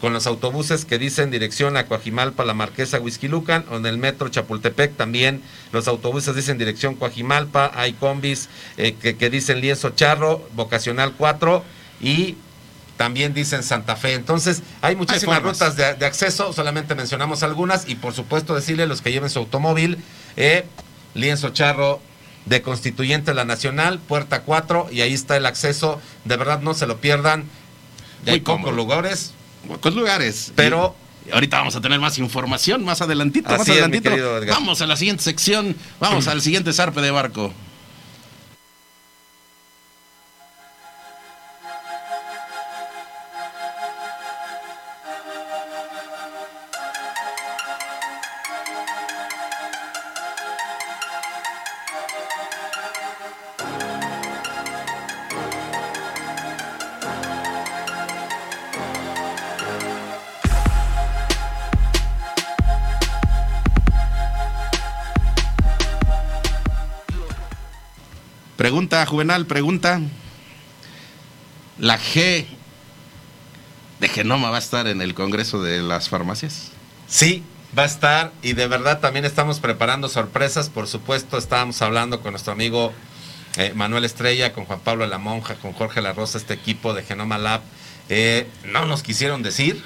con 0.00 0.12
los 0.12 0.26
autobuses 0.26 0.84
que 0.84 0.98
dicen 0.98 1.30
dirección 1.30 1.76
a 1.76 1.86
Coajimalpa, 1.86 2.44
La 2.44 2.54
Marquesa, 2.54 3.00
Huizquilucan, 3.00 3.64
o 3.70 3.76
en 3.76 3.86
el 3.86 3.98
metro 3.98 4.28
Chapultepec 4.28 4.96
también 4.96 5.42
los 5.72 5.88
autobuses 5.88 6.34
dicen 6.34 6.58
dirección 6.58 6.94
Coajimalpa, 6.94 7.72
hay 7.74 7.94
combis 7.94 8.48
eh, 8.76 8.94
que, 9.00 9.16
que 9.16 9.30
dicen 9.30 9.60
Lienzo 9.60 9.90
Charro, 9.90 10.46
Vocacional 10.54 11.14
4 11.16 11.64
y 12.00 12.36
también 12.96 13.34
dicen 13.34 13.62
Santa 13.62 13.96
Fe. 13.96 14.14
Entonces, 14.14 14.62
hay 14.80 14.94
muchísimas 14.96 15.36
formas. 15.36 15.58
rutas 15.58 15.76
de, 15.76 15.94
de 15.94 16.06
acceso, 16.06 16.52
solamente 16.52 16.94
mencionamos 16.94 17.42
algunas 17.42 17.88
y 17.88 17.94
por 17.96 18.14
supuesto 18.14 18.54
decirle 18.54 18.84
a 18.84 18.86
los 18.86 19.00
que 19.00 19.10
lleven 19.10 19.30
su 19.30 19.38
automóvil, 19.38 19.98
eh, 20.36 20.64
Lienzo 21.14 21.50
Charro 21.50 22.00
de 22.46 22.62
Constituyente 22.62 23.34
La 23.34 23.44
Nacional, 23.44 23.98
puerta 23.98 24.42
4 24.42 24.88
y 24.92 25.00
ahí 25.00 25.14
está 25.14 25.36
el 25.36 25.46
acceso, 25.46 26.00
de 26.24 26.36
verdad 26.36 26.60
no 26.60 26.74
se 26.74 26.86
lo 26.86 26.98
pierdan. 26.98 27.44
Hay 28.26 28.40
pocos 28.40 28.74
lugares, 28.74 29.34
Pocos 29.68 29.94
lugares. 29.94 30.52
pero 30.54 30.94
Y 31.26 31.32
ahorita 31.32 31.58
vamos 31.58 31.76
a 31.76 31.80
tener 31.80 31.98
más 32.00 32.18
información, 32.18 32.84
más 32.84 33.00
adelantito, 33.00 33.48
Así 33.48 33.58
más 33.58 33.68
es, 33.68 33.74
mi 33.88 33.96
adelantito. 33.98 34.46
Vamos 34.52 34.80
a 34.82 34.86
la 34.86 34.96
siguiente 34.96 35.22
sección, 35.22 35.74
vamos 36.00 36.28
al 36.28 36.42
siguiente 36.42 36.72
zarpe 36.72 37.00
de 37.00 37.10
barco. 37.10 37.52
Pregunta, 68.64 69.04
Juvenal, 69.04 69.44
pregunta. 69.44 70.00
¿La 71.78 71.98
G 71.98 72.46
de 74.00 74.08
Genoma 74.08 74.48
va 74.48 74.56
a 74.56 74.58
estar 74.58 74.86
en 74.86 75.02
el 75.02 75.12
Congreso 75.12 75.62
de 75.62 75.82
las 75.82 76.08
Farmacias? 76.08 76.70
Sí, 77.06 77.42
va 77.78 77.82
a 77.82 77.84
estar 77.84 78.32
y 78.40 78.54
de 78.54 78.66
verdad 78.66 79.00
también 79.00 79.26
estamos 79.26 79.60
preparando 79.60 80.08
sorpresas. 80.08 80.70
Por 80.70 80.86
supuesto, 80.86 81.36
estábamos 81.36 81.82
hablando 81.82 82.22
con 82.22 82.30
nuestro 82.30 82.54
amigo 82.54 82.94
eh, 83.58 83.74
Manuel 83.74 84.06
Estrella, 84.06 84.54
con 84.54 84.64
Juan 84.64 84.80
Pablo 84.80 85.06
La 85.06 85.18
Monja, 85.18 85.56
con 85.56 85.74
Jorge 85.74 86.00
La 86.00 86.14
Rosa, 86.14 86.38
este 86.38 86.54
equipo 86.54 86.94
de 86.94 87.02
Genoma 87.02 87.36
Lab. 87.36 87.60
Eh, 88.08 88.48
no 88.64 88.86
nos 88.86 89.02
quisieron 89.02 89.42
decir, 89.42 89.84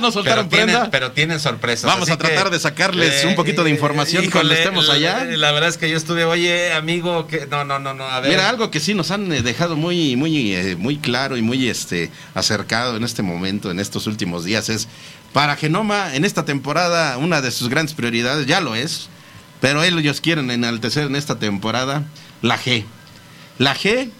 ¡Ah! 0.00 0.06
¿No 0.06 0.08
pero 0.08 0.12
soltaron 0.12 0.48
tienen, 0.48 0.66
prenda? 0.68 0.90
pero 0.90 1.12
tienen 1.12 1.40
sorpresas. 1.40 1.84
Vamos 1.84 2.08
Así 2.08 2.12
a 2.12 2.18
tratar 2.18 2.44
que, 2.44 2.50
de 2.50 2.60
sacarles 2.60 3.24
un 3.24 3.34
poquito 3.34 3.64
de 3.64 3.70
información 3.70 4.28
cuando 4.30 4.54
estemos 4.54 4.88
allá. 4.88 5.24
La, 5.24 5.52
verdad 5.52 5.68
es 5.68 5.78
que 5.78 5.88
yo 5.90 5.96
estuve, 5.96 6.24
oye, 6.24 6.72
amigo, 6.72 7.26
que 7.26 7.46
no, 7.46 7.64
no, 7.64 7.78
no, 7.78 7.94
no, 7.94 8.04
a 8.04 8.20
ver. 8.20 8.30
Mira, 8.30 8.48
algo 8.48 8.70
que 8.70 8.80
sí 8.80 8.94
nos 8.94 9.10
han 9.10 9.32
eh, 9.32 9.42
dejado 9.42 9.76
muy, 9.76 10.16
muy, 10.16 10.54
eh, 10.54 10.76
muy 10.76 10.98
claro 10.98 11.36
y 11.36 11.42
muy 11.42 11.68
este, 11.68 12.10
acercado 12.34 12.96
en 12.96 13.04
este 13.04 13.22
momento, 13.22 13.70
en 13.70 13.80
estos 13.80 14.06
últimos 14.06 14.44
días, 14.44 14.68
es 14.68 14.88
para 15.32 15.56
Genoma, 15.56 16.14
en 16.14 16.24
esta 16.24 16.44
temporada, 16.44 17.16
una 17.18 17.40
de 17.40 17.50
sus 17.50 17.68
grandes 17.68 17.94
prioridades, 17.94 18.46
ya 18.46 18.60
lo 18.60 18.74
es, 18.74 19.08
pero 19.60 19.82
ellos 19.82 20.20
quieren 20.20 20.50
enaltecer 20.50 21.06
en 21.06 21.16
esta 21.16 21.38
temporada 21.38 22.04
la 22.42 22.58
G. 22.58 22.84
La 23.58 23.76
G, 23.76 24.10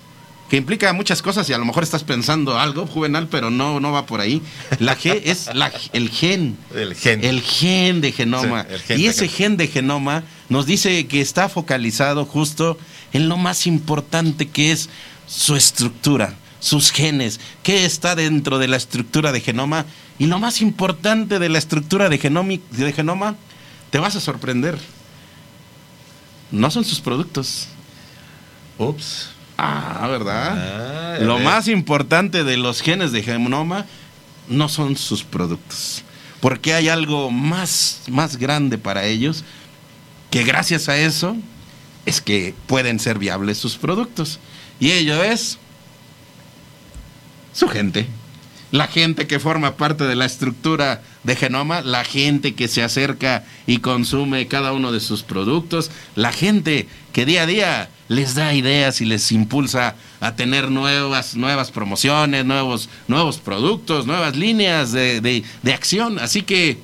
que 0.50 0.56
implica 0.56 0.92
muchas 0.92 1.22
cosas 1.22 1.48
y 1.48 1.52
a 1.52 1.58
lo 1.58 1.64
mejor 1.64 1.84
estás 1.84 2.02
pensando 2.02 2.58
algo, 2.58 2.84
Juvenal, 2.86 3.28
pero 3.30 3.50
no, 3.50 3.78
no 3.78 3.92
va 3.92 4.04
por 4.04 4.20
ahí. 4.20 4.42
La 4.80 4.98
G 4.98 5.20
es 5.24 5.48
la, 5.54 5.72
el 5.92 6.10
gen. 6.10 6.58
El 6.74 6.94
gen. 6.96 7.24
El 7.24 7.40
gen 7.40 8.00
de 8.00 8.10
genoma. 8.12 8.64
Sí, 8.68 8.74
el 8.74 8.80
gen 8.80 8.98
y 9.00 9.02
de 9.04 9.08
ese 9.10 9.28
gen 9.28 9.56
de 9.56 9.68
genoma 9.68 10.24
nos 10.48 10.66
dice 10.66 11.06
que 11.06 11.20
está 11.20 11.48
focalizado 11.48 12.24
justo 12.26 12.76
en 13.12 13.28
lo 13.28 13.36
más 13.36 13.66
importante 13.68 14.48
que 14.48 14.72
es 14.72 14.88
su 15.28 15.54
estructura, 15.54 16.34
sus 16.58 16.90
genes, 16.90 17.38
qué 17.62 17.84
está 17.84 18.16
dentro 18.16 18.58
de 18.58 18.66
la 18.66 18.76
estructura 18.76 19.30
de 19.30 19.40
genoma. 19.40 19.86
Y 20.18 20.26
lo 20.26 20.38
más 20.40 20.60
importante 20.60 21.38
de 21.38 21.48
la 21.48 21.58
estructura 21.58 22.08
de, 22.08 22.20
genomi- 22.20 22.60
de 22.72 22.92
genoma, 22.92 23.36
te 23.90 23.98
vas 24.00 24.16
a 24.16 24.20
sorprender. 24.20 24.76
No 26.50 26.70
son 26.72 26.84
sus 26.84 27.00
productos. 27.00 27.68
Ups. 28.78 29.30
Ah, 29.62 30.08
¿verdad? 30.08 31.16
Ah, 31.16 31.18
Lo 31.20 31.38
más 31.38 31.68
importante 31.68 32.44
de 32.44 32.56
los 32.56 32.80
genes 32.80 33.12
de 33.12 33.22
genoma 33.22 33.84
no 34.48 34.68
son 34.68 34.96
sus 34.96 35.22
productos. 35.22 36.02
Porque 36.40 36.72
hay 36.72 36.88
algo 36.88 37.30
más, 37.30 38.02
más 38.08 38.38
grande 38.38 38.78
para 38.78 39.04
ellos 39.04 39.44
que 40.30 40.44
gracias 40.44 40.88
a 40.88 40.96
eso 40.96 41.36
es 42.06 42.22
que 42.22 42.54
pueden 42.66 42.98
ser 42.98 43.18
viables 43.18 43.58
sus 43.58 43.76
productos. 43.76 44.38
Y 44.78 44.92
ello 44.92 45.22
es 45.22 45.58
su 47.52 47.68
gente. 47.68 48.06
La 48.72 48.86
gente 48.86 49.26
que 49.26 49.40
forma 49.40 49.76
parte 49.76 50.04
de 50.04 50.14
la 50.14 50.24
estructura 50.24 51.02
de 51.24 51.36
genoma, 51.36 51.82
la 51.82 52.04
gente 52.04 52.54
que 52.54 52.68
se 52.68 52.82
acerca 52.82 53.44
y 53.66 53.78
consume 53.78 54.46
cada 54.46 54.72
uno 54.72 54.92
de 54.92 55.00
sus 55.00 55.22
productos, 55.22 55.90
la 56.14 56.32
gente 56.32 56.88
que 57.12 57.26
día 57.26 57.42
a 57.42 57.46
día 57.46 57.90
les 58.10 58.34
da 58.34 58.52
ideas 58.54 59.00
y 59.00 59.04
les 59.04 59.30
impulsa 59.30 59.94
a 60.20 60.34
tener 60.34 60.68
nuevas, 60.68 61.36
nuevas 61.36 61.70
promociones, 61.70 62.44
nuevos, 62.44 62.88
nuevos 63.06 63.38
productos, 63.38 64.04
nuevas 64.04 64.34
líneas 64.34 64.90
de, 64.90 65.20
de- 65.20 65.44
de 65.62 65.72
acción. 65.72 66.18
Así 66.18 66.42
que 66.42 66.76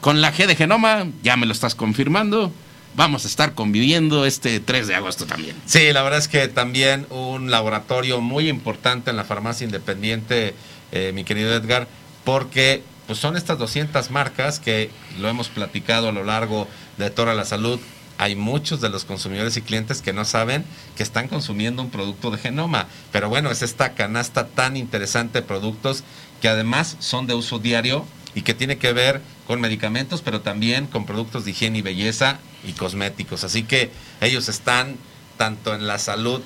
con 0.00 0.20
la 0.20 0.32
G 0.34 0.46
de 0.46 0.56
genoma, 0.56 1.06
ya 1.22 1.36
me 1.36 1.46
lo 1.46 1.52
estás 1.52 1.74
confirmando, 1.76 2.52
vamos 2.96 3.24
a 3.24 3.28
estar 3.28 3.54
conviviendo 3.54 4.26
este 4.26 4.58
3 4.58 4.88
de 4.88 4.96
agosto 4.96 5.24
también. 5.24 5.54
Sí, 5.66 5.92
la 5.92 6.02
verdad 6.02 6.18
es 6.18 6.26
que 6.26 6.48
también 6.48 7.06
un 7.10 7.50
laboratorio 7.52 8.20
muy 8.20 8.48
importante 8.48 9.10
en 9.10 9.16
la 9.16 9.22
farmacia 9.24 9.64
independiente, 9.66 10.54
eh, 10.90 11.12
mi 11.14 11.22
querido 11.22 11.54
Edgar, 11.54 11.86
porque 12.24 12.82
pues 13.06 13.20
son 13.20 13.36
estas 13.36 13.56
200 13.56 14.10
marcas 14.10 14.58
que 14.58 14.90
lo 15.20 15.28
hemos 15.28 15.48
platicado 15.48 16.08
a 16.08 16.12
lo 16.12 16.24
largo 16.24 16.66
de 16.96 17.08
toda 17.10 17.34
la 17.34 17.44
salud. 17.44 17.78
Hay 18.18 18.34
muchos 18.34 18.80
de 18.80 18.88
los 18.88 19.04
consumidores 19.04 19.56
y 19.56 19.62
clientes 19.62 20.02
que 20.02 20.12
no 20.12 20.24
saben 20.24 20.64
que 20.96 21.04
están 21.04 21.28
consumiendo 21.28 21.82
un 21.82 21.90
producto 21.90 22.32
de 22.32 22.38
genoma. 22.38 22.88
Pero 23.12 23.28
bueno, 23.28 23.50
es 23.50 23.62
esta 23.62 23.94
canasta 23.94 24.48
tan 24.48 24.76
interesante 24.76 25.40
de 25.40 25.46
productos 25.46 26.02
que 26.42 26.48
además 26.48 26.96
son 26.98 27.28
de 27.28 27.34
uso 27.34 27.60
diario 27.60 28.04
y 28.34 28.42
que 28.42 28.54
tiene 28.54 28.76
que 28.76 28.92
ver 28.92 29.20
con 29.46 29.60
medicamentos, 29.60 30.20
pero 30.20 30.40
también 30.40 30.88
con 30.88 31.06
productos 31.06 31.44
de 31.44 31.52
higiene 31.52 31.78
y 31.78 31.82
belleza 31.82 32.40
y 32.66 32.72
cosméticos. 32.72 33.44
Así 33.44 33.62
que 33.62 33.90
ellos 34.20 34.48
están 34.48 34.96
tanto 35.36 35.72
en 35.72 35.86
la 35.86 35.98
salud 35.98 36.42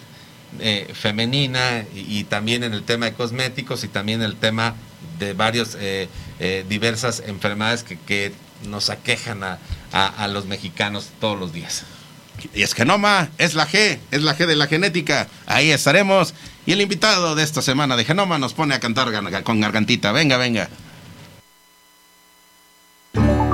eh, 0.61 0.91
femenina 0.93 1.87
y, 1.95 2.25
también 2.25 2.65
en 2.65 2.75
el 2.75 2.83
tema 2.83 3.07
de 3.07 3.15
cosméticos 3.15 3.83
y 3.85 3.89
también 3.89 4.21
en 4.21 4.27
el 4.27 4.37
tema 4.37 4.75
de 5.19 5.33
varias 5.33 5.77
diversas 6.69 7.23
enfermedades 7.27 7.85
que 7.85 8.33
nos 8.69 8.91
aquejan 8.91 9.43
a, 9.43 9.59
a- 9.93 10.07
a 10.07 10.29
los 10.29 10.47
mexicanos 10.47 11.11
todos 11.21 11.39
los 11.39 11.53
días. 11.53 11.85
Y 12.55 12.63
es 12.63 12.75
Genoma, 12.75 13.29
es 13.39 13.55
la 13.55 13.67
G, 13.69 13.99
es 14.11 14.23
la 14.23 14.37
G 14.37 14.47
de 14.47 14.57
la 14.57 14.67
genética. 14.67 15.29
Ahí 15.47 15.71
estaremos. 15.71 16.35
Y 16.67 16.73
el 16.73 16.81
invitado 16.81 17.35
de 17.35 17.43
esta 17.43 17.63
semana 17.63 17.97
de 17.97 18.05
Genoma 18.05 18.39
nos 18.39 18.55
pone 18.55 18.75
a 18.75 18.81
cantar 18.81 19.09
con 19.45 19.61
gargantita. 19.61 20.13
Venga, 20.13 20.37
venga. 20.39 20.69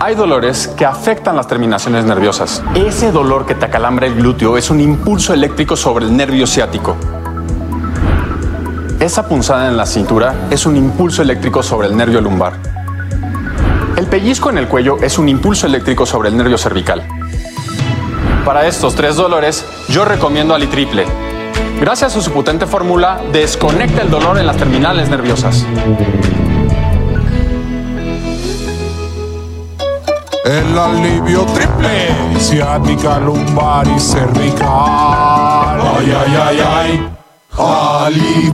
Hay 0.01 0.15
dolores 0.15 0.69
que 0.69 0.85
afectan 0.87 1.35
las 1.37 1.49
terminaciones 1.49 2.05
nerviosas. 2.05 2.63
Ese 2.75 3.11
dolor 3.11 3.47
que 3.47 3.57
te 3.57 3.65
acalambra 3.67 4.07
el 4.07 4.15
glúteo 4.15 4.57
es 4.57 4.71
un 4.71 4.81
impulso 4.81 5.35
eléctrico 5.35 5.77
sobre 5.77 6.05
el 6.07 6.17
nervio 6.17 6.47
ciático. 6.47 6.97
Esa 9.01 9.29
punzada 9.29 9.69
en 9.69 9.77
la 9.77 9.87
cintura 9.87 10.49
es 10.51 10.67
un 10.67 10.77
impulso 10.77 11.23
eléctrico 11.23 11.63
sobre 11.63 11.89
el 11.89 11.97
nervio 11.97 12.21
lumbar. 12.21 12.78
El 13.99 14.07
pellizco 14.07 14.49
en 14.49 14.59
el 14.59 14.69
cuello 14.69 14.99
es 15.03 15.19
un 15.19 15.29
impulso 15.29 15.67
eléctrico 15.67 16.07
sobre 16.07 16.29
el 16.29 16.37
nervio 16.37 16.57
cervical. 16.57 17.03
Para 18.45 18.65
estos 18.69 18.95
tres 18.95 19.17
dolores, 19.17 19.67
yo 19.89 20.05
recomiendo 20.05 20.55
Alitriple. 20.55 21.05
Gracias 21.81 22.15
a 22.15 22.21
su 22.21 22.31
potente 22.31 22.69
fórmula, 22.69 23.21
desconecta 23.33 24.03
el 24.03 24.09
dolor 24.09 24.39
en 24.39 24.47
las 24.47 24.57
terminales 24.57 25.09
nerviosas. 25.09 25.67
el 30.45 30.79
alivio 30.79 31.45
triple, 31.47 32.39
ciática, 32.39 33.19
lumbar 33.19 33.89
y 33.89 33.99
cervical. 33.99 34.61
Ay, 34.63 36.15
ay, 36.17 36.37
ay, 36.41 36.61
ay, 36.65 37.09
Ali 37.59 38.53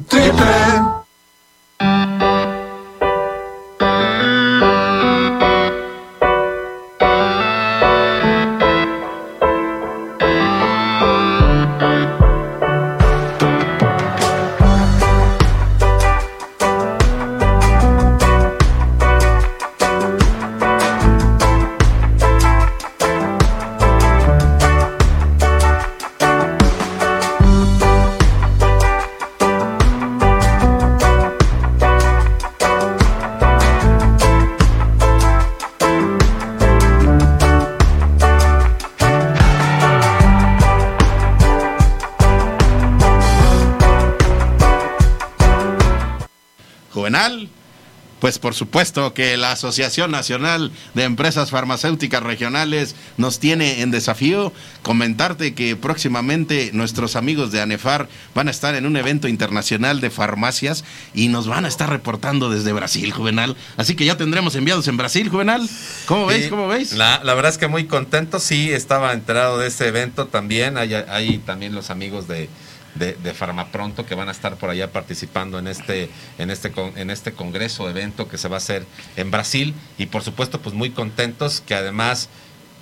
Pues 48.25 48.39
por 48.39 48.55
supuesto 48.55 49.13
que 49.13 49.37
la 49.37 49.53
Asociación 49.53 50.11
Nacional 50.11 50.73
de 50.95 51.03
Empresas 51.03 51.51
Farmacéuticas 51.51 52.23
Regionales 52.23 52.97
nos 53.19 53.39
tiene 53.39 53.83
en 53.83 53.91
desafío. 53.91 54.51
Comentarte 54.81 55.53
que 55.53 55.77
próximamente 55.77 56.71
nuestros 56.73 57.17
amigos 57.17 57.53
de 57.53 57.61
ANEFAR 57.61 58.09
van 58.35 58.49
a 58.49 58.51
estar 58.51 58.77
en 58.77 58.87
un 58.87 58.97
evento 58.97 59.29
internacional 59.29 60.01
de 60.01 60.09
farmacias 60.09 60.85
y 61.13 61.29
nos 61.29 61.47
van 61.49 61.67
a 61.67 61.69
estar 61.69 61.91
reportando 61.91 62.49
desde 62.49 62.73
Brasil, 62.73 63.13
Juvenal. 63.13 63.59
Así 63.77 63.95
que 63.95 64.07
ya 64.07 64.17
tendremos 64.17 64.55
enviados 64.55 64.89
en 64.89 64.97
Brasil, 64.97 65.29
Juvenal. 65.29 65.69
¿Cómo 66.07 66.25
veis? 66.25 66.49
¿Cómo 66.49 66.67
veis? 66.67 66.95
La, 66.95 67.19
verdad 67.19 67.51
es 67.53 67.59
que 67.59 67.69
muy 67.69 67.85
contento. 67.85 68.41
Sí, 68.41 68.73
estaba 68.73 69.13
enterado 69.13 69.59
de 69.59 69.69
ese 69.69 69.87
evento 69.87 70.29
también. 70.29 70.79
hay 70.79 71.43
también 71.45 71.75
los 71.75 71.91
amigos 71.91 72.27
de 72.27 72.49
de, 72.95 73.15
de 73.15 73.35
Farmapronto 73.35 74.07
que 74.07 74.15
van 74.15 74.29
a 74.29 74.33
estar 74.33 74.57
por 74.57 74.71
allá 74.71 74.93
participando 74.93 75.59
en 75.59 75.67
este, 75.67 76.11
en 76.39 76.51
este, 76.51 76.73
en 76.97 77.11
este 77.11 77.33
congreso, 77.33 77.89
evento 77.89 78.29
que 78.29 78.39
se 78.39 78.49
va 78.49 78.57
a 78.57 78.59
hacer 78.59 78.87
en 79.17 79.31
Brasil. 79.31 79.75
Y 79.99 80.07
por 80.07 80.23
supuesto, 80.23 80.61
pues 80.61 80.75
muy 80.75 80.91
contentos 80.91 81.61
que 81.61 81.75
además 81.75 82.29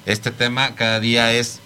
este 0.06 0.30
tema 0.30 0.74
cada 0.74 1.00
día 1.00 1.32
es 1.32 1.60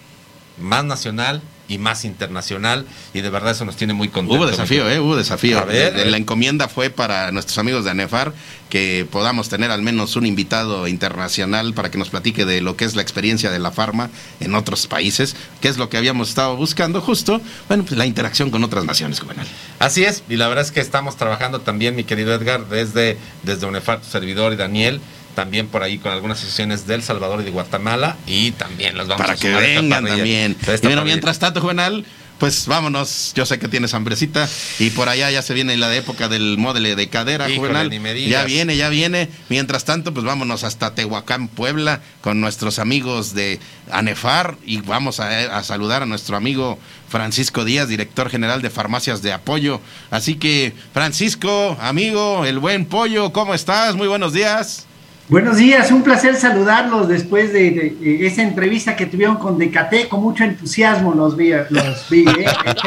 más 0.58 0.84
nacional, 0.84 1.42
y 1.68 1.78
más 1.78 2.04
internacional 2.04 2.86
y 3.14 3.20
de 3.20 3.30
verdad 3.30 3.52
eso 3.52 3.64
nos 3.64 3.76
tiene 3.76 3.92
muy 3.92 4.08
contentos. 4.08 4.38
Hubo 4.38 4.46
desafío, 4.46 4.88
¿eh? 4.90 5.00
Hubo 5.00 5.16
desafío. 5.16 5.58
A 5.58 5.64
ver, 5.64 6.06
la 6.06 6.16
encomienda 6.16 6.68
fue 6.68 6.90
para 6.90 7.32
nuestros 7.32 7.58
amigos 7.58 7.84
de 7.84 7.90
ANEFAR 7.90 8.32
que 8.68 9.06
podamos 9.10 9.48
tener 9.48 9.70
al 9.70 9.82
menos 9.82 10.16
un 10.16 10.26
invitado 10.26 10.88
internacional 10.88 11.72
para 11.72 11.90
que 11.90 11.98
nos 11.98 12.10
platique 12.10 12.44
de 12.44 12.60
lo 12.60 12.76
que 12.76 12.84
es 12.84 12.96
la 12.96 13.02
experiencia 13.02 13.50
de 13.50 13.58
la 13.58 13.70
farma 13.70 14.10
en 14.40 14.54
otros 14.54 14.86
países, 14.86 15.36
que 15.60 15.68
es 15.68 15.78
lo 15.78 15.88
que 15.88 15.96
habíamos 15.96 16.28
estado 16.28 16.56
buscando 16.56 17.00
justo, 17.00 17.40
bueno, 17.68 17.84
pues 17.84 17.96
la 17.96 18.06
interacción 18.06 18.50
con 18.50 18.64
otras 18.64 18.84
naciones, 18.84 19.20
Juvenal. 19.20 19.46
Así 19.78 20.04
es, 20.04 20.24
y 20.28 20.36
la 20.36 20.48
verdad 20.48 20.64
es 20.64 20.72
que 20.72 20.80
estamos 20.80 21.16
trabajando 21.16 21.60
también, 21.60 21.94
mi 21.94 22.04
querido 22.04 22.34
Edgar, 22.34 22.68
desde, 22.68 23.18
desde 23.44 23.66
UNEFAR, 23.66 24.00
tu 24.00 24.08
servidor 24.08 24.52
y 24.52 24.56
Daniel, 24.56 25.00
también 25.36 25.68
por 25.68 25.82
ahí 25.82 25.98
con 25.98 26.10
algunas 26.12 26.40
sesiones 26.40 26.86
del 26.86 27.02
Salvador 27.02 27.42
y 27.42 27.44
de 27.44 27.50
Guatemala 27.50 28.16
y 28.26 28.52
también 28.52 28.96
los 28.96 29.06
vamos 29.06 29.24
Para 29.24 29.36
que 29.38 29.52
vengan 29.52 30.04
también. 30.06 30.56
Y 30.82 31.04
mientras 31.04 31.38
tanto, 31.38 31.60
Juvenal, 31.60 32.06
pues 32.38 32.66
vámonos. 32.66 33.32
Yo 33.34 33.44
sé 33.44 33.58
que 33.58 33.68
tienes 33.68 33.92
hambrecita 33.92 34.48
y 34.78 34.90
por 34.90 35.10
allá 35.10 35.30
ya 35.30 35.42
se 35.42 35.52
viene 35.52 35.76
la 35.76 35.94
época 35.94 36.28
del 36.28 36.56
modelo 36.56 36.96
de 36.96 37.08
cadera, 37.08 37.48
Juvenal. 37.54 37.90
Ya 38.26 38.44
viene, 38.44 38.78
ya 38.78 38.88
viene. 38.88 39.28
Mientras 39.50 39.84
tanto, 39.84 40.14
pues 40.14 40.24
vámonos 40.24 40.64
hasta 40.64 40.94
Tehuacán, 40.94 41.48
Puebla, 41.48 42.00
con 42.22 42.40
nuestros 42.40 42.78
amigos 42.78 43.34
de 43.34 43.60
ANEFAR 43.90 44.56
y 44.64 44.80
vamos 44.80 45.20
a, 45.20 45.58
a 45.58 45.62
saludar 45.64 46.02
a 46.02 46.06
nuestro 46.06 46.38
amigo 46.38 46.78
Francisco 47.10 47.62
Díaz, 47.64 47.88
director 47.88 48.30
general 48.30 48.62
de 48.62 48.70
Farmacias 48.70 49.20
de 49.20 49.34
Apoyo. 49.34 49.82
Así 50.10 50.36
que, 50.36 50.72
Francisco, 50.94 51.76
amigo, 51.78 52.46
el 52.46 52.58
buen 52.58 52.86
pollo, 52.86 53.34
¿cómo 53.34 53.52
estás? 53.52 53.94
Muy 53.96 54.08
buenos 54.08 54.32
días. 54.32 54.86
Buenos 55.28 55.56
días, 55.56 55.90
un 55.90 56.04
placer 56.04 56.36
saludarlos 56.36 57.08
después 57.08 57.52
de, 57.52 57.96
esa 58.24 58.44
entrevista 58.44 58.94
que 58.94 59.06
tuvieron 59.06 59.38
con 59.38 59.58
Decate, 59.58 60.08
con 60.08 60.22
mucho 60.22 60.44
entusiasmo 60.44 61.14
los 61.14 61.36
vi, 61.36 61.50
los 61.70 62.08
vi 62.08 62.20
¿eh? 62.20 62.46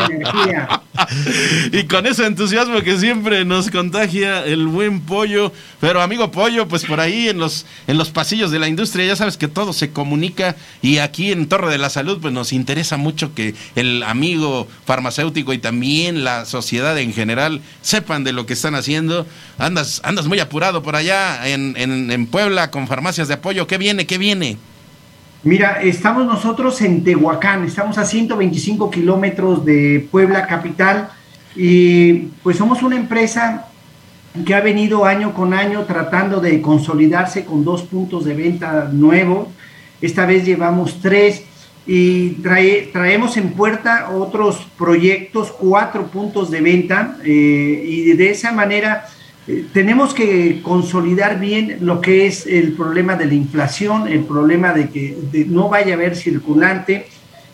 energía. 0.09 0.81
Y 1.71 1.83
con 1.83 2.05
ese 2.05 2.25
entusiasmo 2.25 2.81
que 2.81 2.97
siempre 2.97 3.43
nos 3.45 3.69
contagia 3.69 4.45
el 4.45 4.67
buen 4.67 5.01
pollo, 5.01 5.51
pero 5.79 6.01
amigo 6.01 6.31
pollo, 6.31 6.67
pues 6.67 6.85
por 6.85 6.99
ahí 6.99 7.29
en 7.29 7.39
los, 7.39 7.65
en 7.87 7.97
los 7.97 8.09
pasillos 8.09 8.51
de 8.51 8.59
la 8.59 8.67
industria 8.67 9.05
ya 9.05 9.15
sabes 9.15 9.37
que 9.37 9.47
todo 9.47 9.73
se 9.73 9.91
comunica 9.91 10.55
y 10.81 10.97
aquí 10.97 11.31
en 11.31 11.47
Torre 11.47 11.71
de 11.71 11.77
la 11.77 11.89
Salud 11.89 12.19
pues 12.21 12.33
nos 12.33 12.53
interesa 12.53 12.97
mucho 12.97 13.33
que 13.33 13.55
el 13.75 14.03
amigo 14.03 14.67
farmacéutico 14.85 15.53
y 15.53 15.57
también 15.57 16.23
la 16.23 16.45
sociedad 16.45 16.97
en 16.99 17.13
general 17.13 17.61
sepan 17.81 18.23
de 18.23 18.33
lo 18.33 18.45
que 18.45 18.53
están 18.53 18.75
haciendo. 18.75 19.25
Andas, 19.57 20.01
andas 20.03 20.27
muy 20.27 20.39
apurado 20.39 20.83
por 20.83 20.95
allá 20.95 21.47
en, 21.47 21.75
en, 21.77 22.11
en 22.11 22.28
Puebla 22.29 22.71
con 22.71 22.87
farmacias 22.87 23.27
de 23.27 23.35
apoyo. 23.35 23.67
¿Qué 23.67 23.77
viene? 23.77 24.05
¿Qué 24.05 24.17
viene? 24.17 24.57
Mira, 25.43 25.81
estamos 25.81 26.25
nosotros 26.25 26.81
en 26.81 27.03
Tehuacán, 27.03 27.63
estamos 27.63 27.97
a 27.97 28.05
125 28.05 28.91
kilómetros 28.91 29.63
de 29.63 30.05
Puebla 30.11 30.45
capital 30.47 31.09
y 31.55 32.13
pues 32.43 32.57
somos 32.57 32.83
una 32.83 32.97
empresa 32.97 33.67
que 34.45 34.53
ha 34.53 34.59
venido 34.59 35.05
año 35.05 35.33
con 35.33 35.53
año 35.53 35.85
tratando 35.85 36.41
de 36.41 36.61
consolidarse 36.61 37.45
con 37.45 37.63
dos 37.63 37.83
puntos 37.83 38.25
de 38.25 38.33
venta 38.33 38.89
nuevos. 38.91 39.47
Esta 40.01 40.25
vez 40.25 40.45
llevamos 40.45 40.99
tres 41.01 41.43
y 41.87 42.31
traemos 42.91 43.37
en 43.37 43.53
puerta 43.53 44.09
otros 44.11 44.67
proyectos, 44.77 45.51
cuatro 45.51 46.07
puntos 46.07 46.51
de 46.51 46.61
venta 46.61 47.17
eh, 47.23 47.83
y 47.87 48.13
de 48.13 48.29
esa 48.29 48.51
manera 48.51 49.07
eh, 49.49 49.65
tenemos 49.73 50.13
que 50.13 50.61
consolidar 50.61 51.39
bien 51.39 51.79
lo 51.81 52.01
que 52.01 52.27
es 52.27 52.45
el 52.45 52.73
problema 52.73 53.15
de 53.15 53.25
la 53.25 53.33
inflación, 53.33 54.07
el 54.07 54.23
problema 54.23 54.73
de 54.73 54.89
que 54.89 55.17
no 55.47 55.69
vaya 55.69 55.93
a 55.93 55.95
haber 55.95 56.15
circulante 56.15 57.07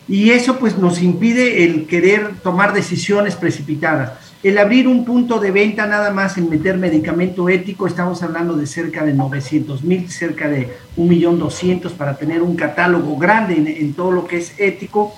y 0.06 0.32
eso 0.32 0.60
pues 0.60 0.78
nos 0.78 1.02
impide 1.02 1.64
el 1.64 1.88
querer 1.88 2.36
tomar 2.44 2.74
decisiones 2.74 3.36
precipitadas. 3.36 4.12
El 4.44 4.58
abrir 4.58 4.90
un 4.90 5.06
punto 5.06 5.40
de 5.40 5.52
venta 5.52 5.88
nada 5.88 6.12
más 6.12 6.38
en 6.38 6.50
meter 6.50 6.78
medicamento 6.78 7.48
ético, 7.48 7.88
estamos 7.88 8.22
hablando 8.24 8.58
de 8.58 8.68
cerca 8.68 9.06
de 9.06 9.14
900 9.14 9.86
mil, 9.86 10.12
cerca 10.12 10.50
de 10.50 10.68
1.200.000 10.98 11.92
para 11.92 12.18
tener 12.18 12.42
un 12.42 12.58
catálogo 12.58 13.18
grande 13.18 13.56
en, 13.56 13.94
todo 13.94 14.12
lo 14.12 14.28
que 14.28 14.40
es 14.40 14.54
ético 14.60 15.16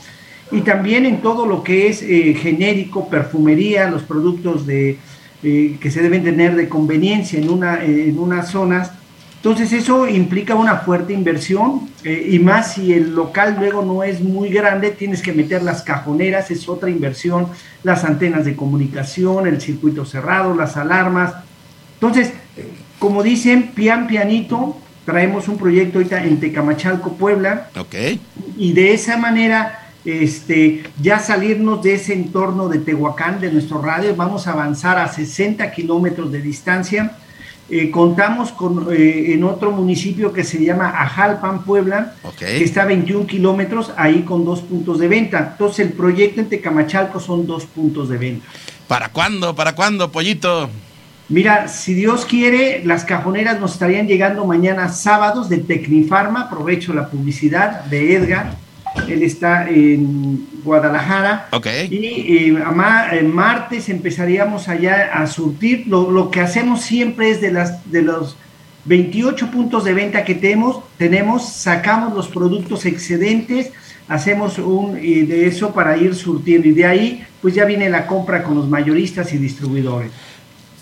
y 0.52 0.62
también 0.62 1.08
en 1.08 1.22
todo 1.22 1.48
lo 1.48 1.64
que 1.64 1.88
es 1.88 2.04
eh, 2.04 2.36
genérico, 2.36 3.10
perfumería, 3.10 3.90
los 3.90 4.04
productos 4.04 4.68
de 4.68 5.00
eh, 5.44 5.78
que 5.80 5.92
se 5.92 6.02
deben 6.02 6.24
tener 6.24 6.56
de 6.56 6.68
conveniencia 6.68 7.40
en, 7.40 7.50
una, 7.50 7.84
en 7.84 8.18
unas 8.18 8.50
zonas. 8.50 8.92
Entonces 9.36 9.72
eso 9.72 10.08
implica 10.08 10.56
una 10.56 10.78
fuerte 10.78 11.14
inversión 11.14 11.90
eh, 12.04 12.30
y 12.32 12.40
más 12.40 12.74
si 12.74 12.92
el 12.94 13.14
local 13.14 13.56
luego 13.60 13.84
no 13.84 14.04
es 14.04 14.20
muy 14.20 14.50
grande, 14.50 14.90
tienes 14.90 15.22
que 15.22 15.32
meter 15.32 15.62
las 15.62 15.84
cajoneras, 15.84 16.50
es 16.50 16.68
otra 16.68 16.90
inversión, 16.90 17.48
las 17.84 18.04
antenas 18.04 18.46
de 18.46 18.56
comunicación, 18.56 19.48
el 19.48 19.62
circuito 19.62 20.06
cerrado, 20.06 20.56
las 20.56 20.76
alarmas. 20.76 21.36
Entonces, 21.94 22.34
como 23.00 23.22
dicen, 23.22 23.72
pian 23.76 24.08
pianito, 24.08 24.76
traemos 25.06 25.48
un 25.48 25.58
proyecto 25.58 26.00
ahorita 26.00 26.24
en 26.24 26.40
Tecamachalco, 26.40 27.14
Puebla. 27.14 27.70
Ok. 27.78 27.96
Y 28.58 28.74
de 28.74 28.94
esa 28.94 29.18
manera 29.18 29.87
este, 30.08 30.84
ya 31.02 31.20
salirnos 31.20 31.84
de 31.84 31.96
ese 31.96 32.14
entorno 32.14 32.70
de 32.70 32.80
Tehuacán, 32.80 33.42
de 33.42 33.52
nuestro 33.52 33.82
radio, 33.82 34.16
vamos 34.16 34.48
a 34.48 34.54
avanzar 34.54 34.98
a 34.98 35.12
60 35.12 35.70
kilómetros 35.74 36.32
de 36.32 36.42
distancia. 36.42 37.18
Eh, 37.70 37.92
contamos 37.92 38.54
con, 38.54 38.88
eh, 38.94 39.34
en 39.34 39.44
otro 39.44 39.72
municipio 39.72 40.32
que 40.32 40.46
se 40.46 40.64
llama 40.64 40.88
Ajalpan, 40.88 41.66
Puebla, 41.66 42.16
que 42.40 42.64
está 42.64 42.84
a 42.84 42.86
21 42.86 43.28
kilómetros, 43.28 43.92
ahí 43.98 44.22
con 44.22 44.46
dos 44.46 44.62
puntos 44.62 44.98
de 45.00 45.10
venta. 45.10 45.50
Entonces 45.52 45.86
el 45.86 45.92
proyecto 45.92 46.40
en 46.40 46.48
Tecamachalco 46.48 47.20
son 47.20 47.46
dos 47.46 47.66
puntos 47.66 48.08
de 48.08 48.18
venta. 48.18 48.46
¿Para 48.88 49.10
cuándo? 49.10 49.54
¿Para 49.56 49.76
cuándo, 49.76 50.10
pollito? 50.10 50.70
Mira, 51.28 51.68
si 51.68 51.94
Dios 51.94 52.26
quiere, 52.26 52.82
las 52.86 53.04
cajoneras 53.04 53.60
nos 53.60 53.74
estarían 53.74 54.08
llegando 54.08 54.46
mañana 54.46 54.88
sábados 54.88 55.50
de 55.50 55.58
Tecnifarma, 55.58 56.44
aprovecho 56.44 56.94
la 56.94 57.10
publicidad 57.10 57.84
de 57.84 58.16
Edgar 58.16 58.67
él 59.08 59.24
está 59.24 59.70
en 59.70 60.48
Guadalajara. 60.64 61.48
Ok. 61.52 61.68
Y 61.90 62.56
eh, 62.56 62.64
a 62.64 62.72
martes 63.24 63.90
empezaríamos 63.90 64.68
allá 64.68 65.12
a 65.14 65.28
surtir. 65.28 65.86
Lo, 65.88 66.30
que 66.32 66.42
hacemos 66.42 66.82
siempre 66.82 67.30
es 67.30 67.42
de, 67.42 67.52
las, 67.52 67.90
de 67.92 68.02
los 68.02 68.38
28 68.86 69.52
puntos 69.52 69.84
de 69.84 69.94
venta 69.94 70.24
que 70.24 70.36
tenemos, 70.36 70.84
tenemos 70.98 71.50
sacamos 71.54 72.14
los 72.14 72.28
productos 72.28 72.86
excedentes, 72.86 73.72
hacemos 74.08 74.58
un 74.58 74.94
de 74.96 75.48
eso 75.48 75.74
para 75.74 75.98
ir 75.98 76.16
surtiendo 76.16 76.68
y 76.68 76.72
de 76.72 76.86
ahí 76.86 77.24
pues 77.42 77.54
ya 77.54 77.66
viene 77.66 77.90
la 77.90 78.08
compra 78.08 78.44
con 78.44 78.56
los 78.56 78.68
mayoristas 78.68 79.34
y 79.34 79.38
distribuidores. 79.38 80.12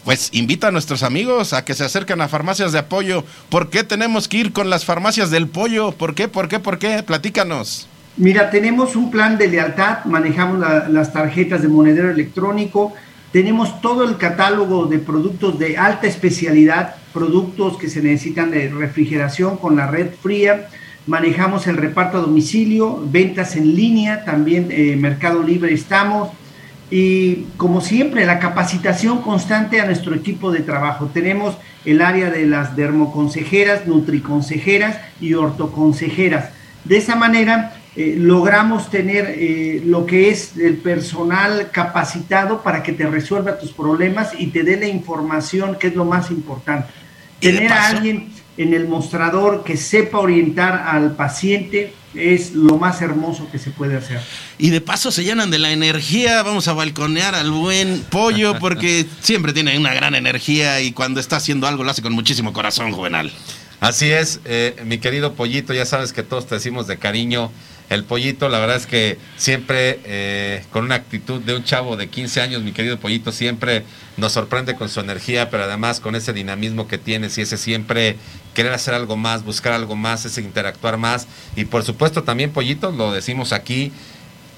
Pues 0.05 0.29
invita 0.33 0.67
a 0.67 0.71
nuestros 0.71 1.01
amigos 1.01 1.53
a 1.53 1.65
que 1.65 1.73
se 1.73 1.83
acerquen 1.83 2.21
a 2.21 2.27
farmacias 2.27 2.71
de 2.71 2.77
apoyo. 2.77 3.25
¿Por 3.49 3.71
qué 3.71 3.83
tenemos 3.83 4.27
que 4.27 4.37
ir 4.37 4.53
con 4.53 4.69
las 4.69 4.85
farmacias 4.85 5.31
del 5.31 5.47
pollo? 5.47 5.93
¿Por 5.93 6.13
qué? 6.13 6.27
¿Por 6.27 6.47
qué? 6.47 6.59
¿Por 6.59 6.77
qué? 6.77 7.01
Platícanos. 7.01 7.87
Mira, 8.17 8.49
tenemos 8.49 8.95
un 8.95 9.11
plan 9.11 9.37
de 9.37 9.49
lealtad, 9.49 10.05
manejamos 10.05 10.59
las 10.89 11.11
tarjetas 11.11 11.61
de 11.61 11.67
monedero 11.67 12.09
electrónico, 12.09 12.93
tenemos 13.33 13.81
todo 13.81 14.05
el 14.05 14.15
catálogo 14.15 14.85
de 14.85 14.99
productos 14.99 15.59
de 15.59 15.77
alta 15.77 16.07
especialidad, 16.07 16.95
productos 17.13 17.77
que 17.77 17.89
se 17.89 18.01
necesitan 18.01 18.51
de 18.51 18.69
refrigeración 18.69 19.57
con 19.57 19.75
la 19.75 19.87
red 19.87 20.11
fría, 20.21 20.69
manejamos 21.07 21.67
el 21.67 21.75
reparto 21.75 22.17
a 22.17 22.21
domicilio, 22.21 23.03
ventas 23.05 23.57
en 23.57 23.75
línea, 23.75 24.23
también 24.23 24.69
eh, 24.71 24.95
Mercado 24.95 25.43
Libre 25.43 25.73
estamos, 25.73 26.29
y 26.89 27.47
como 27.57 27.81
siempre, 27.81 28.25
la 28.25 28.39
capacitación 28.39 29.23
constante 29.23 29.81
a 29.81 29.85
nuestro 29.85 30.15
equipo 30.15 30.51
de 30.51 30.59
trabajo. 30.61 31.09
Tenemos 31.13 31.57
el 31.83 31.99
área 31.99 32.29
de 32.29 32.45
las 32.45 32.77
dermoconsejeras, 32.77 33.87
nutriconsejeras 33.87 34.99
y 35.19 35.33
ortoconsejeras. 35.33 36.51
De 36.85 36.97
esa 36.97 37.15
manera 37.15 37.73
eh, 37.97 38.15
logramos 38.17 38.89
tener 38.89 39.35
eh, 39.37 39.81
lo 39.85 40.05
que 40.05 40.29
es 40.29 40.57
el 40.57 40.77
personal 40.77 41.69
capacitado 41.71 42.61
para 42.61 42.83
que 42.83 42.91
te 42.91 43.07
resuelva 43.07 43.57
tus 43.57 43.71
problemas 43.71 44.31
y 44.37 44.47
te 44.47 44.63
dé 44.63 44.77
la 44.77 44.87
información 44.87 45.77
que 45.79 45.87
es 45.87 45.95
lo 45.95 46.03
más 46.03 46.29
importante. 46.29 46.89
Tener 47.39 47.71
a 47.71 47.87
alguien 47.87 48.33
en 48.57 48.73
el 48.73 48.87
mostrador 48.87 49.63
que 49.63 49.77
sepa 49.77 50.19
orientar 50.19 50.83
al 50.87 51.15
paciente 51.15 51.93
es 52.13 52.53
lo 52.53 52.77
más 52.77 53.01
hermoso 53.01 53.47
que 53.49 53.59
se 53.59 53.71
puede 53.71 53.95
hacer. 53.95 54.19
Y 54.57 54.71
de 54.71 54.81
paso 54.81 55.09
se 55.09 55.23
llenan 55.23 55.49
de 55.49 55.59
la 55.59 55.71
energía, 55.71 56.43
vamos 56.43 56.67
a 56.67 56.73
balconear 56.73 57.33
al 57.33 57.51
buen 57.51 58.01
pollo 58.09 58.59
porque 58.59 59.05
siempre 59.21 59.53
tiene 59.53 59.77
una 59.77 59.93
gran 59.93 60.15
energía 60.15 60.81
y 60.81 60.91
cuando 60.91 61.21
está 61.21 61.37
haciendo 61.37 61.65
algo 61.65 61.85
lo 61.85 61.91
hace 61.91 62.01
con 62.01 62.11
muchísimo 62.11 62.51
corazón, 62.51 62.91
Juvenal. 62.91 63.31
Así 63.79 64.09
es, 64.09 64.39
eh, 64.45 64.75
mi 64.85 64.97
querido 64.97 65.33
pollito, 65.33 65.73
ya 65.73 65.85
sabes 65.85 66.13
que 66.13 66.23
todos 66.23 66.47
te 66.47 66.55
decimos 66.55 66.87
de 66.87 66.97
cariño 66.97 67.51
el 67.89 68.03
pollito, 68.03 68.49
la 68.49 68.59
verdad 68.59 68.77
es 68.77 68.87
que 68.87 69.19
siempre 69.37 69.99
eh, 70.05 70.63
con 70.71 70.85
una 70.85 70.95
actitud 70.95 71.41
de 71.41 71.55
un 71.55 71.63
chavo 71.63 71.97
de 71.97 72.07
15 72.07 72.41
años, 72.41 72.63
mi 72.63 72.71
querido 72.71 72.99
pollito, 72.99 73.31
siempre 73.31 73.83
nos 74.17 74.33
sorprende 74.33 74.75
con 74.75 74.89
su 74.89 74.99
energía, 74.99 75.49
pero 75.49 75.63
además 75.63 75.99
con 75.99 76.15
ese 76.15 76.33
dinamismo 76.33 76.87
que 76.87 76.97
tienes 76.97 77.37
y 77.37 77.41
ese 77.41 77.57
siempre 77.57 78.17
querer 78.53 78.73
hacer 78.73 78.93
algo 78.93 79.17
más, 79.17 79.43
buscar 79.43 79.73
algo 79.73 79.95
más, 79.95 80.25
ese 80.25 80.41
interactuar 80.41 80.97
más. 80.97 81.27
Y 81.55 81.65
por 81.65 81.83
supuesto 81.83 82.23
también, 82.23 82.51
pollito, 82.51 82.91
lo 82.91 83.11
decimos 83.11 83.53
aquí, 83.53 83.91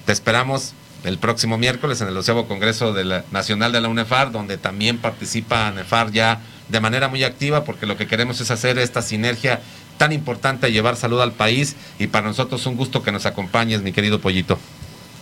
te 0.05 0.13
esperamos 0.13 0.73
el 1.03 1.17
próximo 1.17 1.57
miércoles 1.57 2.01
en 2.01 2.07
el 2.07 2.17
onceavo 2.17 2.47
Congreso 2.47 2.93
de 2.93 3.05
la, 3.05 3.25
Nacional 3.32 3.71
de 3.71 3.82
la 3.82 3.89
UNEFAR, 3.89 4.32
donde 4.32 4.57
también 4.57 4.97
participa 4.97 5.71
NEFAR 5.71 6.11
ya 6.11 6.41
de 6.69 6.80
manera 6.80 7.07
muy 7.07 7.23
activa, 7.23 7.63
porque 7.63 7.86
lo 7.86 7.97
que 7.97 8.07
queremos 8.07 8.41
es 8.41 8.51
hacer 8.51 8.78
esta 8.78 9.01
sinergia 9.01 9.61
tan 9.98 10.12
importante 10.14 10.72
llevar 10.72 10.95
salud 10.95 11.20
al 11.22 11.34
país 11.34 11.76
y 12.00 12.08
para 12.08 12.28
nosotros 12.28 12.66
un 12.66 12.76
gusto 12.76 13.04
que 13.04 13.12
nos 13.12 13.26
acompañes, 13.26 13.82
mi 13.82 13.91
querido 13.91 14.20
Pollito. 14.20 14.58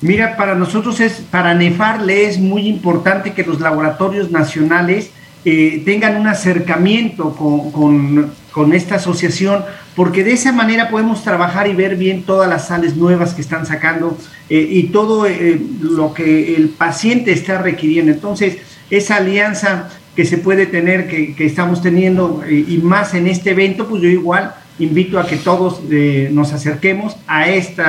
Mira, 0.01 0.35
para 0.35 0.55
nosotros 0.55 0.99
es, 0.99 1.13
para 1.31 1.53
NEFAR 1.53 2.01
le 2.01 2.27
es 2.27 2.37
muy 2.37 2.67
importante 2.67 3.33
que 3.33 3.43
los 3.43 3.59
laboratorios 3.61 4.29
nacionales 4.29 5.11
eh, 5.45 5.83
tengan 5.85 6.17
un 6.17 6.27
acercamiento 6.27 7.31
con, 7.35 8.31
con, 8.51 8.73
esta 8.73 8.95
asociación, 8.95 9.63
porque 9.95 10.23
de 10.23 10.33
esa 10.33 10.51
manera 10.51 10.89
podemos 10.89 11.23
trabajar 11.23 11.67
y 11.67 11.75
ver 11.75 11.97
bien 11.97 12.23
todas 12.23 12.49
las 12.49 12.67
sales 12.67 12.95
nuevas 12.95 13.35
que 13.35 13.41
están 13.41 13.65
sacando 13.65 14.17
eh, 14.49 14.67
y 14.69 14.83
todo 14.87 15.27
eh, 15.27 15.61
lo 15.81 16.13
que 16.13 16.55
el 16.55 16.69
paciente 16.69 17.31
está 17.31 17.59
requiriendo. 17.59 18.11
Entonces, 18.11 18.57
esa 18.89 19.17
alianza 19.17 19.89
que 20.15 20.25
se 20.25 20.39
puede 20.39 20.65
tener, 20.65 21.07
que 21.07 21.45
estamos 21.45 21.81
teniendo, 21.81 22.41
y 22.49 22.77
más 22.77 23.13
en 23.13 23.27
este 23.27 23.51
evento, 23.51 23.87
pues 23.87 24.01
yo 24.01 24.07
igual 24.07 24.55
invito 24.79 25.19
a 25.19 25.27
que 25.27 25.37
todos 25.37 25.79
eh, 25.91 26.29
nos 26.31 26.51
acerquemos 26.51 27.15
a 27.27 27.49
este 27.49 27.83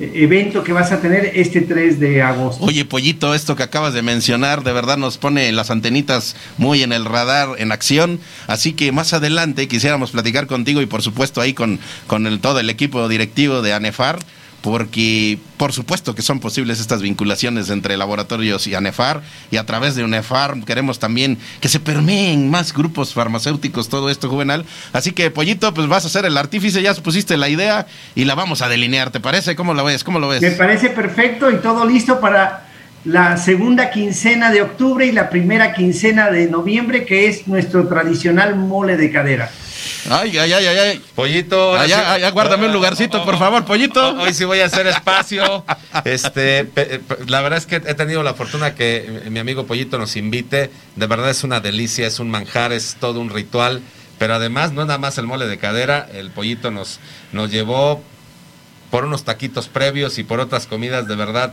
evento 0.00 0.64
que 0.64 0.72
vas 0.72 0.92
a 0.92 1.00
tener 1.00 1.32
este 1.34 1.60
3 1.60 2.00
de 2.00 2.22
agosto. 2.22 2.64
Oye, 2.64 2.84
Pollito, 2.84 3.34
esto 3.34 3.54
que 3.54 3.62
acabas 3.62 3.92
de 3.92 4.02
mencionar 4.02 4.64
de 4.64 4.72
verdad 4.72 4.96
nos 4.96 5.18
pone 5.18 5.52
las 5.52 5.70
antenitas 5.70 6.36
muy 6.56 6.82
en 6.82 6.92
el 6.92 7.04
radar, 7.04 7.50
en 7.58 7.70
acción, 7.72 8.20
así 8.46 8.72
que 8.72 8.92
más 8.92 9.12
adelante 9.12 9.68
quisiéramos 9.68 10.10
platicar 10.10 10.46
contigo 10.46 10.80
y 10.80 10.86
por 10.86 11.02
supuesto 11.02 11.40
ahí 11.40 11.52
con, 11.52 11.78
con 12.06 12.40
todo 12.40 12.60
el 12.60 12.70
equipo 12.70 13.08
directivo 13.08 13.62
de 13.62 13.74
ANEFAR 13.74 14.18
porque 14.62 15.38
por 15.56 15.72
supuesto 15.72 16.14
que 16.14 16.22
son 16.22 16.40
posibles 16.40 16.80
estas 16.80 17.02
vinculaciones 17.02 17.70
entre 17.70 17.96
laboratorios 17.96 18.66
y 18.66 18.74
ANEFAR, 18.74 19.22
y 19.50 19.56
a 19.56 19.66
través 19.66 19.94
de 19.94 20.04
UNEFAR 20.04 20.64
queremos 20.64 20.98
también 20.98 21.38
que 21.60 21.68
se 21.68 21.80
permeen 21.80 22.50
más 22.50 22.72
grupos 22.72 23.14
farmacéuticos 23.14 23.88
todo 23.88 24.10
esto 24.10 24.28
juvenal. 24.28 24.64
Así 24.92 25.12
que, 25.12 25.30
Pollito, 25.30 25.72
pues 25.74 25.88
vas 25.88 26.04
a 26.04 26.08
ser 26.08 26.24
el 26.24 26.36
artífice, 26.36 26.82
ya 26.82 26.94
pusiste 26.94 27.36
la 27.36 27.48
idea 27.48 27.86
y 28.14 28.24
la 28.24 28.34
vamos 28.34 28.62
a 28.62 28.68
delinear, 28.68 29.10
¿te 29.10 29.20
parece? 29.20 29.56
¿Cómo 29.56 29.74
ves? 29.84 30.04
¿Cómo 30.04 30.18
lo 30.18 30.28
ves? 30.28 30.42
Me 30.42 30.50
parece 30.52 30.90
perfecto 30.90 31.50
y 31.50 31.56
todo 31.56 31.86
listo 31.86 32.20
para 32.20 32.66
la 33.04 33.36
segunda 33.38 33.90
quincena 33.90 34.50
de 34.50 34.62
octubre 34.62 35.06
y 35.06 35.12
la 35.12 35.30
primera 35.30 35.72
quincena 35.72 36.30
de 36.30 36.48
noviembre, 36.48 37.06
que 37.06 37.28
es 37.28 37.48
nuestro 37.48 37.88
tradicional 37.88 38.56
mole 38.56 38.96
de 38.96 39.10
cadera. 39.10 39.50
Ay, 40.08 40.38
ay, 40.38 40.52
ay, 40.52 40.66
ay. 40.66 41.02
Pollito. 41.14 41.76
Ay, 41.76 41.92
ay, 41.92 42.30
guárdame 42.30 42.66
un 42.66 42.72
lugarcito, 42.72 43.24
por 43.24 43.38
favor, 43.38 43.64
pollito. 43.64 44.14
Hoy 44.20 44.32
sí 44.32 44.44
voy 44.44 44.60
a 44.60 44.66
hacer 44.66 44.86
espacio. 44.86 45.64
Este, 46.04 46.70
la 47.26 47.40
verdad 47.40 47.58
es 47.58 47.66
que 47.66 47.76
he 47.76 47.94
tenido 47.94 48.22
la 48.22 48.34
fortuna 48.34 48.74
que 48.74 49.22
mi 49.28 49.38
amigo 49.38 49.66
Pollito 49.66 49.98
nos 49.98 50.16
invite. 50.16 50.70
De 50.96 51.06
verdad 51.06 51.30
es 51.30 51.44
una 51.44 51.60
delicia, 51.60 52.06
es 52.06 52.20
un 52.20 52.30
manjar, 52.30 52.72
es 52.72 52.96
todo 52.98 53.20
un 53.20 53.30
ritual. 53.30 53.82
Pero 54.18 54.34
además 54.34 54.72
no 54.72 54.82
es 54.82 54.86
nada 54.86 54.98
más 54.98 55.18
el 55.18 55.26
mole 55.26 55.46
de 55.46 55.58
cadera. 55.58 56.08
El 56.12 56.30
Pollito 56.30 56.70
nos, 56.70 57.00
nos 57.32 57.50
llevó 57.50 58.02
por 58.90 59.04
unos 59.04 59.24
taquitos 59.24 59.68
previos 59.68 60.18
y 60.18 60.24
por 60.24 60.40
otras 60.40 60.66
comidas 60.66 61.06
de 61.06 61.16
verdad 61.16 61.52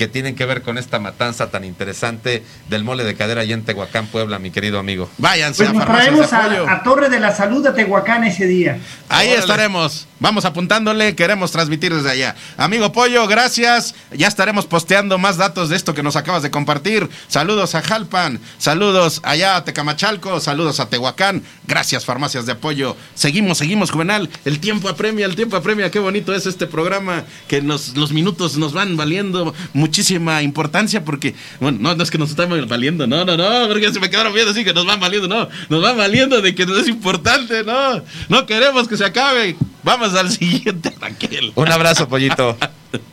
que 0.00 0.08
tienen 0.08 0.34
que 0.34 0.46
ver 0.46 0.62
con 0.62 0.78
esta 0.78 0.98
matanza 0.98 1.50
tan 1.50 1.62
interesante 1.62 2.42
del 2.70 2.84
mole 2.84 3.04
de 3.04 3.14
cadera 3.16 3.42
allá 3.42 3.52
en 3.52 3.64
Tehuacán, 3.66 4.06
Puebla, 4.06 4.38
mi 4.38 4.50
querido 4.50 4.78
amigo. 4.78 5.10
Váyanse 5.18 5.66
pues 5.66 5.82
a 5.82 5.84
traemos 5.84 6.32
a, 6.32 6.82
Torre 6.82 7.10
de 7.10 7.20
la 7.20 7.36
Salud 7.36 7.62
de 7.62 7.72
Tehuacán 7.72 8.24
ese 8.24 8.46
día. 8.46 8.78
Ahí 9.10 9.28
estaremos. 9.28 10.06
Vamos 10.18 10.46
apuntándole, 10.46 11.14
queremos 11.14 11.52
transmitir 11.52 11.94
desde 11.94 12.10
allá. 12.10 12.34
Amigo 12.56 12.92
Pollo, 12.92 13.26
gracias. 13.26 13.94
Ya 14.12 14.28
estaremos 14.28 14.66
posteando 14.66 15.18
más 15.18 15.36
datos 15.36 15.68
de 15.68 15.76
esto 15.76 15.92
que 15.92 16.02
nos 16.02 16.16
acabas 16.16 16.42
de 16.42 16.50
compartir. 16.50 17.08
Saludos 17.28 17.74
a 17.74 17.82
Jalpan, 17.82 18.40
saludos 18.56 19.20
allá 19.24 19.56
a 19.56 19.64
Tecamachalco, 19.64 20.40
saludos 20.40 20.80
a 20.80 20.88
Tehuacán. 20.88 21.42
Gracias, 21.66 22.06
farmacias 22.06 22.46
de 22.46 22.52
apoyo. 22.52 22.96
Seguimos, 23.14 23.58
seguimos, 23.58 23.90
Juvenal. 23.90 24.30
El 24.46 24.60
tiempo 24.60 24.88
apremia, 24.88 25.26
el 25.26 25.36
tiempo 25.36 25.56
apremia. 25.56 25.90
Qué 25.90 25.98
bonito 25.98 26.34
es 26.34 26.46
este 26.46 26.66
programa, 26.66 27.24
que 27.48 27.60
nos, 27.60 27.96
los 27.96 28.12
minutos 28.12 28.56
nos 28.56 28.72
van 28.72 28.96
valiendo 28.96 29.54
muchísima 29.90 30.40
importancia 30.40 31.04
porque, 31.04 31.34
bueno, 31.58 31.78
no, 31.80 31.96
no 31.96 32.02
es 32.04 32.12
que 32.12 32.18
nos 32.18 32.30
están 32.30 32.48
valiendo, 32.68 33.08
no, 33.08 33.24
no, 33.24 33.36
no, 33.36 33.66
porque 33.66 33.92
se 33.92 33.98
me 33.98 34.08
quedaron 34.08 34.32
viendo 34.32 34.52
así 34.52 34.64
que 34.64 34.72
nos 34.72 34.86
van 34.86 35.00
valiendo, 35.00 35.26
no, 35.26 35.48
nos 35.68 35.82
van 35.82 35.96
valiendo 35.96 36.40
de 36.40 36.54
que 36.54 36.64
no 36.64 36.78
es 36.78 36.86
importante, 36.86 37.64
no, 37.64 38.00
no 38.28 38.46
queremos 38.46 38.86
que 38.86 38.96
se 38.96 39.04
acabe. 39.04 39.56
Vamos 39.82 40.14
al 40.14 40.30
siguiente, 40.30 40.94
Raquel. 41.00 41.52
Un 41.56 41.72
abrazo, 41.72 42.08
pollito. 42.08 42.56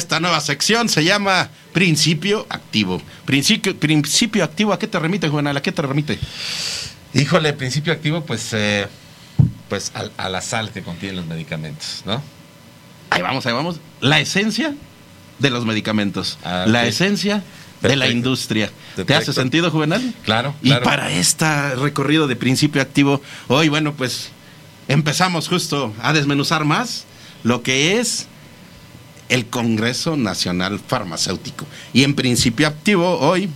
Esta 0.00 0.18
nueva 0.18 0.40
sección 0.40 0.88
se 0.88 1.04
llama 1.04 1.50
Principio 1.74 2.46
Activo. 2.48 3.02
Principio, 3.26 3.76
principio 3.76 4.42
Activo, 4.42 4.72
¿a 4.72 4.78
qué 4.78 4.86
te 4.86 4.98
remite, 4.98 5.28
Juvenal? 5.28 5.54
¿A 5.58 5.60
qué 5.60 5.72
te 5.72 5.82
remite? 5.82 6.18
Híjole, 7.12 7.52
principio 7.52 7.92
activo, 7.92 8.24
pues, 8.24 8.48
eh, 8.54 8.88
pues 9.68 9.92
a, 10.16 10.28
la 10.30 10.40
sal 10.40 10.70
que 10.70 10.80
contienen 10.80 11.16
los 11.16 11.26
medicamentos, 11.26 12.02
¿no? 12.06 12.22
Ahí 13.10 13.20
vamos, 13.20 13.44
ahí 13.44 13.52
vamos. 13.52 13.78
La 14.00 14.20
esencia 14.20 14.74
de 15.38 15.50
los 15.50 15.66
medicamentos. 15.66 16.38
Ah, 16.44 16.64
la 16.66 16.86
esencia 16.86 17.42
de 17.82 17.94
la 17.94 18.08
industria. 18.08 18.70
¿Te 19.04 19.14
hace 19.14 19.34
sentido, 19.34 19.70
Juvenal? 19.70 20.14
Claro, 20.24 20.54
Y 20.62 20.72
para 20.76 21.12
este 21.12 21.74
recorrido 21.74 22.26
de 22.26 22.36
principio 22.36 22.80
activo, 22.80 23.20
hoy, 23.48 23.68
bueno, 23.68 23.92
pues 23.92 24.30
empezamos 24.88 25.46
justo 25.46 25.92
a 26.00 26.14
desmenuzar 26.14 26.64
más 26.64 27.04
lo 27.42 27.62
que 27.62 28.00
es 28.00 28.29
el 29.30 29.46
Congreso 29.46 30.16
Nacional 30.16 30.78
Farmacéutico. 30.78 31.66
Y 31.94 32.04
en 32.04 32.14
principio 32.14 32.66
activo, 32.66 33.18
hoy 33.18 33.48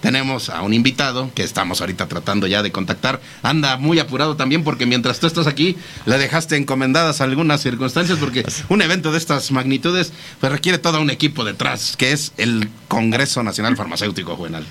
tenemos 0.00 0.50
a 0.50 0.62
un 0.62 0.74
invitado 0.74 1.30
que 1.34 1.42
estamos 1.42 1.80
ahorita 1.80 2.08
tratando 2.08 2.46
ya 2.46 2.62
de 2.62 2.72
contactar. 2.72 3.20
Anda 3.42 3.76
muy 3.76 3.98
apurado 3.98 4.36
también 4.36 4.64
porque 4.64 4.86
mientras 4.86 5.20
tú 5.20 5.26
estás 5.26 5.46
aquí 5.46 5.76
le 6.06 6.18
dejaste 6.18 6.56
encomendadas 6.56 7.20
algunas 7.20 7.62
circunstancias 7.62 8.18
porque 8.18 8.44
un 8.68 8.82
evento 8.82 9.12
de 9.12 9.18
estas 9.18 9.50
magnitudes 9.50 10.12
pues 10.40 10.52
requiere 10.52 10.78
todo 10.78 11.00
un 11.00 11.10
equipo 11.10 11.44
detrás, 11.44 11.96
que 11.96 12.12
es 12.12 12.32
el 12.36 12.68
Congreso 12.88 13.42
Nacional 13.42 13.76
Farmacéutico 13.76 14.36
Juvenal. 14.36 14.66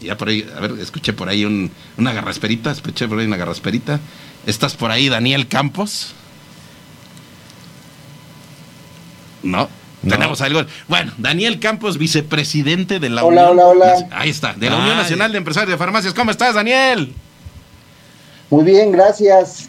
Ya 0.00 0.16
por 0.16 0.28
ahí, 0.28 0.44
a 0.56 0.60
ver, 0.60 0.72
escuché 0.80 1.12
por 1.12 1.28
ahí 1.28 1.44
una 1.44 2.12
garrasperita, 2.12 2.72
escuché 2.72 3.06
por 3.06 3.20
ahí 3.20 3.26
una 3.26 3.36
garrasperita. 3.36 4.00
¿Estás 4.46 4.74
por 4.74 4.90
ahí, 4.90 5.08
Daniel 5.08 5.46
Campos? 5.46 6.14
No. 9.42 9.68
Tenemos 10.08 10.40
algo. 10.40 10.64
Bueno, 10.88 11.12
Daniel 11.18 11.60
Campos, 11.60 11.96
vicepresidente 11.96 12.98
de 12.98 13.08
la 13.08 13.24
Unión. 13.24 13.50
Hola, 13.50 13.66
hola. 13.66 14.08
Ahí 14.10 14.30
está, 14.30 14.52
de 14.54 14.68
la 14.68 14.76
Unión 14.78 14.96
Nacional 14.96 15.30
de 15.30 15.38
Empresarios 15.38 15.70
de 15.70 15.78
Farmacias. 15.78 16.12
¿Cómo 16.12 16.32
estás, 16.32 16.54
Daniel? 16.54 17.14
Muy 18.50 18.64
bien, 18.64 18.90
gracias. 18.90 19.68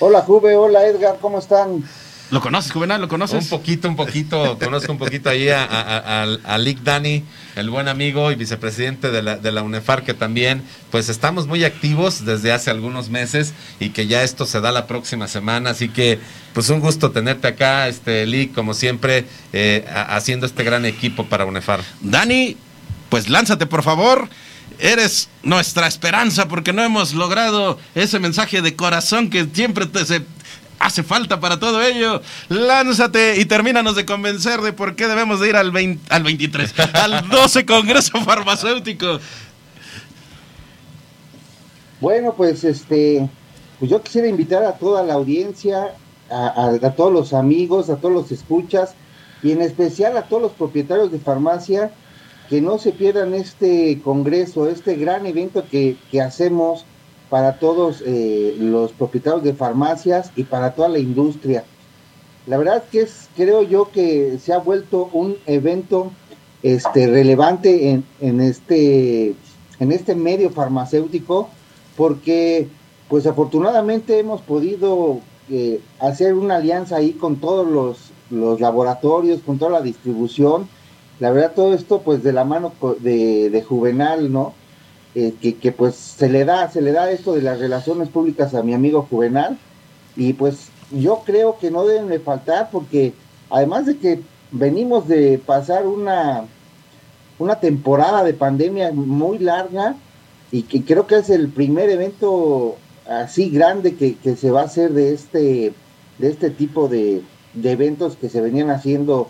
Hola, 0.00 0.22
Juve. 0.22 0.56
Hola, 0.56 0.86
Edgar. 0.86 1.18
¿Cómo 1.20 1.38
están? 1.38 1.84
¿Lo 2.34 2.40
conoces, 2.40 2.72
Juvenal? 2.72 3.00
¿Lo 3.00 3.06
conoces? 3.06 3.44
Un 3.44 3.48
poquito, 3.48 3.88
un 3.88 3.94
poquito. 3.94 4.58
Conozco 4.64 4.90
un 4.90 4.98
poquito 4.98 5.30
ahí 5.30 5.50
a, 5.50 6.24
a, 6.24 6.58
Lick 6.58 6.80
Dani, 6.80 7.22
el 7.54 7.70
buen 7.70 7.86
amigo 7.86 8.32
y 8.32 8.34
vicepresidente 8.34 9.12
de 9.12 9.22
la, 9.22 9.36
de 9.36 9.52
la 9.52 9.62
UNEFAR, 9.62 10.02
que 10.02 10.14
también, 10.14 10.64
pues 10.90 11.08
estamos 11.08 11.46
muy 11.46 11.62
activos 11.62 12.24
desde 12.24 12.50
hace 12.50 12.72
algunos 12.72 13.08
meses 13.08 13.54
y 13.78 13.90
que 13.90 14.08
ya 14.08 14.24
esto 14.24 14.46
se 14.46 14.60
da 14.60 14.72
la 14.72 14.88
próxima 14.88 15.28
semana. 15.28 15.70
Así 15.70 15.88
que, 15.88 16.18
pues 16.54 16.68
un 16.70 16.80
gusto 16.80 17.12
tenerte 17.12 17.46
acá, 17.46 17.86
este 17.86 18.26
Lick, 18.26 18.52
como 18.52 18.74
siempre, 18.74 19.26
eh, 19.52 19.84
haciendo 20.08 20.46
este 20.46 20.64
gran 20.64 20.86
equipo 20.86 21.26
para 21.26 21.44
UNEFAR. 21.44 21.82
Dani, 22.00 22.56
pues 23.10 23.28
lánzate, 23.28 23.66
por 23.66 23.84
favor 23.84 24.28
eres 24.80 25.28
nuestra 25.44 25.86
esperanza 25.86 26.48
porque 26.48 26.72
no 26.72 26.82
hemos 26.82 27.14
logrado 27.14 27.78
ese 27.94 28.18
mensaje 28.18 28.60
de 28.60 28.74
corazón 28.74 29.30
que 29.30 29.46
siempre 29.52 29.86
te, 29.86 30.04
se, 30.04 30.24
hace 30.84 31.02
falta 31.02 31.40
para 31.40 31.58
todo 31.58 31.82
ello. 31.82 32.20
Lánzate 32.48 33.40
y 33.40 33.46
termínanos 33.46 33.96
de 33.96 34.04
convencer 34.04 34.60
de 34.60 34.72
por 34.72 34.96
qué 34.96 35.08
debemos 35.08 35.40
de 35.40 35.48
ir 35.48 35.56
al, 35.56 35.72
al 36.10 36.22
23, 36.22 36.74
al 36.94 37.28
12 37.28 37.64
Congreso 37.64 38.20
Farmacéutico. 38.20 39.18
Bueno, 42.00 42.34
pues 42.36 42.64
este, 42.64 43.28
pues 43.78 43.90
yo 43.90 44.02
quisiera 44.02 44.28
invitar 44.28 44.62
a 44.64 44.74
toda 44.74 45.02
la 45.02 45.14
audiencia, 45.14 45.94
a, 46.30 46.70
a, 46.82 46.90
todos 46.90 47.12
los 47.12 47.32
amigos, 47.32 47.88
a 47.88 47.96
todos 47.96 48.12
los 48.12 48.30
escuchas 48.30 48.94
y 49.42 49.52
en 49.52 49.62
especial 49.62 50.16
a 50.18 50.22
todos 50.22 50.42
los 50.42 50.52
propietarios 50.52 51.10
de 51.10 51.18
farmacia 51.18 51.92
que 52.50 52.60
no 52.60 52.78
se 52.78 52.92
pierdan 52.92 53.32
este 53.32 54.00
congreso, 54.02 54.68
este 54.68 54.96
gran 54.96 55.24
evento 55.24 55.64
que, 55.70 55.96
que 56.10 56.20
hacemos 56.20 56.84
para 57.34 57.58
todos 57.58 58.00
eh, 58.06 58.54
los 58.60 58.92
propietarios 58.92 59.42
de 59.42 59.54
farmacias 59.54 60.30
y 60.36 60.44
para 60.44 60.72
toda 60.72 60.88
la 60.88 61.00
industria. 61.00 61.64
La 62.46 62.58
verdad 62.58 62.84
que 62.92 63.00
es, 63.00 63.28
creo 63.34 63.62
yo 63.62 63.90
que 63.90 64.38
se 64.38 64.52
ha 64.52 64.58
vuelto 64.58 65.10
un 65.12 65.34
evento 65.44 66.12
este, 66.62 67.08
relevante 67.08 67.90
en, 67.90 68.04
en, 68.20 68.40
este, 68.40 69.34
en 69.80 69.90
este 69.90 70.14
medio 70.14 70.50
farmacéutico 70.50 71.48
porque 71.96 72.68
pues 73.08 73.26
afortunadamente 73.26 74.20
hemos 74.20 74.40
podido 74.40 75.18
eh, 75.50 75.80
hacer 75.98 76.34
una 76.34 76.58
alianza 76.58 76.98
ahí 76.98 77.14
con 77.14 77.40
todos 77.40 77.66
los, 77.66 78.12
los, 78.30 78.60
laboratorios, 78.60 79.40
con 79.40 79.58
toda 79.58 79.72
la 79.72 79.82
distribución. 79.82 80.68
La 81.18 81.32
verdad 81.32 81.50
todo 81.52 81.74
esto 81.74 82.00
pues 82.02 82.22
de 82.22 82.32
la 82.32 82.44
mano 82.44 82.72
de, 83.00 83.50
de 83.50 83.62
Juvenal, 83.64 84.32
¿no? 84.32 84.54
Eh, 85.16 85.32
que, 85.40 85.70
pues 85.70 85.94
se 85.94 86.28
le 86.28 86.44
da, 86.44 86.68
se 86.70 86.82
le 86.82 86.90
da 86.90 87.08
esto 87.10 87.34
de 87.34 87.42
las 87.42 87.60
relaciones 87.60 88.08
públicas 88.08 88.52
a 88.52 88.64
mi 88.64 88.74
amigo 88.74 89.06
Juvenal, 89.08 89.58
y 90.16 90.32
pues 90.32 90.70
yo 90.90 91.22
creo 91.24 91.56
que 91.58 91.70
no 91.70 91.86
deben 91.86 92.08
de 92.08 92.18
faltar, 92.18 92.70
porque 92.72 93.12
además 93.48 93.86
de 93.86 93.96
que 93.98 94.20
venimos 94.50 95.06
de 95.06 95.38
pasar 95.38 95.86
una, 95.86 96.44
una 97.38 97.60
temporada 97.60 98.24
de 98.24 98.34
pandemia 98.34 98.90
muy 98.90 99.38
larga, 99.38 99.94
y 100.50 100.62
que 100.62 100.84
creo 100.84 101.06
que 101.06 101.16
es 101.16 101.30
el 101.30 101.48
primer 101.48 101.90
evento 101.90 102.76
así 103.08 103.50
grande 103.50 103.94
que, 103.94 104.16
se 104.36 104.50
va 104.50 104.62
a 104.62 104.64
hacer 104.64 104.92
de 104.92 105.14
este, 105.14 105.74
de 106.18 106.28
este 106.28 106.50
tipo 106.50 106.88
de, 106.88 107.22
de 107.54 107.70
eventos 107.70 108.16
que 108.16 108.28
se 108.28 108.40
venían 108.40 108.70
haciendo 108.70 109.28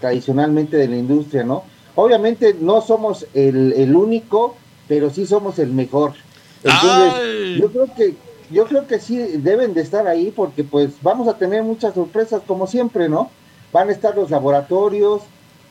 tradicionalmente 0.00 0.76
de 0.76 0.88
la 0.88 0.96
industria, 0.96 1.42
¿no? 1.42 1.64
Obviamente 1.96 2.54
no 2.60 2.80
somos 2.80 3.26
el, 3.34 3.72
el 3.72 3.94
único, 3.94 4.56
pero 4.88 5.10
sí 5.10 5.26
somos 5.26 5.58
el 5.58 5.70
mejor. 5.70 6.14
Entonces, 6.62 7.58
yo 7.60 7.70
creo 7.70 7.94
que 7.94 8.14
yo 8.50 8.66
creo 8.66 8.86
que 8.86 9.00
sí 9.00 9.18
deben 9.18 9.74
de 9.74 9.80
estar 9.80 10.06
ahí 10.06 10.30
porque 10.30 10.64
pues 10.64 10.90
vamos 11.02 11.28
a 11.28 11.38
tener 11.38 11.62
muchas 11.62 11.94
sorpresas 11.94 12.42
como 12.46 12.66
siempre, 12.66 13.08
¿no? 13.08 13.30
Van 13.72 13.88
a 13.88 13.92
estar 13.92 14.14
los 14.14 14.30
laboratorios 14.30 15.22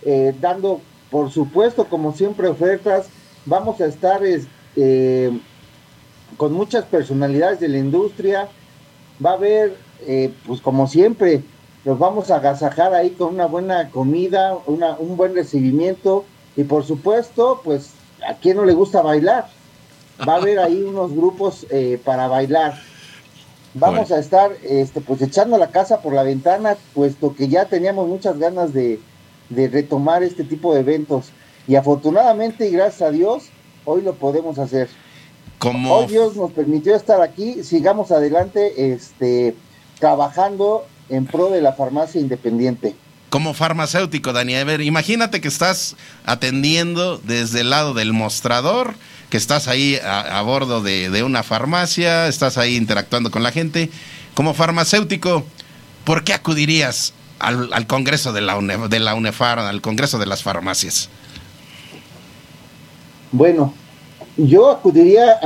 eh, 0.04 0.36
dando, 0.42 0.82
por 1.10 1.32
supuesto, 1.32 1.86
como 1.86 2.14
siempre, 2.14 2.48
ofertas. 2.48 3.08
Vamos 3.46 3.80
a 3.80 3.86
estar 3.86 4.22
eh, 4.76 5.40
con 6.38 6.54
muchas 6.54 6.86
personalidades 6.86 7.60
de 7.60 7.70
la 7.70 7.78
industria. 7.78 8.50
Va 9.24 9.32
a 9.32 9.36
haber, 9.36 9.78
eh, 10.02 10.34
pues 10.46 10.60
como 10.60 10.88
siempre, 10.88 11.44
los 11.86 12.00
vamos 12.00 12.32
a 12.32 12.38
agasajar 12.38 12.94
ahí 12.94 13.12
con 13.12 13.36
una 13.36 13.46
buena 13.46 13.90
comida, 13.90 14.58
una, 14.66 14.96
un 14.98 15.16
buen 15.16 15.36
recibimiento 15.36 16.26
y 16.56 16.64
por 16.64 16.84
supuesto, 16.84 17.62
pues 17.64 17.92
¿a 18.28 18.36
quién 18.36 18.58
no 18.58 18.66
le 18.66 18.74
gusta 18.74 19.02
bailar? 19.02 19.48
Va 20.28 20.34
a 20.34 20.38
haber 20.38 20.60
ahí 20.60 20.82
unos 20.82 21.14
grupos 21.14 21.66
eh, 21.70 22.00
para 22.04 22.28
bailar. 22.28 22.80
Vamos 23.74 24.12
a 24.12 24.20
estar 24.20 24.52
este, 24.64 25.02
pues 25.02 25.22
echando 25.22 25.58
la 25.58 25.72
casa 25.72 26.02
por 26.02 26.14
la 26.14 26.24
ventana, 26.24 26.78
puesto 26.94 27.36
que 27.36 27.48
ya 27.48 27.66
teníamos 27.66 28.08
muchas 28.08 28.38
ganas 28.38 28.72
de, 28.74 29.00
retomar 29.50 30.24
este 30.24 30.44
tipo 30.44 30.74
de 30.74 30.82
eventos. 30.82 31.32
Y 31.68 31.76
afortunadamente 31.76 32.68
y 32.68 32.72
gracias 32.72 33.02
a 33.02 33.12
Dios, 33.12 33.50
hoy 33.86 34.02
lo 34.02 34.14
podemos 34.14 34.60
hacer. 34.60 34.90
Como... 35.58 35.94
Hoy 35.94 36.08
Dios 36.08 36.36
nos 36.36 36.52
permitió 36.52 36.96
estar 36.96 37.22
aquí, 37.22 37.64
sigamos 37.64 38.12
adelante 38.12 38.94
este, 38.94 39.56
trabajando 40.00 40.86
en 41.10 41.26
pro 41.26 41.50
de 41.50 41.62
la 41.62 41.74
farmacia 41.74 42.22
independiente 42.22 42.96
como 43.34 43.56
farmacéutico, 43.56 44.32
Dani. 44.32 44.54
A 44.54 44.64
ver, 44.64 44.82
imagínate 44.82 45.42
que 45.42 45.48
estás 45.48 45.96
atendiendo 46.24 47.18
desde 47.18 47.62
el 47.62 47.72
lado 47.72 47.96
del 47.96 48.14
mostrador, 48.14 48.94
que 49.32 49.38
estás 49.38 49.68
ahí 49.68 49.98
a, 50.06 50.40
bordo 50.44 50.84
de, 50.84 51.24
una 51.24 51.42
farmacia, 51.42 52.28
estás 52.28 52.60
ahí 52.60 52.76
interactuando 52.76 53.32
con 53.32 53.42
la 53.42 53.52
gente. 53.52 53.90
Como 54.36 54.54
farmacéutico, 54.54 55.44
¿por 56.04 56.24
qué 56.24 56.34
acudirías 56.34 57.16
al, 57.40 57.88
Congreso 57.88 58.34
de 58.34 58.42
la, 58.42 58.60
de 58.88 59.00
la 59.00 59.16
UNEFAR, 59.16 59.58
al 59.58 59.82
Congreso 59.82 60.20
de 60.20 60.28
las 60.28 60.44
Farmacias? 60.44 61.10
Bueno, 63.32 63.74
yo 64.38 64.70
acudiría 64.70 65.40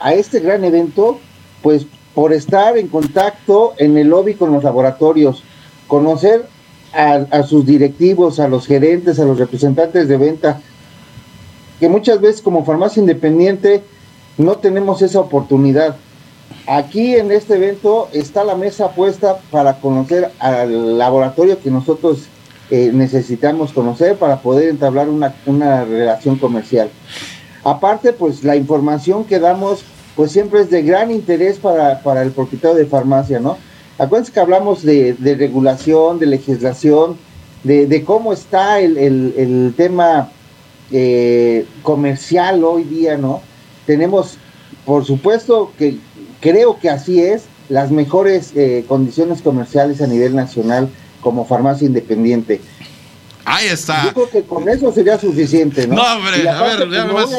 a 0.00 0.14
este 0.14 0.40
gran 0.40 0.64
evento, 0.64 1.20
pues 1.62 1.86
por 2.12 2.32
estar 2.32 2.76
en 2.76 2.88
contacto 2.88 3.74
en 3.78 3.96
el 3.96 4.08
lobby 4.08 4.34
con 4.34 4.52
los 4.52 4.64
laboratorios, 4.64 5.44
conocer 5.86 6.57
a, 6.92 7.42
sus 7.42 7.66
directivos, 7.66 8.40
a 8.40 8.48
los 8.48 8.66
gerentes, 8.66 9.18
a 9.18 9.24
los 9.24 9.38
representantes 9.38 10.08
de 10.08 10.16
venta, 10.16 10.60
que 11.80 11.88
muchas 11.88 12.20
veces 12.20 12.42
como 12.42 12.64
farmacia 12.64 13.00
independiente 13.00 13.82
no 14.36 14.56
tenemos 14.56 15.02
esa 15.02 15.20
oportunidad. 15.20 15.96
Aquí 16.66 17.14
en 17.14 17.30
este 17.30 17.56
evento 17.56 18.08
está 18.12 18.44
la 18.44 18.54
mesa 18.54 18.90
puesta 18.92 19.38
para 19.50 19.80
conocer 19.80 20.30
al 20.38 20.98
laboratorio 20.98 21.60
que 21.60 21.70
nosotros 21.70 22.28
eh, 22.70 22.90
necesitamos 22.92 23.72
conocer 23.72 24.16
para 24.16 24.40
poder 24.40 24.68
entablar 24.68 25.08
una, 25.08 25.34
una 25.46 25.84
relación 25.84 26.36
comercial. 26.36 26.90
Aparte, 27.64 28.12
pues 28.12 28.44
la 28.44 28.56
información 28.56 29.24
que 29.24 29.38
damos, 29.38 29.84
pues 30.16 30.32
siempre 30.32 30.60
es 30.60 30.70
de 30.70 30.82
gran 30.82 31.10
interés 31.10 31.58
para, 31.58 32.02
para 32.02 32.22
el 32.22 32.30
propietario 32.30 32.76
de 32.76 32.86
farmacia, 32.86 33.40
¿no? 33.40 33.56
Acuérdense 33.98 34.32
que 34.32 34.40
hablamos 34.40 34.84
de, 34.84 35.16
regulación, 35.36 36.20
de 36.20 36.26
legislación, 36.26 37.16
de, 37.64 38.04
cómo 38.04 38.32
está 38.32 38.78
el, 38.78 39.74
tema 39.76 40.30
eh, 40.92 41.66
comercial 41.82 42.62
hoy 42.62 42.84
día, 42.84 43.16
¿no? 43.16 43.42
Tenemos, 43.86 44.38
por 44.84 45.04
supuesto, 45.04 45.72
que 45.76 45.98
creo 46.40 46.78
que 46.78 46.90
así 46.90 47.20
es, 47.20 47.44
las 47.68 47.90
mejores 47.90 48.52
eh, 48.54 48.84
condiciones 48.86 49.42
comerciales 49.42 50.00
a 50.00 50.06
nivel 50.06 50.36
nacional 50.36 50.88
como 51.20 51.44
farmacia 51.44 51.86
independiente. 51.86 52.60
Ahí 53.50 53.68
está. 53.68 54.04
Yo 54.04 54.12
creo 54.12 54.28
que 54.28 54.42
con 54.42 54.68
eso 54.68 54.92
sería 54.92 55.18
suficiente, 55.18 55.86
¿no? 55.86 55.94
No, 55.94 56.02
hombre, 56.02 56.46
a 56.46 56.62
ver, 56.62 56.90
ya 56.90 57.06
me 57.06 57.14
más, 57.14 57.30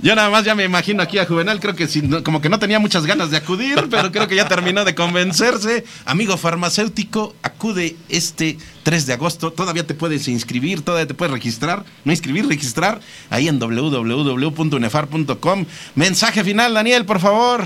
yo 0.00 0.14
nada 0.14 0.30
más 0.30 0.44
ya 0.44 0.54
me 0.54 0.62
imagino 0.62 1.02
aquí 1.02 1.18
a 1.18 1.26
Juvenal, 1.26 1.58
creo 1.58 1.74
que 1.74 1.88
como 2.22 2.40
que 2.40 2.48
no 2.48 2.60
tenía 2.60 2.78
muchas 2.78 3.06
ganas 3.06 3.32
de 3.32 3.38
acudir, 3.38 3.88
pero 3.90 4.12
creo 4.12 4.28
que 4.28 4.36
ya 4.36 4.46
terminó 4.46 4.84
de 4.84 4.94
convencerse. 4.94 5.82
Amigo 6.04 6.36
farmacéutico, 6.36 7.34
acude 7.42 7.96
este 8.08 8.56
3 8.84 9.06
de 9.06 9.14
agosto, 9.14 9.52
todavía 9.52 9.84
te 9.84 9.94
puedes 9.94 10.28
inscribir, 10.28 10.82
todavía 10.82 11.08
te 11.08 11.14
puedes 11.14 11.32
registrar, 11.32 11.84
no 12.04 12.12
inscribir, 12.12 12.46
registrar, 12.46 13.00
ahí 13.28 13.48
en 13.48 13.58
www.unefar.com. 13.58 15.64
Mensaje 15.96 16.44
final, 16.44 16.74
Daniel, 16.74 17.04
por 17.04 17.18
favor. 17.18 17.64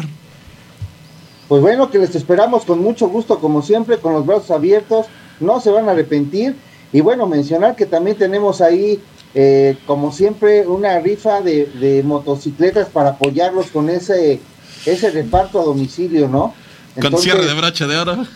Pues 1.47 1.61
bueno, 1.61 1.91
que 1.91 1.99
les 1.99 2.15
esperamos 2.15 2.65
con 2.65 2.83
mucho 2.83 3.09
gusto, 3.09 3.39
como 3.39 3.61
siempre, 3.61 3.99
con 3.99 4.15
los 4.15 4.25
brazos 4.25 4.51
abiertos, 4.51 5.09
no 5.41 5.61
se 5.61 5.71
van 5.71 5.91
a 5.91 5.93
arrepentir. 5.93 6.57
Y 6.97 7.03
bueno, 7.03 7.27
mencionar 7.27 7.77
que 7.77 7.85
también 7.85 8.17
tenemos 8.17 8.63
ahí, 8.63 8.99
eh, 9.35 9.77
como 9.87 10.13
siempre, 10.13 10.67
una 10.67 10.99
rifa 10.99 11.43
de, 11.43 11.67
de 11.67 12.03
motocicletas 12.03 12.89
para 12.89 13.11
apoyarlos 13.11 13.67
con 13.67 13.91
ese, 13.91 14.41
ese 14.87 15.11
reparto 15.11 15.61
a 15.61 15.65
domicilio, 15.65 16.27
¿no? 16.27 16.55
Con 16.95 17.05
Entonces, 17.05 17.21
cierre 17.21 17.45
de 17.45 17.53
broche 17.53 17.87
de 17.87 17.99
oro. 17.99 18.27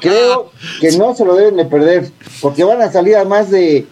Creo 0.00 0.50
que 0.80 0.92
no 0.92 1.14
se 1.14 1.26
lo 1.26 1.34
deben 1.34 1.56
de 1.58 1.66
perder, 1.66 2.10
porque 2.40 2.64
van 2.64 2.80
a 2.80 2.90
salir 2.90 3.14
además 3.14 3.50
de 3.50 3.86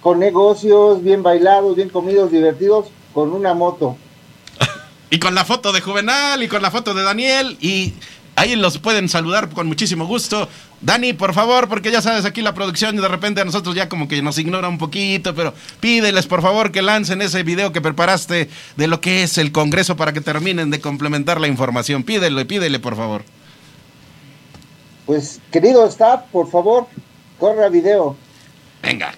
con 0.00 0.18
negocios 0.18 1.00
bien 1.04 1.22
bailados, 1.22 1.76
bien 1.76 1.90
comidos, 1.90 2.32
divertidos, 2.32 2.86
con 3.12 3.32
una 3.32 3.54
moto. 3.54 3.96
Y 5.10 5.20
con 5.20 5.36
la 5.36 5.44
foto 5.44 5.72
de 5.72 5.80
Juvenal 5.80 6.42
y 6.42 6.48
con 6.48 6.60
la 6.60 6.72
foto 6.72 6.92
de 6.92 7.04
Daniel 7.04 7.56
y 7.60 7.94
ahí 8.36 8.56
los 8.56 8.78
pueden 8.78 9.08
saludar 9.08 9.48
con 9.50 9.66
muchísimo 9.66 10.06
gusto. 10.06 10.48
Dani, 10.80 11.12
por 11.12 11.32
favor, 11.32 11.68
porque 11.68 11.90
ya 11.90 12.02
sabes, 12.02 12.24
aquí 12.24 12.42
la 12.42 12.54
producción 12.54 12.96
y 12.96 13.00
de 13.00 13.08
repente 13.08 13.40
a 13.40 13.44
nosotros 13.44 13.74
ya 13.74 13.88
como 13.88 14.06
que 14.06 14.20
nos 14.20 14.38
ignora 14.38 14.68
un 14.68 14.78
poquito, 14.78 15.34
pero 15.34 15.54
pídeles 15.80 16.26
por 16.26 16.42
favor 16.42 16.72
que 16.72 16.82
lancen 16.82 17.22
ese 17.22 17.42
video 17.42 17.72
que 17.72 17.80
preparaste 17.80 18.50
de 18.76 18.86
lo 18.86 19.00
que 19.00 19.22
es 19.22 19.38
el 19.38 19.52
Congreso 19.52 19.96
para 19.96 20.12
que 20.12 20.20
terminen 20.20 20.70
de 20.70 20.80
complementar 20.80 21.40
la 21.40 21.48
información. 21.48 22.02
Pídele, 22.02 22.44
pídele, 22.44 22.78
por 22.78 22.96
favor. 22.96 23.22
Pues, 25.06 25.40
querido 25.50 25.86
staff, 25.86 26.22
por 26.32 26.50
favor, 26.50 26.86
corra 27.38 27.68
video. 27.68 28.16
Venga. 28.82 29.14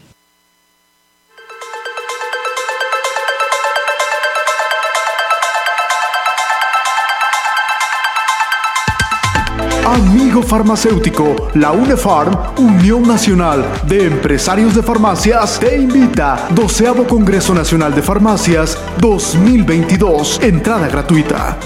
Amigo 9.87 10.43
farmacéutico, 10.43 11.49
la 11.55 11.71
UNEFARM, 11.71 12.37
Unión 12.59 13.07
Nacional 13.07 13.65
de 13.87 14.07
Empresarios 14.07 14.75
de 14.75 14.83
Farmacias, 14.83 15.61
te 15.61 15.77
invita. 15.77 16.49
Doceavo 16.51 17.07
Congreso 17.07 17.55
Nacional 17.55 17.95
de 17.95 18.03
Farmacias 18.03 18.77
2022. 18.99 20.43
Entrada 20.43 20.89
gratuita. 20.89 21.57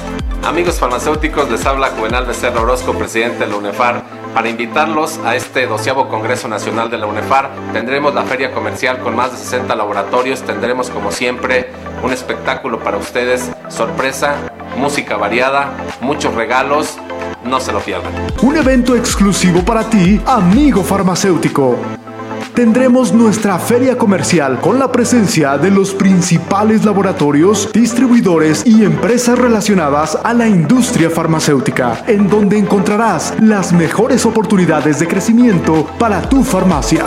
Amigos 0.45 0.79
farmacéuticos, 0.79 1.51
les 1.51 1.65
habla 1.65 1.93
Juvenal 1.97 2.27
Becerra 2.27 2.61
Orozco, 2.61 2.93
presidente 2.93 3.39
de 3.39 3.47
la 3.47 3.57
UNEFAR. 3.57 4.03
Para 4.35 4.51
invitarlos 4.51 5.19
a 5.25 5.35
este 5.35 5.67
doceavo 5.67 6.11
Congreso 6.11 6.47
Nacional 6.47 6.91
de 6.91 6.99
la 6.99 7.07
UNEFAR, 7.07 7.49
tendremos 7.73 8.15
la 8.15 8.25
feria 8.25 8.53
comercial 8.53 8.99
con 8.99 9.17
más 9.17 9.33
de 9.33 9.39
60 9.39 9.75
laboratorios, 9.75 10.43
tendremos 10.43 10.91
como 10.91 11.11
siempre 11.11 11.71
un 12.03 12.13
espectáculo 12.13 12.81
para 12.81 12.99
ustedes, 12.99 13.51
sorpresa, 13.71 14.37
música 14.77 15.17
variada, 15.17 15.71
muchos 16.03 16.35
regalos, 16.35 16.99
no 17.45 17.61
se 17.61 17.73
lo 17.73 17.81
pierdan. 17.81 18.13
Un 18.43 18.57
evento 18.57 18.97
exclusivo 18.97 19.63
para 19.63 19.89
ti, 19.89 20.21
amigo 20.27 20.83
farmacéutico. 20.83 21.77
Tendremos 22.55 23.13
nuestra 23.13 23.59
feria 23.59 23.97
comercial 23.97 24.61
con 24.61 24.79
la 24.79 24.91
presencia 24.91 25.57
de 25.57 25.71
los 25.71 25.95
principales 25.95 26.85
laboratorios, 26.85 27.71
distribuidores 27.73 28.67
y 28.67 28.85
empresas 28.85 29.39
relacionadas 29.39 30.19
a 30.23 30.35
la 30.35 30.49
industria 30.49 31.11
farmacéutica, 31.11 32.05
en 32.07 32.29
donde 32.29 32.59
encontrarás 32.59 33.35
las 33.41 33.73
mejores 33.73 34.27
oportunidades 34.27 34.99
de 34.99 35.07
crecimiento 35.07 35.87
para 35.99 36.21
tu 36.23 36.43
farmacia. 36.43 37.05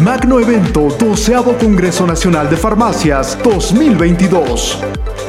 Magno 0.00 0.40
Evento 0.40 0.88
12 0.98 1.34
Congreso 1.58 2.06
Nacional 2.06 2.50
de 2.50 2.56
Farmacias 2.56 3.38
2022. 3.42 4.78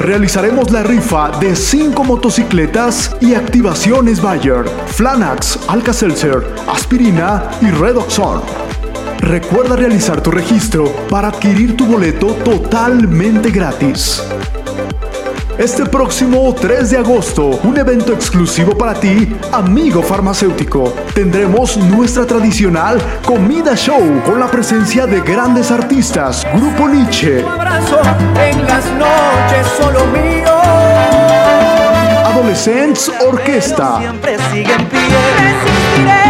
Realizaremos 0.00 0.70
la 0.70 0.82
rifa 0.82 1.30
de 1.38 1.54
5 1.54 2.04
motocicletas 2.04 3.16
y 3.20 3.34
activaciones 3.34 4.20
Bayer, 4.20 4.64
Flanax, 4.88 5.58
Alka-Seltzer, 5.68 6.46
Aspirina 6.68 7.50
y 7.62 7.70
Redoxon. 7.70 8.42
Recuerda 9.20 9.76
realizar 9.76 10.20
tu 10.20 10.30
registro 10.30 10.92
para 11.08 11.28
adquirir 11.28 11.76
tu 11.76 11.86
boleto 11.86 12.28
totalmente 12.44 13.50
gratis. 13.50 14.22
Este 15.58 15.86
próximo 15.86 16.54
3 16.54 16.90
de 16.90 16.98
agosto, 16.98 17.58
un 17.64 17.78
evento 17.78 18.12
exclusivo 18.12 18.76
para 18.76 18.92
ti, 18.92 19.34
amigo 19.52 20.02
farmacéutico. 20.02 20.92
Tendremos 21.14 21.78
nuestra 21.78 22.26
tradicional 22.26 23.00
comida 23.24 23.74
show 23.74 24.22
con 24.26 24.38
la 24.38 24.48
presencia 24.48 25.06
de 25.06 25.22
grandes 25.22 25.70
artistas, 25.70 26.46
Grupo 26.54 26.90
Nietzsche, 26.90 27.42
abrazo 27.42 28.00
en 28.38 28.66
las 28.66 28.84
noches 28.92 29.66
solo 29.78 30.04
mío. 30.08 30.52
Adolescents 32.26 33.10
Orquesta, 33.26 33.98
Siempre 33.98 34.36
sigue 34.52 34.74
en 34.74 34.86
pie. 34.88 35.00
Resistiré 35.38 36.22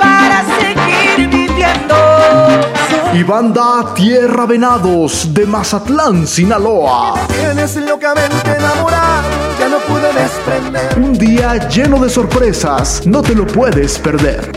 para 0.00 0.42
seguir 0.58 1.28
viviendo. 1.28 2.07
Y 3.14 3.22
banda 3.22 3.94
Tierra 3.94 4.46
Venados 4.46 5.32
de 5.32 5.46
Mazatlán, 5.46 6.26
Sinaloa. 6.26 7.14
Tienes 7.28 7.76
locamente 7.76 8.50
enamorado, 8.56 9.28
ya 9.58 9.68
no 9.68 9.78
pude 9.78 10.12
desprender. 10.12 10.98
Un 10.98 11.14
día 11.14 11.68
lleno 11.68 11.98
de 11.98 12.10
sorpresas, 12.10 13.06
no 13.06 13.22
te 13.22 13.34
lo 13.34 13.46
puedes 13.46 13.98
perder. 13.98 14.52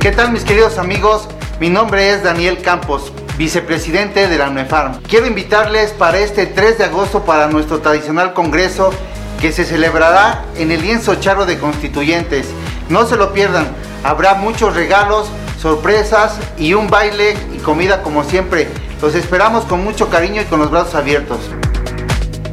¿Qué 0.00 0.10
tal 0.10 0.32
mis 0.32 0.42
queridos 0.42 0.78
amigos? 0.78 1.28
Mi 1.60 1.70
nombre 1.70 2.10
es 2.12 2.24
Daniel 2.24 2.60
Campos, 2.60 3.12
vicepresidente 3.38 4.28
de 4.28 4.36
la 4.36 4.50
UNEFARM. 4.50 5.00
Quiero 5.08 5.26
invitarles 5.26 5.92
para 5.92 6.18
este 6.18 6.46
3 6.46 6.78
de 6.78 6.84
agosto 6.84 7.24
para 7.24 7.46
nuestro 7.46 7.80
tradicional 7.80 8.34
congreso 8.34 8.90
que 9.40 9.52
se 9.52 9.64
celebrará 9.64 10.44
en 10.56 10.72
el 10.72 10.82
lienzo 10.82 11.14
charro 11.14 11.46
de 11.46 11.58
constituyentes. 11.58 12.48
No 12.88 13.06
se 13.06 13.16
lo 13.16 13.32
pierdan, 13.32 13.66
habrá 14.04 14.34
muchos 14.34 14.74
regalos, 14.74 15.28
sorpresas 15.60 16.38
y 16.58 16.74
un 16.74 16.88
baile 16.88 17.36
y 17.54 17.58
comida 17.58 18.02
como 18.02 18.24
siempre. 18.24 18.68
Los 19.00 19.14
esperamos 19.14 19.64
con 19.64 19.82
mucho 19.82 20.08
cariño 20.08 20.42
y 20.42 20.44
con 20.44 20.60
los 20.60 20.70
brazos 20.70 20.94
abiertos. 20.94 21.38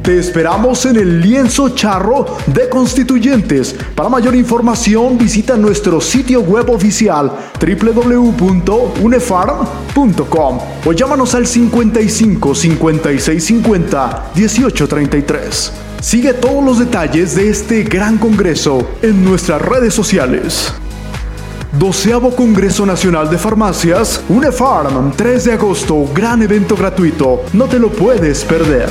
Te 0.02 0.18
esperamos 0.18 0.86
en 0.86 0.96
el 0.96 1.20
lienzo 1.20 1.68
charro 1.70 2.38
de 2.46 2.68
constituyentes. 2.70 3.76
Para 3.94 4.08
mayor 4.08 4.34
información 4.34 5.18
visita 5.18 5.58
nuestro 5.58 6.00
sitio 6.00 6.40
web 6.40 6.70
oficial 6.70 7.30
www.unefarm.com 7.60 10.58
o 10.86 10.92
llámanos 10.92 11.34
al 11.34 11.46
55 11.46 12.54
56 12.54 13.44
50 13.44 14.30
18 14.34 14.88
33. 14.88 15.72
Sigue 16.00 16.32
todos 16.32 16.64
los 16.64 16.78
detalles 16.78 17.36
de 17.36 17.50
este 17.50 17.82
gran 17.82 18.16
congreso 18.16 18.88
en 19.02 19.22
nuestras 19.22 19.60
redes 19.60 19.92
sociales. 19.92 20.72
Doceavo 21.72 22.34
Congreso 22.34 22.84
Nacional 22.84 23.30
de 23.30 23.38
Farmacias, 23.38 24.24
UNEFARM, 24.28 25.12
3 25.12 25.44
de 25.44 25.52
agosto, 25.52 26.04
gran 26.12 26.42
evento 26.42 26.74
gratuito, 26.76 27.44
no 27.52 27.66
te 27.66 27.78
lo 27.78 27.90
puedes 27.90 28.44
perder. 28.44 28.88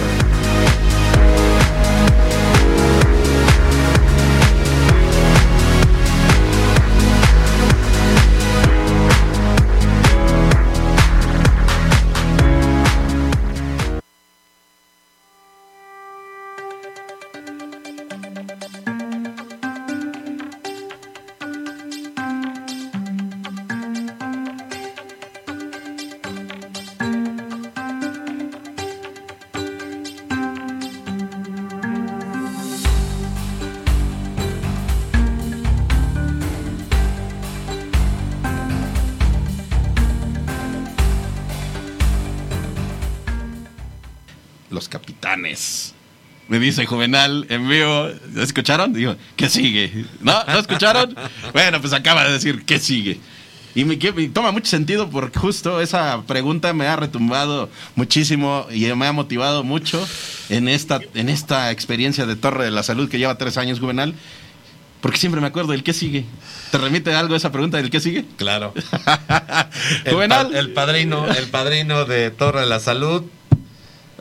Me 46.60 46.66
dice 46.66 46.86
Juvenal 46.86 47.46
en 47.48 47.70
vivo. 47.70 48.10
¿Escucharon? 48.36 48.92
Digo, 48.92 49.16
¿qué 49.38 49.48
sigue? 49.48 50.06
¿No? 50.20 50.44
¿No 50.44 50.60
escucharon? 50.60 51.16
Bueno, 51.54 51.80
pues 51.80 51.94
acaba 51.94 52.26
de 52.26 52.34
decir, 52.34 52.66
¿qué 52.66 52.80
sigue? 52.80 53.18
y 53.76 53.86
me, 53.86 53.96
toma 54.34 54.52
mucho 54.52 54.66
sentido 54.66 55.10
porque 55.10 55.40
justo 55.40 55.80
esa 55.80 56.24
pregunta 56.24 56.74
me 56.74 56.88
ha 56.88 56.98
retumbado 56.98 57.70
muchísimo 57.96 58.68
y 58.72 58.94
me 58.94 59.08
ha 59.08 59.14
motivado 59.14 59.64
mucho 59.64 60.06
en 60.50 60.68
esta, 60.68 61.00
en 61.14 61.30
esta 61.30 61.72
experiencia 61.72 62.26
de 62.26 62.36
Torre 62.36 62.66
de 62.66 62.72
la 62.72 62.84
Salud 62.84 63.08
que 63.10 63.20
lleva 63.20 63.38
tres 63.38 63.58
años, 63.58 63.80
Juvenal. 63.80 64.14
Porque 65.00 65.18
siempre 65.18 65.40
me 65.40 65.48
acuerdo 65.48 65.72
del 65.72 65.84
qué 65.84 65.94
sigue. 65.94 66.26
¿Te 66.72 66.78
remite 66.78 67.14
algo 67.14 67.36
esa 67.36 67.54
pregunta 67.54 67.78
del 67.78 67.90
qué 67.90 68.02
sigue? 68.02 68.26
Claro. 68.36 68.74
el, 70.04 70.56
el, 70.56 70.74
padrino, 70.74 71.26
el 71.26 71.48
padrino 71.48 72.04
de 72.04 72.32
Torre 72.32 72.62
de 72.62 72.68
la 72.68 72.82
Salud 72.82 73.24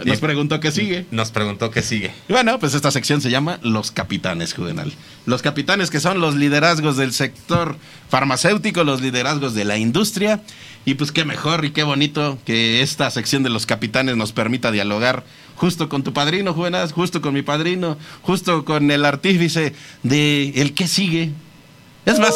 nos 0.05 0.21
preguntó 0.21 0.61
qué 0.61 0.71
sigue. 0.71 1.07
Nos 1.11 1.31
preguntó 1.31 1.71
qué 1.71 1.83
sigue. 1.83 2.13
bueno, 2.29 2.59
pues 2.59 2.75
esta 2.75 2.91
sección 2.91 3.21
se 3.21 3.31
llama 3.31 3.59
Los 3.63 3.91
Capitanes, 3.91 4.55
Juvenal. 4.55 4.93
Los 5.27 5.43
capitanes 5.43 5.91
que 5.91 6.01
son 6.01 6.21
los 6.21 6.35
liderazgos 6.35 6.97
del 6.97 7.13
sector 7.13 7.77
farmacéutico, 8.09 8.85
los 8.85 9.01
liderazgos 9.01 9.55
de 9.55 9.65
la 9.65 9.77
industria. 9.77 10.43
Y 10.85 10.95
pues 10.95 11.13
qué 11.13 11.25
mejor 11.25 11.65
y 11.65 11.71
qué 11.71 11.83
bonito 11.83 12.39
que 12.47 12.81
esta 12.81 13.11
sección 13.11 13.43
de 13.43 13.51
los 13.51 13.67
capitanes 13.67 14.17
nos 14.17 14.33
permita 14.33 14.71
dialogar 14.71 15.25
justo 15.57 15.89
con 15.89 16.03
tu 16.03 16.13
padrino, 16.13 16.55
Juvenal, 16.55 16.91
justo 16.93 17.21
con 17.21 17.35
mi 17.35 17.43
padrino, 17.43 17.99
justo 18.23 18.65
con 18.65 18.91
el 18.91 19.05
artífice 19.05 19.75
de 20.03 20.51
el 20.57 20.73
qué 20.73 20.89
sigue. 20.89 21.31
Es 22.07 22.19
más, 22.19 22.35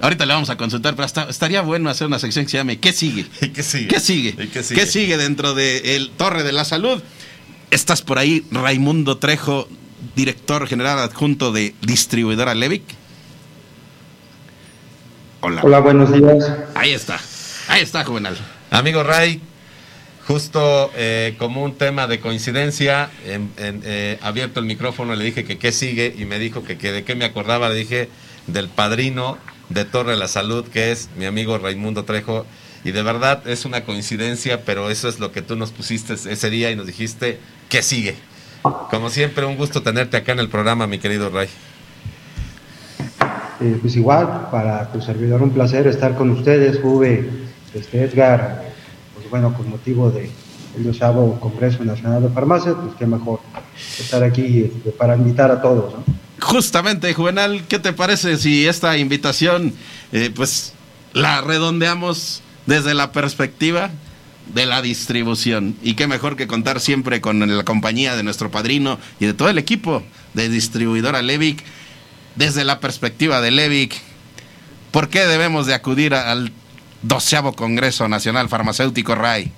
Ahorita 0.00 0.24
le 0.24 0.32
vamos 0.32 0.48
a 0.48 0.56
consultar, 0.56 0.96
pero 0.96 1.06
estaría 1.28 1.60
bueno 1.60 1.90
hacer 1.90 2.06
una 2.06 2.18
sección 2.18 2.46
que 2.46 2.50
se 2.50 2.56
llame 2.56 2.78
¿Qué 2.78 2.92
sigue? 2.92 3.26
¿Qué 3.54 3.62
sigue? 3.62 3.88
¿Qué 3.88 4.00
sigue? 4.00 4.34
¿Qué 4.34 4.62
sigue? 4.62 4.80
¿Qué 4.80 4.86
sigue 4.86 5.16
dentro 5.18 5.54
del 5.54 6.10
Torre 6.16 6.42
de 6.42 6.52
la 6.52 6.64
Salud? 6.64 7.02
Estás 7.70 8.00
por 8.00 8.18
ahí, 8.18 8.44
Raimundo 8.50 9.18
Trejo, 9.18 9.68
director 10.16 10.66
general 10.66 10.98
adjunto 10.98 11.52
de 11.52 11.74
Distribuidora 11.82 12.54
Levic. 12.54 12.82
Hola. 15.42 15.60
Hola, 15.62 15.80
buenos 15.80 16.12
días. 16.12 16.50
Ahí 16.74 16.92
está, 16.92 17.20
ahí 17.68 17.82
está, 17.82 18.04
Juvenal. 18.04 18.36
Amigo 18.70 19.02
Ray, 19.02 19.40
justo 20.26 20.90
eh, 20.96 21.34
como 21.38 21.62
un 21.62 21.76
tema 21.76 22.06
de 22.06 22.20
coincidencia, 22.20 23.10
en, 23.26 23.52
eh, 23.58 24.18
abierto 24.22 24.60
el 24.60 24.66
micrófono, 24.66 25.14
le 25.14 25.24
dije 25.24 25.44
que 25.44 25.58
qué 25.58 25.72
sigue 25.72 26.14
y 26.18 26.24
me 26.24 26.38
dijo 26.38 26.64
que, 26.64 26.78
que 26.78 26.90
de 26.90 27.04
qué 27.04 27.14
me 27.14 27.26
acordaba, 27.26 27.68
le 27.68 27.76
dije 27.76 28.08
del 28.46 28.68
padrino 28.68 29.38
de 29.70 29.84
Torre 29.84 30.16
la 30.16 30.28
Salud, 30.28 30.66
que 30.66 30.92
es 30.92 31.08
mi 31.16 31.24
amigo 31.24 31.58
Raimundo 31.58 32.04
Trejo. 32.04 32.44
Y 32.84 32.92
de 32.92 33.02
verdad 33.02 33.46
es 33.46 33.64
una 33.64 33.84
coincidencia, 33.84 34.64
pero 34.64 34.90
eso 34.90 35.08
es 35.08 35.18
lo 35.20 35.32
que 35.32 35.42
tú 35.42 35.56
nos 35.56 35.70
pusiste 35.70 36.14
ese 36.14 36.50
día 36.50 36.70
y 36.70 36.76
nos 36.76 36.86
dijiste 36.86 37.38
que 37.68 37.82
sigue. 37.82 38.16
Como 38.90 39.10
siempre, 39.10 39.46
un 39.46 39.56
gusto 39.56 39.82
tenerte 39.82 40.16
acá 40.16 40.32
en 40.32 40.40
el 40.40 40.48
programa, 40.48 40.86
mi 40.86 40.98
querido 40.98 41.30
Ray. 41.30 41.48
Eh, 43.60 43.78
pues 43.80 43.96
igual, 43.96 44.48
para 44.50 44.90
tu 44.90 45.00
servidor 45.00 45.42
un 45.42 45.50
placer 45.50 45.86
estar 45.86 46.16
con 46.16 46.30
ustedes, 46.30 46.80
Juve, 46.80 47.28
este 47.74 48.04
Edgar, 48.04 48.64
pues 49.14 49.28
bueno, 49.28 49.52
con 49.54 49.68
motivo 49.68 50.10
de 50.10 50.30
el 50.76 51.40
Congreso 51.40 51.84
Nacional 51.84 52.22
de 52.22 52.28
Farmacia, 52.28 52.74
pues 52.74 52.94
qué 52.98 53.06
mejor 53.06 53.40
estar 53.98 54.22
aquí 54.22 54.70
este, 54.72 54.90
para 54.90 55.16
invitar 55.16 55.50
a 55.50 55.60
todos, 55.60 55.94
¿no? 55.94 56.04
Justamente, 56.40 57.12
Juvenal, 57.12 57.64
¿qué 57.68 57.78
te 57.78 57.92
parece 57.92 58.36
si 58.36 58.66
esta 58.66 58.96
invitación, 58.96 59.74
eh, 60.12 60.30
pues, 60.34 60.72
la 61.12 61.40
redondeamos 61.42 62.42
desde 62.66 62.94
la 62.94 63.12
perspectiva 63.12 63.90
de 64.54 64.66
la 64.66 64.82
distribución? 64.82 65.76
Y 65.82 65.94
qué 65.94 66.06
mejor 66.06 66.36
que 66.36 66.46
contar 66.46 66.80
siempre 66.80 67.20
con 67.20 67.56
la 67.56 67.64
compañía 67.64 68.16
de 68.16 68.22
nuestro 68.22 68.50
padrino 68.50 68.98
y 69.18 69.26
de 69.26 69.34
todo 69.34 69.48
el 69.48 69.58
equipo 69.58 70.02
de 70.34 70.48
distribuidora 70.48 71.22
Levic, 71.22 71.62
desde 72.36 72.64
la 72.64 72.80
perspectiva 72.80 73.40
de 73.40 73.50
Levic, 73.50 74.00
¿por 74.90 75.08
qué 75.08 75.26
debemos 75.26 75.66
de 75.66 75.74
acudir 75.74 76.14
al 76.14 76.52
doceavo 77.02 77.52
Congreso 77.52 78.08
Nacional 78.08 78.48
Farmacéutico 78.48 79.14
RAI? 79.14 79.52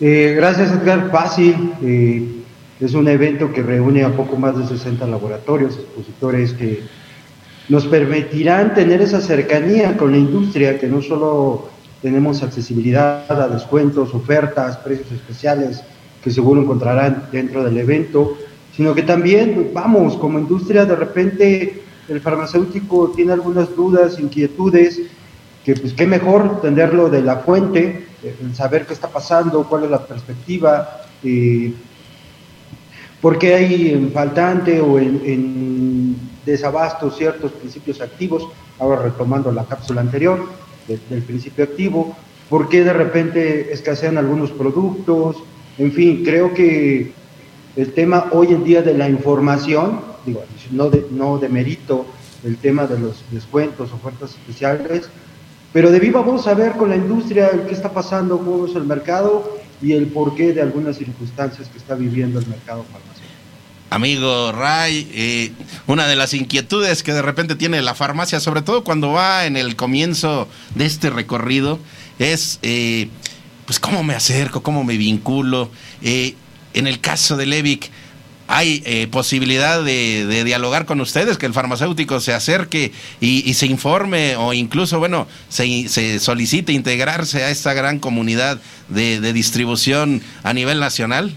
Eh, 0.00 0.34
gracias, 0.36 0.72
Edgar. 0.72 1.10
Fácil. 1.10 1.72
Eh, 1.82 2.43
es 2.84 2.94
un 2.94 3.08
evento 3.08 3.52
que 3.52 3.62
reúne 3.62 4.04
a 4.04 4.14
poco 4.14 4.36
más 4.36 4.58
de 4.58 4.66
60 4.66 5.06
laboratorios, 5.06 5.76
expositores 5.76 6.52
que 6.52 6.82
nos 7.68 7.86
permitirán 7.86 8.74
tener 8.74 9.00
esa 9.00 9.22
cercanía 9.22 9.96
con 9.96 10.12
la 10.12 10.18
industria, 10.18 10.78
que 10.78 10.86
no 10.86 11.00
solo 11.00 11.68
tenemos 12.02 12.42
accesibilidad 12.42 13.24
a 13.30 13.48
descuentos, 13.48 14.12
ofertas, 14.12 14.76
precios 14.78 15.10
especiales 15.12 15.82
que 16.22 16.30
seguro 16.30 16.60
encontrarán 16.60 17.28
dentro 17.32 17.64
del 17.64 17.78
evento, 17.78 18.36
sino 18.76 18.94
que 18.94 19.02
también, 19.02 19.70
vamos, 19.72 20.16
como 20.16 20.38
industria, 20.38 20.84
de 20.84 20.96
repente 20.96 21.82
el 22.08 22.20
farmacéutico 22.20 23.12
tiene 23.16 23.32
algunas 23.32 23.74
dudas, 23.74 24.18
inquietudes, 24.18 25.00
que 25.64 25.74
pues 25.74 25.94
qué 25.94 26.06
mejor 26.06 26.60
tenerlo 26.60 27.08
de 27.08 27.22
la 27.22 27.36
fuente, 27.36 28.06
eh, 28.22 28.36
saber 28.52 28.84
qué 28.84 28.92
está 28.92 29.08
pasando, 29.08 29.64
cuál 29.64 29.84
es 29.84 29.90
la 29.90 30.04
perspectiva, 30.04 31.02
eh, 31.22 31.72
¿Por 33.24 33.38
qué 33.38 33.54
hay 33.54 33.88
en 33.88 34.12
faltante 34.12 34.82
o 34.82 34.98
en, 34.98 36.14
desabasto 36.44 37.10
ciertos 37.10 37.52
principios 37.52 38.02
activos? 38.02 38.46
Ahora 38.78 39.00
retomando 39.00 39.50
la 39.50 39.64
cápsula 39.64 40.02
anterior 40.02 40.46
del 40.86 41.22
principio 41.22 41.64
activo. 41.64 42.14
¿Por 42.50 42.68
qué 42.68 42.84
de 42.84 42.92
repente 42.92 43.72
escasean 43.72 44.18
algunos 44.18 44.50
productos? 44.50 45.36
En 45.78 45.90
fin, 45.92 46.22
creo 46.22 46.52
que 46.52 47.12
el 47.76 47.94
tema 47.94 48.26
hoy 48.30 48.48
en 48.48 48.62
día 48.62 48.82
de 48.82 48.92
la 48.92 49.08
información, 49.08 50.02
digo, 50.26 50.44
no 50.70 50.90
de, 50.90 51.06
no 51.10 51.38
de 51.38 51.48
mérito 51.48 52.04
el 52.44 52.58
tema 52.58 52.86
de 52.86 52.98
los 52.98 53.24
descuentos, 53.30 53.90
ofertas 53.94 54.32
especiales, 54.32 55.08
pero 55.72 55.90
de 55.90 55.98
viva 55.98 56.20
voz 56.20 56.44
saber 56.44 56.72
con 56.72 56.90
la 56.90 56.96
industria 56.96 57.50
qué 57.66 57.72
está 57.72 57.90
pasando, 57.90 58.36
cómo 58.36 58.66
es 58.66 58.76
el 58.76 58.84
mercado 58.84 59.64
y 59.80 59.92
el 59.92 60.08
porqué 60.08 60.52
de 60.52 60.60
algunas 60.60 60.96
circunstancias 60.96 61.68
que 61.68 61.78
está 61.78 61.94
viviendo 61.94 62.38
el 62.38 62.46
mercado 62.46 62.84
farmacéutico 62.84 63.13
amigo 63.90 64.52
Ray, 64.52 65.08
eh, 65.12 65.52
una 65.86 66.06
de 66.06 66.16
las 66.16 66.34
inquietudes 66.34 67.02
que 67.02 67.12
de 67.12 67.22
repente 67.22 67.54
tiene 67.54 67.80
la 67.82 67.94
farmacia, 67.94 68.40
sobre 68.40 68.62
todo 68.62 68.84
cuando 68.84 69.12
va 69.12 69.46
en 69.46 69.56
el 69.56 69.76
comienzo 69.76 70.48
de 70.74 70.86
este 70.86 71.10
recorrido, 71.10 71.78
es 72.18 72.58
eh, 72.62 73.08
pues 73.66 73.78
cómo 73.78 74.02
me 74.02 74.14
acerco, 74.14 74.62
cómo 74.62 74.84
me 74.84 74.96
vinculo. 74.96 75.70
Eh, 76.02 76.34
en 76.74 76.86
el 76.86 77.00
caso 77.00 77.36
de 77.36 77.46
Levic, 77.46 77.90
hay 78.46 79.06
posibilidad 79.10 79.82
de, 79.82 80.42
dialogar 80.44 80.84
con 80.84 81.00
ustedes, 81.00 81.38
que 81.38 81.46
el 81.46 81.54
farmacéutico 81.54 82.20
se 82.20 82.34
acerque 82.34 82.92
y, 83.18 83.54
se 83.54 83.66
informe 83.66 84.36
o 84.36 84.52
incluso, 84.52 84.98
bueno, 84.98 85.26
se, 85.48 86.18
solicite 86.18 86.72
integrarse 86.72 87.42
a 87.44 87.50
esta 87.50 87.72
gran 87.72 88.00
comunidad 88.00 88.60
de 88.88 89.32
distribución 89.32 90.20
a 90.42 90.52
nivel 90.52 90.78
nacional. 90.78 91.32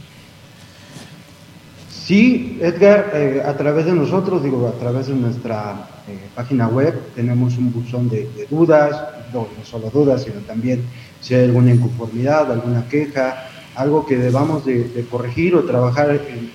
Sí, 2.07 2.57
Edgar, 2.61 3.11
eh, 3.15 3.43
a 3.45 3.57
través 3.57 3.85
de 3.85 3.91
nosotros, 3.91 4.41
digo, 4.41 4.65
a 4.65 4.79
través 4.79 5.07
de 5.07 5.13
nuestra 5.13 5.89
eh, 6.07 6.17
página 6.34 6.69
web, 6.69 6.97
tenemos 7.13 7.57
un 7.57 7.73
buzón 7.73 8.07
de, 8.07 8.47
dudas, 8.49 8.95
no, 9.34 9.45
solo 9.65 9.89
dudas, 9.89 10.23
sino 10.23 10.39
también 10.47 10.84
si 11.19 11.35
hay 11.35 11.43
alguna 11.43 11.73
inconformidad, 11.73 12.49
alguna 12.49 12.88
queja, 12.88 13.49
algo 13.75 14.05
que 14.05 14.15
debamos 14.15 14.63
de, 14.63 15.05
corregir 15.11 15.53
o 15.57 15.65
trabajar 15.65 16.11
en, 16.11 16.49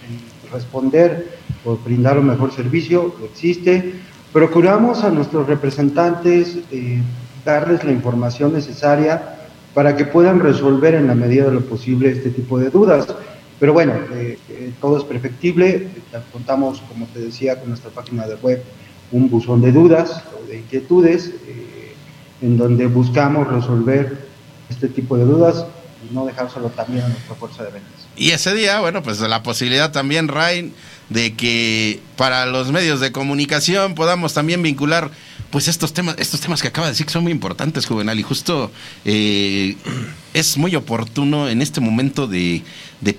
responder 0.50 1.36
o 1.66 1.76
brindar 1.76 2.18
un 2.18 2.28
mejor 2.28 2.50
servicio, 2.50 3.14
existe. 3.22 3.96
Procuramos 4.32 5.04
a 5.04 5.10
nuestros 5.10 5.46
representantes 5.46 6.60
eh, 6.70 7.02
darles 7.44 7.84
la 7.84 7.92
información 7.92 8.54
necesaria 8.54 9.36
para 9.74 9.96
que 9.96 10.06
puedan 10.06 10.40
resolver 10.40 10.94
en 10.94 11.08
la 11.08 11.14
medida 11.14 11.44
de 11.44 11.52
lo 11.52 11.60
posible 11.60 12.10
este 12.10 12.30
tipo 12.30 12.58
de 12.58 12.70
dudas. 12.70 13.06
Pero 13.62 13.74
bueno, 13.74 13.94
eh, 14.12 14.40
eh, 14.48 14.72
todo 14.80 14.98
es 14.98 15.04
perfectible. 15.04 15.86
Contamos, 16.32 16.82
como 16.88 17.06
te 17.06 17.20
decía, 17.20 17.60
con 17.60 17.68
nuestra 17.68 17.92
página 17.92 18.26
de 18.26 18.34
web 18.34 18.60
un 19.12 19.30
buzón 19.30 19.60
de 19.60 19.70
dudas 19.70 20.24
o 20.36 20.44
de 20.48 20.58
inquietudes 20.58 21.28
eh, 21.46 21.94
en 22.40 22.58
donde 22.58 22.88
buscamos 22.88 23.46
resolver 23.46 24.26
este 24.68 24.88
tipo 24.88 25.16
de 25.16 25.26
dudas 25.26 25.64
y 26.04 26.12
no 26.12 26.26
dejárselo 26.26 26.70
también 26.70 27.04
a 27.04 27.08
nuestra 27.10 27.36
fuerza 27.36 27.62
de 27.62 27.70
ventas. 27.70 28.08
Y 28.16 28.30
ese 28.32 28.52
día, 28.52 28.80
bueno, 28.80 29.00
pues 29.04 29.20
la 29.20 29.44
posibilidad 29.44 29.92
también, 29.92 30.26
Rain, 30.26 30.74
de 31.08 31.36
que 31.36 32.00
para 32.16 32.46
los 32.46 32.72
medios 32.72 32.98
de 32.98 33.12
comunicación 33.12 33.94
podamos 33.94 34.34
también 34.34 34.60
vincular 34.64 35.12
pues 35.52 35.68
estos 35.68 35.92
temas, 35.92 36.16
estos 36.18 36.40
temas 36.40 36.62
que 36.62 36.68
acaba 36.68 36.86
de 36.86 36.94
decir 36.94 37.04
que 37.04 37.12
son 37.12 37.24
muy 37.24 37.30
importantes, 37.30 37.84
Juvenal, 37.84 38.18
y 38.18 38.22
justo 38.22 38.72
eh, 39.04 39.76
es 40.32 40.56
muy 40.56 40.74
oportuno 40.74 41.46
en 41.46 41.60
este 41.60 41.82
momento 41.82 42.26
de, 42.26 42.62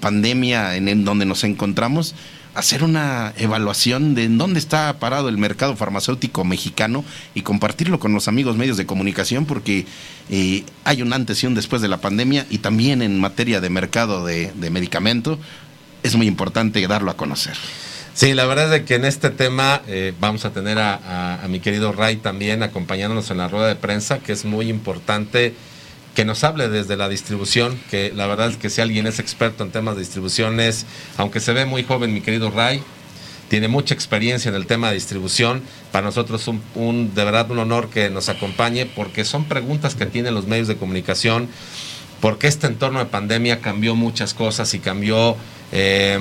pandemia 0.02 0.76
en, 0.76 1.06
donde 1.06 1.26
nos 1.26 1.44
encontramos 1.44 2.16
hacer 2.56 2.84
una 2.84 3.34
evaluación 3.38 4.16
de 4.16 4.24
en 4.24 4.40
dónde 4.40 4.60
está 4.60 4.98
parado 5.00 5.30
el 5.30 5.38
mercado 5.38 5.76
farmacéutico 5.76 6.44
mexicano 6.44 7.06
y 7.36 7.42
compartirlo 7.42 8.00
con 8.00 8.14
los 8.14 8.28
amigos 8.28 8.58
medios 8.58 8.78
de 8.78 8.88
comunicación 8.88 9.46
porque 9.46 9.86
eh, 10.30 10.64
hay 10.86 11.04
un 11.04 11.14
antes 11.14 11.44
y 11.44 11.48
un 11.48 11.54
después 11.54 11.84
de 11.84 11.88
la 11.88 12.02
pandemia 12.02 12.48
y 12.50 12.60
también 12.60 13.04
en 13.04 13.20
materia 13.20 13.62
de 13.62 13.70
mercado 13.70 14.26
de, 14.26 14.52
de 14.56 14.70
medicamento 14.72 15.38
es 16.02 16.16
muy 16.16 16.28
importante 16.28 16.86
darlo 16.88 17.12
a 17.12 17.18
conocer. 17.18 17.58
Sí, 18.16 18.36
la 18.36 18.46
verdad 18.46 18.66
es 18.66 18.72
de 18.72 18.86
que 18.86 18.94
en 18.94 19.06
este 19.06 19.32
tema 19.32 19.82
eh, 19.88 20.14
vamos 20.20 20.46
a 20.46 20.52
tener 20.52 20.78
a, 20.78 21.44
mi 21.50 21.60
querido 21.60 21.92
Ray 21.94 22.18
también 22.18 22.62
acompañándonos 22.62 23.32
en 23.32 23.38
la 23.38 23.48
rueda 23.48 23.68
de 23.68 23.76
prensa, 23.76 24.20
que 24.20 24.34
es 24.34 24.46
muy 24.46 24.70
importante 24.70 25.56
que 26.14 26.24
nos 26.24 26.44
hable 26.44 26.70
desde 26.70 26.96
la 26.96 27.10
distribución, 27.10 27.80
que 27.90 28.14
la 28.16 28.28
verdad 28.28 28.50
es 28.50 28.58
que 28.58 28.70
si 28.70 28.82
alguien 28.82 29.08
es 29.08 29.18
experto 29.18 29.64
en 29.64 29.72
temas 29.72 29.96
de 29.96 30.02
distribuciones, 30.02 30.86
aunque 31.18 31.40
se 31.40 31.54
ve 31.54 31.66
muy 31.66 31.84
joven 31.84 32.14
mi 32.14 32.22
querido 32.22 32.52
Ray, 32.52 32.84
tiene 33.50 33.68
mucha 33.68 33.96
experiencia 33.96 34.50
en 34.50 34.56
el 34.56 34.68
tema 34.68 34.90
de 34.90 34.94
distribución. 34.94 35.64
Para 35.92 36.06
nosotros 36.06 36.48
un, 36.48 36.62
un 36.76 37.16
de 37.16 37.26
verdad 37.26 37.50
un 37.50 37.58
honor 37.58 37.90
que 37.90 38.12
nos 38.12 38.30
acompañe 38.30 38.86
porque 38.86 39.26
son 39.26 39.46
preguntas 39.46 39.96
que 39.96 40.06
tienen 40.06 40.36
los 40.36 40.46
medios 40.46 40.68
de 40.68 40.76
comunicación, 40.76 41.50
porque 42.22 42.46
este 42.46 42.68
entorno 42.68 43.00
de 43.00 43.06
pandemia 43.06 43.60
cambió 43.60 43.96
muchas 43.96 44.36
cosas 44.36 44.72
y 44.76 44.80
cambió... 44.80 45.36
Eh, 45.72 46.20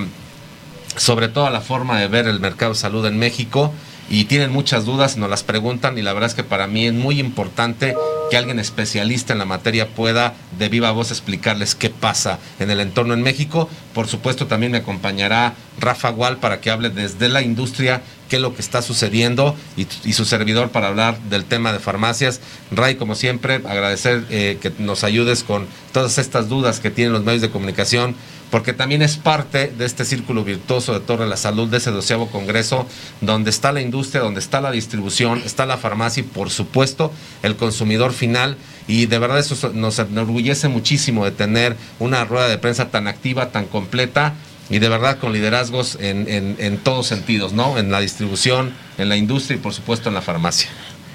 sobre 0.96 1.28
todo 1.28 1.48
la 1.50 1.60
forma 1.60 1.98
de 1.98 2.08
ver 2.08 2.26
el 2.26 2.40
mercado 2.40 2.72
de 2.72 2.78
salud 2.78 3.06
en 3.06 3.18
México 3.18 3.72
y 4.10 4.24
tienen 4.24 4.52
muchas 4.52 4.84
dudas, 4.84 5.16
nos 5.16 5.30
las 5.30 5.42
preguntan 5.42 5.96
y 5.96 6.02
la 6.02 6.12
verdad 6.12 6.30
es 6.30 6.34
que 6.34 6.44
para 6.44 6.66
mí 6.66 6.86
es 6.86 6.92
muy 6.92 7.18
importante 7.18 7.94
que 8.30 8.36
alguien 8.36 8.58
especialista 8.58 9.32
en 9.32 9.38
la 9.38 9.44
materia 9.44 9.88
pueda 9.88 10.34
de 10.58 10.68
viva 10.68 10.90
voz 10.90 11.10
explicarles 11.10 11.74
qué 11.74 11.90
pasa 11.90 12.38
en 12.58 12.70
el 12.70 12.80
entorno 12.80 13.14
en 13.14 13.22
México. 13.22 13.68
Por 13.94 14.08
supuesto 14.08 14.46
también 14.46 14.72
me 14.72 14.78
acompañará 14.78 15.54
Rafa 15.78 16.10
Gual 16.10 16.38
para 16.38 16.60
que 16.60 16.70
hable 16.70 16.90
desde 16.90 17.28
la 17.28 17.42
industria 17.42 18.02
qué 18.28 18.36
es 18.36 18.42
lo 18.42 18.54
que 18.54 18.62
está 18.62 18.80
sucediendo 18.80 19.54
y, 19.76 20.12
su 20.14 20.24
servidor 20.24 20.70
para 20.70 20.88
hablar 20.88 21.18
del 21.28 21.44
tema 21.44 21.72
de 21.72 21.78
farmacias. 21.78 22.40
Ray, 22.70 22.94
como 22.94 23.14
siempre, 23.14 23.56
agradecer 23.66 24.24
eh, 24.30 24.58
que 24.60 24.72
nos 24.78 25.04
ayudes 25.04 25.42
con 25.44 25.66
todas 25.92 26.16
estas 26.16 26.48
dudas 26.48 26.80
que 26.80 26.90
tienen 26.90 27.12
los 27.12 27.24
medios 27.24 27.42
de 27.42 27.50
comunicación 27.50 28.14
porque 28.52 28.74
también 28.74 29.00
es 29.00 29.16
parte 29.16 29.68
de 29.68 29.86
este 29.86 30.04
círculo 30.04 30.44
virtuoso 30.44 30.92
de 30.92 31.00
Torre 31.00 31.24
de 31.24 31.30
la 31.30 31.38
Salud, 31.38 31.70
de 31.70 31.78
ese 31.78 31.90
doceavo 31.90 32.26
congreso, 32.26 32.86
donde 33.22 33.48
está 33.48 33.72
la 33.72 33.80
industria, 33.80 34.20
donde 34.20 34.40
está 34.40 34.60
la 34.60 34.70
distribución, 34.70 35.40
está 35.42 35.64
la 35.64 35.78
farmacia 35.78 36.20
y 36.20 36.24
por 36.24 36.50
supuesto 36.50 37.14
el 37.42 37.56
consumidor 37.56 38.12
final. 38.12 38.58
Y 38.86 39.06
de 39.06 39.18
verdad 39.18 39.38
eso 39.38 39.72
nos 39.72 39.98
enorgullece 39.98 40.68
muchísimo 40.68 41.24
de 41.24 41.30
tener 41.30 41.78
una 41.98 42.26
rueda 42.26 42.46
de 42.46 42.58
prensa 42.58 42.90
tan 42.90 43.08
activa, 43.08 43.52
tan 43.52 43.64
completa 43.64 44.34
y 44.68 44.80
de 44.80 44.88
verdad 44.90 45.18
con 45.18 45.32
liderazgos 45.32 45.96
en, 45.98 46.26
en 46.28 46.76
todos 46.76 47.06
sentidos, 47.06 47.54
¿no? 47.54 47.78
En 47.78 47.90
la 47.90 48.00
distribución, 48.00 48.74
en 48.98 49.08
la 49.08 49.16
industria 49.16 49.56
y 49.56 49.60
por 49.60 49.72
supuesto 49.72 50.10
en 50.10 50.14
la 50.14 50.20
farmacia. 50.20 50.68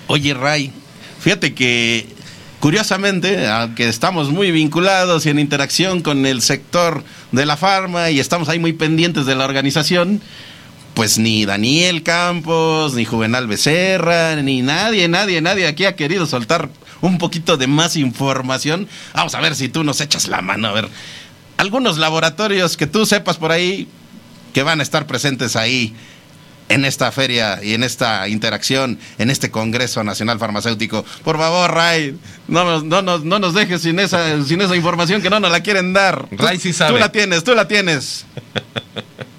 Oye, 0.08 0.34
Ray, 0.34 0.72
fíjate 1.20 1.54
que 1.54 2.18
Curiosamente, 2.60 3.48
aunque 3.48 3.88
estamos 3.88 4.32
muy 4.32 4.50
vinculados 4.50 5.26
y 5.26 5.30
en 5.30 5.38
interacción 5.38 6.02
con 6.02 6.26
el 6.26 6.42
sector 6.42 7.04
de 7.32 7.46
la 7.46 7.58
farma 7.58 8.10
y 8.10 8.20
estamos 8.20 8.50
ahí 8.50 8.60
muy 8.60 8.74
pendientes 8.74 9.26
de 9.26 9.36
la 9.36 9.46
organización, 9.46 10.22
pues 10.94 11.18
ni 11.18 11.46
Daniel 11.46 12.04
Campos, 12.04 12.94
ni 12.94 13.06
Juvenal 13.06 13.48
Becerra, 13.48 14.36
ni 14.38 14.62
nadie, 14.62 15.08
nadie, 15.08 15.42
nadie 15.42 15.68
aquí 15.68 15.86
ha 15.86 15.96
querido 15.96 16.26
soltar 16.26 16.70
un 17.02 17.18
poquito 17.18 17.58
de 17.58 17.68
más 17.68 17.96
información. 17.96 18.88
Vamos 19.14 19.36
a 19.36 19.42
ver 19.42 19.56
si 19.56 19.70
tú 19.70 19.84
nos 19.84 20.02
echas 20.02 20.28
la 20.28 20.42
mano. 20.42 20.70
A 20.70 20.74
ver, 20.74 20.90
algunos 21.58 21.98
laboratorios 21.98 22.78
que 22.78 22.88
tú 22.88 23.06
sepas 23.06 23.38
por 23.38 23.52
ahí 23.52 23.88
que 24.54 24.64
van 24.64 24.80
a 24.80 24.84
estar 24.84 25.06
presentes 25.06 25.56
ahí 25.56 25.94
en 26.70 26.86
esta 26.86 27.12
feria 27.12 27.60
y 27.64 27.74
en 27.74 27.84
esta 27.84 28.28
interacción, 28.28 29.00
en 29.18 29.30
este 29.30 29.52
Congreso 29.52 30.04
Nacional 30.04 30.40
Farmacéutico. 30.40 31.06
Por 31.24 31.38
favor, 31.38 31.72
Ray, 31.72 32.18
no 32.48 32.64
nos, 32.64 32.84
no, 32.84 33.02
no 33.02 33.40
nos 33.40 33.54
dejes 33.54 33.82
sin 33.82 34.00
esa, 34.00 34.44
sin 34.44 34.62
esa 34.62 34.76
información 34.76 35.22
que 35.22 35.30
no 35.30 35.40
nos 35.40 35.52
la 35.52 35.62
quieren 35.62 35.94
dar. 35.94 36.28
Ray 36.32 36.58
sí 36.58 36.74
sabe. 36.74 36.94
Tú 36.94 37.00
la 37.00 37.12
tienes, 37.12 37.44
tú 37.44 37.56
la 37.56 37.68
tienes. 37.68 38.26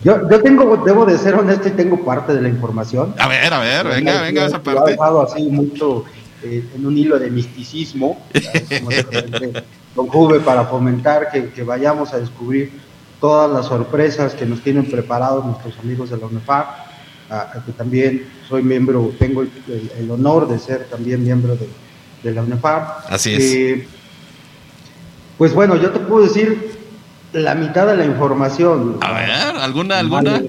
Yo, 0.05 0.29
yo 0.31 0.43
tengo, 0.43 0.77
debo 0.85 1.05
de 1.05 1.19
ser 1.19 1.35
honesto 1.35 1.69
y 1.69 1.73
tengo 1.73 2.05
parte 2.05 2.33
de 2.33 2.41
la 2.41 2.49
información. 2.49 3.15
A 3.19 3.29
ver, 3.29 3.53
a 3.53 3.59
ver, 3.59 3.87
venga, 3.89 4.23
venga, 4.23 4.47
esa 4.47 4.63
parte. 4.63 4.81
Lo 4.81 4.87
ha 4.87 4.91
dejado 4.91 5.23
así 5.23 5.43
mucho 5.45 6.05
eh, 6.43 6.65
en 6.75 6.87
un 6.87 6.97
hilo 6.97 7.19
de 7.19 7.31
misticismo, 7.31 8.25
con 9.95 10.07
Juve, 10.07 10.41
para 10.41 10.65
fomentar 10.67 11.31
que, 11.33 11.51
que 11.51 11.63
vayamos 11.65 12.15
a 12.15 12.19
descubrir 12.19 12.71
todas 13.21 13.51
las 13.51 13.67
sorpresas 13.67 14.35
que 14.35 14.47
nos 14.47 14.63
tienen 14.63 14.89
preparados 14.89 15.45
nuestros 15.45 15.77
amigos 15.81 16.11
de 16.11 16.17
la 16.19 16.27
UNEFAR 16.27 16.88
a, 17.31 17.53
que 17.65 17.73
también 17.73 18.27
soy 18.49 18.63
miembro, 18.63 19.13
tengo 19.19 19.43
el, 19.43 20.11
honor 20.11 20.49
de 20.49 20.59
ser 20.59 20.85
también 20.85 21.23
miembro 21.23 21.57
de, 21.57 22.33
la 22.33 22.43
UNEFAR. 22.43 23.05
Así 23.09 23.35
es. 23.35 23.53
Eh, 23.53 23.89
pues 25.37 25.55
bueno, 25.55 25.77
yo 25.77 25.91
te 25.91 26.01
puedo 26.01 26.25
decir 26.25 26.79
la 27.33 27.55
mitad 27.55 27.87
de 27.87 27.97
la 27.97 28.05
información. 28.05 28.99
A 29.01 29.13
ver, 29.13 29.31
¿alguna? 29.31 29.99
alguna? 29.99 30.43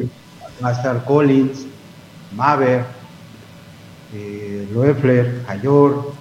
Master 0.61 1.03
Collins, 1.05 1.65
Maver, 2.35 2.85
eh, 4.13 4.67
Loeffler, 4.73 5.43
Hayor, 5.47 6.13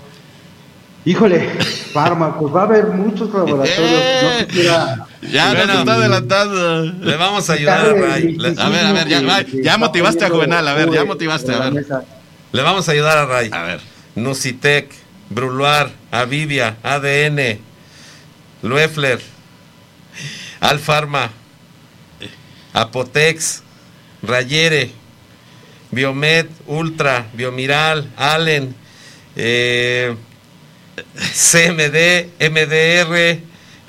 Híjole, 1.09 1.41
fármacos, 1.95 2.55
va 2.55 2.61
a 2.61 2.65
haber 2.65 2.89
muchos 2.89 3.33
laboratorios. 3.33 4.49
No 4.59 5.08
ya 5.23 5.55
no 5.55 5.81
está 5.81 5.95
adelantando. 5.95 6.85
Le 6.85 7.16
vamos 7.16 7.49
a 7.51 7.53
ayudar 7.55 7.81
a 7.81 7.93
Ray. 7.93 8.36
a 8.59 8.69
ver, 8.69 8.86
a 8.86 8.93
ver, 8.93 9.09
ya, 9.09 9.45
ya 9.62 9.78
motivaste 9.78 10.24
a 10.24 10.31
Juvenal, 10.31 10.66
a 10.66 10.74
ver, 10.74 10.90
ya 10.90 11.05
motivaste, 11.05 11.53
a 11.53 11.70
ver. 11.70 11.85
Le 12.53 12.62
vamos 12.62 12.89
a 12.89 12.93
ayudar 12.93 13.19
a 13.19 13.27
Ray. 13.27 13.51
A 13.53 13.62
ver. 13.62 13.81
Nucitec, 14.15 14.90
Bruluar, 15.31 15.90
Avivia, 16.11 16.77
ADN, 16.82 17.61
Loeffler, 18.62 19.20
Alfarma, 20.61 21.31
Apotex, 22.73 23.62
Rayere, 24.23 24.90
Biomed, 25.90 26.49
Ultra, 26.66 27.27
Biomiral, 27.32 28.11
Allen, 28.16 28.74
eh, 29.36 30.15
CMD, 31.32 32.31
MDR, 32.40 33.40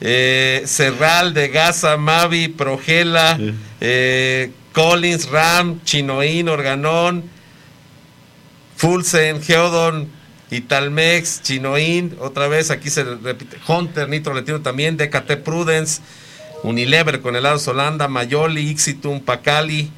eh, 0.02 0.64
Cerral 0.66 1.34
de 1.34 1.50
Gaza, 1.50 1.98
Mavi, 1.98 2.48
Progela, 2.48 3.38
eh, 3.82 4.52
Collins, 4.74 5.30
Ram, 5.30 5.82
Chinoín, 5.84 6.48
Organón, 6.50 7.24
Fulsen, 8.76 9.42
Geodon, 9.42 10.10
Italmex, 10.52 11.42
Chinoín, 11.44 12.16
otra 12.20 12.48
vez 12.48 12.72
aquí 12.72 12.90
se 12.90 13.04
repite, 13.04 13.58
Hunter, 13.68 14.08
Nitro 14.10 14.34
Latino 14.34 14.62
también, 14.62 14.98
DKT 14.98 15.38
Prudence, 15.44 16.02
Unilever 16.64 17.22
con 17.22 17.36
helados 17.36 17.68
Holanda, 17.68 18.08
Mayoli, 18.08 18.70
Ixitum, 18.70 19.22
Pacali, 19.22 19.92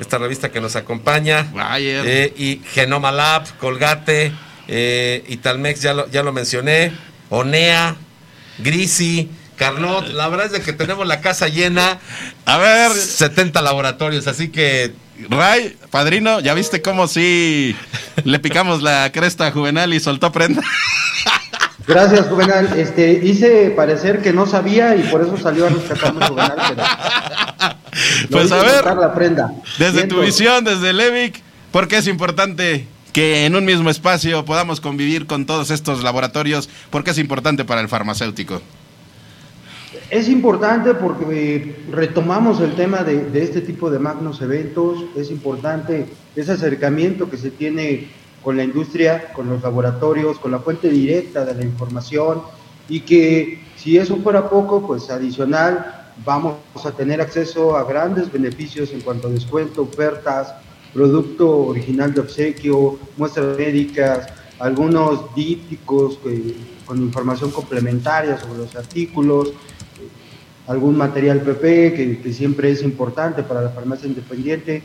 esta 0.00 0.18
revista 0.18 0.50
que 0.50 0.60
nos 0.60 0.76
acompaña, 0.76 1.52
eh, 1.78 2.32
y 2.36 2.62
Genoma 2.72 3.12
Lab, 3.12 3.44
Colgate, 3.58 4.32
eh, 4.68 5.24
Italmex 5.28 5.82
ya 5.82 5.94
lo, 5.94 6.08
ya 6.10 6.22
lo 6.22 6.32
mencioné, 6.32 6.92
Onea, 7.30 7.96
Grisi, 8.58 9.28
Carlot, 9.58 10.08
la 10.08 10.28
verdad 10.28 10.46
es 10.46 10.52
de 10.52 10.60
que 10.60 10.72
tenemos 10.72 11.06
la 11.06 11.20
casa 11.20 11.48
llena. 11.48 11.98
A 12.44 12.58
ver. 12.58 12.92
70 12.92 13.60
laboratorios, 13.60 14.26
así 14.26 14.48
que. 14.48 14.92
Ray, 15.28 15.76
padrino, 15.90 16.38
¿ya 16.40 16.54
viste 16.54 16.80
cómo 16.80 17.08
si 17.08 17.74
le 18.24 18.38
picamos 18.38 18.82
la 18.82 19.10
cresta 19.12 19.48
a 19.48 19.50
Juvenal 19.50 19.92
y 19.92 19.98
soltó 19.98 20.30
prenda? 20.30 20.62
Gracias, 21.88 22.26
Juvenal. 22.28 22.78
Este, 22.78 23.20
hice 23.24 23.70
parecer 23.70 24.22
que 24.22 24.32
no 24.32 24.46
sabía 24.46 24.94
y 24.94 25.02
por 25.04 25.22
eso 25.22 25.36
salió 25.36 25.66
a 25.66 25.70
rescatarme 25.70 26.26
Juvenal. 26.26 26.56
pues 28.30 28.52
a 28.52 28.62
ver, 28.62 28.84
la 28.84 29.12
prenda. 29.12 29.52
desde 29.78 30.04
tu 30.04 30.20
visión, 30.20 30.64
desde 30.64 30.92
Levic, 30.92 31.42
¿por 31.72 31.88
qué 31.88 31.96
es 31.96 32.06
importante 32.06 32.86
que 33.12 33.46
en 33.46 33.56
un 33.56 33.64
mismo 33.64 33.90
espacio 33.90 34.44
podamos 34.44 34.80
convivir 34.80 35.26
con 35.26 35.46
todos 35.46 35.70
estos 35.70 36.04
laboratorios, 36.04 36.68
porque 36.90 37.10
es 37.10 37.18
importante 37.18 37.64
para 37.64 37.80
el 37.80 37.88
farmacéutico. 37.88 38.62
Es 40.10 40.26
importante 40.30 40.94
porque 40.94 41.76
retomamos 41.90 42.60
el 42.60 42.74
tema 42.74 43.04
de, 43.04 43.28
este 43.42 43.60
tipo 43.60 43.90
de 43.90 43.98
magnos 43.98 44.40
eventos, 44.40 45.04
es 45.14 45.30
importante 45.30 46.06
ese 46.34 46.52
acercamiento 46.52 47.28
que 47.28 47.36
se 47.36 47.50
tiene 47.50 48.08
con 48.42 48.56
la 48.56 48.64
industria, 48.64 49.30
con 49.34 49.50
los 49.50 49.62
laboratorios, 49.62 50.38
con 50.38 50.52
la 50.52 50.60
fuente 50.60 50.88
directa 50.88 51.44
de 51.44 51.54
la 51.54 51.62
información 51.62 52.40
y 52.88 53.00
que 53.00 53.62
si 53.76 53.98
eso 53.98 54.16
fuera 54.16 54.48
poco, 54.48 54.86
pues 54.86 55.10
adicional 55.10 56.06
vamos 56.24 56.56
a 56.86 56.90
tener 56.92 57.20
acceso 57.20 57.76
a 57.76 57.84
grandes 57.84 58.32
beneficios 58.32 58.92
en 58.92 59.02
cuanto 59.02 59.28
a 59.28 59.30
descuento, 59.30 59.82
ofertas, 59.82 60.54
producto 60.94 61.66
original 61.66 62.14
de 62.14 62.20
obsequio, 62.22 62.98
muestras 63.18 63.58
médicas, 63.58 64.26
algunos 64.58 65.34
dípticos 65.34 66.18
con 66.86 66.96
información 66.96 67.50
complementaria 67.50 68.38
sobre 68.38 68.60
los 68.60 68.74
artículos, 68.74 69.52
algún 70.68 70.96
material 70.96 71.40
PP 71.40 72.20
que, 72.22 72.32
siempre 72.32 72.70
es 72.70 72.82
importante 72.82 73.42
para 73.42 73.62
la 73.62 73.70
farmacia 73.70 74.06
independiente. 74.06 74.82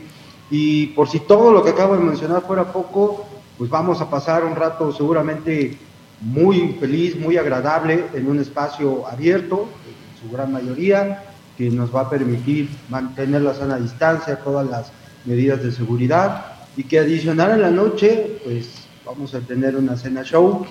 Y 0.50 0.88
por 0.88 1.08
si 1.08 1.20
todo 1.20 1.52
lo 1.52 1.62
que 1.62 1.70
acabo 1.70 1.94
de 1.94 2.02
mencionar 2.02 2.42
fuera 2.42 2.72
poco, 2.72 3.26
pues 3.58 3.70
vamos 3.70 4.00
a 4.00 4.10
pasar 4.10 4.44
un 4.44 4.56
rato 4.56 4.92
seguramente 4.92 5.76
muy 6.20 6.76
feliz, 6.80 7.18
muy 7.18 7.36
agradable 7.36 8.06
en 8.14 8.28
un 8.28 8.40
espacio 8.40 9.06
abierto, 9.06 9.68
en 9.86 10.28
su 10.28 10.34
gran 10.34 10.52
mayoría, 10.52 11.22
que 11.56 11.70
nos 11.70 11.94
va 11.94 12.02
a 12.02 12.10
permitir 12.10 12.68
mantener 12.88 13.42
la 13.42 13.54
sana 13.54 13.76
distancia, 13.76 14.36
todas 14.36 14.68
las 14.68 14.90
medidas 15.24 15.62
de 15.62 15.70
seguridad 15.70 16.46
y 16.76 16.84
que 16.84 16.98
adicional 16.98 17.52
en 17.52 17.62
la 17.62 17.70
noche, 17.70 18.40
pues 18.44 18.86
vamos 19.04 19.34
a 19.34 19.40
tener 19.40 19.76
una 19.76 19.96
cena 19.96 20.24
show 20.24 20.66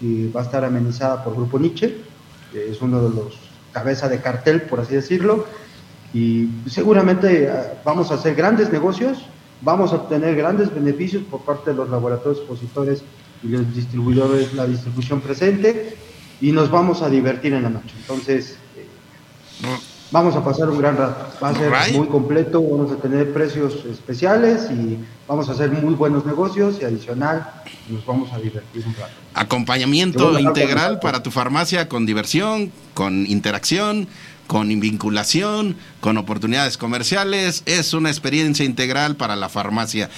que 0.00 0.28
va 0.34 0.40
a 0.40 0.44
estar 0.44 0.64
amenizada 0.64 1.24
por 1.24 1.34
Grupo 1.34 1.58
Nietzsche, 1.58 1.96
que 2.52 2.70
es 2.70 2.82
uno 2.82 3.08
de 3.08 3.14
los 3.14 3.45
cabeza 3.76 4.08
de 4.08 4.22
cartel, 4.22 4.62
por 4.62 4.80
así 4.80 4.94
decirlo, 4.94 5.44
y 6.14 6.48
seguramente 6.66 7.50
ah, 7.50 7.74
vamos 7.84 8.10
a 8.10 8.14
hacer 8.14 8.34
grandes 8.34 8.72
negocios, 8.72 9.18
vamos 9.60 9.92
a 9.92 9.96
obtener 9.96 10.34
grandes 10.34 10.74
beneficios 10.74 11.22
por 11.24 11.42
parte 11.42 11.72
de 11.72 11.76
los 11.76 11.90
laboratorios 11.90 12.38
expositores 12.38 13.02
y 13.42 13.48
los 13.48 13.74
distribuidores, 13.74 14.54
la 14.54 14.66
distribución 14.66 15.20
presente, 15.20 15.94
y 16.40 16.52
nos 16.52 16.70
vamos 16.70 17.02
a 17.02 17.10
divertir 17.10 17.52
en 17.52 17.64
la 17.64 17.70
noche. 17.70 17.94
Entonces, 18.00 18.56
eh, 18.76 18.86
vamos 20.16 20.34
a 20.34 20.42
pasar 20.42 20.70
un 20.70 20.78
gran 20.78 20.96
rato. 20.96 21.26
Va 21.42 21.50
a 21.50 21.54
ser 21.54 21.94
muy 21.94 22.06
completo, 22.06 22.62
vamos 22.62 22.90
a 22.90 22.96
tener 22.96 23.34
precios 23.34 23.84
especiales 23.84 24.70
y 24.70 24.98
vamos 25.28 25.46
a 25.50 25.52
hacer 25.52 25.70
muy 25.70 25.92
buenos 25.92 26.24
negocios 26.24 26.78
y 26.80 26.84
adicional 26.86 27.46
nos 27.88 28.06
vamos 28.06 28.32
a 28.32 28.38
divertir 28.38 28.82
un 28.86 28.94
rato. 28.94 29.12
Acompañamiento 29.34 30.38
integral 30.38 31.00
para 31.00 31.22
tu 31.22 31.30
farmacia 31.30 31.88
con 31.90 32.06
diversión, 32.06 32.72
con 32.94 33.26
interacción, 33.26 34.08
con 34.46 34.68
vinculación, 34.80 35.76
con 36.00 36.16
oportunidades 36.16 36.78
comerciales. 36.78 37.62
Es 37.66 37.92
una 37.92 38.08
experiencia 38.08 38.64
integral 38.64 39.16
para 39.16 39.36
la 39.36 39.50
farmacia. 39.50 40.08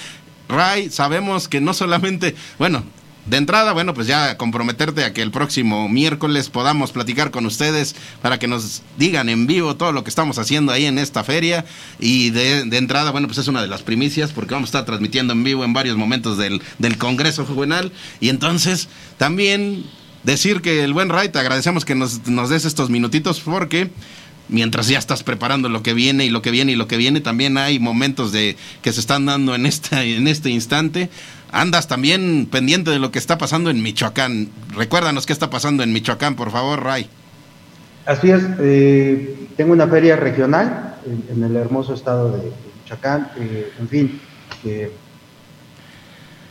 Ray, 0.47 0.89
sabemos 0.89 1.49
que 1.49 1.59
no 1.59 1.73
solamente, 1.73 2.35
bueno, 2.57 2.83
de 3.25 3.37
entrada, 3.37 3.73
bueno, 3.73 3.93
pues 3.93 4.07
ya 4.07 4.37
comprometerte 4.37 5.03
a 5.03 5.13
que 5.13 5.21
el 5.21 5.31
próximo 5.31 5.87
miércoles 5.87 6.49
podamos 6.49 6.91
platicar 6.91 7.31
con 7.31 7.45
ustedes 7.45 7.95
para 8.21 8.39
que 8.39 8.47
nos 8.47 8.81
digan 8.97 9.29
en 9.29 9.45
vivo 9.45 9.75
todo 9.75 9.91
lo 9.91 10.03
que 10.03 10.09
estamos 10.09 10.39
haciendo 10.39 10.71
ahí 10.71 10.85
en 10.85 10.97
esta 10.97 11.23
feria. 11.23 11.65
Y 11.99 12.31
de, 12.31 12.61
entrada, 12.77 13.11
bueno, 13.11 13.27
pues 13.27 13.37
es 13.37 13.47
una 13.47 13.61
de 13.61 13.67
las 13.67 13.83
primicias 13.83 14.31
porque 14.31 14.53
vamos 14.53 14.69
a 14.69 14.71
estar 14.71 14.85
transmitiendo 14.85 15.33
en 15.33 15.43
vivo 15.43 15.63
en 15.63 15.73
varios 15.73 15.97
momentos 15.97 16.37
del, 16.37 16.61
del 16.79 16.97
Congreso 16.97 17.45
Juvenal. 17.45 17.91
Y 18.19 18.29
entonces 18.29 18.87
también 19.17 19.83
decir 20.23 20.61
que 20.61 20.83
el 20.83 20.93
buen 20.93 21.09
Ray, 21.09 21.29
te 21.29 21.39
agradecemos 21.39 21.85
que 21.85 21.95
nos, 21.95 22.27
nos 22.27 22.49
des 22.49 22.65
estos 22.65 22.89
minutitos 22.89 23.39
porque 23.41 23.89
mientras 24.49 24.87
ya 24.87 24.97
estás 24.97 25.23
preparando 25.23 25.69
lo 25.69 25.83
que 25.83 25.93
viene 25.93 26.25
y 26.25 26.29
lo 26.29 26.41
que 26.41 26.51
viene 26.51 26.71
y 26.71 26.75
lo 26.75 26.87
que 26.87 26.97
viene, 26.97 27.21
también 27.21 27.57
hay 27.57 27.79
momentos 27.79 28.31
de 28.31 28.57
que 28.81 28.91
se 28.91 28.99
están 28.99 29.25
dando 29.25 29.55
en 29.55 29.65
esta 29.65 30.03
en 30.03 30.27
este 30.27 30.49
instante 30.49 31.09
andas 31.51 31.87
también 31.87 32.47
pendiente 32.51 32.91
de 32.91 32.99
lo 32.99 33.11
que 33.11 33.19
está 33.19 33.37
pasando 33.37 33.69
en 33.69 33.81
Michoacán. 33.81 34.49
Recuérdanos 34.75 35.25
qué 35.25 35.33
está 35.33 35.49
pasando 35.49 35.83
en 35.83 35.93
Michoacán, 35.93 36.35
por 36.35 36.51
favor, 36.51 36.83
Ray. 36.83 37.09
Así 38.05 38.31
es, 38.31 38.43
eh, 38.59 39.47
tengo 39.55 39.73
una 39.73 39.87
feria 39.87 40.15
regional 40.15 40.95
en, 41.05 41.43
el 41.43 41.55
hermoso 41.55 41.93
estado 41.93 42.31
de, 42.31 42.51
Michoacán, 42.83 43.29
eh, 43.37 43.71
en 43.79 43.87
fin, 43.87 44.21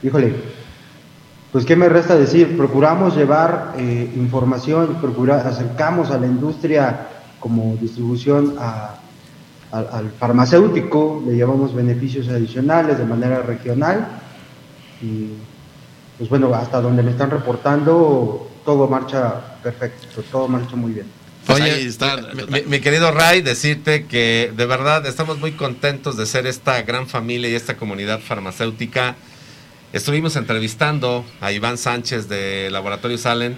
híjole, 0.02 0.34
pues 1.50 1.64
qué 1.64 1.74
me 1.76 1.88
resta 1.88 2.16
decir, 2.16 2.56
procuramos 2.56 3.16
llevar 3.16 3.74
eh, 3.78 4.12
información, 4.16 4.98
procurar, 5.00 5.46
acercamos 5.46 6.10
a 6.10 6.18
la 6.18 6.26
industria 6.26 7.08
como 7.40 7.76
distribución 7.80 8.56
al 9.70 10.10
farmacéutico, 10.18 11.22
le 11.26 11.34
llevamos 11.34 11.74
beneficios 11.74 12.28
adicionales 12.28 12.98
de 12.98 13.04
manera 13.04 13.42
regional 13.42 14.06
y 15.00 15.32
pues 16.18 16.28
bueno, 16.28 16.52
hasta 16.52 16.80
donde 16.80 17.02
me 17.02 17.12
están 17.12 17.30
reportando, 17.30 18.50
todo 18.64 18.88
marcha 18.88 19.58
perfecto, 19.62 20.22
todo 20.30 20.48
marcha 20.48 20.74
muy 20.74 20.92
bien. 20.92 21.06
Pues 21.46 21.62
Oye, 21.62 22.64
mi, 22.66 22.80
querido 22.80 23.10
Ray, 23.12 23.40
decirte 23.40 24.04
que 24.06 24.52
de 24.54 24.66
verdad 24.66 25.06
estamos 25.06 25.38
muy 25.38 25.52
contentos 25.52 26.16
de 26.16 26.26
ser 26.26 26.46
esta 26.46 26.82
gran 26.82 27.06
familia 27.06 27.48
y 27.48 27.54
esta 27.54 27.76
comunidad 27.76 28.20
farmacéutica. 28.20 29.16
Estuvimos 29.92 30.36
entrevistando 30.36 31.24
a 31.40 31.52
Iván 31.52 31.78
Sánchez 31.78 32.28
de 32.28 32.68
Laboratorio 32.70 33.16
Salen 33.16 33.56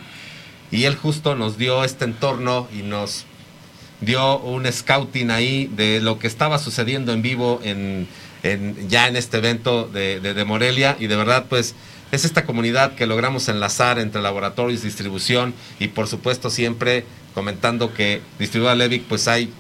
y 0.71 0.85
él 0.85 0.95
justo 0.95 1.35
nos 1.35 1.59
dio 1.59 1.83
este 1.83 2.05
entorno 2.05 2.69
y 2.73 2.83
nos 2.83 3.25
dio 4.01 4.39
un 4.39 4.71
scouting 4.71 5.31
ahí 5.31 5.67
de 5.75 6.01
lo 6.01 6.19
que 6.19 6.29
estaba 6.29 6.59
sucediendo 6.59 7.13
en 7.13 7.23
vivo 7.23 7.61
en, 7.65 8.07
ya 8.89 9.09
en 9.09 9.17
este 9.17 9.39
evento 9.39 9.87
de, 9.87 10.45
Morelia 10.47 10.97
y 10.99 11.07
de 11.07 11.17
verdad 11.17 11.47
pues 11.49 11.75
es 12.13 12.25
esta 12.25 12.45
comunidad 12.45 12.95
que 12.95 13.07
logramos 13.07 13.49
enlazar 13.49 13.99
entre 13.99 14.23
laboratorios, 14.23 14.83
distribución 14.83 15.55
y 15.79 15.89
por 15.89 16.09
supuesto 16.09 16.51
siempre 16.51 17.05
comentando 17.35 17.95
que 17.95 18.21
distribuidora 18.39 18.75
Levic 18.75 19.05
pues 19.05 19.29
hay 19.29 19.53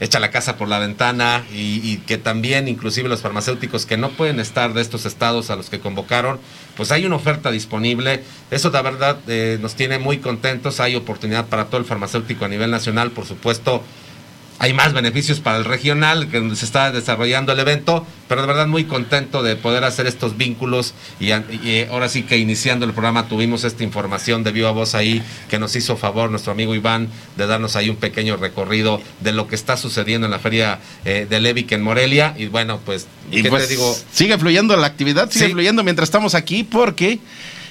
echa 0.00 0.18
la 0.18 0.32
casa 0.32 0.56
por 0.56 0.66
la 0.66 0.80
ventana 0.80 1.44
y, 1.52 1.98
que 1.98 2.18
también 2.18 2.66
inclusive 2.66 3.08
los 3.08 3.20
farmacéuticos 3.20 3.86
que 3.86 3.96
no 3.96 4.10
pueden 4.10 4.40
estar 4.40 4.74
de 4.74 4.80
estos 4.80 5.06
estados 5.06 5.48
a 5.48 5.54
los 5.54 5.70
que 5.70 5.78
convocaron, 5.78 6.40
pues 6.76 6.90
hay 6.90 7.06
una 7.06 7.14
oferta 7.14 7.52
disponible. 7.52 8.24
Eso 8.50 8.70
de 8.70 8.82
verdad 8.82 9.18
eh, 9.28 9.58
nos 9.62 9.76
tiene 9.76 10.00
muy 10.00 10.18
contentos. 10.18 10.80
Hay 10.80 10.96
oportunidad 10.96 11.46
para 11.46 11.66
todo 11.66 11.78
el 11.78 11.84
farmacéutico 11.84 12.44
a 12.44 12.48
nivel 12.48 12.72
nacional, 12.72 13.12
por 13.12 13.26
supuesto 13.26 13.84
hay 14.62 14.74
más 14.74 14.92
beneficios 14.92 15.40
para 15.40 15.58
el 15.58 15.64
regional, 15.64 16.28
que 16.28 16.54
se 16.54 16.64
está 16.64 16.92
desarrollando 16.92 17.50
el 17.50 17.58
evento, 17.58 18.06
pero 18.28 18.42
de 18.42 18.46
verdad 18.46 18.68
muy 18.68 18.84
contento 18.84 19.42
de 19.42 19.56
poder 19.56 19.82
hacer 19.82 20.06
estos 20.06 20.36
vínculos 20.36 20.94
y, 21.18 21.32
ahora 21.90 22.08
sí 22.08 22.22
que 22.22 22.38
iniciando 22.38 22.86
el 22.86 22.92
programa 22.92 23.26
tuvimos 23.26 23.64
esta 23.64 23.82
información 23.82 24.44
de 24.44 24.52
viva 24.52 24.70
voz 24.70 24.94
ahí 24.94 25.20
que 25.50 25.58
nos 25.58 25.74
hizo 25.74 25.96
favor 25.96 26.30
nuestro 26.30 26.52
amigo 26.52 26.76
Iván 26.76 27.08
de 27.36 27.48
darnos 27.48 27.74
ahí 27.74 27.90
un 27.90 27.96
pequeño 27.96 28.36
recorrido 28.36 29.02
de 29.18 29.32
lo 29.32 29.48
que 29.48 29.56
está 29.56 29.76
sucediendo 29.76 30.28
en 30.28 30.30
la 30.30 30.38
feria 30.38 30.78
eh, 31.04 31.26
de 31.28 31.66
en 31.70 31.82
Morelia 31.82 32.36
y 32.38 32.46
bueno, 32.46 32.78
pues, 32.86 33.08
¿qué 33.32 33.42
pues, 33.50 33.66
te 33.66 33.74
digo? 33.74 33.96
Sigue 34.12 34.38
fluyendo 34.38 34.76
la 34.76 34.86
actividad, 34.86 35.28
sigue 35.28 35.48
fluyendo 35.50 35.82
mientras 35.82 36.06
estamos 36.08 36.36
aquí 36.36 36.62
porque... 36.62 37.18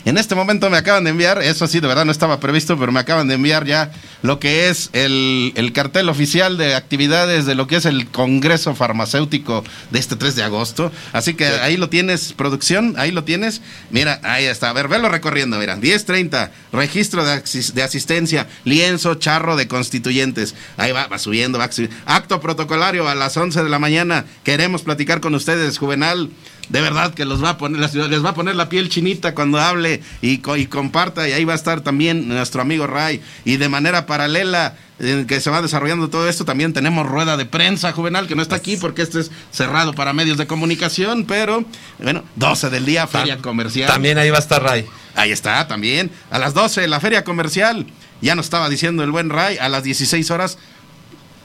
En 0.03 0.17
este 0.17 0.33
momento 0.33 0.69
me 0.71 0.77
acaban 0.77 1.03
de 1.03 1.11
enviar, 1.11 1.41
eso 1.43 1.67
sí, 1.67 1.79
de 1.79 1.87
verdad 1.87 2.05
no 2.05 2.11
estaba 2.11 2.39
previsto, 2.39 2.77
pero 2.77 2.91
me 2.91 2.99
acaban 2.99 3.27
de 3.27 3.35
enviar 3.35 3.65
ya 3.65 3.91
lo 4.23 4.39
que 4.39 4.69
es 4.69 4.89
el, 4.93 5.71
cartel 5.75 6.09
oficial 6.09 6.57
de 6.57 6.73
actividades 6.75 7.45
de 7.45 7.53
lo 7.53 7.67
que 7.67 7.75
es 7.75 7.85
el 7.85 8.07
Congreso 8.07 8.73
Farmacéutico 8.73 9.63
de 9.91 9.99
este 9.99 10.15
3 10.15 10.35
de 10.35 10.43
agosto. 10.43 10.91
Así 11.13 11.35
que 11.35 11.45
ahí 11.45 11.77
lo 11.77 11.89
tienes, 11.89 12.33
producción, 12.33 12.95
ahí 12.97 13.11
lo 13.11 13.23
tienes. 13.23 13.61
Mira, 13.91 14.19
ahí 14.23 14.45
está. 14.45 14.71
A 14.71 14.73
ver, 14.73 14.87
velo 14.87 15.07
recorriendo, 15.07 15.57
mira. 15.57 15.77
10.30, 15.77 16.49
registro 16.73 17.23
de, 17.23 17.41
de, 17.73 17.83
asistencia, 17.83 18.47
lienzo, 18.65 19.15
charro 19.15 19.55
de 19.55 19.67
constituyentes. 19.67 20.55
Ahí 20.77 20.91
va, 20.91 21.07
va 21.07 21.19
subiendo, 21.19 21.59
va 21.59 21.71
subiendo. 21.71 21.95
Acto 22.05 22.41
protocolario 22.41 23.07
a 23.07 23.15
las 23.15 23.37
11 23.37 23.63
de 23.63 23.69
la 23.69 23.79
mañana. 23.79 24.25
Queremos 24.43 24.81
platicar 24.81 25.21
con 25.21 25.35
ustedes, 25.35 25.77
Juvenal 25.77 26.29
de 26.71 26.79
verdad 26.79 27.13
que 27.13 27.25
los 27.25 27.43
va 27.43 27.49
a 27.49 27.57
poner, 27.57 27.81
les 27.81 28.25
va 28.25 28.29
a 28.29 28.33
poner 28.33 28.55
la 28.55 28.69
piel 28.69 28.87
chinita 28.87 29.35
cuando 29.35 29.59
hable 29.59 30.01
y, 30.21 30.41
y 30.55 30.65
comparta. 30.67 31.27
Y 31.27 31.33
ahí 31.33 31.43
va 31.43 31.51
a 31.51 31.57
estar 31.57 31.81
también 31.81 32.29
nuestro 32.29 32.61
amigo 32.61 32.87
Ray. 32.87 33.21
Y 33.43 33.57
de 33.57 33.67
manera 33.67 34.05
paralela 34.05 34.77
en 34.99 35.27
que 35.27 35.41
se 35.41 35.49
va 35.49 35.61
desarrollando 35.61 36.09
todo 36.09 36.29
esto, 36.29 36.45
también 36.45 36.71
tenemos 36.71 37.05
rueda 37.05 37.35
de 37.35 37.45
prensa 37.45 37.91
juvenal, 37.91 38.25
que 38.27 38.35
no 38.35 38.41
está 38.41 38.55
aquí 38.55 38.77
porque 38.77 39.01
este 39.01 39.19
es 39.19 39.31
cerrado 39.51 39.93
para 39.93 40.13
medios 40.13 40.37
de 40.37 40.47
comunicación, 40.47 41.25
pero 41.25 41.65
bueno, 41.99 42.23
12 42.37 42.69
del 42.69 42.85
día, 42.85 43.05
feria 43.05 43.37
comercial. 43.39 43.89
También 43.89 44.17
ahí 44.17 44.29
va 44.29 44.37
a 44.37 44.41
estar 44.41 44.63
Ray. 44.63 44.85
Ahí 45.15 45.31
está, 45.31 45.67
también. 45.67 46.09
A 46.29 46.39
las 46.39 46.53
12, 46.53 46.87
la 46.87 47.01
feria 47.01 47.25
comercial. 47.25 47.85
Ya 48.21 48.35
nos 48.35 48.45
estaba 48.45 48.69
diciendo 48.69 49.03
el 49.03 49.11
buen 49.11 49.29
Ray, 49.29 49.57
a 49.57 49.67
las 49.67 49.83
16 49.83 50.31
horas 50.31 50.57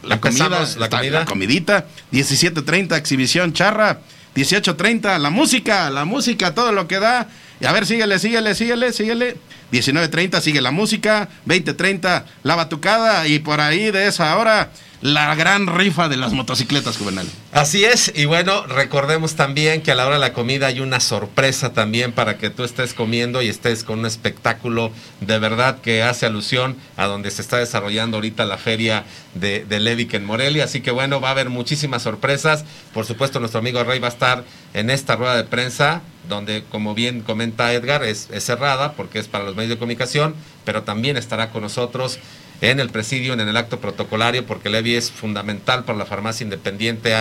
la 0.06 0.20
comida, 0.20 0.48
la, 0.78 0.88
comida. 0.88 1.20
la 1.20 1.24
comidita, 1.24 1.86
17.30 2.12 2.96
exhibición 2.96 3.52
charra, 3.52 4.00
18.30, 4.36 5.18
la 5.18 5.30
música, 5.30 5.88
la 5.88 6.04
música, 6.04 6.54
todo 6.54 6.70
lo 6.70 6.86
que 6.86 7.00
da. 7.00 7.26
Y 7.58 7.64
a 7.64 7.72
ver, 7.72 7.86
síguele, 7.86 8.18
síguele, 8.18 8.54
síguele, 8.54 8.92
síguele. 8.92 9.36
19.30 9.72 10.40
sigue 10.40 10.60
la 10.60 10.70
música, 10.70 11.28
20.30 11.46 12.24
la 12.42 12.54
batucada 12.54 13.26
y 13.26 13.38
por 13.40 13.60
ahí 13.60 13.90
de 13.90 14.06
esa 14.06 14.36
hora 14.36 14.70
la 15.00 15.34
gran 15.34 15.66
rifa 15.66 16.08
de 16.08 16.16
las 16.16 16.32
motocicletas, 16.32 16.96
Juvenal. 16.96 17.26
Así 17.52 17.84
es, 17.84 18.12
y 18.14 18.24
bueno, 18.24 18.66
recordemos 18.66 19.34
también 19.34 19.82
que 19.82 19.92
a 19.92 19.94
la 19.94 20.06
hora 20.06 20.14
de 20.16 20.20
la 20.20 20.32
comida 20.32 20.68
hay 20.68 20.80
una 20.80 21.00
sorpresa 21.00 21.72
también 21.72 22.12
para 22.12 22.38
que 22.38 22.50
tú 22.50 22.64
estés 22.64 22.94
comiendo 22.94 23.42
y 23.42 23.48
estés 23.48 23.84
con 23.84 24.00
un 24.00 24.06
espectáculo 24.06 24.90
de 25.20 25.38
verdad 25.38 25.80
que 25.80 26.02
hace 26.02 26.26
alusión 26.26 26.76
a 26.96 27.06
donde 27.06 27.30
se 27.30 27.42
está 27.42 27.58
desarrollando 27.58 28.16
ahorita 28.16 28.44
la 28.44 28.58
feria 28.58 29.04
de, 29.34 29.64
de 29.64 30.08
en 30.12 30.24
Morelia. 30.24 30.64
Así 30.64 30.80
que 30.80 30.90
bueno, 30.90 31.20
va 31.20 31.28
a 31.28 31.32
haber 31.32 31.50
muchísimas 31.50 32.02
sorpresas. 32.02 32.64
Por 32.92 33.06
supuesto, 33.06 33.40
nuestro 33.40 33.60
amigo 33.60 33.82
Rey 33.84 33.98
va 33.98 34.08
a 34.08 34.10
estar 34.10 34.44
en 34.74 34.90
esta 34.90 35.16
rueda 35.16 35.36
de 35.36 35.44
prensa, 35.44 36.02
donde, 36.28 36.64
como 36.70 36.94
bien 36.94 37.20
comenta 37.20 37.72
Edgar, 37.72 38.02
es 38.02 38.28
cerrada 38.38 38.92
porque 38.92 39.18
es 39.18 39.28
para 39.28 39.44
los 39.44 39.54
medios 39.54 39.70
de 39.70 39.78
comunicación, 39.78 40.34
pero 40.64 40.82
también 40.82 41.16
estará 41.16 41.50
con 41.50 41.62
nosotros 41.62 42.18
en 42.60 42.80
el 42.80 42.90
presidio, 42.90 43.32
en 43.32 43.40
el 43.40 43.56
acto 43.56 43.80
protocolario, 43.80 44.46
porque 44.46 44.70
Levi 44.70 44.94
es 44.94 45.10
fundamental 45.10 45.84
para 45.84 45.98
la 45.98 46.06
farmacia 46.06 46.44
independiente. 46.44 47.14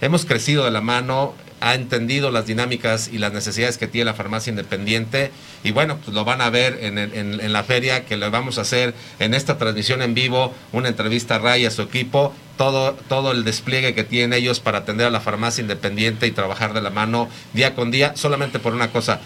hemos 0.00 0.24
crecido 0.24 0.64
de 0.64 0.70
la 0.70 0.80
mano, 0.80 1.34
ha 1.62 1.74
entendido 1.74 2.32
las 2.32 2.46
dinámicas 2.46 3.08
y 3.12 3.18
las 3.18 3.32
necesidades 3.32 3.78
que 3.78 3.86
tiene 3.86 4.06
la 4.06 4.14
farmacia 4.14 4.50
independiente 4.50 5.30
y 5.62 5.70
bueno, 5.70 5.98
pues 5.98 6.12
lo 6.12 6.24
van 6.24 6.40
a 6.40 6.50
ver 6.50 6.78
en, 6.82 7.52
la 7.52 7.62
feria 7.62 8.04
que 8.04 8.16
le 8.16 8.28
vamos 8.28 8.58
a 8.58 8.62
hacer 8.62 8.94
en 9.20 9.32
esta 9.32 9.58
transmisión 9.58 10.02
en 10.02 10.12
vivo, 10.12 10.52
una 10.72 10.88
entrevista 10.88 11.36
a 11.36 11.38
Ray 11.38 11.64
a 11.64 11.70
su 11.70 11.82
equipo 11.82 12.34
todo 12.56 13.32
el 13.32 13.44
despliegue 13.44 13.94
que 13.94 14.04
tienen 14.04 14.32
ellos 14.32 14.60
para 14.60 14.78
atender 14.78 15.06
a 15.06 15.10
la 15.10 15.20
farmacia 15.20 15.62
independiente 15.62 16.26
y 16.26 16.32
trabajar 16.32 16.74
de 16.74 16.80
la 16.80 16.90
mano 16.90 17.28
día 17.52 17.74
con 17.74 17.90
día, 17.90 18.12
solamente 18.14 18.58
por 18.58 18.72
una 18.74 18.90
cosa, 18.90 19.20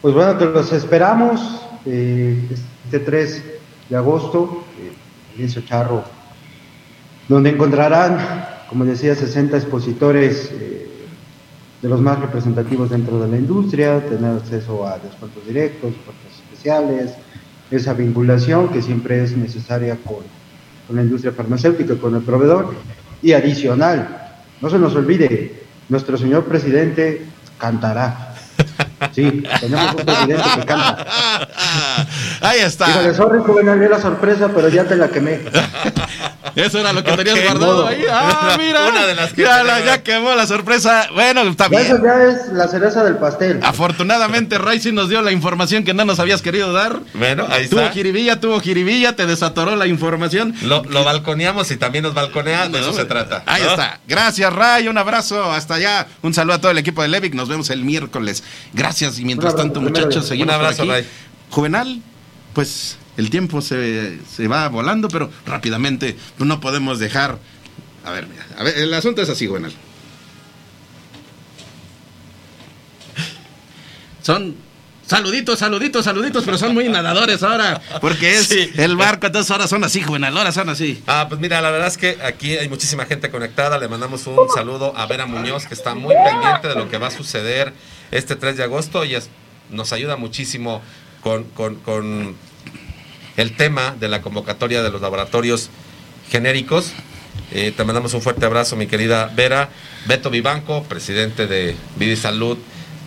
Pues 0.00 0.14
bueno, 0.14 0.38
que 0.38 0.46
los 0.46 0.72
esperamos 0.72 1.42
eh, 1.84 2.48
este 2.86 2.98
3 2.98 3.44
de 3.90 3.96
agosto, 3.98 4.64
eh, 5.38 5.46
Charro 5.68 6.15
donde 7.28 7.50
encontrarán, 7.50 8.18
como 8.68 8.84
decía, 8.84 9.14
60 9.14 9.56
expositores 9.56 10.50
eh, 10.52 10.88
de 11.82 11.88
los 11.88 12.00
más 12.00 12.18
representativos 12.20 12.90
dentro 12.90 13.20
de 13.20 13.28
la 13.28 13.36
industria, 13.36 14.00
tener 14.00 14.36
acceso 14.36 14.86
a 14.86 14.98
descuentos 14.98 15.46
directos, 15.46 15.94
puertas 16.04 16.40
especiales, 16.44 17.12
esa 17.70 17.94
vinculación 17.94 18.68
que 18.68 18.80
siempre 18.80 19.22
es 19.22 19.36
necesaria 19.36 19.96
con, 20.04 20.24
con 20.86 20.96
la 20.96 21.02
industria 21.02 21.32
farmacéutica, 21.32 21.96
con 21.96 22.14
el 22.14 22.22
proveedor, 22.22 22.74
y 23.22 23.32
adicional, 23.32 24.36
no 24.60 24.70
se 24.70 24.78
nos 24.78 24.94
olvide, 24.94 25.62
nuestro 25.88 26.16
señor 26.16 26.44
presidente 26.44 27.22
cantará. 27.58 28.34
Sí, 29.12 29.42
tenemos 29.60 29.94
un 29.94 30.04
presidente 30.04 30.44
que 30.56 30.66
canta. 30.66 31.06
Ahí 32.40 32.60
está. 32.60 32.90
Híjole, 32.90 33.14
sorry, 33.14 33.40
joven, 33.40 33.90
la 33.90 34.00
sorpresa, 34.00 34.50
pero 34.54 34.68
ya 34.68 34.84
te 34.84 34.96
la 34.96 35.08
quemé. 35.08 35.40
Eso 36.54 36.78
era 36.78 36.92
lo 36.92 37.04
que 37.04 37.12
tenías 37.12 37.42
guardado 37.44 37.86
ahí. 37.86 38.04
Ah, 38.18 38.56
mira. 38.58 38.88
Una 38.88 39.06
de 39.06 39.14
las 39.14 39.32
que 39.32 39.42
ya, 39.42 39.84
ya, 39.84 40.02
quemó 40.02 40.34
la 40.34 40.46
sorpresa. 40.46 41.08
Bueno, 41.12 41.42
está 41.42 41.68
bien. 41.68 41.82
Eso 41.82 42.02
ya 42.02 42.22
es 42.22 42.52
la 42.52 42.66
cereza 42.68 43.04
del 43.04 43.16
pastel. 43.16 43.60
Afortunadamente, 43.62 44.58
Ray 44.58 44.80
nos 44.92 45.08
dio 45.08 45.20
la 45.22 45.32
información 45.32 45.84
que 45.84 45.92
no 45.92 46.04
nos 46.04 46.18
habías 46.18 46.40
querido 46.42 46.72
dar. 46.72 47.00
Bueno, 47.14 47.46
ahí 47.50 47.68
tuvo 47.68 47.80
está. 47.80 47.90
Tuvo 47.90 47.94
jiribilla, 47.94 48.40
tuvo 48.40 48.60
jiribilla, 48.60 49.16
te 49.16 49.26
desatoró 49.26 49.76
la 49.76 49.86
información. 49.86 50.54
Lo, 50.62 50.84
lo 50.84 51.04
balconeamos 51.04 51.70
y 51.70 51.76
también 51.76 52.04
nos 52.04 52.14
balconea, 52.14 52.68
de 52.68 52.80
eso 52.80 52.92
se 52.92 53.04
trata. 53.04 53.42
Ahí 53.46 53.62
está. 53.62 54.00
Gracias, 54.06 54.52
Ray. 54.52 54.88
Un 54.88 54.98
abrazo. 54.98 55.52
Hasta 55.52 55.74
allá. 55.74 56.06
Un 56.22 56.32
saludo 56.32 56.54
a 56.54 56.60
todo 56.60 56.70
el 56.70 56.78
equipo 56.78 57.02
de 57.02 57.08
Levic. 57.08 57.34
Nos 57.34 57.48
vemos 57.48 57.70
el 57.70 57.84
miércoles. 57.84 58.42
Gracias. 58.72 59.18
Y 59.18 59.24
mientras 59.24 59.56
tanto, 59.56 59.80
muchachos, 59.80 60.26
seguimos 60.26 60.54
Un 60.54 60.60
abrazo, 60.60 60.84
por 60.84 60.94
aquí. 60.94 61.02
Ray. 61.02 61.10
Juvenal, 61.50 62.02
pues 62.54 62.98
el 63.16 63.30
tiempo 63.30 63.62
se, 63.62 64.18
se, 64.24 64.48
va 64.48 64.68
volando, 64.68 65.08
pero 65.08 65.30
rápidamente 65.46 66.16
no 66.38 66.60
podemos 66.60 66.98
dejar. 66.98 67.38
A 68.04 68.10
ver, 68.10 68.26
mira, 68.26 68.46
a 68.58 68.62
ver, 68.62 68.78
el 68.78 68.92
asunto 68.94 69.22
es 69.22 69.28
así, 69.28 69.46
Juvenal. 69.46 69.72
Son 74.22 74.56
saluditos, 75.06 75.58
saluditos, 75.58 76.04
saluditos, 76.04 76.44
pero 76.44 76.58
son 76.58 76.74
muy 76.74 76.88
nadadores 76.88 77.42
ahora, 77.42 77.80
porque 78.00 78.34
es 78.34 78.48
sí. 78.48 78.70
el 78.76 78.96
barco, 78.96 79.26
entonces 79.26 79.50
ahora 79.50 79.68
son 79.68 79.84
así, 79.84 80.02
Juvenal, 80.02 80.36
ahora 80.36 80.52
son 80.52 80.68
así. 80.68 81.02
Ah, 81.06 81.26
pues 81.28 81.40
mira, 81.40 81.60
la 81.60 81.70
verdad 81.70 81.88
es 81.88 81.96
que 81.96 82.18
aquí 82.22 82.56
hay 82.56 82.68
muchísima 82.68 83.06
gente 83.06 83.30
conectada, 83.30 83.78
le 83.78 83.88
mandamos 83.88 84.26
un 84.26 84.36
saludo 84.54 84.92
a 84.96 85.06
Vera 85.06 85.26
Muñoz, 85.26 85.66
que 85.66 85.74
está 85.74 85.94
muy 85.94 86.14
pendiente 86.14 86.68
de 86.68 86.74
lo 86.74 86.88
que 86.88 86.98
va 86.98 87.06
a 87.06 87.12
suceder 87.12 87.72
este 88.10 88.36
3 88.36 88.56
de 88.56 88.64
agosto, 88.64 89.04
y 89.04 89.14
es, 89.14 89.30
nos 89.70 89.92
ayuda 89.92 90.16
muchísimo 90.16 90.82
con, 91.22 91.44
con, 91.44 91.76
con 91.76 92.36
el 93.36 93.56
tema 93.56 93.94
de 93.98 94.08
la 94.08 94.22
convocatoria 94.22 94.82
de 94.82 94.90
los 94.90 95.00
laboratorios 95.00 95.70
genéricos. 96.30 96.92
Eh, 97.52 97.72
te 97.76 97.84
mandamos 97.84 98.14
un 98.14 98.22
fuerte 98.22 98.46
abrazo, 98.46 98.76
mi 98.76 98.86
querida 98.86 99.30
Vera. 99.34 99.68
Beto 100.06 100.30
Vivanco, 100.30 100.82
presidente 100.84 101.46
de 101.46 101.76
Vida 101.96 102.12
y 102.12 102.16
Salud, 102.16 102.58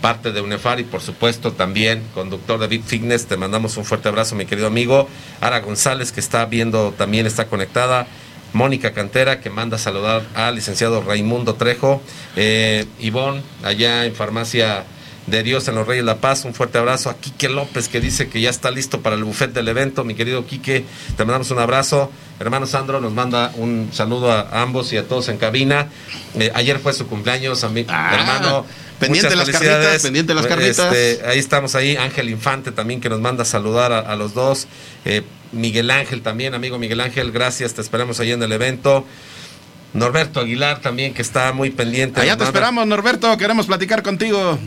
parte 0.02 0.32
de 0.32 0.42
UNEFAR 0.42 0.80
y 0.80 0.84
por 0.84 1.02
supuesto 1.02 1.54
también 1.54 2.04
conductor 2.14 2.60
de 2.60 2.68
Big 2.68 2.84
Fitness. 2.84 3.26
Te 3.26 3.38
mandamos 3.38 3.78
un 3.78 3.86
fuerte 3.86 4.08
abrazo, 4.08 4.36
mi 4.36 4.46
querido 4.46 4.68
amigo. 4.68 5.10
Ara 5.42 5.60
González, 5.60 6.12
que 6.12 6.20
está 6.20 6.46
viendo, 6.46 6.94
también 6.98 7.26
está 7.26 7.48
conectada. 7.48 8.08
Mónica 8.54 8.94
Cantera, 8.94 9.42
que 9.42 9.50
manda 9.50 9.78
saludar 9.78 10.24
al 10.34 10.56
licenciado 10.56 11.04
Raimundo 11.04 11.56
Trejo. 11.56 12.02
Eh, 12.36 12.86
Ivonne, 13.00 13.44
allá 13.64 14.06
en 14.06 14.16
Farmacia 14.16 14.86
de 15.30 15.44
Dios 15.44 15.68
en 15.68 15.76
los 15.76 15.88
Reyes 15.88 16.04
La 16.06 16.18
Paz. 16.18 16.46
Un 16.46 16.54
fuerte 16.54 16.78
abrazo 16.78 17.10
a 17.10 17.18
Quique 17.18 17.50
López 17.50 17.88
que 17.90 18.00
dice 18.02 18.30
que 18.30 18.42
ya 18.42 18.50
está 18.50 18.72
listo 18.72 19.02
para 19.02 19.16
el 19.16 19.24
buffet 19.24 19.52
del 19.54 19.68
evento. 19.68 20.04
Mi 20.04 20.16
querido 20.16 20.46
Quique, 20.46 20.86
te 21.18 21.26
mandamos 21.26 21.52
un 21.52 21.60
abrazo. 21.60 22.12
Hermano 22.40 22.66
Sandro 22.68 23.02
nos 23.02 23.14
manda 23.14 23.52
un 23.56 23.90
saludo 23.92 24.32
a 24.32 24.62
ambos 24.62 24.92
y 24.94 24.98
a 24.98 25.08
todos 25.08 25.30
en 25.30 25.38
cabina. 25.38 25.88
Eh, 26.40 26.52
ayer 26.56 26.80
fue 26.80 26.94
su 26.94 27.08
cumpleaños, 27.08 27.64
a 27.64 27.70
mi 27.70 27.86
Ah, 27.90 28.12
hermano. 28.14 28.66
pendiente 29.00 29.36
las 29.36 29.50
carnitas, 29.50 30.02
pendiente 30.02 30.34
de 30.34 30.36
las 30.36 30.48
carnitas. 30.48 30.94
Este, 30.94 31.26
ahí 31.28 31.40
estamos 31.40 31.76
ahí. 31.76 31.96
Ángel 31.98 32.30
Infante 32.30 32.72
también 32.72 33.02
que 33.02 33.10
nos 33.10 33.20
manda 33.20 33.44
a 33.44 33.46
saludar 33.46 33.92
a, 33.92 34.00
a 34.00 34.16
los 34.16 34.34
dos. 34.34 34.68
Eh, 35.06 35.24
Miguel 35.52 35.90
Ángel 35.92 36.22
también, 36.22 36.54
amigo 36.54 36.78
Miguel 36.78 37.02
Ángel, 37.02 37.32
gracias. 37.32 37.74
Te 37.74 37.82
esperamos 37.82 38.20
ahí 38.20 38.32
en 38.32 38.42
el 38.44 38.52
evento. 38.52 39.06
Norberto 39.94 40.40
Aguilar 40.40 40.82
también 40.82 41.14
que 41.14 41.22
está 41.24 41.52
muy 41.52 41.72
pendiente. 41.72 42.22
Allá 42.22 42.38
te 42.38 42.44
esperamos, 42.44 42.86
Norberto, 42.86 43.36
queremos 43.38 43.66
platicar 43.66 44.04
contigo. 44.04 44.60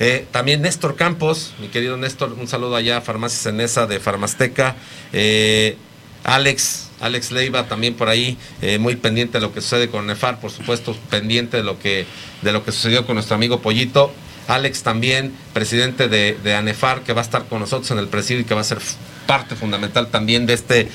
Eh, 0.00 0.26
también 0.32 0.62
Néstor 0.62 0.96
Campos, 0.96 1.54
mi 1.60 1.68
querido 1.68 1.96
Néstor, 1.96 2.32
un 2.32 2.48
saludo 2.48 2.74
allá 2.74 2.96
a 2.96 3.00
Farmacia 3.00 3.38
Cenesa 3.38 3.86
de 3.86 4.00
Farmasteca. 4.00 4.74
Eh, 5.12 5.76
Alex, 6.24 6.88
Alex 7.00 7.30
Leiva 7.30 7.68
también 7.68 7.94
por 7.94 8.08
ahí, 8.08 8.36
eh, 8.62 8.78
muy 8.78 8.96
pendiente 8.96 9.38
de 9.38 9.42
lo 9.42 9.52
que 9.52 9.60
sucede 9.60 9.88
con 9.88 10.06
Nefar, 10.06 10.40
por 10.40 10.50
supuesto, 10.50 10.96
pendiente 11.08 11.58
de 11.58 11.62
lo 11.62 11.78
que, 11.78 12.06
de 12.42 12.52
lo 12.52 12.64
que 12.64 12.72
sucedió 12.72 13.06
con 13.06 13.14
nuestro 13.14 13.36
amigo 13.36 13.60
Pollito. 13.60 14.12
Alex 14.48 14.82
también, 14.82 15.32
presidente 15.52 16.08
de, 16.08 16.36
de 16.42 16.54
ANEFAR, 16.54 17.02
que 17.02 17.12
va 17.12 17.20
a 17.20 17.24
estar 17.24 17.44
con 17.44 17.60
nosotros 17.60 17.90
en 17.92 17.98
el 17.98 18.08
presidio 18.08 18.40
y 18.40 18.44
que 18.44 18.54
va 18.54 18.62
a 18.62 18.64
ser 18.64 18.78
parte 19.26 19.54
fundamental 19.54 20.08
también 20.08 20.46
de 20.46 20.54
este 20.54 20.88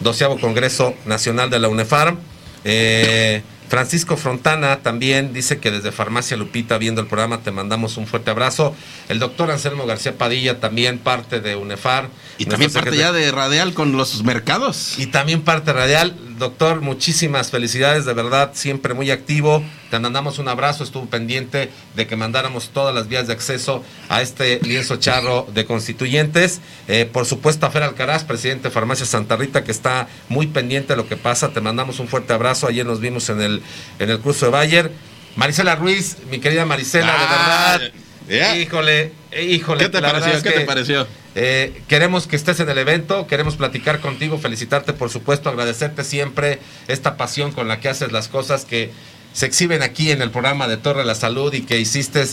doceavo 0.00 0.38
Congreso 0.38 0.94
Nacional 1.04 1.50
de 1.50 1.58
la 1.58 1.68
UNEFAR. 1.68 2.16
Eh, 2.64 3.42
Francisco 3.70 4.16
Frontana 4.16 4.80
también 4.82 5.32
dice 5.32 5.60
que 5.60 5.70
desde 5.70 5.92
Farmacia 5.92 6.36
Lupita, 6.36 6.76
viendo 6.76 7.00
el 7.00 7.06
programa, 7.06 7.38
te 7.38 7.52
mandamos 7.52 7.98
un 7.98 8.08
fuerte 8.08 8.32
abrazo. 8.32 8.74
El 9.08 9.20
doctor 9.20 9.48
Anselmo 9.52 9.86
García 9.86 10.18
Padilla, 10.18 10.58
también 10.58 10.98
parte 10.98 11.40
de 11.40 11.54
UNEFAR. 11.54 12.08
Y 12.36 12.46
también 12.46 12.72
parte 12.72 12.96
ya 12.96 13.12
de 13.12 13.30
Radial 13.30 13.72
con 13.72 13.92
los 13.92 14.24
mercados. 14.24 14.98
Y 14.98 15.06
también 15.06 15.42
parte 15.42 15.72
radial. 15.72 16.16
Doctor, 16.40 16.80
muchísimas 16.80 17.50
felicidades, 17.50 18.06
de 18.06 18.14
verdad, 18.14 18.52
siempre 18.54 18.94
muy 18.94 19.10
activo. 19.10 19.62
Te 19.90 19.98
mandamos 19.98 20.38
un 20.38 20.48
abrazo, 20.48 20.82
estuvo 20.84 21.04
pendiente 21.04 21.68
de 21.94 22.06
que 22.06 22.16
mandáramos 22.16 22.70
todas 22.70 22.94
las 22.94 23.08
vías 23.08 23.26
de 23.26 23.34
acceso 23.34 23.84
a 24.08 24.22
este 24.22 24.58
lienzo 24.62 24.96
charro 24.96 25.46
de 25.52 25.66
constituyentes. 25.66 26.62
Eh, 26.88 27.04
por 27.04 27.26
supuesto, 27.26 27.66
a 27.66 27.70
Fer 27.70 27.82
Alcaraz, 27.82 28.24
presidente 28.24 28.68
de 28.68 28.70
Farmacia 28.70 29.04
Santa 29.04 29.36
Rita, 29.36 29.64
que 29.64 29.70
está 29.70 30.08
muy 30.30 30.46
pendiente 30.46 30.94
de 30.94 30.96
lo 30.96 31.06
que 31.06 31.18
pasa. 31.18 31.50
Te 31.50 31.60
mandamos 31.60 32.00
un 32.00 32.08
fuerte 32.08 32.32
abrazo. 32.32 32.66
Ayer 32.68 32.86
nos 32.86 33.00
vimos 33.00 33.28
en 33.28 33.42
el, 33.42 33.62
en 33.98 34.08
el 34.08 34.18
curso 34.20 34.46
de 34.46 34.52
Bayer. 34.52 34.92
Marisela 35.36 35.76
Ruiz, 35.76 36.16
mi 36.30 36.38
querida 36.40 36.64
Marisela, 36.64 37.14
Ah, 37.14 37.78
de 37.78 37.90
verdad. 38.30 38.56
Híjole, 38.56 39.12
eh, 39.30 39.44
híjole. 39.44 39.84
¿Qué 39.84 39.90
te 39.90 40.00
la 40.00 40.12
pareció? 40.12 40.42
¿Qué 40.42 40.50
te 40.52 40.64
pareció? 40.64 41.06
Eh, 41.34 41.82
queremos 41.86 42.26
que 42.26 42.36
estés 42.36 42.58
en 42.60 42.68
el 42.68 42.78
evento, 42.78 43.26
queremos 43.26 43.56
platicar 43.56 44.00
contigo, 44.00 44.38
felicitarte 44.38 44.92
por 44.92 45.10
supuesto, 45.10 45.48
agradecerte 45.48 46.02
siempre 46.02 46.58
esta 46.88 47.16
pasión 47.16 47.52
con 47.52 47.68
la 47.68 47.78
que 47.78 47.88
haces 47.88 48.10
las 48.10 48.28
cosas 48.28 48.64
que 48.64 48.90
se 49.32 49.46
exhiben 49.46 49.82
aquí 49.82 50.10
en 50.10 50.22
el 50.22 50.30
programa 50.30 50.66
de 50.66 50.76
Torre 50.76 51.00
de 51.00 51.06
la 51.06 51.14
Salud 51.14 51.52
y 51.54 51.62
que 51.62 51.78
hiciste 51.78 52.24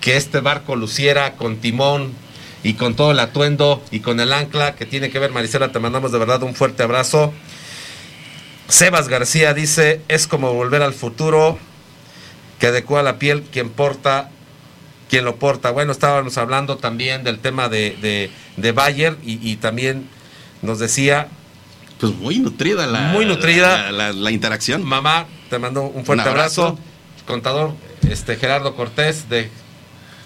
que 0.00 0.16
este 0.16 0.40
barco 0.40 0.76
luciera 0.76 1.34
con 1.34 1.56
timón 1.56 2.12
y 2.62 2.74
con 2.74 2.94
todo 2.94 3.10
el 3.10 3.18
atuendo 3.18 3.82
y 3.90 4.00
con 4.00 4.20
el 4.20 4.32
ancla 4.32 4.76
que 4.76 4.86
tiene 4.86 5.10
que 5.10 5.18
ver, 5.18 5.32
Marisela, 5.32 5.72
te 5.72 5.80
mandamos 5.80 6.12
de 6.12 6.18
verdad 6.18 6.42
un 6.44 6.54
fuerte 6.54 6.82
abrazo. 6.82 7.32
Sebas 8.68 9.08
García 9.08 9.52
dice, 9.52 10.00
es 10.08 10.26
como 10.26 10.54
volver 10.54 10.82
al 10.82 10.94
futuro, 10.94 11.58
que 12.58 12.68
adecua 12.68 13.02
la 13.02 13.18
piel 13.18 13.42
quien 13.42 13.68
porta 13.68 14.30
quien 15.14 15.24
lo 15.24 15.36
porta. 15.36 15.70
Bueno, 15.70 15.92
estábamos 15.92 16.36
hablando 16.38 16.76
también 16.78 17.22
del 17.22 17.38
tema 17.38 17.68
de, 17.68 17.96
de, 18.02 18.30
de 18.56 18.72
Bayer 18.72 19.16
y, 19.24 19.38
y 19.48 19.56
también 19.56 20.08
nos 20.62 20.78
decía... 20.80 21.28
Pues 22.00 22.12
muy 22.14 22.40
nutrida 22.40 22.86
la, 22.88 23.00
Muy 23.12 23.24
nutrida. 23.26 23.92
la, 23.92 23.92
la- 23.92 24.12
la 24.12 24.30
interacción. 24.32 24.82
Mamá, 24.82 25.26
te 25.50 25.58
mando 25.60 25.82
un 25.82 26.04
fuerte 26.04 26.24
Un 26.24 26.28
abrazo. 26.30 26.62
abrazo. 26.66 26.82
Contador 27.26 27.74
este 28.10 28.36
Gerardo 28.36 28.74
Cortés 28.74 29.28
de 29.28 29.48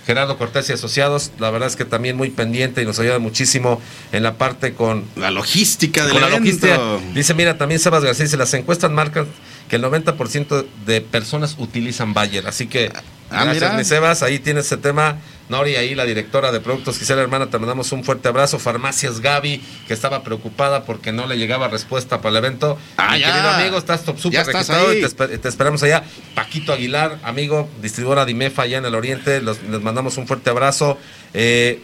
Gerardo 0.06 0.38
Cortés 0.38 0.70
y 0.70 0.72
Asociados, 0.72 1.32
la 1.38 1.50
verdad 1.50 1.68
es 1.68 1.76
que 1.76 1.84
también 1.84 2.16
muy 2.16 2.30
pendiente 2.30 2.80
y 2.82 2.86
nos 2.86 2.98
ayuda 2.98 3.18
muchísimo 3.18 3.80
en 4.10 4.22
la 4.22 4.38
parte 4.38 4.72
con 4.72 5.04
la 5.16 5.30
logística 5.30 6.04
del 6.04 6.12
con 6.14 6.22
la 6.22 6.30
logística. 6.30 6.80
Dice, 7.14 7.34
mira, 7.34 7.58
también 7.58 7.78
Sebas 7.78 8.02
García 8.02 8.24
dice, 8.24 8.38
las 8.38 8.54
encuestas 8.54 8.90
marcan 8.90 9.26
que 9.68 9.76
el 9.76 9.82
90% 9.84 10.64
de 10.86 11.00
personas 11.02 11.56
utilizan 11.58 12.14
Bayer, 12.14 12.46
así 12.46 12.66
que 12.68 12.90
Ah, 13.30 13.44
gracias 13.44 13.62
mira. 13.70 13.76
mi 13.78 13.84
Sebas, 13.84 14.22
ahí 14.22 14.38
tienes 14.38 14.66
ese 14.66 14.76
tema 14.78 15.16
Nori, 15.50 15.76
ahí 15.76 15.94
la 15.94 16.04
directora 16.04 16.52
de 16.52 16.60
productos 16.60 16.98
Gisela 16.98 17.22
Hermana, 17.22 17.48
te 17.48 17.58
mandamos 17.58 17.90
un 17.92 18.04
fuerte 18.04 18.28
abrazo. 18.28 18.58
Farmacias 18.58 19.20
Gaby, 19.20 19.62
que 19.86 19.94
estaba 19.94 20.22
preocupada 20.22 20.84
porque 20.84 21.10
no 21.12 21.26
le 21.26 21.38
llegaba 21.38 21.68
respuesta 21.68 22.18
para 22.20 22.30
el 22.30 22.36
evento. 22.44 22.78
Ah, 22.98 23.12
Mi 23.14 23.20
ya. 23.20 23.32
querido 23.32 23.50
amigo, 23.50 23.78
estás 23.78 24.04
top 24.04 24.18
super 24.18 24.44
registrado 24.46 24.92
y 24.92 25.00
te, 25.00 25.06
esper- 25.06 25.40
te 25.40 25.48
esperamos 25.48 25.82
allá. 25.82 26.04
Paquito 26.34 26.72
Aguilar, 26.72 27.18
amigo, 27.22 27.68
distribuidora 27.80 28.24
de 28.26 28.32
IMEFA 28.32 28.62
allá 28.62 28.78
en 28.78 28.84
el 28.84 28.94
Oriente, 28.94 29.40
los- 29.40 29.62
les 29.62 29.80
mandamos 29.80 30.18
un 30.18 30.26
fuerte 30.26 30.50
abrazo. 30.50 30.98
Eh, 31.32 31.80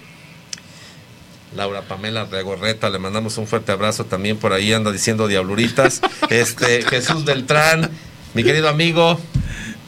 Laura 1.57 1.83
Pamela 1.83 2.25
Regorreta, 2.25 2.91
le 2.91 2.99
mandamos 2.99 3.39
un 3.39 3.47
fuerte 3.47 3.71
abrazo 3.73 4.05
también 4.07 4.37
por 4.39 4.53
ahí 4.53 4.73
anda 4.73 4.91
diciendo 4.91 5.29
diabluritas. 5.29 6.01
Este 6.31 6.83
Jesús 6.83 7.25
Beltrán, 7.25 7.91
mi 8.35 8.43
querido 8.43 8.69
amigo, 8.69 9.21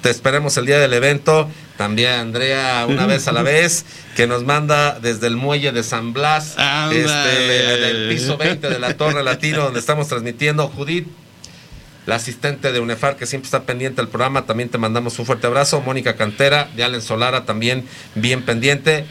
te 0.06 0.10
esperemos 0.10 0.56
el 0.56 0.66
día 0.66 0.78
del 0.78 0.92
evento. 0.92 1.50
También 1.76 2.12
Andrea, 2.12 2.86
una 2.88 3.06
vez 3.06 3.26
a 3.26 3.32
la 3.32 3.42
vez, 3.42 3.84
que 4.14 4.28
nos 4.28 4.44
manda 4.44 5.00
desde 5.00 5.26
el 5.26 5.34
muelle 5.34 5.72
de 5.72 5.82
San 5.82 6.12
Blas, 6.12 6.54
este, 6.92 7.08
del 7.10 8.08
piso 8.08 8.36
20 8.36 8.68
de 8.68 8.78
la 8.78 8.96
Torre 8.96 9.24
Latino, 9.24 9.64
donde 9.64 9.80
estamos 9.80 10.06
transmitiendo. 10.06 10.68
Judith, 10.68 11.08
la 12.06 12.14
asistente 12.14 12.70
de 12.70 12.78
UNEFAR, 12.78 13.16
que 13.16 13.26
siempre 13.26 13.46
está 13.46 13.64
pendiente 13.64 14.00
del 14.00 14.08
programa, 14.08 14.46
también 14.46 14.68
te 14.68 14.78
mandamos 14.78 15.18
un 15.18 15.26
fuerte 15.26 15.48
abrazo. 15.48 15.80
Mónica 15.80 16.14
Cantera, 16.14 16.68
de 16.76 16.84
Allen 16.84 17.02
Solara, 17.02 17.44
también 17.44 17.84
bien 18.14 18.42
pendiente. 18.44 19.06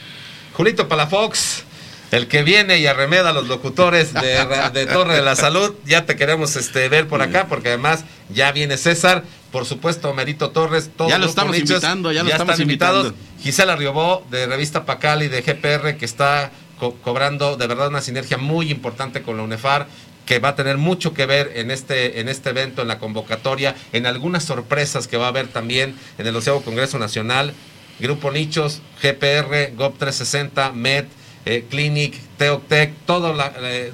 Julito 0.54 0.88
Palafox, 0.88 1.64
el 2.12 2.30
que 2.30 2.42
viene 2.44 2.78
y 2.78 2.88
arremeda 2.88 3.32
a 3.32 3.34
los 3.34 3.50
locutores 3.50 4.14
de, 4.14 4.46
de 4.72 4.86
Torre 4.86 5.16
de 5.16 5.24
la 5.24 5.36
Salud, 5.36 5.76
ya 5.86 6.06
te 6.06 6.16
queremos 6.16 6.56
este, 6.56 6.88
ver 6.88 7.10
por 7.10 7.22
acá, 7.22 7.48
porque 7.50 7.68
además 7.68 8.06
ya 8.30 8.54
viene 8.54 8.78
César, 8.78 9.24
por 9.56 9.66
supuesto, 9.66 10.14
Merito 10.14 10.50
Torres, 10.50 10.90
todo 10.98 11.08
Ya 11.08 11.18
lo 11.18 11.28
estamos 11.28 11.54
Nichos, 11.54 11.70
invitando, 11.70 12.12
ya 12.12 12.24
lo 12.24 12.30
estamos 12.30 12.52
están 12.56 12.62
invitados. 12.64 13.06
invitando. 13.08 13.42
Gisela 13.42 13.76
Riobó, 13.78 14.26
de 14.30 14.48
Revista 14.48 14.84
Pacal 14.86 15.24
y 15.24 15.30
de 15.30 15.42
GPR, 15.44 15.96
que 15.96 16.04
está 16.04 16.52
co- 16.78 16.96
cobrando 16.96 17.56
de 17.56 17.66
verdad 17.66 17.88
una 17.88 18.02
sinergia 18.02 18.38
muy 18.38 18.70
importante 18.70 19.22
con 19.22 19.38
la 19.38 19.44
UNEFAR 19.44 19.88
que 20.26 20.40
va 20.40 20.50
a 20.50 20.56
tener 20.58 20.78
mucho 20.78 21.14
que 21.14 21.26
ver 21.26 21.54
en 21.56 21.72
este, 21.72 22.20
en 22.20 22.28
este 22.28 22.50
evento, 22.50 22.82
en 22.82 22.90
la 22.90 23.00
convocatoria, 23.00 23.76
en 23.94 24.06
algunas 24.08 24.44
sorpresas 24.44 25.08
que 25.08 25.16
va 25.16 25.28
a 25.28 25.30
haber 25.30 25.48
también 25.48 25.96
en 26.18 26.28
el 26.28 26.36
Océano 26.36 26.60
Congreso 26.60 27.00
Nacional, 27.00 27.54
Grupo 28.00 28.32
Nichos, 28.32 28.82
GPR, 29.02 29.72
GOP360, 29.78 30.74
MED, 30.74 31.06
eh, 31.46 31.64
Clinic, 31.70 32.20
Teoctec, 32.38 32.92
todo, 33.06 33.34
la, 33.34 33.54
eh, 33.62 33.94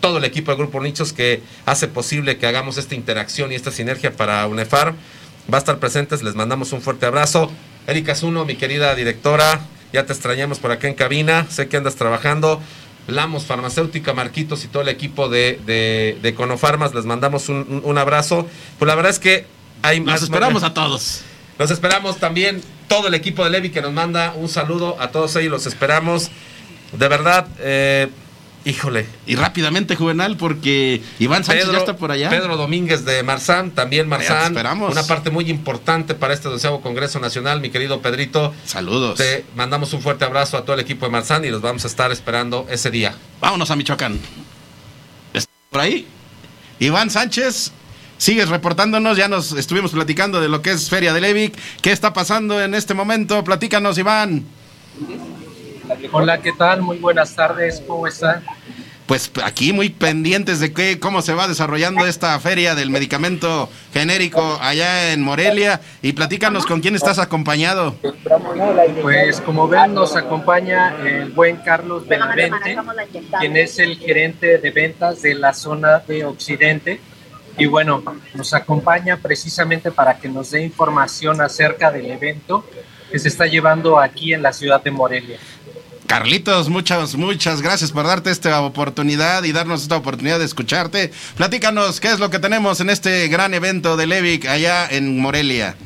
todo 0.00 0.18
el 0.18 0.24
equipo 0.24 0.50
de 0.50 0.58
Grupo 0.58 0.80
Nichos 0.80 1.12
que 1.12 1.42
hace 1.66 1.88
posible 1.88 2.38
que 2.38 2.46
hagamos 2.46 2.78
esta 2.78 2.94
interacción 2.94 3.52
y 3.52 3.54
esta 3.54 3.70
sinergia 3.70 4.12
para 4.12 4.46
UNEFAR. 4.46 4.94
Va 5.52 5.56
a 5.56 5.60
estar 5.60 5.78
presentes, 5.78 6.22
les 6.22 6.34
mandamos 6.34 6.72
un 6.72 6.80
fuerte 6.80 7.06
abrazo. 7.06 7.50
Erika 7.86 8.14
Zuno, 8.14 8.44
mi 8.44 8.56
querida 8.56 8.94
directora, 8.94 9.60
ya 9.92 10.04
te 10.04 10.12
extrañamos 10.12 10.58
por 10.58 10.70
acá 10.70 10.88
en 10.88 10.94
cabina, 10.94 11.46
sé 11.48 11.68
que 11.68 11.78
andas 11.78 11.96
trabajando. 11.96 12.60
Lamos 13.06 13.46
Farmacéutica, 13.46 14.12
Marquitos 14.12 14.64
y 14.64 14.68
todo 14.68 14.82
el 14.82 14.90
equipo 14.90 15.30
de, 15.30 15.58
de, 15.64 16.18
de 16.20 16.34
Conofarmas, 16.34 16.94
les 16.94 17.06
mandamos 17.06 17.48
un, 17.48 17.98
abrazo. 17.98 18.46
Pues 18.78 18.86
la 18.86 18.94
verdad 18.94 19.10
es 19.10 19.18
que 19.18 19.46
hay 19.82 20.00
Los 20.00 20.22
esperamos 20.22 20.62
a 20.62 20.74
todos. 20.74 21.22
Los 21.58 21.70
esperamos 21.70 22.18
también, 22.18 22.62
todo 22.86 23.08
el 23.08 23.14
equipo 23.14 23.42
de 23.44 23.50
Levi 23.50 23.70
que 23.70 23.80
nos 23.80 23.94
manda 23.94 24.34
un 24.36 24.50
saludo 24.50 25.00
a 25.00 25.10
todos 25.10 25.34
ellos, 25.36 25.50
los 25.50 25.66
esperamos. 25.66 26.30
De 26.92 27.08
verdad, 27.08 27.46
eh, 27.60 28.08
híjole. 28.68 29.06
Y 29.26 29.34
rápidamente, 29.36 29.96
Juvenal, 29.96 30.36
porque 30.36 31.02
Iván 31.18 31.44
Sánchez 31.44 31.64
Pedro, 31.64 31.72
ya 31.72 31.78
está 31.80 31.96
por 31.96 32.10
allá. 32.12 32.28
Pedro 32.28 32.56
Domínguez 32.56 33.04
de 33.04 33.22
Marzán, 33.22 33.70
también 33.70 34.08
Marzán. 34.08 34.52
esperamos. 34.52 34.92
Una 34.92 35.04
parte 35.04 35.30
muy 35.30 35.50
importante 35.50 36.14
para 36.14 36.34
este 36.34 36.48
doceavo 36.48 36.80
Congreso 36.80 37.18
Nacional, 37.18 37.60
mi 37.60 37.70
querido 37.70 38.00
Pedrito. 38.02 38.54
Saludos. 38.64 39.16
Te 39.16 39.44
mandamos 39.56 39.92
un 39.94 40.02
fuerte 40.02 40.24
abrazo 40.24 40.56
a 40.56 40.64
todo 40.64 40.74
el 40.74 40.80
equipo 40.80 41.06
de 41.06 41.12
Marzán 41.12 41.44
y 41.44 41.48
los 41.48 41.62
vamos 41.62 41.84
a 41.84 41.88
estar 41.88 42.12
esperando 42.12 42.66
ese 42.70 42.90
día. 42.90 43.14
Vámonos 43.40 43.70
a 43.70 43.76
Michoacán. 43.76 44.18
¿Está 45.32 45.50
por 45.70 45.80
ahí? 45.80 46.06
Iván 46.78 47.10
Sánchez, 47.10 47.72
sigues 48.18 48.48
reportándonos. 48.48 49.16
Ya 49.16 49.28
nos 49.28 49.52
estuvimos 49.52 49.92
platicando 49.92 50.40
de 50.40 50.48
lo 50.48 50.62
que 50.62 50.72
es 50.72 50.90
Feria 50.90 51.12
de 51.12 51.20
Levic. 51.20 51.56
¿Qué 51.80 51.92
está 51.92 52.12
pasando 52.12 52.62
en 52.62 52.74
este 52.74 52.94
momento? 52.94 53.42
Platícanos, 53.44 53.96
Iván. 53.98 54.44
Hola, 56.12 56.40
¿qué 56.40 56.52
tal? 56.52 56.82
Muy 56.82 56.98
buenas 56.98 57.34
tardes, 57.34 57.82
¿cómo 57.86 58.06
están? 58.06 58.44
Pues 59.06 59.30
aquí 59.42 59.72
muy 59.72 59.88
pendientes 59.88 60.60
de 60.60 60.74
qué, 60.74 61.00
cómo 61.00 61.22
se 61.22 61.32
va 61.32 61.48
desarrollando 61.48 62.06
esta 62.06 62.38
feria 62.40 62.74
del 62.74 62.90
medicamento 62.90 63.70
genérico 63.94 64.58
allá 64.60 65.12
en 65.12 65.22
Morelia. 65.22 65.80
Y 66.02 66.12
platícanos 66.12 66.66
con 66.66 66.80
quién 66.80 66.94
estás 66.94 67.18
acompañado. 67.18 67.94
Pues 69.00 69.40
como 69.40 69.66
ven, 69.66 69.94
nos 69.94 70.14
acompaña 70.14 70.94
el 71.02 71.30
buen 71.30 71.56
Carlos 71.56 72.06
Benavente, 72.06 72.76
quien 73.40 73.56
es 73.56 73.78
el 73.78 73.96
gerente 73.96 74.58
de 74.58 74.70
ventas 74.70 75.22
de 75.22 75.34
la 75.34 75.54
zona 75.54 76.00
de 76.00 76.26
Occidente. 76.26 77.00
Y 77.56 77.64
bueno, 77.64 78.02
nos 78.34 78.52
acompaña 78.52 79.16
precisamente 79.16 79.90
para 79.90 80.18
que 80.18 80.28
nos 80.28 80.50
dé 80.50 80.62
información 80.62 81.40
acerca 81.40 81.90
del 81.90 82.10
evento 82.10 82.62
que 83.10 83.18
se 83.18 83.28
está 83.28 83.46
llevando 83.46 83.98
aquí 83.98 84.34
en 84.34 84.42
la 84.42 84.52
ciudad 84.52 84.82
de 84.82 84.90
Morelia. 84.90 85.38
Carlitos, 86.08 86.70
muchas, 86.70 87.16
muchas 87.16 87.60
gracias 87.60 87.92
por 87.92 88.06
darte 88.06 88.30
esta 88.30 88.62
oportunidad 88.62 89.44
y 89.44 89.52
darnos 89.52 89.82
esta 89.82 89.98
oportunidad 89.98 90.38
de 90.38 90.46
escucharte. 90.46 91.12
Platícanos 91.36 92.00
qué 92.00 92.08
es 92.08 92.18
lo 92.18 92.30
que 92.30 92.38
tenemos 92.38 92.80
en 92.80 92.88
este 92.88 93.28
gran 93.28 93.52
evento 93.52 93.94
de 93.94 94.06
Levic 94.06 94.46
allá 94.46 94.88
en 94.88 95.20
Morelia. 95.20 95.76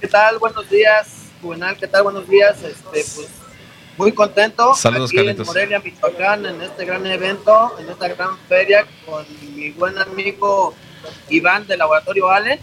¿Qué 0.00 0.08
tal? 0.08 0.38
Buenos 0.38 0.70
días, 0.70 1.06
Juvenal. 1.42 1.76
¿Qué 1.76 1.86
tal? 1.86 2.04
Buenos 2.04 2.26
días. 2.30 2.56
Este, 2.62 2.80
pues, 2.90 3.28
muy 3.98 4.12
contento 4.12 4.74
Saludos, 4.74 5.10
aquí 5.10 5.18
en 5.18 5.26
Carlitos. 5.26 5.46
Morelia, 5.48 5.80
Michoacán, 5.80 6.46
en 6.46 6.62
este 6.62 6.86
gran 6.86 7.04
evento, 7.04 7.78
en 7.78 7.90
esta 7.90 8.08
gran 8.08 8.38
feria, 8.48 8.86
con 9.04 9.26
mi 9.54 9.68
buen 9.72 9.98
amigo 9.98 10.74
Iván 11.28 11.66
del 11.66 11.80
Laboratorio 11.80 12.30
Allen, 12.30 12.58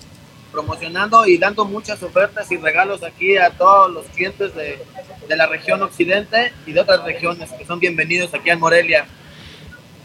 promocionando 0.56 1.28
y 1.28 1.38
dando 1.38 1.66
muchas 1.66 2.02
ofertas 2.02 2.50
y 2.50 2.56
regalos 2.58 3.04
aquí 3.04 3.36
a 3.36 3.50
todos 3.50 3.92
los 3.92 4.06
clientes 4.08 4.56
de, 4.56 4.80
de 5.28 5.36
la 5.36 5.48
región 5.48 5.84
occidente 5.84 6.54
y 6.66 6.72
de 6.72 6.80
otras 6.80 7.04
regiones 7.04 7.52
que 7.52 7.66
son 7.66 7.80
bienvenidos 7.80 8.34
aquí 8.34 8.50
en 8.50 8.60
Morelia. 8.60 9.06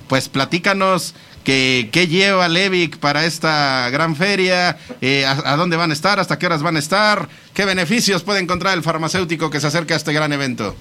Pues 0.08 0.28
platícanos 0.28 1.14
que, 1.44 1.88
qué 1.92 2.08
lleva 2.08 2.48
Levic 2.48 2.98
para 2.98 3.24
esta 3.26 3.88
gran 3.90 4.16
feria, 4.16 4.76
eh, 5.00 5.24
a, 5.24 5.52
a 5.52 5.56
dónde 5.56 5.76
van 5.76 5.90
a 5.90 5.94
estar, 5.94 6.18
hasta 6.18 6.36
qué 6.36 6.46
horas 6.46 6.64
van 6.64 6.74
a 6.74 6.80
estar, 6.80 7.28
qué 7.54 7.64
beneficios 7.64 8.24
puede 8.24 8.40
encontrar 8.40 8.76
el 8.76 8.82
farmacéutico 8.82 9.50
que 9.50 9.60
se 9.60 9.68
acerca 9.68 9.94
a 9.94 9.98
este 9.98 10.12
gran 10.12 10.32
evento. 10.32 10.74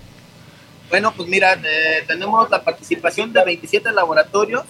Bueno, 0.90 1.14
pues 1.16 1.30
mira, 1.30 1.54
eh, 1.54 2.04
tenemos 2.08 2.50
la 2.50 2.64
participación 2.64 3.32
de 3.32 3.46
27 3.46 3.92
laboratorios, 3.92 4.64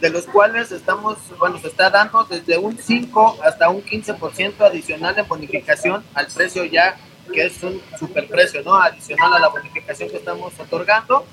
de 0.00 0.10
los 0.10 0.24
cuales 0.26 0.72
estamos, 0.72 1.16
bueno, 1.38 1.58
se 1.58 1.68
está 1.68 1.90
dando 1.90 2.24
desde 2.24 2.58
un 2.58 2.76
5 2.78 3.38
hasta 3.44 3.68
un 3.68 3.82
15% 3.84 4.60
adicional 4.60 5.18
en 5.18 5.28
bonificación 5.28 6.04
al 6.14 6.26
precio 6.26 6.64
ya, 6.64 6.96
que 7.32 7.46
es 7.46 7.62
un 7.62 7.80
superprecio, 7.98 8.62
¿no? 8.62 8.74
Adicional 8.74 9.32
a 9.34 9.38
la 9.38 9.48
bonificación 9.48 10.10
que 10.10 10.16
estamos 10.16 10.52
otorgando. 10.58 11.24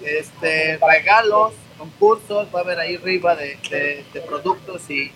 Este, 0.00 0.78
regalos, 0.78 1.52
concursos, 1.78 2.48
va 2.54 2.60
a 2.60 2.62
haber 2.62 2.78
ahí 2.80 2.96
arriba 2.96 3.34
de, 3.36 3.58
de- 3.70 4.04
de 4.12 4.20
productos 4.20 4.88
y, 4.90 5.12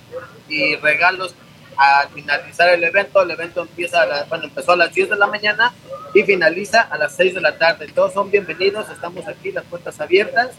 y 0.48 0.76
regalos 0.76 1.34
al 1.76 2.08
finalizar 2.10 2.68
el 2.70 2.82
evento. 2.84 3.22
El 3.22 3.30
evento 3.30 3.62
empieza, 3.62 4.02
a 4.02 4.06
la- 4.06 4.24
bueno, 4.24 4.44
empezó 4.44 4.72
a 4.72 4.76
las 4.76 4.92
10 4.94 5.10
de 5.10 5.16
la 5.16 5.26
mañana 5.26 5.72
y 6.14 6.22
finaliza 6.22 6.80
a 6.82 6.96
las 6.98 7.14
6 7.16 7.34
de 7.34 7.40
la 7.40 7.56
tarde. 7.58 7.86
Todos 7.94 8.12
son 8.14 8.30
bienvenidos, 8.30 8.88
estamos 8.90 9.26
aquí, 9.28 9.52
las 9.52 9.64
puertas 9.64 10.00
abiertas 10.00 10.50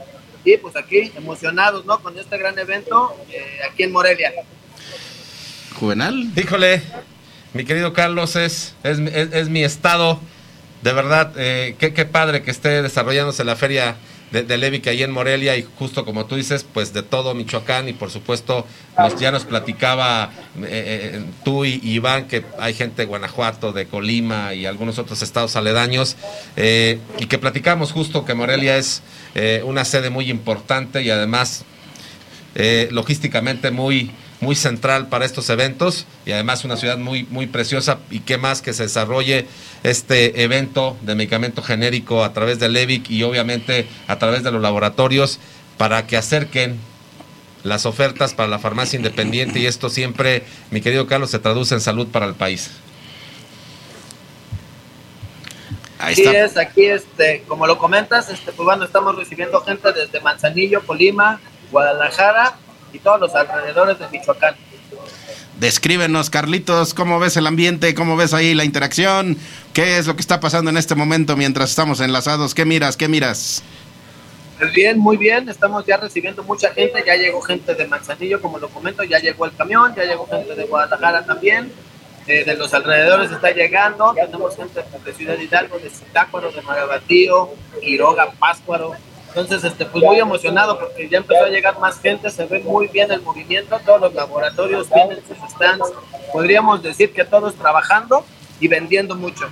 y 0.43 0.57
pues 0.57 0.75
aquí 0.75 1.11
emocionados, 1.15 1.85
¿no? 1.85 1.99
Con 1.99 2.17
este 2.17 2.37
gran 2.37 2.57
evento 2.59 3.15
eh, 3.31 3.59
aquí 3.69 3.83
en 3.83 3.91
Morelia. 3.91 4.31
Juvenal. 5.79 6.25
Híjole, 6.35 6.81
mi 7.53 7.65
querido 7.65 7.93
Carlos, 7.93 8.35
es, 8.35 8.75
es, 8.83 8.99
es- 8.99 9.33
es 9.33 9.49
mi 9.49 9.63
estado. 9.63 10.19
De 10.81 10.93
verdad, 10.93 11.33
eh, 11.37 11.75
qué, 11.79 11.93
qué 11.93 12.05
padre 12.05 12.43
que 12.43 12.51
esté 12.51 12.81
desarrollándose 12.81 13.43
la 13.43 13.55
feria 13.55 13.95
de, 14.31 14.43
de 14.43 14.57
Levic 14.57 14.87
ahí 14.87 15.03
en 15.03 15.11
Morelia 15.11 15.55
y 15.57 15.65
justo 15.77 16.05
como 16.05 16.25
tú 16.25 16.35
dices, 16.35 16.65
pues 16.73 16.93
de 16.93 17.03
todo 17.03 17.33
Michoacán 17.33 17.87
y 17.87 17.93
por 17.93 18.11
supuesto 18.11 18.65
ya 19.19 19.31
nos 19.31 19.45
platicaba 19.45 20.31
eh, 20.59 21.13
eh, 21.15 21.23
tú 21.43 21.65
y, 21.65 21.79
Iván 21.83 22.27
que 22.27 22.43
hay 22.59 22.73
gente 22.73 23.03
de 23.03 23.05
Guanajuato, 23.05 23.71
de 23.71 23.87
Colima 23.87 24.53
y 24.53 24.65
algunos 24.65 24.99
otros 24.99 25.21
estados 25.21 25.55
aledaños 25.55 26.15
eh, 26.55 26.99
y 27.19 27.27
que 27.27 27.37
platicamos 27.37 27.91
justo 27.91 28.25
que 28.25 28.33
Morelia 28.33 28.77
es 28.77 29.01
eh, 29.35 29.61
una 29.65 29.85
sede 29.85 30.09
muy 30.09 30.29
importante 30.29 31.01
y 31.01 31.09
además 31.09 31.63
eh, 32.55 32.87
logísticamente 32.91 33.69
muy, 33.69 34.09
muy 34.39 34.55
central 34.55 35.07
para 35.07 35.25
estos 35.25 35.49
eventos 35.49 36.05
y 36.25 36.31
además 36.31 36.63
una 36.63 36.77
ciudad 36.77 36.97
muy, 36.97 37.23
muy 37.29 37.47
preciosa. 37.47 37.99
Y 38.11 38.19
qué 38.19 38.37
más 38.37 38.61
que 38.61 38.73
se 38.73 38.83
desarrolle 38.83 39.47
este 39.83 40.43
evento 40.43 40.97
de 41.01 41.15
medicamento 41.15 41.61
genérico 41.63 42.23
a 42.23 42.33
través 42.33 42.59
de 42.59 42.69
Levic 42.69 43.09
y 43.09 43.23
obviamente 43.23 43.87
a 44.07 44.19
través 44.19 44.43
de 44.43 44.51
los 44.51 44.61
laboratorios 44.61 45.39
para 45.77 46.05
que 46.07 46.17
acerquen 46.17 46.77
las 47.63 47.85
ofertas 47.85 48.33
para 48.33 48.47
la 48.47 48.59
farmacia 48.59 48.97
independiente 48.97 49.59
y 49.59 49.65
esto 49.65 49.89
siempre, 49.89 50.43
mi 50.71 50.81
querido 50.81 51.07
Carlos, 51.07 51.31
se 51.31 51.39
traduce 51.39 51.73
en 51.73 51.81
salud 51.81 52.07
para 52.07 52.25
el 52.25 52.35
país. 52.35 52.71
Así 55.99 56.23
es, 56.23 56.57
aquí, 56.57 56.85
este, 56.85 57.43
como 57.47 57.65
lo 57.65 57.79
comentas, 57.79 58.29
este, 58.29 58.51
pues 58.51 58.65
bueno, 58.65 58.85
estamos 58.85 59.15
recibiendo 59.15 59.59
gente 59.61 59.91
desde 59.93 60.21
Manzanillo, 60.21 60.85
Colima, 60.85 61.41
Guadalajara 61.71 62.55
y 62.93 62.99
todos 62.99 63.19
los 63.19 63.35
alrededores 63.35 63.99
de 63.99 64.07
Michoacán. 64.09 64.55
Descríbenos, 65.59 66.29
Carlitos, 66.29 66.93
cómo 66.93 67.19
ves 67.19 67.35
el 67.35 67.47
ambiente, 67.47 67.95
cómo 67.95 68.15
ves 68.15 68.33
ahí 68.33 68.53
la 68.53 68.63
interacción, 68.63 69.37
qué 69.73 69.97
es 69.97 70.05
lo 70.05 70.15
que 70.15 70.21
está 70.21 70.39
pasando 70.39 70.69
en 70.69 70.77
este 70.77 70.93
momento 70.93 71.35
mientras 71.35 71.71
estamos 71.71 71.99
enlazados, 71.99 72.53
qué 72.53 72.63
miras, 72.63 72.95
qué 72.95 73.07
miras. 73.07 73.63
Pues 74.59 74.71
bien, 74.73 74.99
muy 74.99 75.17
bien, 75.17 75.49
estamos 75.49 75.85
ya 75.85 75.97
recibiendo 75.97 76.43
mucha 76.43 76.71
gente, 76.73 77.03
ya 77.05 77.15
llegó 77.15 77.41
gente 77.41 77.73
de 77.73 77.87
Manzanillo, 77.87 78.39
como 78.41 78.59
lo 78.59 78.69
comento, 78.69 79.03
ya 79.03 79.19
llegó 79.19 79.45
el 79.45 79.55
camión, 79.55 79.93
ya 79.95 80.03
llegó 80.03 80.27
gente 80.27 80.55
de 80.55 80.63
Guadalajara 80.65 81.25
también, 81.25 81.71
eh, 82.27 82.43
de 82.43 82.55
los 82.55 82.73
alrededores 82.73 83.31
está 83.31 83.51
llegando, 83.51 84.13
tenemos 84.13 84.55
gente 84.55 84.83
de 85.05 85.13
Ciudad 85.13 85.39
Hidalgo, 85.39 85.79
de 85.79 85.89
Zitácuaro, 85.89 86.51
de 86.51 86.61
Marabatío, 86.61 87.49
Quiroga, 87.81 88.31
Páscuaro, 88.39 88.93
entonces, 89.39 89.71
este, 89.71 89.85
pues 89.85 90.03
muy 90.03 90.19
emocionado 90.19 90.79
porque 90.79 91.07
ya 91.07 91.19
empezó 91.19 91.43
a 91.45 91.49
llegar 91.49 91.79
más 91.79 91.99
gente, 91.99 92.31
se 92.31 92.45
ve 92.45 92.59
muy 92.61 92.87
bien 92.87 93.11
el 93.11 93.21
movimiento, 93.21 93.79
todos 93.85 94.01
los 94.01 94.13
laboratorios 94.15 94.89
tienen 94.89 95.19
sus 95.27 95.37
stands, 95.51 95.91
podríamos 96.33 96.81
decir 96.81 97.13
que 97.13 97.23
todos 97.23 97.53
trabajando 97.53 98.25
y 98.59 98.67
vendiendo 98.67 99.15
mucho. 99.15 99.47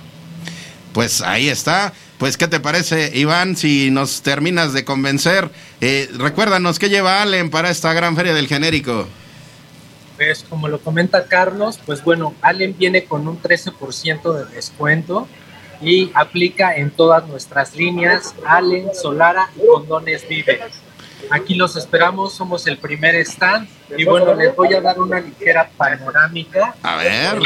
Pues 0.92 1.20
ahí 1.20 1.48
está. 1.48 1.92
Pues, 2.18 2.36
¿qué 2.36 2.48
te 2.48 2.58
parece, 2.58 3.12
Iván? 3.16 3.54
Si 3.54 3.92
nos 3.92 4.22
terminas 4.22 4.72
de 4.72 4.84
convencer, 4.84 5.50
eh, 5.80 6.08
recuérdanos 6.16 6.80
qué 6.80 6.88
lleva 6.88 7.22
Allen 7.22 7.50
para 7.50 7.70
esta 7.70 7.92
gran 7.92 8.16
feria 8.16 8.34
del 8.34 8.48
genérico. 8.48 9.06
Pues, 10.16 10.44
como 10.48 10.66
lo 10.66 10.80
comenta 10.80 11.26
Carlos, 11.26 11.78
pues 11.86 12.02
bueno, 12.02 12.34
Allen 12.40 12.74
viene 12.76 13.04
con 13.04 13.28
un 13.28 13.40
13% 13.40 14.32
de 14.32 14.46
descuento 14.46 15.28
y 15.80 16.10
aplica 16.14 16.76
en 16.76 16.90
todas 16.90 17.26
nuestras 17.28 17.74
líneas. 17.76 18.34
Allen, 18.46 18.94
Solara 18.94 19.50
y 19.56 19.66
Condones 19.66 20.26
Vive. 20.28 20.60
Aquí 21.30 21.54
los 21.54 21.76
esperamos, 21.76 22.34
somos 22.34 22.66
el 22.66 22.78
primer 22.78 23.14
stand 23.16 23.68
y 23.96 24.04
bueno, 24.04 24.34
les 24.34 24.54
voy 24.56 24.72
a 24.74 24.80
dar 24.80 24.98
una 24.98 25.20
ligera 25.20 25.68
panorámica. 25.76 26.74
A 26.82 26.96
ver. 26.96 27.38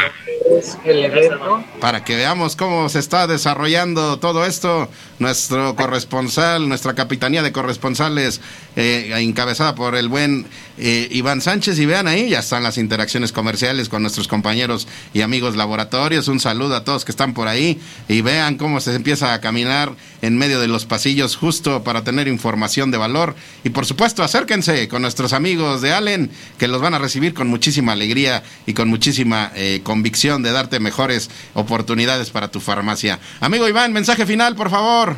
el 0.85 1.05
evento. 1.05 1.63
Para 1.79 2.03
que 2.03 2.15
veamos 2.15 2.55
cómo 2.55 2.89
se 2.89 2.99
está 2.99 3.27
desarrollando 3.27 4.19
todo 4.19 4.45
esto, 4.45 4.89
nuestro 5.19 5.75
corresponsal, 5.75 6.67
nuestra 6.67 6.93
capitanía 6.93 7.43
de 7.43 7.51
corresponsales, 7.51 8.41
eh, 8.75 9.13
encabezada 9.17 9.75
por 9.75 9.95
el 9.95 10.07
buen 10.07 10.47
eh, 10.77 11.07
Iván 11.11 11.41
Sánchez. 11.41 11.77
Y 11.79 11.85
vean 11.85 12.07
ahí, 12.07 12.29
ya 12.29 12.39
están 12.39 12.63
las 12.63 12.77
interacciones 12.77 13.31
comerciales 13.31 13.89
con 13.89 14.01
nuestros 14.01 14.27
compañeros 14.27 14.87
y 15.13 15.21
amigos 15.21 15.55
laboratorios. 15.55 16.27
Un 16.27 16.39
saludo 16.39 16.75
a 16.75 16.83
todos 16.83 17.05
que 17.05 17.11
están 17.11 17.33
por 17.33 17.47
ahí 17.47 17.79
y 18.07 18.21
vean 18.21 18.57
cómo 18.57 18.79
se 18.79 18.95
empieza 18.95 19.33
a 19.33 19.41
caminar 19.41 19.91
en 20.21 20.37
medio 20.37 20.59
de 20.59 20.67
los 20.67 20.85
pasillos 20.85 21.35
justo 21.35 21.83
para 21.83 22.03
tener 22.03 22.27
información 22.27 22.89
de 22.89 22.97
valor. 22.97 23.35
Y 23.63 23.69
por 23.69 23.85
supuesto, 23.85 24.23
acérquense 24.23 24.87
con 24.87 25.03
nuestros 25.03 25.33
amigos 25.33 25.81
de 25.81 25.93
Allen 25.93 26.30
que 26.57 26.67
los 26.67 26.81
van 26.81 26.93
a 26.93 26.99
recibir 26.99 27.33
con 27.33 27.47
muchísima 27.47 27.93
alegría 27.93 28.43
y 28.65 28.73
con 28.73 28.89
muchísima 28.89 29.51
eh, 29.55 29.81
convicción 29.83 30.43
de 30.43 30.51
darte 30.51 30.79
mejores 30.79 31.29
oportunidades 31.53 32.29
para 32.29 32.49
tu 32.49 32.59
farmacia. 32.59 33.19
Amigo 33.39 33.67
Iván, 33.67 33.93
mensaje 33.93 34.25
final, 34.25 34.55
por 34.55 34.69
favor. 34.69 35.15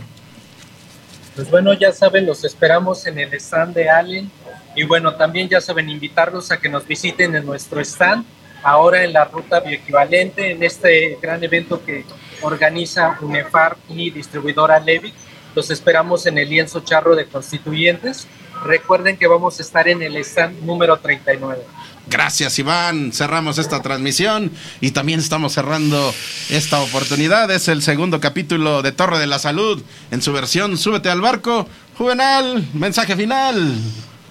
Pues 1.36 1.50
bueno, 1.50 1.74
ya 1.74 1.92
saben, 1.92 2.26
los 2.26 2.44
esperamos 2.44 3.08
en 3.08 3.18
el 3.18 3.34
stand 3.34 3.74
de 3.74 3.90
Allen 3.90 4.30
y 4.76 4.84
bueno, 4.84 5.16
también 5.16 5.50
ya 5.50 5.62
saben 5.62 5.90
invitarlos 5.90 6.52
a 6.52 6.58
que 6.58 6.70
nos 6.70 6.88
visiten 6.88 7.36
en 7.36 7.46
nuestro 7.46 7.82
stand 7.82 8.26
ahora 8.64 9.04
en 9.04 9.14
la 9.14 9.26
ruta 9.26 9.60
bioequivalente 9.60 10.52
en 10.52 10.64
este 10.64 11.18
gran 11.22 11.44
evento 11.44 11.84
que 11.84 12.06
organiza 12.42 13.18
UNEFAR 13.22 13.78
y 13.90 14.10
distribuidora 14.12 14.80
Levic. 14.80 15.14
Los 15.56 15.70
esperamos 15.70 16.26
en 16.26 16.38
el 16.38 16.50
lienzo 16.50 16.82
charro 16.82 17.16
de 17.16 17.26
constituyentes 17.26 18.28
Recuerden 18.64 19.18
que 19.18 19.28
vamos 19.28 19.60
a 19.60 19.62
estar 19.62 19.88
en 19.88 20.02
el 20.02 20.16
stand 20.18 20.62
número 20.64 20.98
39. 20.98 21.64
Gracias 22.08 22.60
Iván, 22.60 23.14
cerramos 23.14 23.58
esta 23.58 23.82
transmisión 23.82 24.52
y 24.82 24.92
también 24.92 25.20
estamos 25.20 25.54
cerrando 25.54 26.14
esta 26.50 26.82
oportunidad. 26.82 27.50
Es 27.52 27.70
el 27.70 27.82
segundo 27.82 28.20
capítulo 28.20 28.82
de 28.82 28.92
Torre 28.92 29.20
de 29.20 29.28
la 29.28 29.40
Salud 29.40 29.82
en 30.12 30.22
su 30.22 30.34
versión 30.34 30.78
Súbete 30.78 31.10
al 31.10 31.22
barco. 31.22 31.68
Juvenal, 31.98 32.68
mensaje 32.74 33.16
final. 33.16 33.78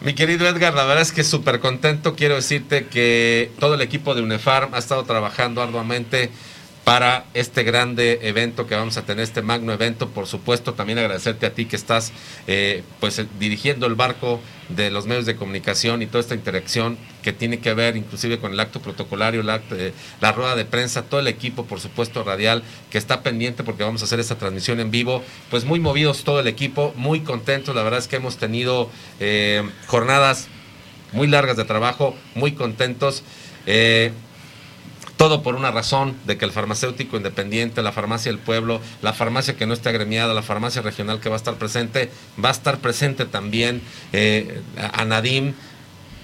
Mi 0.03 0.15
querido 0.15 0.49
Edgar, 0.49 0.75
la 0.75 0.85
verdad 0.85 1.03
es 1.03 1.13
que 1.13 1.23
súper 1.23 1.61
contento. 1.61 2.15
Quiero 2.17 2.35
decirte 2.35 2.87
que 2.89 3.53
todo 3.61 3.75
el 3.75 3.81
equipo 3.81 4.15
de 4.15 4.23
UNEFARM 4.23 4.75
ha 4.75 4.79
estado 4.79 5.05
trabajando 5.05 5.63
arduamente 5.63 6.31
para 6.85 7.27
este 7.35 7.63
grande 7.63 8.19
evento 8.23 8.67
que 8.67 8.75
vamos 8.75 8.97
a 8.97 9.03
tener, 9.03 9.23
este 9.23 9.43
magno 9.43 9.73
evento. 9.73 10.09
Por 10.09 10.27
supuesto, 10.27 10.75
también 10.75 10.99
agradecerte 10.99 11.47
a 11.47 11.55
ti 11.55 11.67
que 11.67 11.77
estás 11.77 12.13
eh, 12.47 12.83
pues 12.99 13.19
eh, 13.19 13.27
dirigiendo 13.39 13.87
el 13.87 13.95
barco 13.95 14.41
de 14.69 14.91
los 14.91 15.07
medios 15.07 15.27
de 15.27 15.37
comunicación 15.37 16.03
y 16.03 16.07
toda 16.07 16.21
esta 16.21 16.35
interacción 16.35 16.97
que 17.23 17.33
tiene 17.33 17.61
que 17.61 17.75
ver 17.75 17.97
inclusive 17.97 18.39
con 18.39 18.53
el 18.53 18.61
acto 18.61 18.81
protocolario, 18.81 19.43
la, 19.43 19.61
eh, 19.71 19.93
la 20.21 20.33
rueda 20.33 20.57
de 20.57 20.65
prensa, 20.65 21.03
todo 21.03 21.21
el 21.21 21.29
equipo, 21.29 21.67
por 21.67 21.79
supuesto, 21.79 22.25
radial, 22.25 22.65
que 22.91 22.99
está 22.99 23.23
pendiente 23.23 23.63
porque 23.63 23.85
vamos 23.85 24.03
a 24.03 24.07
hacer 24.07 24.19
esta 24.19 24.37
transmisión 24.37 24.81
en 24.81 24.91
vivo. 24.91 25.23
Pues 25.51 25.65
muy 25.65 25.79
movidos 25.79 26.25
todo 26.25 26.41
el 26.41 26.49
equipo, 26.49 26.93
muy 26.97 27.21
contentos. 27.21 27.77
La 27.77 27.85
verdad 27.85 28.01
es 28.01 28.09
que 28.09 28.17
hemos 28.17 28.39
tenido 28.39 28.91
jornadas 29.87 30.49
muy 31.13 31.29
largas 31.29 31.57
de 31.57 31.65
trabajo, 31.65 32.17
muy 32.35 32.53
contentos. 32.53 33.23
Todo 35.23 35.44
por 35.44 35.55
una 35.55 35.70
razón 35.70 36.16
de 36.27 36.36
que 36.36 36.44
el 36.44 36.51
farmacéutico 36.51 37.16
independiente, 37.16 37.81
la 37.81 37.93
farmacia 37.93 38.32
del 38.32 38.40
pueblo, 38.40 38.81
la 39.03 39.12
farmacia 39.12 39.55
que 39.55 39.66
no 39.66 39.73
esté 39.73 39.90
agremiada, 39.90 40.35
la 40.35 40.43
farmacia 40.43 40.82
regional 40.82 41.20
que 41.20 41.28
va 41.28 41.36
a 41.36 41.39
estar 41.39 41.55
presente, 41.55 42.11
va 42.44 42.49
a 42.49 42.51
estar 42.51 42.78
presente 42.78 43.24
también 43.24 43.82
eh, 44.12 44.61
a 44.93 45.05
Nadim, 45.05 45.55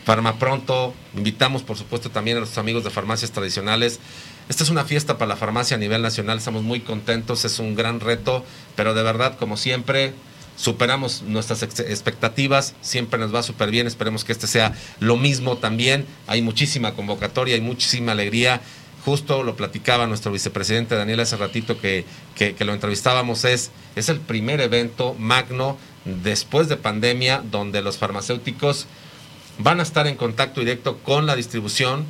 Farmapronto. 0.05 0.95
Invitamos, 1.17 1.63
por 1.63 1.79
supuesto, 1.79 2.11
también 2.11 2.39
a 2.39 2.41
nuestros 2.41 2.59
amigos 2.59 2.83
de 2.83 2.91
farmacias 2.91 3.31
tradicionales. 3.31 4.01
Esta 4.49 4.65
es 4.65 4.71
una 4.71 4.85
fiesta 4.85 5.17
para 5.17 5.29
la 5.29 5.37
farmacia 5.37 5.77
a 5.77 5.79
nivel 5.79 6.03
nacional, 6.03 6.39
estamos 6.39 6.65
muy 6.65 6.81
contentos, 6.81 7.45
es 7.45 7.61
un 7.61 7.77
gran 7.77 8.01
reto, 8.01 8.45
pero 8.75 8.95
de 8.95 9.05
verdad, 9.05 9.39
como 9.39 9.57
siempre, 9.57 10.13
superamos 10.57 11.23
nuestras 11.23 11.63
expectativas, 11.63 12.75
siempre 12.81 13.21
nos 13.21 13.33
va 13.33 13.45
súper 13.45 13.71
bien, 13.71 13.87
esperemos 13.87 14.25
que 14.25 14.33
este 14.33 14.49
sea 14.49 14.73
lo 14.99 15.17
mismo 15.17 15.57
también, 15.57 16.05
hay 16.27 16.43
muchísima 16.43 16.95
convocatoria, 16.95 17.55
hay 17.55 17.61
muchísima 17.61 18.11
alegría 18.11 18.61
justo 19.09 19.43
lo 19.43 19.57
platicaba 19.57 20.07
nuestro 20.07 20.31
vicepresidente 20.33 20.95
Daniel 20.95 21.21
hace 21.21 21.39
ratito 21.39 21.81
que, 21.81 22.05
que, 22.35 22.55
lo 22.67 22.75
entrevistábamos, 22.75 23.47
es, 23.47 23.71
es 23.97 24.11
el 24.11 24.21
primer 24.21 24.61
evento 24.61 25.15
magno 25.19 25.79
después 26.05 26.69
de 26.69 26.77
pandemia 26.77 27.43
donde 27.51 27.81
los 27.81 27.97
farmacéuticos 27.97 28.87
van 29.57 29.81
a 29.81 29.83
estar 29.83 30.07
en 30.07 30.17
contacto 30.17 30.61
directo 30.61 30.99
con 30.99 31.25
la 31.25 31.37
distribución, 31.37 32.05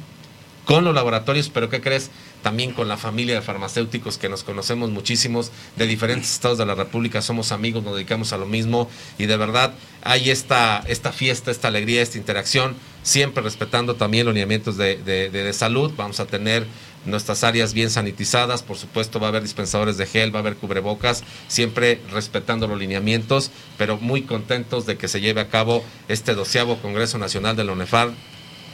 con 0.65 0.85
los 0.85 0.93
laboratorios, 0.93 1.51
pero 1.51 1.71
¿qué 1.71 1.81
crees? 1.81 2.11
También 2.43 2.73
con 2.73 2.89
la 2.89 2.97
familia 2.97 3.37
de 3.37 3.43
farmacéuticos 3.43 4.19
que 4.19 4.29
nos 4.29 4.43
conocemos 4.43 4.91
muchísimos 4.91 5.53
de 5.77 5.87
diferentes 5.87 6.33
estados 6.33 6.59
de 6.59 6.67
la 6.67 6.75
República, 6.75 7.23
somos 7.23 7.53
amigos, 7.53 7.85
nos 7.85 7.95
dedicamos 7.95 8.33
a 8.33 8.39
lo 8.39 8.47
mismo 8.47 8.91
y 9.19 9.27
de 9.27 9.37
verdad 9.37 9.73
hay 10.03 10.31
esta, 10.31 10.83
esta 10.89 11.13
fiesta, 11.13 11.51
esta 11.51 11.69
alegría, 11.69 12.03
esta 12.03 12.19
interacción, 12.19 12.77
siempre 13.03 13.43
respetando 13.43 13.95
también 13.95 14.27
los 14.27 14.35
lineamientos 14.35 14.77
de, 14.77 14.97
de, 14.97 15.31
de 15.31 15.53
salud. 15.55 15.93
Vamos 15.97 16.21
a 16.21 16.27
tener 16.27 16.67
nuestras 17.05 17.45
áreas 17.45 17.73
bien 17.75 17.91
sanitizadas, 17.91 18.63
por 18.63 18.77
supuesto 18.77 19.21
va 19.21 19.27
a 19.27 19.31
haber 19.31 19.43
dispensadores 19.43 19.97
de 19.97 20.07
gel, 20.07 20.35
va 20.35 20.41
a 20.41 20.43
haber 20.43 20.57
cubrebocas, 20.57 21.25
siempre 21.49 22.01
respetando 22.11 22.67
los 22.67 22.79
lineamientos, 22.79 23.51
pero 23.77 23.99
muy 23.99 24.23
contentos 24.23 24.87
de 24.87 24.97
que 24.97 25.09
se 25.09 25.21
lleve 25.21 25.41
a 25.41 25.49
cabo 25.49 25.85
este 26.09 26.35
doceavo 26.35 26.79
Congreso 26.83 27.19
Nacional 27.19 27.57
de 27.57 27.65
la 27.65 27.73
UNEFAR. 27.73 28.11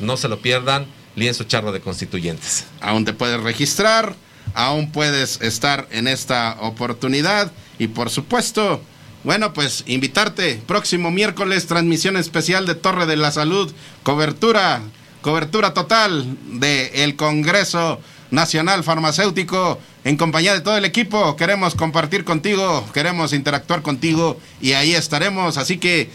No 0.01 0.17
se 0.17 0.29
lo 0.29 0.41
pierdan, 0.41 0.87
lienzo 1.17 1.45
charro 1.45 1.73
de 1.73 1.81
constituyentes. 1.81 2.67
Aún 2.81 3.05
te 3.05 3.13
puedes 3.13 3.41
registrar, 3.41 4.17
aún 4.55 4.91
puedes 4.91 5.41
estar 5.41 5.87
en 5.91 6.09
esta 6.09 6.57
oportunidad 6.61 7.53
y 7.79 7.89
por 7.89 8.11
supuesto... 8.11 8.81
Bueno, 9.25 9.55
pues 9.55 9.85
invitarte. 9.87 10.61
Próximo 10.67 11.11
miércoles, 11.11 11.67
transmisión 11.67 12.19
especial 12.19 12.67
de 12.67 12.75
Torre 12.75 13.07
de 13.07 13.17
la 13.17 13.31
Salud. 13.31 13.73
Cobertura, 14.03 14.83
cobertura 15.23 15.73
total 15.73 16.37
del 16.61 16.91
el 16.93 17.17
Congreso 17.17 18.01
Nacional 18.35 18.85
Farmacéutico, 18.85 19.79
en 20.05 20.17
compañía 20.17 20.53
de 20.53 20.61
todo 20.61 20.77
el 20.77 20.85
equipo. 20.85 21.37
Queremos 21.37 21.75
compartir 21.75 22.25
contigo, 22.25 22.85
queremos 22.93 23.33
interactuar 23.33 23.83
contigo 23.83 24.39
y 24.61 24.73
ahí 24.73 24.95
estaremos. 24.95 25.57
Así 25.57 25.79
que 25.79 26.11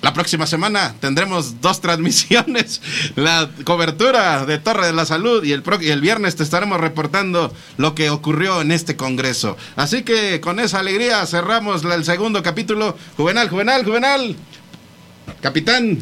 la 0.00 0.12
próxima 0.12 0.46
semana 0.46 0.94
tendremos 1.00 1.60
dos 1.60 1.80
transmisiones, 1.82 2.80
la 3.16 3.50
cobertura 3.64 4.46
de 4.46 4.58
Torre 4.58 4.86
de 4.86 4.92
la 4.92 5.04
Salud 5.04 5.42
y 5.44 5.52
el, 5.52 5.62
y 5.80 5.90
el 5.90 6.00
viernes 6.00 6.36
te 6.36 6.44
estaremos 6.44 6.80
reportando 6.80 7.52
lo 7.76 7.94
que 7.94 8.10
ocurrió 8.10 8.60
en 8.60 8.70
este 8.70 8.96
Congreso. 8.96 9.56
Así 9.76 10.02
que 10.02 10.40
con 10.40 10.60
esa 10.60 10.78
alegría 10.78 11.26
cerramos 11.26 11.84
el 11.84 12.04
segundo 12.04 12.42
capítulo. 12.42 12.96
Juvenal, 13.16 13.48
Juvenal, 13.48 13.84
Juvenal. 13.84 14.36
Capitán. 15.42 15.98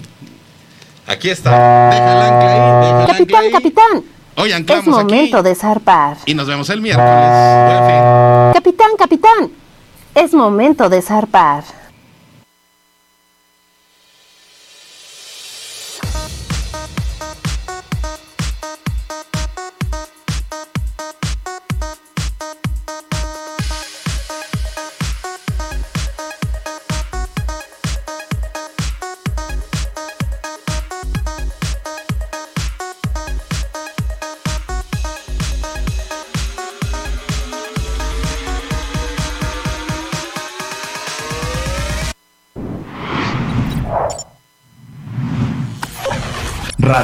Aquí 1.06 1.30
está. 1.30 1.50
Deja 1.90 3.00
ahí, 3.00 3.06
capitán, 3.06 3.50
capitán. 3.50 4.15
Hoy 4.38 4.52
anclamos 4.52 4.86
Es 4.86 4.90
momento 4.90 5.42
de 5.42 5.54
zarpar. 5.54 6.18
Y 6.26 6.34
nos 6.34 6.46
vemos 6.46 6.68
el 6.68 6.82
miércoles. 6.82 7.10
Capitán, 8.54 8.90
capitán. 8.98 9.50
Es 10.14 10.34
momento 10.34 10.88
de 10.90 11.00
zarpar. 11.00 11.64